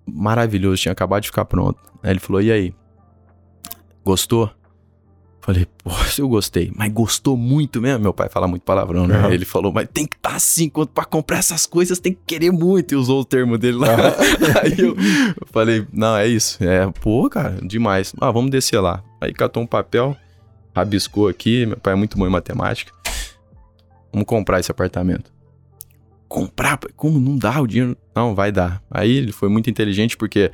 Maravilhoso, 0.05 0.83
tinha 0.83 0.91
acabado 0.91 1.23
de 1.23 1.29
ficar 1.29 1.45
pronto. 1.45 1.79
Aí 2.03 2.11
ele 2.11 2.19
falou: 2.19 2.41
e 2.43 2.51
aí? 2.51 2.75
Gostou? 4.03 4.51
Falei, 5.41 5.65
pô, 5.83 5.89
eu 6.17 6.29
gostei. 6.29 6.71
Mas 6.75 6.91
gostou 6.93 7.35
muito 7.35 7.81
mesmo? 7.81 8.03
Meu 8.03 8.13
pai 8.13 8.29
fala 8.29 8.47
muito 8.47 8.61
palavrão, 8.61 9.07
né? 9.07 9.25
Uhum. 9.25 9.31
Ele 9.31 9.43
falou, 9.43 9.73
mas 9.73 9.87
tem 9.91 10.05
que 10.05 10.15
estar 10.15 10.29
tá 10.29 10.35
assim, 10.35 10.69
quando 10.69 10.89
pra 10.89 11.03
comprar 11.03 11.39
essas 11.39 11.65
coisas 11.65 11.99
tem 11.99 12.13
que 12.13 12.19
querer 12.25 12.51
muito. 12.51 12.93
E 12.93 12.95
usou 12.95 13.21
o 13.21 13.25
termo 13.25 13.57
dele 13.57 13.77
lá. 13.77 13.87
Uhum. 13.87 14.61
Aí 14.61 14.79
eu, 14.79 14.95
eu 14.95 15.47
falei, 15.47 15.85
não, 15.91 16.15
é 16.15 16.27
isso. 16.27 16.63
É, 16.63 16.89
pô, 17.01 17.27
cara, 17.29 17.57
demais. 17.63 18.13
Ah, 18.21 18.31
vamos 18.31 18.51
descer 18.51 18.79
lá. 18.79 19.03
Aí 19.19 19.33
catou 19.33 19.63
um 19.63 19.67
papel, 19.67 20.15
rabiscou 20.75 21.27
aqui. 21.27 21.65
Meu 21.65 21.77
pai 21.77 21.93
é 21.93 21.95
muito 21.95 22.17
bom 22.17 22.27
em 22.27 22.31
matemática. 22.31 22.93
Vamos 24.13 24.27
comprar 24.27 24.59
esse 24.59 24.69
apartamento. 24.69 25.31
Comprar? 26.27 26.77
Como 26.95 27.19
não 27.19 27.35
dá 27.37 27.59
o 27.59 27.67
dinheiro? 27.67 27.97
Não, 28.15 28.35
vai 28.35 28.51
dar. 28.51 28.81
Aí 28.91 29.11
ele 29.17 29.31
foi 29.31 29.49
muito 29.49 29.69
inteligente 29.69 30.15
porque 30.15 30.51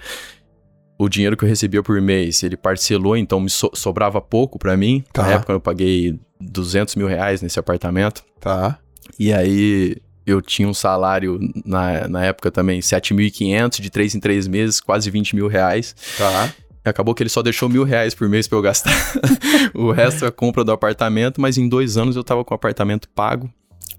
o 0.98 1.08
dinheiro 1.08 1.38
que 1.38 1.46
eu 1.46 1.50
recebia 1.50 1.84
por 1.84 2.02
mês, 2.02 2.42
ele 2.44 2.58
parcelou, 2.58 3.16
então 3.16 3.40
me 3.40 3.50
so 3.50 3.70
sobrava 3.74 4.20
pouco 4.20 4.58
para 4.58 4.76
mim. 4.76 5.04
Tá. 5.14 5.24
Na 5.24 5.30
época 5.34 5.54
eu 5.54 5.60
paguei 5.60 6.20
200 6.42 6.96
mil 6.96 7.08
reais 7.08 7.42
nesse 7.42 7.60
apartamento. 7.60 8.24
Tá. 8.40 8.80
E 9.20 9.32
aí 9.32 9.98
eu 10.26 10.42
tinha 10.42 10.68
um 10.68 10.74
salário 10.74 11.40
na, 11.66 12.08
na 12.08 12.26
época 12.26 12.52
também, 12.52 12.80
7.500, 12.80 13.80
de 13.80 13.90
3 13.90 14.16
em 14.16 14.20
3 14.20 14.48
meses, 14.48 14.82
quase 14.82 15.10
20 15.10 15.36
mil 15.36 15.48
reais. 15.48 15.96
Tá. 16.18 16.54
Acabou 16.84 17.14
que 17.14 17.22
ele 17.22 17.30
só 17.30 17.42
deixou 17.42 17.70
mil 17.70 17.84
reais 17.84 18.16
por 18.16 18.28
mês 18.30 18.48
para 18.48 18.58
eu 18.58 18.62
gastar. 18.62 18.94
o 19.76 19.92
resto 19.92 20.26
é 20.26 20.28
a 20.30 20.32
compra 20.32 20.64
do 20.64 20.72
apartamento, 20.72 21.40
mas 21.40 21.58
em 21.58 21.68
dois 21.68 21.98
anos 21.98 22.16
eu 22.16 22.24
tava 22.24 22.44
com 22.44 22.54
o 22.54 22.56
apartamento 22.56 23.10
pago, 23.10 23.52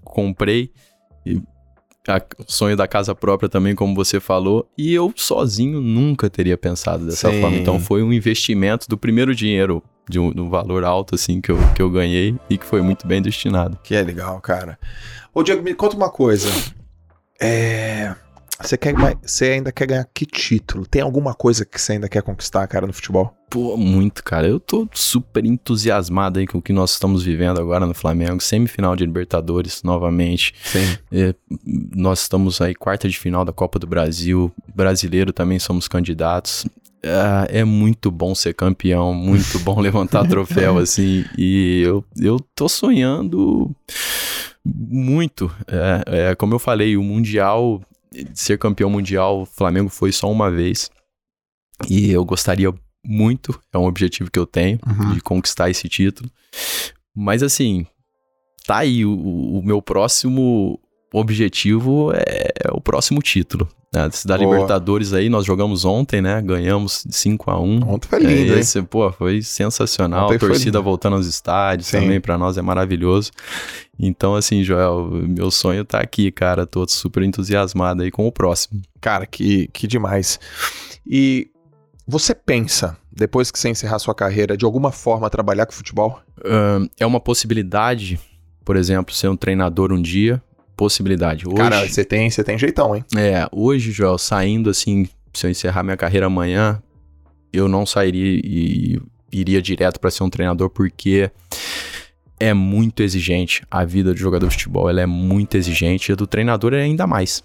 comprei 0.03 0.71
e 1.25 1.41
o 2.17 2.51
sonho 2.51 2.75
da 2.75 2.87
casa 2.87 3.13
própria 3.13 3.49
também, 3.49 3.75
como 3.75 3.93
você 3.95 4.19
falou, 4.19 4.67
e 4.77 4.93
eu 4.93 5.13
sozinho 5.15 5.79
nunca 5.81 6.29
teria 6.29 6.57
pensado 6.57 7.05
dessa 7.05 7.31
Sim. 7.31 7.41
forma. 7.41 7.57
Então 7.57 7.79
foi 7.79 8.03
um 8.03 8.11
investimento 8.11 8.87
do 8.87 8.97
primeiro 8.97 9.35
dinheiro 9.35 9.83
de 10.09 10.19
um, 10.19 10.33
de 10.33 10.41
um, 10.41 10.49
valor 10.49 10.83
alto, 10.83 11.15
assim, 11.15 11.39
que 11.39 11.51
eu, 11.51 11.57
que 11.75 11.81
eu 11.81 11.89
ganhei 11.89 12.35
e 12.49 12.57
que 12.57 12.65
foi 12.65 12.81
muito 12.81 13.05
bem 13.05 13.21
destinado. 13.21 13.77
Que 13.83 13.93
é 13.93 14.01
legal, 14.01 14.41
cara. 14.41 14.79
Ô, 15.33 15.43
Diego, 15.43 15.61
me 15.61 15.75
conta 15.75 15.95
uma 15.95 16.09
coisa. 16.09 16.49
É. 17.39 18.15
Você, 18.61 18.77
quer, 18.77 18.93
você 19.21 19.45
ainda 19.45 19.71
quer 19.71 19.87
ganhar 19.87 20.07
que 20.13 20.25
título? 20.25 20.85
Tem 20.85 21.01
alguma 21.01 21.33
coisa 21.33 21.65
que 21.65 21.79
você 21.79 21.93
ainda 21.93 22.09
quer 22.09 22.21
conquistar, 22.21 22.67
cara, 22.67 22.85
no 22.85 22.91
futebol? 22.91 23.33
Pô, 23.49 23.77
muito, 23.77 24.23
cara. 24.23 24.47
Eu 24.47 24.59
tô 24.59 24.87
super 24.93 25.45
entusiasmado 25.45 26.39
aí 26.39 26.45
com 26.45 26.57
o 26.57 26.61
que 26.61 26.73
nós 26.73 26.91
estamos 26.91 27.23
vivendo 27.23 27.59
agora 27.59 27.85
no 27.85 27.93
Flamengo. 27.93 28.41
Semifinal 28.41 28.95
de 28.95 29.05
Libertadores, 29.05 29.81
novamente. 29.81 30.53
Sim. 30.63 30.97
É, 31.11 31.33
nós 31.95 32.21
estamos 32.21 32.59
aí, 32.59 32.75
quarta 32.75 33.07
de 33.07 33.17
final 33.17 33.45
da 33.45 33.53
Copa 33.53 33.79
do 33.79 33.87
Brasil. 33.87 34.51
Brasileiro 34.75 35.31
também 35.31 35.57
somos 35.57 35.87
candidatos. 35.87 36.65
É, 37.01 37.59
é 37.59 37.63
muito 37.63 38.11
bom 38.11 38.35
ser 38.35 38.53
campeão, 38.53 39.13
muito 39.13 39.57
bom 39.59 39.79
levantar 39.81 40.27
troféu, 40.27 40.77
assim. 40.79 41.23
E 41.37 41.81
eu, 41.81 42.03
eu 42.19 42.39
tô 42.53 42.67
sonhando 42.67 43.73
muito. 44.65 45.49
É, 45.65 46.29
é, 46.29 46.35
como 46.35 46.53
eu 46.53 46.59
falei, 46.59 46.97
o 46.97 47.03
Mundial 47.03 47.81
ser 48.33 48.57
campeão 48.57 48.89
mundial, 48.89 49.41
o 49.41 49.45
Flamengo 49.45 49.89
foi 49.89 50.11
só 50.11 50.31
uma 50.31 50.49
vez. 50.49 50.89
E 51.89 52.11
eu 52.11 52.25
gostaria 52.25 52.73
muito, 53.05 53.59
é 53.73 53.77
um 53.77 53.85
objetivo 53.85 54.29
que 54.29 54.39
eu 54.39 54.45
tenho, 54.45 54.79
uhum. 54.85 55.13
de 55.13 55.21
conquistar 55.21 55.69
esse 55.69 55.87
título. 55.87 56.29
Mas 57.15 57.41
assim, 57.41 57.85
tá 58.65 58.79
aí, 58.79 59.05
o, 59.05 59.13
o 59.13 59.63
meu 59.63 59.81
próximo 59.81 60.79
objetivo 61.13 62.11
é, 62.13 62.49
é 62.65 62.71
o 62.71 62.81
próximo 62.81 63.21
título. 63.21 63.67
É, 63.91 64.07
da 64.27 64.37
Libertadores 64.37 65.13
aí, 65.13 65.29
nós 65.29 65.45
jogamos 65.45 65.83
ontem, 65.83 66.21
né? 66.21 66.39
Ganhamos 66.43 67.03
5 67.09 67.49
a 67.49 67.59
1 67.59 67.89
Ontem 67.89 68.07
foi 68.07 68.19
lindo, 68.19 68.53
é, 68.53 68.59
esse, 68.59 68.83
Pô, 68.83 69.11
foi 69.11 69.41
sensacional. 69.41 70.25
Ontem 70.25 70.35
a 70.35 70.39
torcida 70.39 70.79
voltando 70.79 71.15
aos 71.15 71.25
estádios 71.25 71.87
Sim. 71.87 72.01
também, 72.01 72.21
para 72.21 72.37
nós 72.37 72.55
é 72.55 72.61
maravilhoso. 72.61 73.31
Então, 73.99 74.35
assim, 74.35 74.63
Joel, 74.63 75.09
meu 75.09 75.49
sonho 75.49 75.83
tá 75.83 75.99
aqui, 75.99 76.31
cara. 76.31 76.67
Tô 76.67 76.87
super 76.87 77.23
entusiasmado 77.23 78.03
aí 78.03 78.11
com 78.11 78.27
o 78.27 78.31
próximo. 78.31 78.79
Cara, 79.01 79.25
que, 79.25 79.67
que 79.73 79.87
demais. 79.87 80.39
E 81.05 81.49
você 82.07 82.35
pensa, 82.35 82.95
depois 83.11 83.49
que 83.49 83.57
você 83.57 83.69
encerrar 83.69 83.97
sua 83.97 84.13
carreira, 84.13 84.55
de 84.55 84.65
alguma 84.65 84.91
forma 84.91 85.27
trabalhar 85.31 85.65
com 85.65 85.71
futebol? 85.71 86.21
É 86.99 87.05
uma 87.07 87.19
possibilidade, 87.19 88.19
por 88.63 88.75
exemplo, 88.75 89.15
ser 89.15 89.29
um 89.29 89.35
treinador 89.35 89.91
um 89.91 90.01
dia 90.01 90.39
possibilidade. 90.79 91.45
Hoje, 91.45 91.57
Cara, 91.57 91.85
você 91.85 92.05
tem, 92.05 92.29
você 92.29 92.41
tem 92.41 92.57
jeitão, 92.57 92.95
hein? 92.95 93.03
É, 93.17 93.45
hoje, 93.51 93.91
Joel, 93.91 94.17
saindo 94.17 94.69
assim, 94.69 95.09
se 95.33 95.45
eu 95.45 95.51
encerrar 95.51 95.83
minha 95.83 95.97
carreira 95.97 96.27
amanhã, 96.27 96.81
eu 97.51 97.67
não 97.67 97.85
sairia 97.85 98.39
e 98.41 98.97
iria 99.29 99.61
direto 99.61 99.99
para 99.99 100.09
ser 100.09 100.23
um 100.23 100.29
treinador 100.29 100.69
porque 100.69 101.29
é 102.39 102.53
muito 102.53 103.03
exigente. 103.03 103.61
A 103.69 103.83
vida 103.83 104.13
de 104.13 104.21
jogador 104.21 104.47
de 104.47 104.53
futebol 104.53 104.89
ela 104.89 105.01
é 105.01 105.05
muito 105.05 105.57
exigente 105.57 106.09
e 106.09 106.13
a 106.13 106.15
do 106.15 106.25
treinador 106.25 106.73
é 106.73 106.81
ainda 106.81 107.05
mais. 107.05 107.43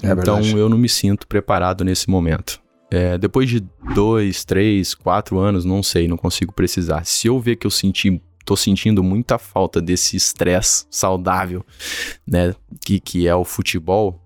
É 0.00 0.12
então 0.12 0.36
verdade. 0.36 0.56
eu 0.56 0.68
não 0.68 0.78
me 0.78 0.88
sinto 0.88 1.26
preparado 1.26 1.82
nesse 1.82 2.08
momento. 2.08 2.60
É, 2.88 3.18
depois 3.18 3.50
de 3.50 3.64
dois, 3.96 4.44
três, 4.44 4.94
quatro 4.94 5.40
anos, 5.40 5.64
não 5.64 5.82
sei, 5.82 6.06
não 6.06 6.16
consigo 6.16 6.52
precisar. 6.52 7.04
Se 7.04 7.26
eu 7.26 7.40
ver 7.40 7.56
que 7.56 7.66
eu 7.66 7.70
senti 7.70 8.22
tô 8.46 8.56
sentindo 8.56 9.02
muita 9.02 9.36
falta 9.36 9.82
desse 9.82 10.16
estresse 10.16 10.86
saudável, 10.88 11.66
né? 12.26 12.54
Que, 12.84 13.00
que 13.00 13.26
é 13.26 13.34
o 13.34 13.44
futebol. 13.44 14.22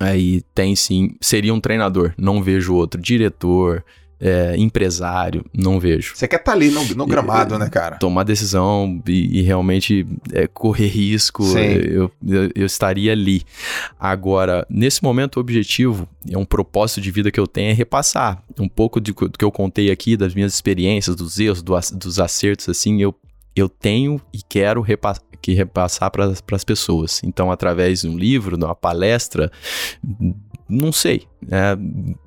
Aí 0.00 0.42
tem 0.54 0.74
sim, 0.74 1.14
seria 1.20 1.54
um 1.54 1.60
treinador, 1.60 2.12
não 2.18 2.42
vejo 2.42 2.74
outro, 2.74 3.00
diretor, 3.00 3.84
é, 4.20 4.54
empresário, 4.56 5.44
não 5.52 5.78
vejo. 5.78 6.14
Você 6.14 6.26
quer 6.26 6.36
estar 6.36 6.52
tá 6.52 6.56
ali 6.56 6.70
no, 6.70 6.84
no 6.94 7.06
gramado, 7.06 7.58
né, 7.58 7.68
cara? 7.68 7.96
Tomar 7.98 8.22
decisão 8.22 9.02
e, 9.06 9.40
e 9.40 9.42
realmente 9.42 10.06
é, 10.32 10.46
correr 10.46 10.86
risco, 10.86 11.44
eu, 11.56 12.10
eu, 12.26 12.50
eu, 12.54 12.66
estaria 12.66 13.12
ali. 13.12 13.42
Agora, 13.98 14.66
nesse 14.70 15.02
momento, 15.02 15.36
o 15.36 15.40
objetivo 15.40 16.08
é 16.30 16.38
um 16.38 16.44
propósito 16.44 17.00
de 17.00 17.10
vida 17.10 17.30
que 17.30 17.40
eu 17.40 17.46
tenho 17.46 17.70
é 17.70 17.72
repassar 17.72 18.42
um 18.58 18.68
pouco 18.68 19.00
de, 19.00 19.12
do 19.12 19.30
que 19.30 19.44
eu 19.44 19.52
contei 19.52 19.90
aqui, 19.90 20.16
das 20.16 20.34
minhas 20.34 20.54
experiências, 20.54 21.14
dos 21.14 21.38
erros, 21.38 21.62
do, 21.62 21.74
dos 21.94 22.18
acertos, 22.18 22.68
assim, 22.68 23.02
eu 23.02 23.14
eu 23.56 23.70
tenho 23.70 24.20
e 24.34 24.42
quero 24.46 24.82
repa 24.82 25.14
que 25.40 25.54
repassar 25.54 26.10
para 26.10 26.32
as 26.52 26.64
pessoas. 26.64 27.22
Então, 27.22 27.50
através 27.50 28.00
de 28.00 28.08
um 28.08 28.18
livro, 28.18 28.58
de 28.58 28.64
uma 28.64 28.74
palestra, 28.74 29.50
não 30.68 30.92
sei. 30.92 31.26
É, 31.50 31.76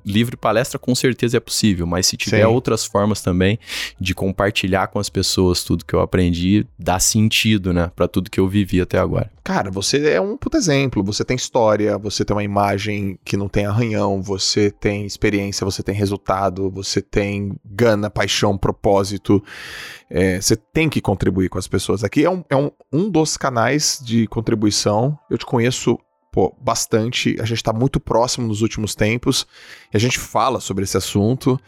livro 0.04 0.34
e 0.34 0.36
palestra 0.36 0.78
com 0.78 0.94
certeza 0.94 1.36
é 1.36 1.40
possível, 1.40 1.86
mas 1.86 2.06
se 2.06 2.16
tiver 2.16 2.38
Sim. 2.38 2.44
outras 2.44 2.86
formas 2.86 3.20
também 3.20 3.58
de 4.00 4.14
compartilhar 4.14 4.86
com 4.86 4.98
as 4.98 5.10
pessoas 5.10 5.62
tudo 5.62 5.84
que 5.84 5.92
eu 5.92 6.00
aprendi, 6.00 6.66
dá 6.78 6.98
sentido, 6.98 7.72
né, 7.72 7.90
para 7.94 8.08
tudo 8.08 8.30
que 8.30 8.40
eu 8.40 8.48
vivi 8.48 8.80
até 8.80 8.98
agora. 8.98 9.30
Cara, 9.42 9.70
você 9.70 10.10
é 10.10 10.20
um 10.20 10.36
puto 10.36 10.56
exemplo. 10.56 11.02
Você 11.02 11.24
tem 11.24 11.34
história, 11.34 11.98
você 11.98 12.24
tem 12.24 12.36
uma 12.36 12.44
imagem 12.44 13.18
que 13.24 13.36
não 13.36 13.48
tem 13.48 13.66
arranhão, 13.66 14.22
você 14.22 14.70
tem 14.70 15.04
experiência, 15.04 15.64
você 15.64 15.82
tem 15.82 15.94
resultado, 15.94 16.70
você 16.70 17.02
tem 17.02 17.56
gana, 17.64 18.08
paixão, 18.08 18.56
propósito. 18.56 19.42
É, 20.08 20.40
você 20.40 20.56
tem 20.56 20.88
que 20.88 21.00
contribuir 21.00 21.48
com 21.48 21.58
as 21.58 21.66
pessoas. 21.66 22.04
Aqui 22.04 22.24
é 22.24 22.30
um, 22.30 22.44
é 22.48 22.56
um, 22.56 22.70
um 22.92 23.10
dos 23.10 23.36
canais 23.36 24.00
de 24.02 24.26
contribuição. 24.28 25.18
Eu 25.28 25.36
te 25.36 25.46
conheço 25.46 25.98
pô, 26.30 26.54
bastante. 26.60 27.36
A 27.40 27.44
gente 27.44 27.62
tá 27.62 27.72
muito 27.72 27.98
próximo 27.98 28.46
nos 28.46 28.62
últimos 28.62 28.94
tempos 28.94 29.46
e 29.92 29.96
a 29.96 30.00
gente 30.00 30.18
fala 30.18 30.60
sobre 30.60 30.84
esse 30.84 30.96
assunto. 30.96 31.58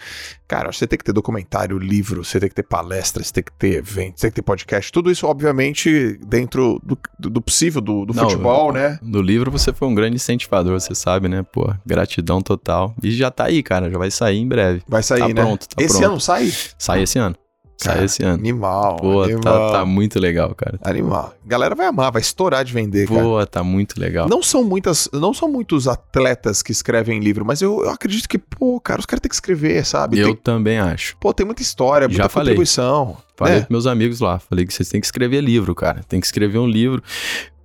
Cara, 0.47 0.71
você 0.71 0.87
tem 0.87 0.99
que 0.99 1.05
ter 1.05 1.13
documentário, 1.13 1.79
livro, 1.79 2.25
você 2.25 2.39
tem 2.39 2.49
que 2.49 2.55
ter 2.55 2.63
palestras, 2.63 3.29
você 3.29 3.33
tem 3.35 3.45
que 3.45 3.53
ter 3.53 3.75
eventos, 3.75 4.21
você 4.21 4.27
tem 4.27 4.31
que 4.31 4.37
ter 4.37 4.43
podcast. 4.43 4.93
Tudo 4.93 5.11
isso, 5.11 5.27
obviamente, 5.27 6.19
dentro 6.27 6.81
do, 6.85 6.99
do 7.19 7.41
possível 7.41 7.81
do, 7.81 8.05
do 8.05 8.15
Não, 8.15 8.25
futebol, 8.25 8.73
né? 8.73 8.99
No 9.03 9.21
livro 9.21 9.51
você 9.51 9.73
foi 9.73 9.89
um 9.89 9.95
grande 9.95 10.17
incentivador, 10.17 10.79
você 10.79 10.95
sabe, 10.95 11.29
né? 11.29 11.43
Pô, 11.43 11.73
gratidão 11.85 12.41
total. 12.41 12.95
E 13.03 13.11
já 13.11 13.31
tá 13.31 13.45
aí, 13.45 13.63
cara, 13.63 13.91
já 13.91 13.99
vai 13.99 14.11
sair 14.11 14.39
em 14.39 14.49
breve. 14.49 14.83
Vai 14.87 15.03
sair, 15.03 15.21
tá 15.21 15.29
né? 15.29 15.35
Pronto, 15.35 15.69
tá 15.69 15.83
esse 15.83 15.99
pronto. 15.99 16.13
ano 16.13 16.21
sai? 16.21 16.53
Sai 16.79 17.03
esse 17.03 17.19
ano. 17.19 17.37
Cara, 17.83 17.97
Sai 17.97 18.05
esse 18.05 18.23
ano. 18.23 18.35
Animal. 18.35 18.97
Pô, 18.97 19.23
animal. 19.23 19.43
Tá, 19.43 19.73
tá, 19.73 19.85
muito 19.85 20.19
legal, 20.21 20.55
cara. 20.55 20.79
Animal. 20.83 21.35
Galera 21.45 21.75
vai 21.75 21.87
amar, 21.87 22.13
vai 22.13 22.23
estourar 22.23 22.65
de 22.65 22.73
vender, 22.73 23.09
Pô, 23.09 23.15
cara. 23.15 23.27
Pô, 23.27 23.47
tá 23.47 23.65
muito 23.65 24.01
legal. 24.01 24.29
Não 24.29 24.43
são 24.43 24.63
muitas, 24.63 25.09
não 25.13 25.35
são 25.35 25.49
muitos 25.49 25.89
atletas 25.89 26.63
que 26.63 26.71
escrevem 26.71 27.19
livro, 27.19 27.45
mas 27.45 27.61
eu, 27.61 27.83
eu 27.85 27.91
acredito 27.91 28.29
que, 28.29 28.39
pô, 28.39 28.81
cara, 28.81 29.01
os 29.01 29.07
caras 29.07 29.21
têm 29.21 29.29
que 29.29 29.35
escrever, 29.35 29.85
sabe? 29.85 30.19
Eu 30.19 30.27
tem, 30.29 30.37
também 30.37 30.79
acho. 30.79 31.17
Pô, 31.19 31.35
tem 31.35 31.45
muita 31.45 31.63
história, 31.63 32.07
muita 32.07 32.23
Já 32.23 32.29
contribuição. 32.29 33.17
Falei 33.37 33.57
né? 33.57 33.61
com 33.63 33.73
meus 33.73 33.87
amigos 33.87 34.21
lá, 34.21 34.39
falei 34.39 34.65
que 34.65 34.73
vocês 34.73 34.89
têm 34.89 35.01
que 35.01 35.07
escrever 35.07 35.41
livro, 35.41 35.75
cara. 35.75 36.03
Tem 36.09 36.21
que 36.21 36.27
escrever 36.27 36.59
um 36.59 36.67
livro. 36.67 37.03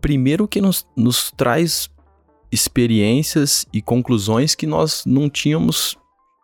Primeiro 0.01 0.47
que 0.47 0.59
nos, 0.59 0.87
nos 0.95 1.31
traz 1.31 1.89
experiências 2.51 3.65
e 3.73 3.81
conclusões 3.81 4.55
que 4.55 4.65
nós 4.65 5.03
não 5.05 5.29
tínhamos, 5.29 5.97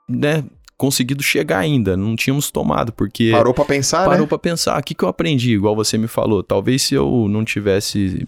né, 0.09 0.43
conseguido 0.83 1.23
chegar 1.23 1.59
ainda, 1.59 1.95
não 1.95 2.13
tínhamos 2.13 2.51
tomado, 2.51 2.91
porque... 2.91 3.31
Parou 3.31 3.53
para 3.53 3.63
pensar, 3.63 4.05
Parou 4.05 4.23
né? 4.23 4.27
para 4.27 4.37
pensar, 4.37 4.77
o 4.77 4.83
que, 4.83 4.93
que 4.93 5.01
eu 5.01 5.07
aprendi, 5.07 5.53
igual 5.53 5.73
você 5.73 5.97
me 5.97 6.09
falou, 6.09 6.43
talvez 6.43 6.81
se 6.81 6.93
eu 6.93 7.25
não 7.29 7.45
tivesse 7.45 8.27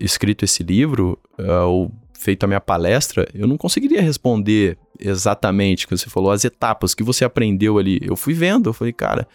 escrito 0.00 0.44
esse 0.44 0.62
livro, 0.62 1.18
uh, 1.36 1.66
ou 1.66 1.92
feito 2.16 2.44
a 2.44 2.46
minha 2.46 2.60
palestra, 2.60 3.28
eu 3.34 3.48
não 3.48 3.56
conseguiria 3.56 4.00
responder 4.00 4.78
exatamente, 4.96 5.88
como 5.88 5.98
você 5.98 6.08
falou, 6.08 6.30
as 6.30 6.44
etapas 6.44 6.94
que 6.94 7.02
você 7.02 7.24
aprendeu 7.24 7.78
ali. 7.78 7.98
Eu 8.00 8.14
fui 8.14 8.32
vendo, 8.32 8.68
eu 8.68 8.72
falei, 8.72 8.92
cara, 8.92 9.26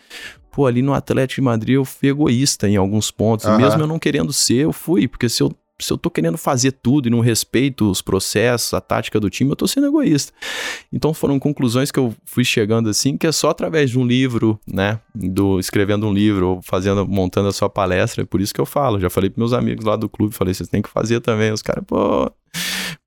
pô, 0.49 0.65
ali 0.65 0.81
no 0.81 0.93
Atlético 0.93 1.41
de 1.41 1.45
Madrid 1.45 1.75
eu 1.75 1.83
fui 1.83 2.07
egoísta 2.07 2.69
em 2.69 2.77
alguns 2.77 3.11
pontos, 3.11 3.45
uhum. 3.45 3.57
mesmo 3.57 3.81
eu 3.81 3.87
não 3.87 3.99
querendo 3.99 4.31
ser, 4.31 4.63
eu 4.63 4.71
fui, 4.71 5.05
porque 5.05 5.27
se 5.27 5.43
eu 5.43 5.53
se 5.83 5.93
eu 5.93 5.97
tô 5.97 6.09
querendo 6.09 6.37
fazer 6.37 6.71
tudo 6.71 7.07
e 7.07 7.11
não 7.11 7.19
respeito 7.19 7.89
os 7.89 8.01
processos, 8.01 8.73
a 8.73 8.81
tática 8.81 9.19
do 9.19 9.29
time, 9.29 9.51
eu 9.51 9.55
tô 9.55 9.67
sendo 9.67 9.87
egoísta. 9.87 10.31
Então 10.91 11.13
foram 11.13 11.39
conclusões 11.39 11.91
que 11.91 11.99
eu 11.99 12.13
fui 12.25 12.43
chegando 12.43 12.89
assim, 12.89 13.17
que 13.17 13.27
é 13.27 13.31
só 13.31 13.49
através 13.49 13.89
de 13.89 13.99
um 13.99 14.05
livro, 14.05 14.59
né, 14.67 14.99
do 15.13 15.59
escrevendo 15.59 16.07
um 16.07 16.13
livro 16.13 16.47
ou 16.47 16.61
fazendo, 16.61 17.07
montando 17.07 17.47
a 17.47 17.53
sua 17.53 17.69
palestra, 17.69 18.23
é 18.23 18.25
por 18.25 18.41
isso 18.41 18.53
que 18.53 18.61
eu 18.61 18.65
falo. 18.65 18.99
Já 18.99 19.09
falei 19.09 19.29
pros 19.29 19.39
meus 19.39 19.53
amigos 19.53 19.85
lá 19.85 19.95
do 19.95 20.09
clube, 20.09 20.33
falei, 20.33 20.53
vocês 20.53 20.69
têm 20.69 20.81
que 20.81 20.89
fazer 20.89 21.19
também. 21.19 21.51
Os 21.51 21.61
caras, 21.61 21.83
pô, 21.85 22.31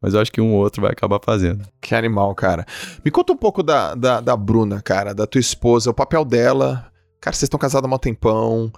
mas 0.01 0.15
eu 0.15 0.21
acho 0.21 0.31
que 0.31 0.41
um 0.41 0.53
ou 0.53 0.61
outro 0.61 0.83
vai 0.83 0.93
acabar 0.93 1.21
fazendo. 1.23 1.67
Que 1.81 1.95
animal, 1.95 2.35
cara. 2.35 2.67
Me 3.05 3.11
conta 3.11 3.33
um 3.33 3.37
pouco 3.37 3.63
da, 3.63 3.95
da, 3.95 4.21
da 4.21 4.37
Bruna, 4.37 4.81
cara, 4.81 5.15
da 5.15 5.27
tua 5.27 5.41
esposa, 5.41 5.91
o 5.91 5.95
papel 5.95 6.25
dela. 6.25 6.91
Cara, 7.21 7.35
vocês 7.35 7.45
estão 7.45 7.59
casados 7.59 7.91
há 7.91 7.95
um 7.95 7.99
tempão 7.99 8.71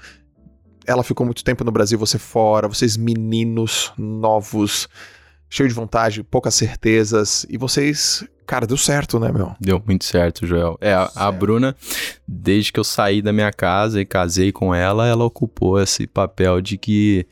ela 0.89 1.05
ficou 1.05 1.27
muito 1.27 1.45
tempo 1.45 1.63
no 1.63 1.71
Brasil, 1.71 1.99
você 1.99 2.19
fora, 2.19 2.67
vocês 2.67 2.97
meninos 2.97 3.93
novos, 3.99 4.89
cheio 5.51 5.69
de 5.69 5.75
vontade, 5.75 6.23
poucas 6.23 6.55
certezas, 6.55 7.45
e 7.51 7.59
vocês, 7.59 8.25
cara, 8.47 8.67
deu 8.67 8.79
certo, 8.79 9.21
né, 9.21 9.31
meu? 9.31 9.55
Deu 9.61 9.83
muito 9.87 10.07
certo, 10.07 10.47
Joel. 10.47 10.79
É, 10.81 10.95
a, 10.95 11.11
a 11.15 11.31
Bruna, 11.31 11.77
desde 12.27 12.73
que 12.73 12.81
eu 12.81 12.85
saí 12.85 13.21
da 13.21 13.35
minha 13.35 13.53
casa 13.53 14.01
e 14.01 14.07
casei 14.07 14.51
com 14.51 14.75
ela, 14.75 15.07
ela 15.07 15.27
ocupou 15.27 15.79
esse 15.79 16.07
papel 16.07 16.59
de 16.63 16.79
que 16.79 17.27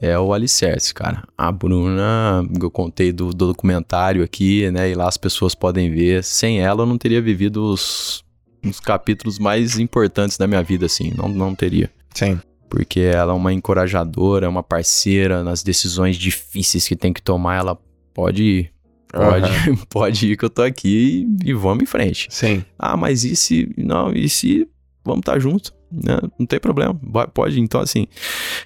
é 0.00 0.18
o 0.18 0.34
alicerce, 0.34 0.92
cara. 0.92 1.22
A 1.38 1.52
Bruna, 1.52 2.44
eu 2.60 2.70
contei 2.72 3.12
do, 3.12 3.30
do, 3.30 3.46
documentário 3.46 4.24
aqui, 4.24 4.68
né? 4.72 4.90
E 4.90 4.94
lá 4.94 5.06
as 5.06 5.16
pessoas 5.16 5.54
podem 5.54 5.92
ver. 5.92 6.24
Sem 6.24 6.60
ela, 6.60 6.82
eu 6.82 6.86
não 6.86 6.98
teria 6.98 7.22
vivido 7.22 7.62
os, 7.62 8.24
os 8.64 8.80
capítulos 8.80 9.38
mais 9.38 9.78
importantes 9.78 10.36
da 10.36 10.48
minha 10.48 10.62
vida, 10.62 10.86
assim. 10.86 11.12
Não, 11.16 11.28
não 11.28 11.54
teria. 11.54 11.88
Sim 12.14 12.40
porque 12.70 13.00
ela 13.00 13.32
é 13.32 13.36
uma 13.36 13.52
encorajadora, 13.52 14.48
uma 14.48 14.62
parceira 14.62 15.42
nas 15.42 15.62
decisões 15.62 16.16
difíceis 16.16 16.86
que 16.86 16.94
tem 16.94 17.12
que 17.12 17.20
tomar, 17.20 17.56
ela 17.56 17.78
pode 18.14 18.42
ir. 18.44 18.72
Pode, 19.12 19.68
uhum. 19.68 19.76
pode 19.90 20.30
ir 20.30 20.36
que 20.36 20.44
eu 20.44 20.50
tô 20.50 20.62
aqui 20.62 21.26
e, 21.42 21.50
e 21.50 21.52
vamos 21.52 21.82
em 21.82 21.86
frente. 21.86 22.28
Sim. 22.30 22.64
Ah, 22.78 22.96
mas 22.96 23.24
e 23.24 23.34
se. 23.34 23.68
Não, 23.76 24.12
e 24.12 24.28
se 24.28 24.68
vamos 25.04 25.20
estar 25.20 25.32
tá 25.32 25.38
juntos? 25.40 25.74
Né? 25.90 26.18
Não 26.38 26.46
tem 26.46 26.60
problema, 26.60 26.98
pode. 27.34 27.60
Então, 27.60 27.80
assim, 27.80 28.06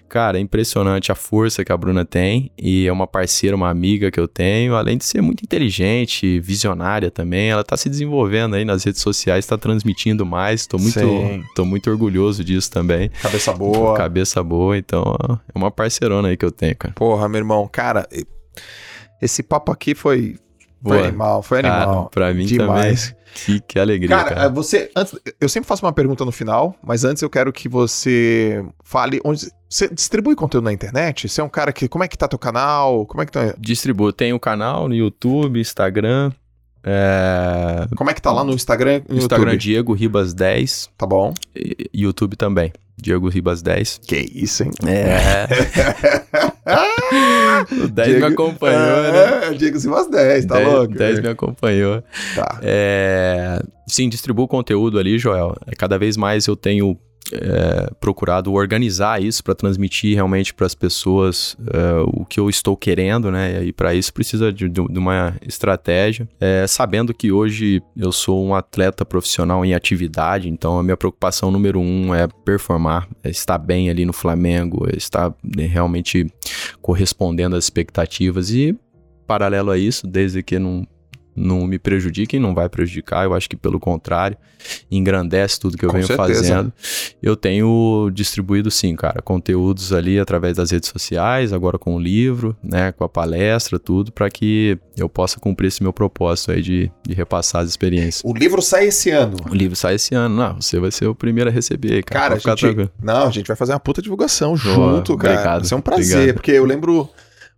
cara, 0.09 0.39
é 0.39 0.41
impressionante 0.41 1.11
a 1.11 1.15
força 1.15 1.65
que 1.65 1.73
a 1.73 1.77
Bruna 1.77 2.05
tem 2.05 2.51
e 2.59 2.87
é 2.87 2.93
uma 2.93 3.07
parceira, 3.07 3.57
uma 3.57 3.71
amiga 3.71 4.11
que 4.11 4.21
eu 4.21 4.29
tenho, 4.29 4.75
além 4.75 4.99
de 4.99 5.05
ser 5.05 5.23
muito 5.23 5.43
inteligente, 5.43 6.39
visionária 6.41 7.11
também. 7.11 7.49
Ela 7.49 7.65
tá 7.65 7.77
se 7.77 7.89
desenvolvendo 7.89 8.55
aí 8.57 8.65
nas 8.65 8.85
redes 8.85 9.01
sociais, 9.01 9.47
tá 9.47 9.57
transmitindo 9.57 10.27
mais. 10.27 10.67
Tô 10.67 10.79
muito, 10.79 11.01
tô 11.55 11.65
muito 11.65 11.91
orgulhoso 11.91 12.45
disso 12.45 12.71
também. 12.71 13.09
Cabeça 13.23 13.53
boa. 13.53 13.97
Cabeça 13.97 14.43
boa, 14.43 14.77
então 14.77 15.17
é 15.55 15.59
uma 15.59 15.71
parceirona 15.71 16.29
aí 16.29 16.37
que 16.37 16.45
eu 16.45 16.53
tenho, 16.53 16.77
cara. 16.77 16.95
Porra, 16.95 17.29
meu 17.29 17.39
irmão, 17.39 17.69
cara, 17.71 18.07
esse 19.21 19.43
papo 19.43 19.73
aqui 19.73 19.95
foi 19.95 20.37
Foi 20.85 21.07
animal, 21.07 21.43
foi 21.43 21.59
animal. 21.61 21.97
Cara, 21.97 22.11
pra 22.11 22.35
mim 22.35 22.45
Demais. 22.45 23.09
também. 23.09 23.25
Que, 23.35 23.61
que 23.61 23.79
alegria, 23.81 24.17
Cara, 24.17 24.35
cara. 24.35 24.49
você. 24.49 24.91
Antes, 24.95 25.19
eu 25.41 25.49
sempre 25.49 25.67
faço 25.67 25.85
uma 25.85 25.93
pergunta 25.93 26.25
no 26.25 26.31
final, 26.31 26.75
mas 26.81 27.05
antes 27.05 27.21
eu 27.21 27.29
quero 27.29 27.53
que 27.53 27.69
você 27.69 28.65
fale 28.85 29.21
onde. 29.25 29.51
Você 29.69 29.89
distribui 29.89 30.37
conteúdo 30.37 30.65
na 30.65 30.73
internet? 30.73 31.29
Você 31.29 31.41
é 31.41 31.45
um 31.45 31.49
cara 31.49 31.73
que. 31.73 31.89
Como 31.89 32.05
é 32.05 32.09
que 32.09 32.17
tá 32.17 32.29
teu 32.29 32.39
canal? 32.39 33.05
Como 33.07 33.23
é 33.23 33.27
que 33.27 33.33
tá. 33.33 33.53
Distribuo. 33.59 34.13
Tem 34.13 34.33
o 34.33 34.39
canal 34.39 34.89
no 34.89 34.95
YouTube, 34.95 35.59
Instagram. 35.59 36.31
É... 36.85 37.87
Como 37.97 38.11
é 38.11 38.15
que 38.15 38.21
tá 38.23 38.31
lá 38.33 38.45
no 38.45 38.53
Instagram? 38.53 39.03
No 39.09 39.17
Instagram 39.17 39.53
YouTube? 39.53 39.63
Diego 39.63 39.93
Ribas 39.95 40.35
10. 40.35 40.91
Tá 40.99 41.07
bom. 41.07 41.33
e 41.57 41.89
YouTube 41.95 42.37
também. 42.37 42.73
Diego 42.97 43.29
Ribas 43.29 43.61
10. 43.63 44.01
Que 44.07 44.19
isso, 44.35 44.63
hein? 44.63 44.71
É. 44.87 45.47
o 47.73 47.89
10 47.89 48.09
me 48.09 48.15
Diego- 48.19 48.27
acompanhou, 48.27 49.03
né? 49.13 49.47
É, 49.49 49.53
Diego 49.55 49.79
Simas 49.79 50.09
10, 50.09 50.47
tá 50.47 50.57
10, 50.57 50.69
louco? 50.69 50.95
10 50.95 51.21
me 51.21 51.29
acompanhou. 51.29 52.03
Tá. 52.35 52.59
É, 52.63 53.61
sim, 53.87 54.09
distribuo 54.09 54.47
conteúdo 54.49 54.99
ali, 54.99 55.19
Joel. 55.19 55.55
É, 55.67 55.75
Cada 55.75 55.99
vez 55.99 56.17
mais 56.17 56.47
eu 56.47 56.57
tenho 56.57 56.97
é, 57.33 57.91
procurado 58.01 58.53
organizar 58.53 59.23
isso 59.23 59.43
para 59.43 59.55
transmitir 59.55 60.15
realmente 60.15 60.53
para 60.53 60.67
as 60.67 60.75
pessoas 60.75 61.57
é, 61.73 62.03
o 62.07 62.25
que 62.25 62.39
eu 62.39 62.51
estou 62.51 62.77
querendo, 62.77 63.31
né? 63.31 63.65
E 63.65 63.73
para 63.73 63.95
isso 63.95 64.13
precisa 64.13 64.53
de, 64.53 64.69
de 64.69 64.99
uma 64.99 65.35
estratégia. 65.47 66.29
É, 66.41 66.67
sabendo 66.67 67.15
que 67.15 67.33
hoje 67.33 67.83
eu 67.97 68.13
sou 68.13 68.45
um 68.45 68.55
atleta 68.55 69.05
profissional 69.05 69.65
em 69.65 69.75
atividade, 69.75 70.49
então 70.49 70.79
a 70.79 70.83
minha 70.83 70.97
preocupação 70.97 71.51
número 71.51 71.81
um 71.81 72.15
é 72.15 72.27
performar, 72.45 73.09
é 73.23 73.31
estar 73.31 73.59
bem 73.59 73.89
ali 73.89 74.05
no 74.05 74.13
Flamengo, 74.13 74.87
é 74.91 74.97
estar 74.97 75.35
né, 75.43 75.67
realmente 75.67 76.27
correspondendo 76.83 77.57
às 77.57 77.65
expectativas 77.65 78.51
e 78.51 78.77
paralelo 79.27 79.71
a 79.71 79.79
isso, 79.79 80.07
desde 80.07 80.43
que 80.43 80.59
não 80.59 80.87
não 81.37 81.67
me 81.67 81.79
prejudique 81.79 82.37
e 82.37 82.41
não 82.41 82.55
vai 82.55 82.69
prejudicar, 82.69 83.25
eu 83.25 83.35
acho 83.35 83.49
que 83.49 83.57
pelo 83.57 83.79
contrário, 83.81 84.37
engrandece 84.91 85.59
tudo 85.61 85.77
que 85.77 85.85
eu 85.85 85.91
Com 85.91 85.97
venho 85.97 86.07
certeza. 86.07 86.35
fazendo. 86.41 86.73
Eu 87.23 87.37
tenho 87.37 88.11
distribuído 88.13 88.71
sim, 88.71 88.95
cara, 88.97 89.21
conteúdos 89.23 89.93
ali 89.93 90.19
através 90.19 90.57
das 90.57 90.71
redes 90.71 90.89
sociais, 90.89 91.53
agora 91.53 91.79
com 91.79 91.95
o 91.97 92.01
livro, 92.01 92.57
né, 92.63 92.93
com 92.93 93.05
a 93.05 93.09
palestra, 93.09 93.79
tudo, 93.79 94.13
para 94.13 94.31
que 94.31 94.79
eu 94.97 95.09
possa 95.09 95.39
cumprir 95.41 95.69
esse 95.69 95.83
meu 95.83 95.93
propósito 95.93 96.53
aí 96.53 96.63
de, 96.63 96.91
de 97.07 97.15
repassar 97.15 97.63
as 97.63 97.69
experiências. 97.69 98.23
O 98.25 98.33
livro 98.33 98.63
sai 98.63 98.87
esse 98.87 99.11
ano. 99.11 99.37
O 99.51 99.55
livro 99.55 99.77
sai 99.77 99.95
esse 99.97 100.15
ano, 100.15 100.35
não, 100.35 100.61
você 100.61 100.79
vai 100.79 100.91
ser 100.91 101.07
o 101.07 101.15
primeiro 101.15 101.51
a 101.51 101.53
receber, 101.53 102.03
cara. 102.03 102.39
Cara, 102.39 102.53
a 102.55 102.57
gente, 102.57 102.91
não, 103.03 103.27
a 103.27 103.31
gente 103.31 103.47
vai 103.47 103.57
fazer 103.57 103.73
uma 103.73 103.81
puta 103.81 104.01
divulgação 104.01 104.57
junto, 104.57 105.17
cara. 105.17 105.33
obrigado, 105.35 105.61
Vai 105.61 105.69
ser 105.69 105.75
um 105.75 105.81
prazer, 105.81 106.15
obrigado. 106.17 106.35
porque 106.37 106.51
eu 106.53 106.65
lembro. 106.65 107.09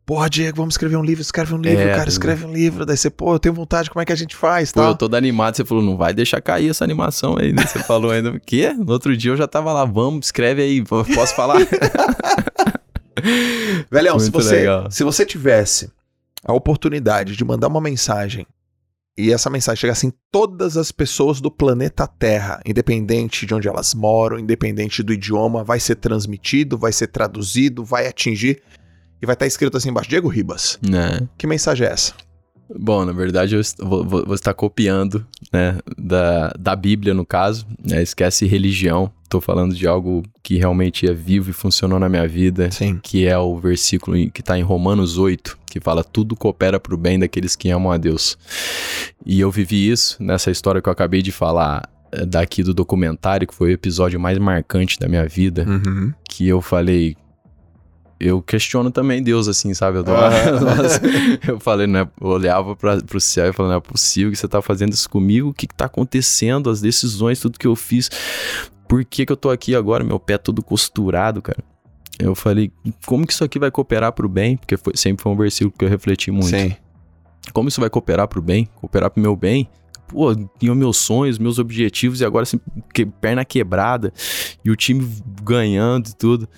Porra, 0.06 0.30
Diego, 0.30 0.58
vamos 0.58 0.74
escrever 0.74 0.96
um 0.96 1.02
livro, 1.02 1.20
escreve 1.20 1.52
um 1.52 1.58
livro, 1.58 1.82
É, 1.82 1.96
cara, 1.96 2.08
escreve 2.08 2.46
um 2.46 2.52
livro. 2.52 2.86
Daí 2.86 2.96
você, 2.96 3.10
pô, 3.10 3.34
eu 3.34 3.40
tenho 3.40 3.52
vontade, 3.52 3.90
como 3.90 4.00
é 4.00 4.04
que 4.04 4.12
a 4.12 4.16
gente 4.16 4.36
faz, 4.36 4.70
Pô, 4.70 4.80
tá? 4.80 4.86
eu 4.86 4.94
todo 4.94 5.16
animado, 5.16 5.56
você 5.56 5.64
falou, 5.64 5.82
não 5.82 5.96
vai 5.96 6.14
deixar 6.14 6.40
cair 6.40 6.70
essa 6.70 6.84
animação 6.84 7.36
aí, 7.36 7.52
né? 7.52 7.66
Você 7.66 7.80
falou 7.80 8.12
ainda, 8.12 8.30
o 8.30 8.38
quê? 8.38 8.72
No 8.72 8.92
outro 8.92 9.16
dia 9.16 9.32
eu 9.32 9.36
já 9.36 9.48
tava 9.48 9.72
lá, 9.72 9.84
vamos, 9.84 10.26
escreve 10.26 10.62
aí, 10.62 10.84
posso 10.84 11.34
falar? 11.34 11.56
Velhão, 13.90 14.16
se 14.20 14.30
você, 14.30 14.56
legal. 14.58 14.88
se 14.92 15.02
você 15.02 15.26
tivesse 15.26 15.90
a 16.44 16.52
oportunidade 16.52 17.34
de 17.34 17.44
mandar 17.44 17.66
uma 17.66 17.80
mensagem 17.80 18.46
e 19.18 19.32
essa 19.32 19.50
mensagem 19.50 19.80
chegasse 19.80 20.06
em 20.06 20.12
todas 20.30 20.76
as 20.76 20.92
pessoas 20.92 21.40
do 21.40 21.50
planeta 21.50 22.06
Terra, 22.06 22.60
independente 22.64 23.44
de 23.44 23.54
onde 23.54 23.66
elas 23.66 23.92
moram, 23.92 24.38
independente 24.38 25.02
do 25.02 25.12
idioma, 25.12 25.64
vai 25.64 25.80
ser 25.80 25.96
transmitido, 25.96 26.78
vai 26.78 26.92
ser 26.92 27.08
traduzido, 27.08 27.82
vai 27.82 28.06
atingir 28.06 28.62
e 29.20 29.26
vai 29.26 29.34
estar 29.34 29.46
escrito 29.46 29.76
assim 29.76 29.90
embaixo: 29.90 30.08
Diego 30.10 30.28
Ribas. 30.28 30.78
né? 30.82 31.26
Que 31.38 31.46
mensagem 31.46 31.86
é 31.86 31.90
essa? 31.92 32.12
Bom, 32.78 33.04
na 33.04 33.12
verdade, 33.12 33.54
eu 33.54 33.62
vou, 33.78 34.04
vou- 34.04 34.24
vou 34.26 34.34
estar 34.34 34.52
copiando, 34.52 35.24
né, 35.52 35.78
da, 35.96 36.52
da 36.58 36.74
Bíblia, 36.74 37.14
no 37.14 37.24
caso, 37.24 37.64
né, 37.88 38.02
esquece 38.02 38.44
religião, 38.44 39.08
tô 39.28 39.40
falando 39.40 39.72
de 39.72 39.86
algo 39.86 40.24
que 40.42 40.56
realmente 40.56 41.06
é 41.08 41.12
vivo 41.14 41.50
e 41.50 41.52
funcionou 41.52 42.00
na 42.00 42.08
minha 42.08 42.26
vida, 42.26 42.68
Sim. 42.72 42.98
que 43.00 43.24
é 43.24 43.38
o 43.38 43.56
versículo 43.56 44.16
que 44.32 44.40
está 44.40 44.58
em 44.58 44.62
Romanos 44.62 45.16
8, 45.16 45.56
que 45.70 45.78
fala 45.78 46.02
tudo 46.02 46.34
coopera 46.34 46.80
para 46.80 46.92
o 46.92 46.98
bem 46.98 47.20
daqueles 47.20 47.54
que 47.54 47.70
amam 47.70 47.92
a 47.92 47.96
Deus. 47.96 48.36
E 49.24 49.38
eu 49.38 49.50
vivi 49.50 49.88
isso 49.88 50.20
nessa 50.20 50.50
história 50.50 50.82
que 50.82 50.88
eu 50.88 50.92
acabei 50.92 51.22
de 51.22 51.30
falar 51.30 51.88
eh, 52.10 52.26
daqui 52.26 52.64
do 52.64 52.74
documentário, 52.74 53.46
que 53.46 53.54
foi 53.54 53.70
o 53.70 53.74
episódio 53.74 54.18
mais 54.18 54.38
marcante 54.38 54.98
da 54.98 55.06
minha 55.06 55.28
vida, 55.28 55.64
Uhum. 55.68 56.12
que 56.28 56.48
eu 56.48 56.60
falei. 56.60 57.16
Eu 58.18 58.40
questiono 58.40 58.90
também 58.90 59.22
Deus, 59.22 59.46
assim, 59.46 59.74
sabe? 59.74 59.98
Eu, 59.98 60.02
dou 60.02 60.14
Ah. 60.16 60.30
Eu 61.46 61.60
falei, 61.60 61.86
né? 61.86 62.08
Eu 62.20 62.26
olhava 62.28 62.74
pra, 62.74 62.96
pro 62.98 63.20
céu 63.20 63.50
e 63.50 63.52
falei, 63.52 63.72
não 63.72 63.78
é 63.78 63.80
possível 63.80 64.30
que 64.32 64.38
você 64.38 64.48
tá 64.48 64.62
fazendo 64.62 64.92
isso 64.92 65.08
comigo. 65.10 65.50
O 65.50 65.54
que, 65.54 65.66
que 65.66 65.74
tá 65.74 65.84
acontecendo? 65.84 66.70
As 66.70 66.80
decisões, 66.80 67.38
tudo 67.40 67.58
que 67.58 67.66
eu 67.66 67.76
fiz. 67.76 68.10
Por 68.88 69.04
que, 69.04 69.26
que 69.26 69.32
eu 69.32 69.36
tô 69.36 69.50
aqui 69.50 69.74
agora? 69.74 70.02
Meu 70.02 70.18
pé 70.18 70.38
todo 70.38 70.62
costurado, 70.62 71.42
cara. 71.42 71.58
Eu 72.18 72.34
falei, 72.34 72.72
como 73.04 73.26
que 73.26 73.34
isso 73.34 73.44
aqui 73.44 73.58
vai 73.58 73.70
cooperar 73.70 74.12
pro 74.12 74.28
bem? 74.28 74.56
Porque 74.56 74.76
foi- 74.78 74.94
sempre 74.96 75.22
foi 75.22 75.32
um 75.32 75.36
versículo 75.36 75.74
que 75.78 75.84
eu 75.84 75.88
refleti 75.88 76.30
muito. 76.30 76.48
Sim. 76.48 76.74
Como 77.52 77.68
isso 77.68 77.80
vai 77.80 77.90
cooperar 77.90 78.26
pro 78.28 78.40
bem? 78.40 78.66
Cooperar 78.76 79.10
pro 79.10 79.22
meu 79.22 79.36
bem? 79.36 79.68
Pô, 80.08 80.34
tinha 80.58 80.74
meus 80.74 80.96
sonhos, 80.96 81.38
meus 81.38 81.58
objetivos 81.58 82.20
e 82.20 82.24
agora 82.24 82.44
assim, 82.44 82.58
que, 82.94 83.04
perna 83.04 83.44
quebrada 83.44 84.12
e 84.64 84.70
o 84.70 84.76
time 84.76 85.06
ganhando 85.42 86.08
e 86.08 86.14
tudo. 86.14 86.48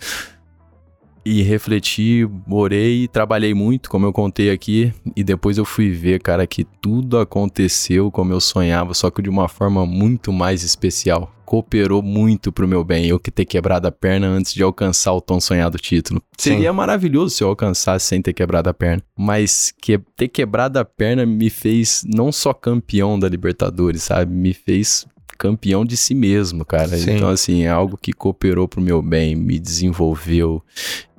E 1.31 1.43
refleti, 1.43 2.27
orei, 2.49 3.07
trabalhei 3.07 3.53
muito, 3.53 3.91
como 3.91 4.07
eu 4.07 4.15
contei 4.15 4.51
aqui, 4.51 4.95
e 5.15 5.23
depois 5.23 5.59
eu 5.59 5.65
fui 5.67 5.91
ver, 5.91 6.23
cara, 6.23 6.47
que 6.47 6.65
tudo 6.65 7.19
aconteceu 7.19 8.11
como 8.11 8.33
eu 8.33 8.41
sonhava, 8.41 8.95
só 8.95 9.11
que 9.11 9.21
de 9.21 9.29
uma 9.29 9.47
forma 9.47 9.85
muito 9.85 10.33
mais 10.33 10.63
especial. 10.63 11.31
Cooperou 11.45 12.01
muito 12.01 12.51
pro 12.51 12.67
meu 12.67 12.83
bem, 12.83 13.05
eu 13.05 13.21
que 13.21 13.31
ter 13.31 13.45
quebrado 13.45 13.87
a 13.87 13.93
perna 13.93 14.27
antes 14.27 14.55
de 14.55 14.63
alcançar 14.63 15.13
o 15.13 15.21
tão 15.21 15.39
sonhado 15.39 15.77
título. 15.77 16.23
Sim. 16.39 16.53
Seria 16.53 16.73
maravilhoso 16.73 17.37
se 17.37 17.45
eu 17.45 17.49
alcançasse 17.49 18.07
sem 18.07 18.23
ter 18.23 18.33
quebrado 18.33 18.71
a 18.71 18.73
perna, 18.73 19.03
mas 19.15 19.71
que 19.83 19.99
ter 20.17 20.29
quebrado 20.29 20.79
a 20.79 20.85
perna 20.85 21.27
me 21.27 21.51
fez 21.51 22.05
não 22.07 22.33
só 22.33 22.55
campeão 22.55 23.19
da 23.19 23.29
Libertadores, 23.29 24.05
sabe? 24.05 24.33
Me 24.35 24.55
fez 24.55 25.07
campeão 25.39 25.85
de 25.85 25.97
si 25.97 26.15
mesmo, 26.15 26.65
cara. 26.65 26.99
Sim. 26.99 27.13
Então, 27.13 27.29
assim, 27.29 27.63
é 27.63 27.69
algo 27.69 27.97
que 27.97 28.13
cooperou 28.13 28.67
pro 28.67 28.83
meu 28.83 29.01
bem, 29.01 29.37
me 29.37 29.59
desenvolveu. 29.59 30.63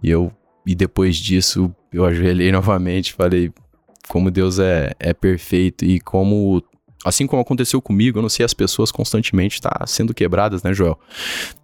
E 0.03 0.09
eu 0.09 0.31
e 0.65 0.75
depois 0.75 1.15
disso 1.15 1.73
eu 1.91 2.05
ajoelhei 2.05 2.51
novamente, 2.53 3.13
falei 3.13 3.51
como 4.07 4.29
Deus 4.29 4.59
é, 4.59 4.91
é 4.99 5.13
perfeito 5.13 5.85
e 5.85 5.99
como 5.99 6.61
assim 7.05 7.25
como 7.27 7.41
aconteceu 7.41 7.81
comigo, 7.81 8.17
eu 8.17 8.21
não 8.21 8.29
sei 8.29 8.45
as 8.45 8.53
pessoas 8.53 8.91
constantemente 8.91 9.61
tá 9.61 9.83
sendo 9.87 10.13
quebradas, 10.13 10.63
né, 10.63 10.73
Joel? 10.73 10.97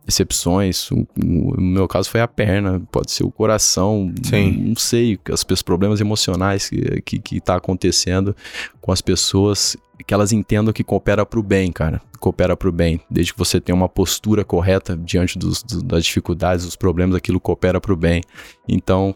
Decepções, 0.05 0.89
o, 0.91 0.99
o- 1.17 1.55
no 1.55 1.61
meu 1.61 1.87
caso 1.87 2.09
foi 2.09 2.21
a 2.21 2.27
perna, 2.27 2.81
pode 2.91 3.11
ser 3.11 3.23
o 3.23 3.31
coração, 3.31 4.13
Sim. 4.23 4.51
não 4.69 4.75
sei, 4.75 5.19
os 5.51 5.61
problemas 5.61 5.99
emocionais 5.99 6.69
que, 6.69 7.01
que, 7.01 7.19
que 7.19 7.41
tá 7.41 7.55
acontecendo 7.55 8.35
com 8.79 8.91
as 8.91 9.01
pessoas, 9.01 9.75
que 10.05 10.13
elas 10.13 10.31
entendam 10.31 10.71
que 10.73 10.83
coopera 10.83 11.25
pro 11.25 11.41
bem, 11.41 11.71
cara, 11.71 12.01
coopera 12.19 12.55
pro 12.55 12.71
bem, 12.71 13.01
desde 13.09 13.33
que 13.33 13.39
você 13.39 13.59
tenha 13.59 13.75
uma 13.75 13.89
postura 13.89 14.43
correta 14.45 14.95
diante 14.95 15.37
dos, 15.39 15.63
do- 15.63 15.81
das 15.83 16.05
dificuldades, 16.05 16.65
dos 16.65 16.75
problemas, 16.75 17.15
aquilo 17.15 17.39
coopera 17.39 17.81
pro 17.81 17.95
bem. 17.97 18.21
Então, 18.67 19.15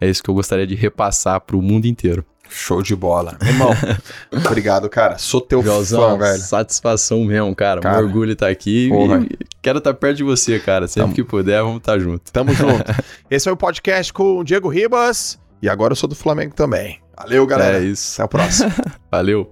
é 0.00 0.08
isso 0.10 0.22
que 0.22 0.28
eu 0.28 0.34
gostaria 0.34 0.66
de 0.66 0.74
repassar 0.74 1.40
pro 1.40 1.62
mundo 1.62 1.86
inteiro. 1.86 2.24
Show 2.48 2.82
de 2.82 2.94
bola. 2.96 3.36
Irmão, 3.42 3.70
obrigado, 4.46 4.88
cara. 4.88 5.18
Sou 5.18 5.40
teu 5.40 5.62
fã, 5.62 6.16
velho. 6.18 6.38
satisfação 6.38 7.24
mesmo, 7.24 7.54
cara. 7.54 7.80
Cara, 7.80 8.02
um 8.02 8.06
orgulho 8.06 8.32
estar 8.32 8.48
aqui. 8.48 8.88
porra. 8.88 9.20
E 9.20 9.38
quero 9.62 9.78
estar 9.78 9.94
perto 9.94 10.16
de 10.18 10.24
você, 10.24 10.58
cara. 10.58 10.86
Sempre 10.88 11.02
Tamo- 11.02 11.14
que 11.14 11.24
puder, 11.24 11.60
vamos 11.62 11.78
estar 11.78 11.98
junto. 11.98 12.30
Tamo 12.32 12.52
junto. 12.54 12.84
Esse 13.30 13.44
foi 13.44 13.52
o 13.52 13.56
podcast 13.56 14.12
com 14.12 14.38
o 14.38 14.44
Diego 14.44 14.68
Ribas. 14.68 15.38
E 15.60 15.68
agora 15.68 15.92
eu 15.92 15.96
sou 15.96 16.08
do 16.08 16.14
Flamengo 16.14 16.54
também. 16.54 17.00
Valeu, 17.16 17.46
galera. 17.46 17.78
É 17.78 17.84
isso. 17.84 18.14
Até 18.20 18.24
o 18.24 18.28
próximo. 18.28 18.72
Valeu. 19.10 19.50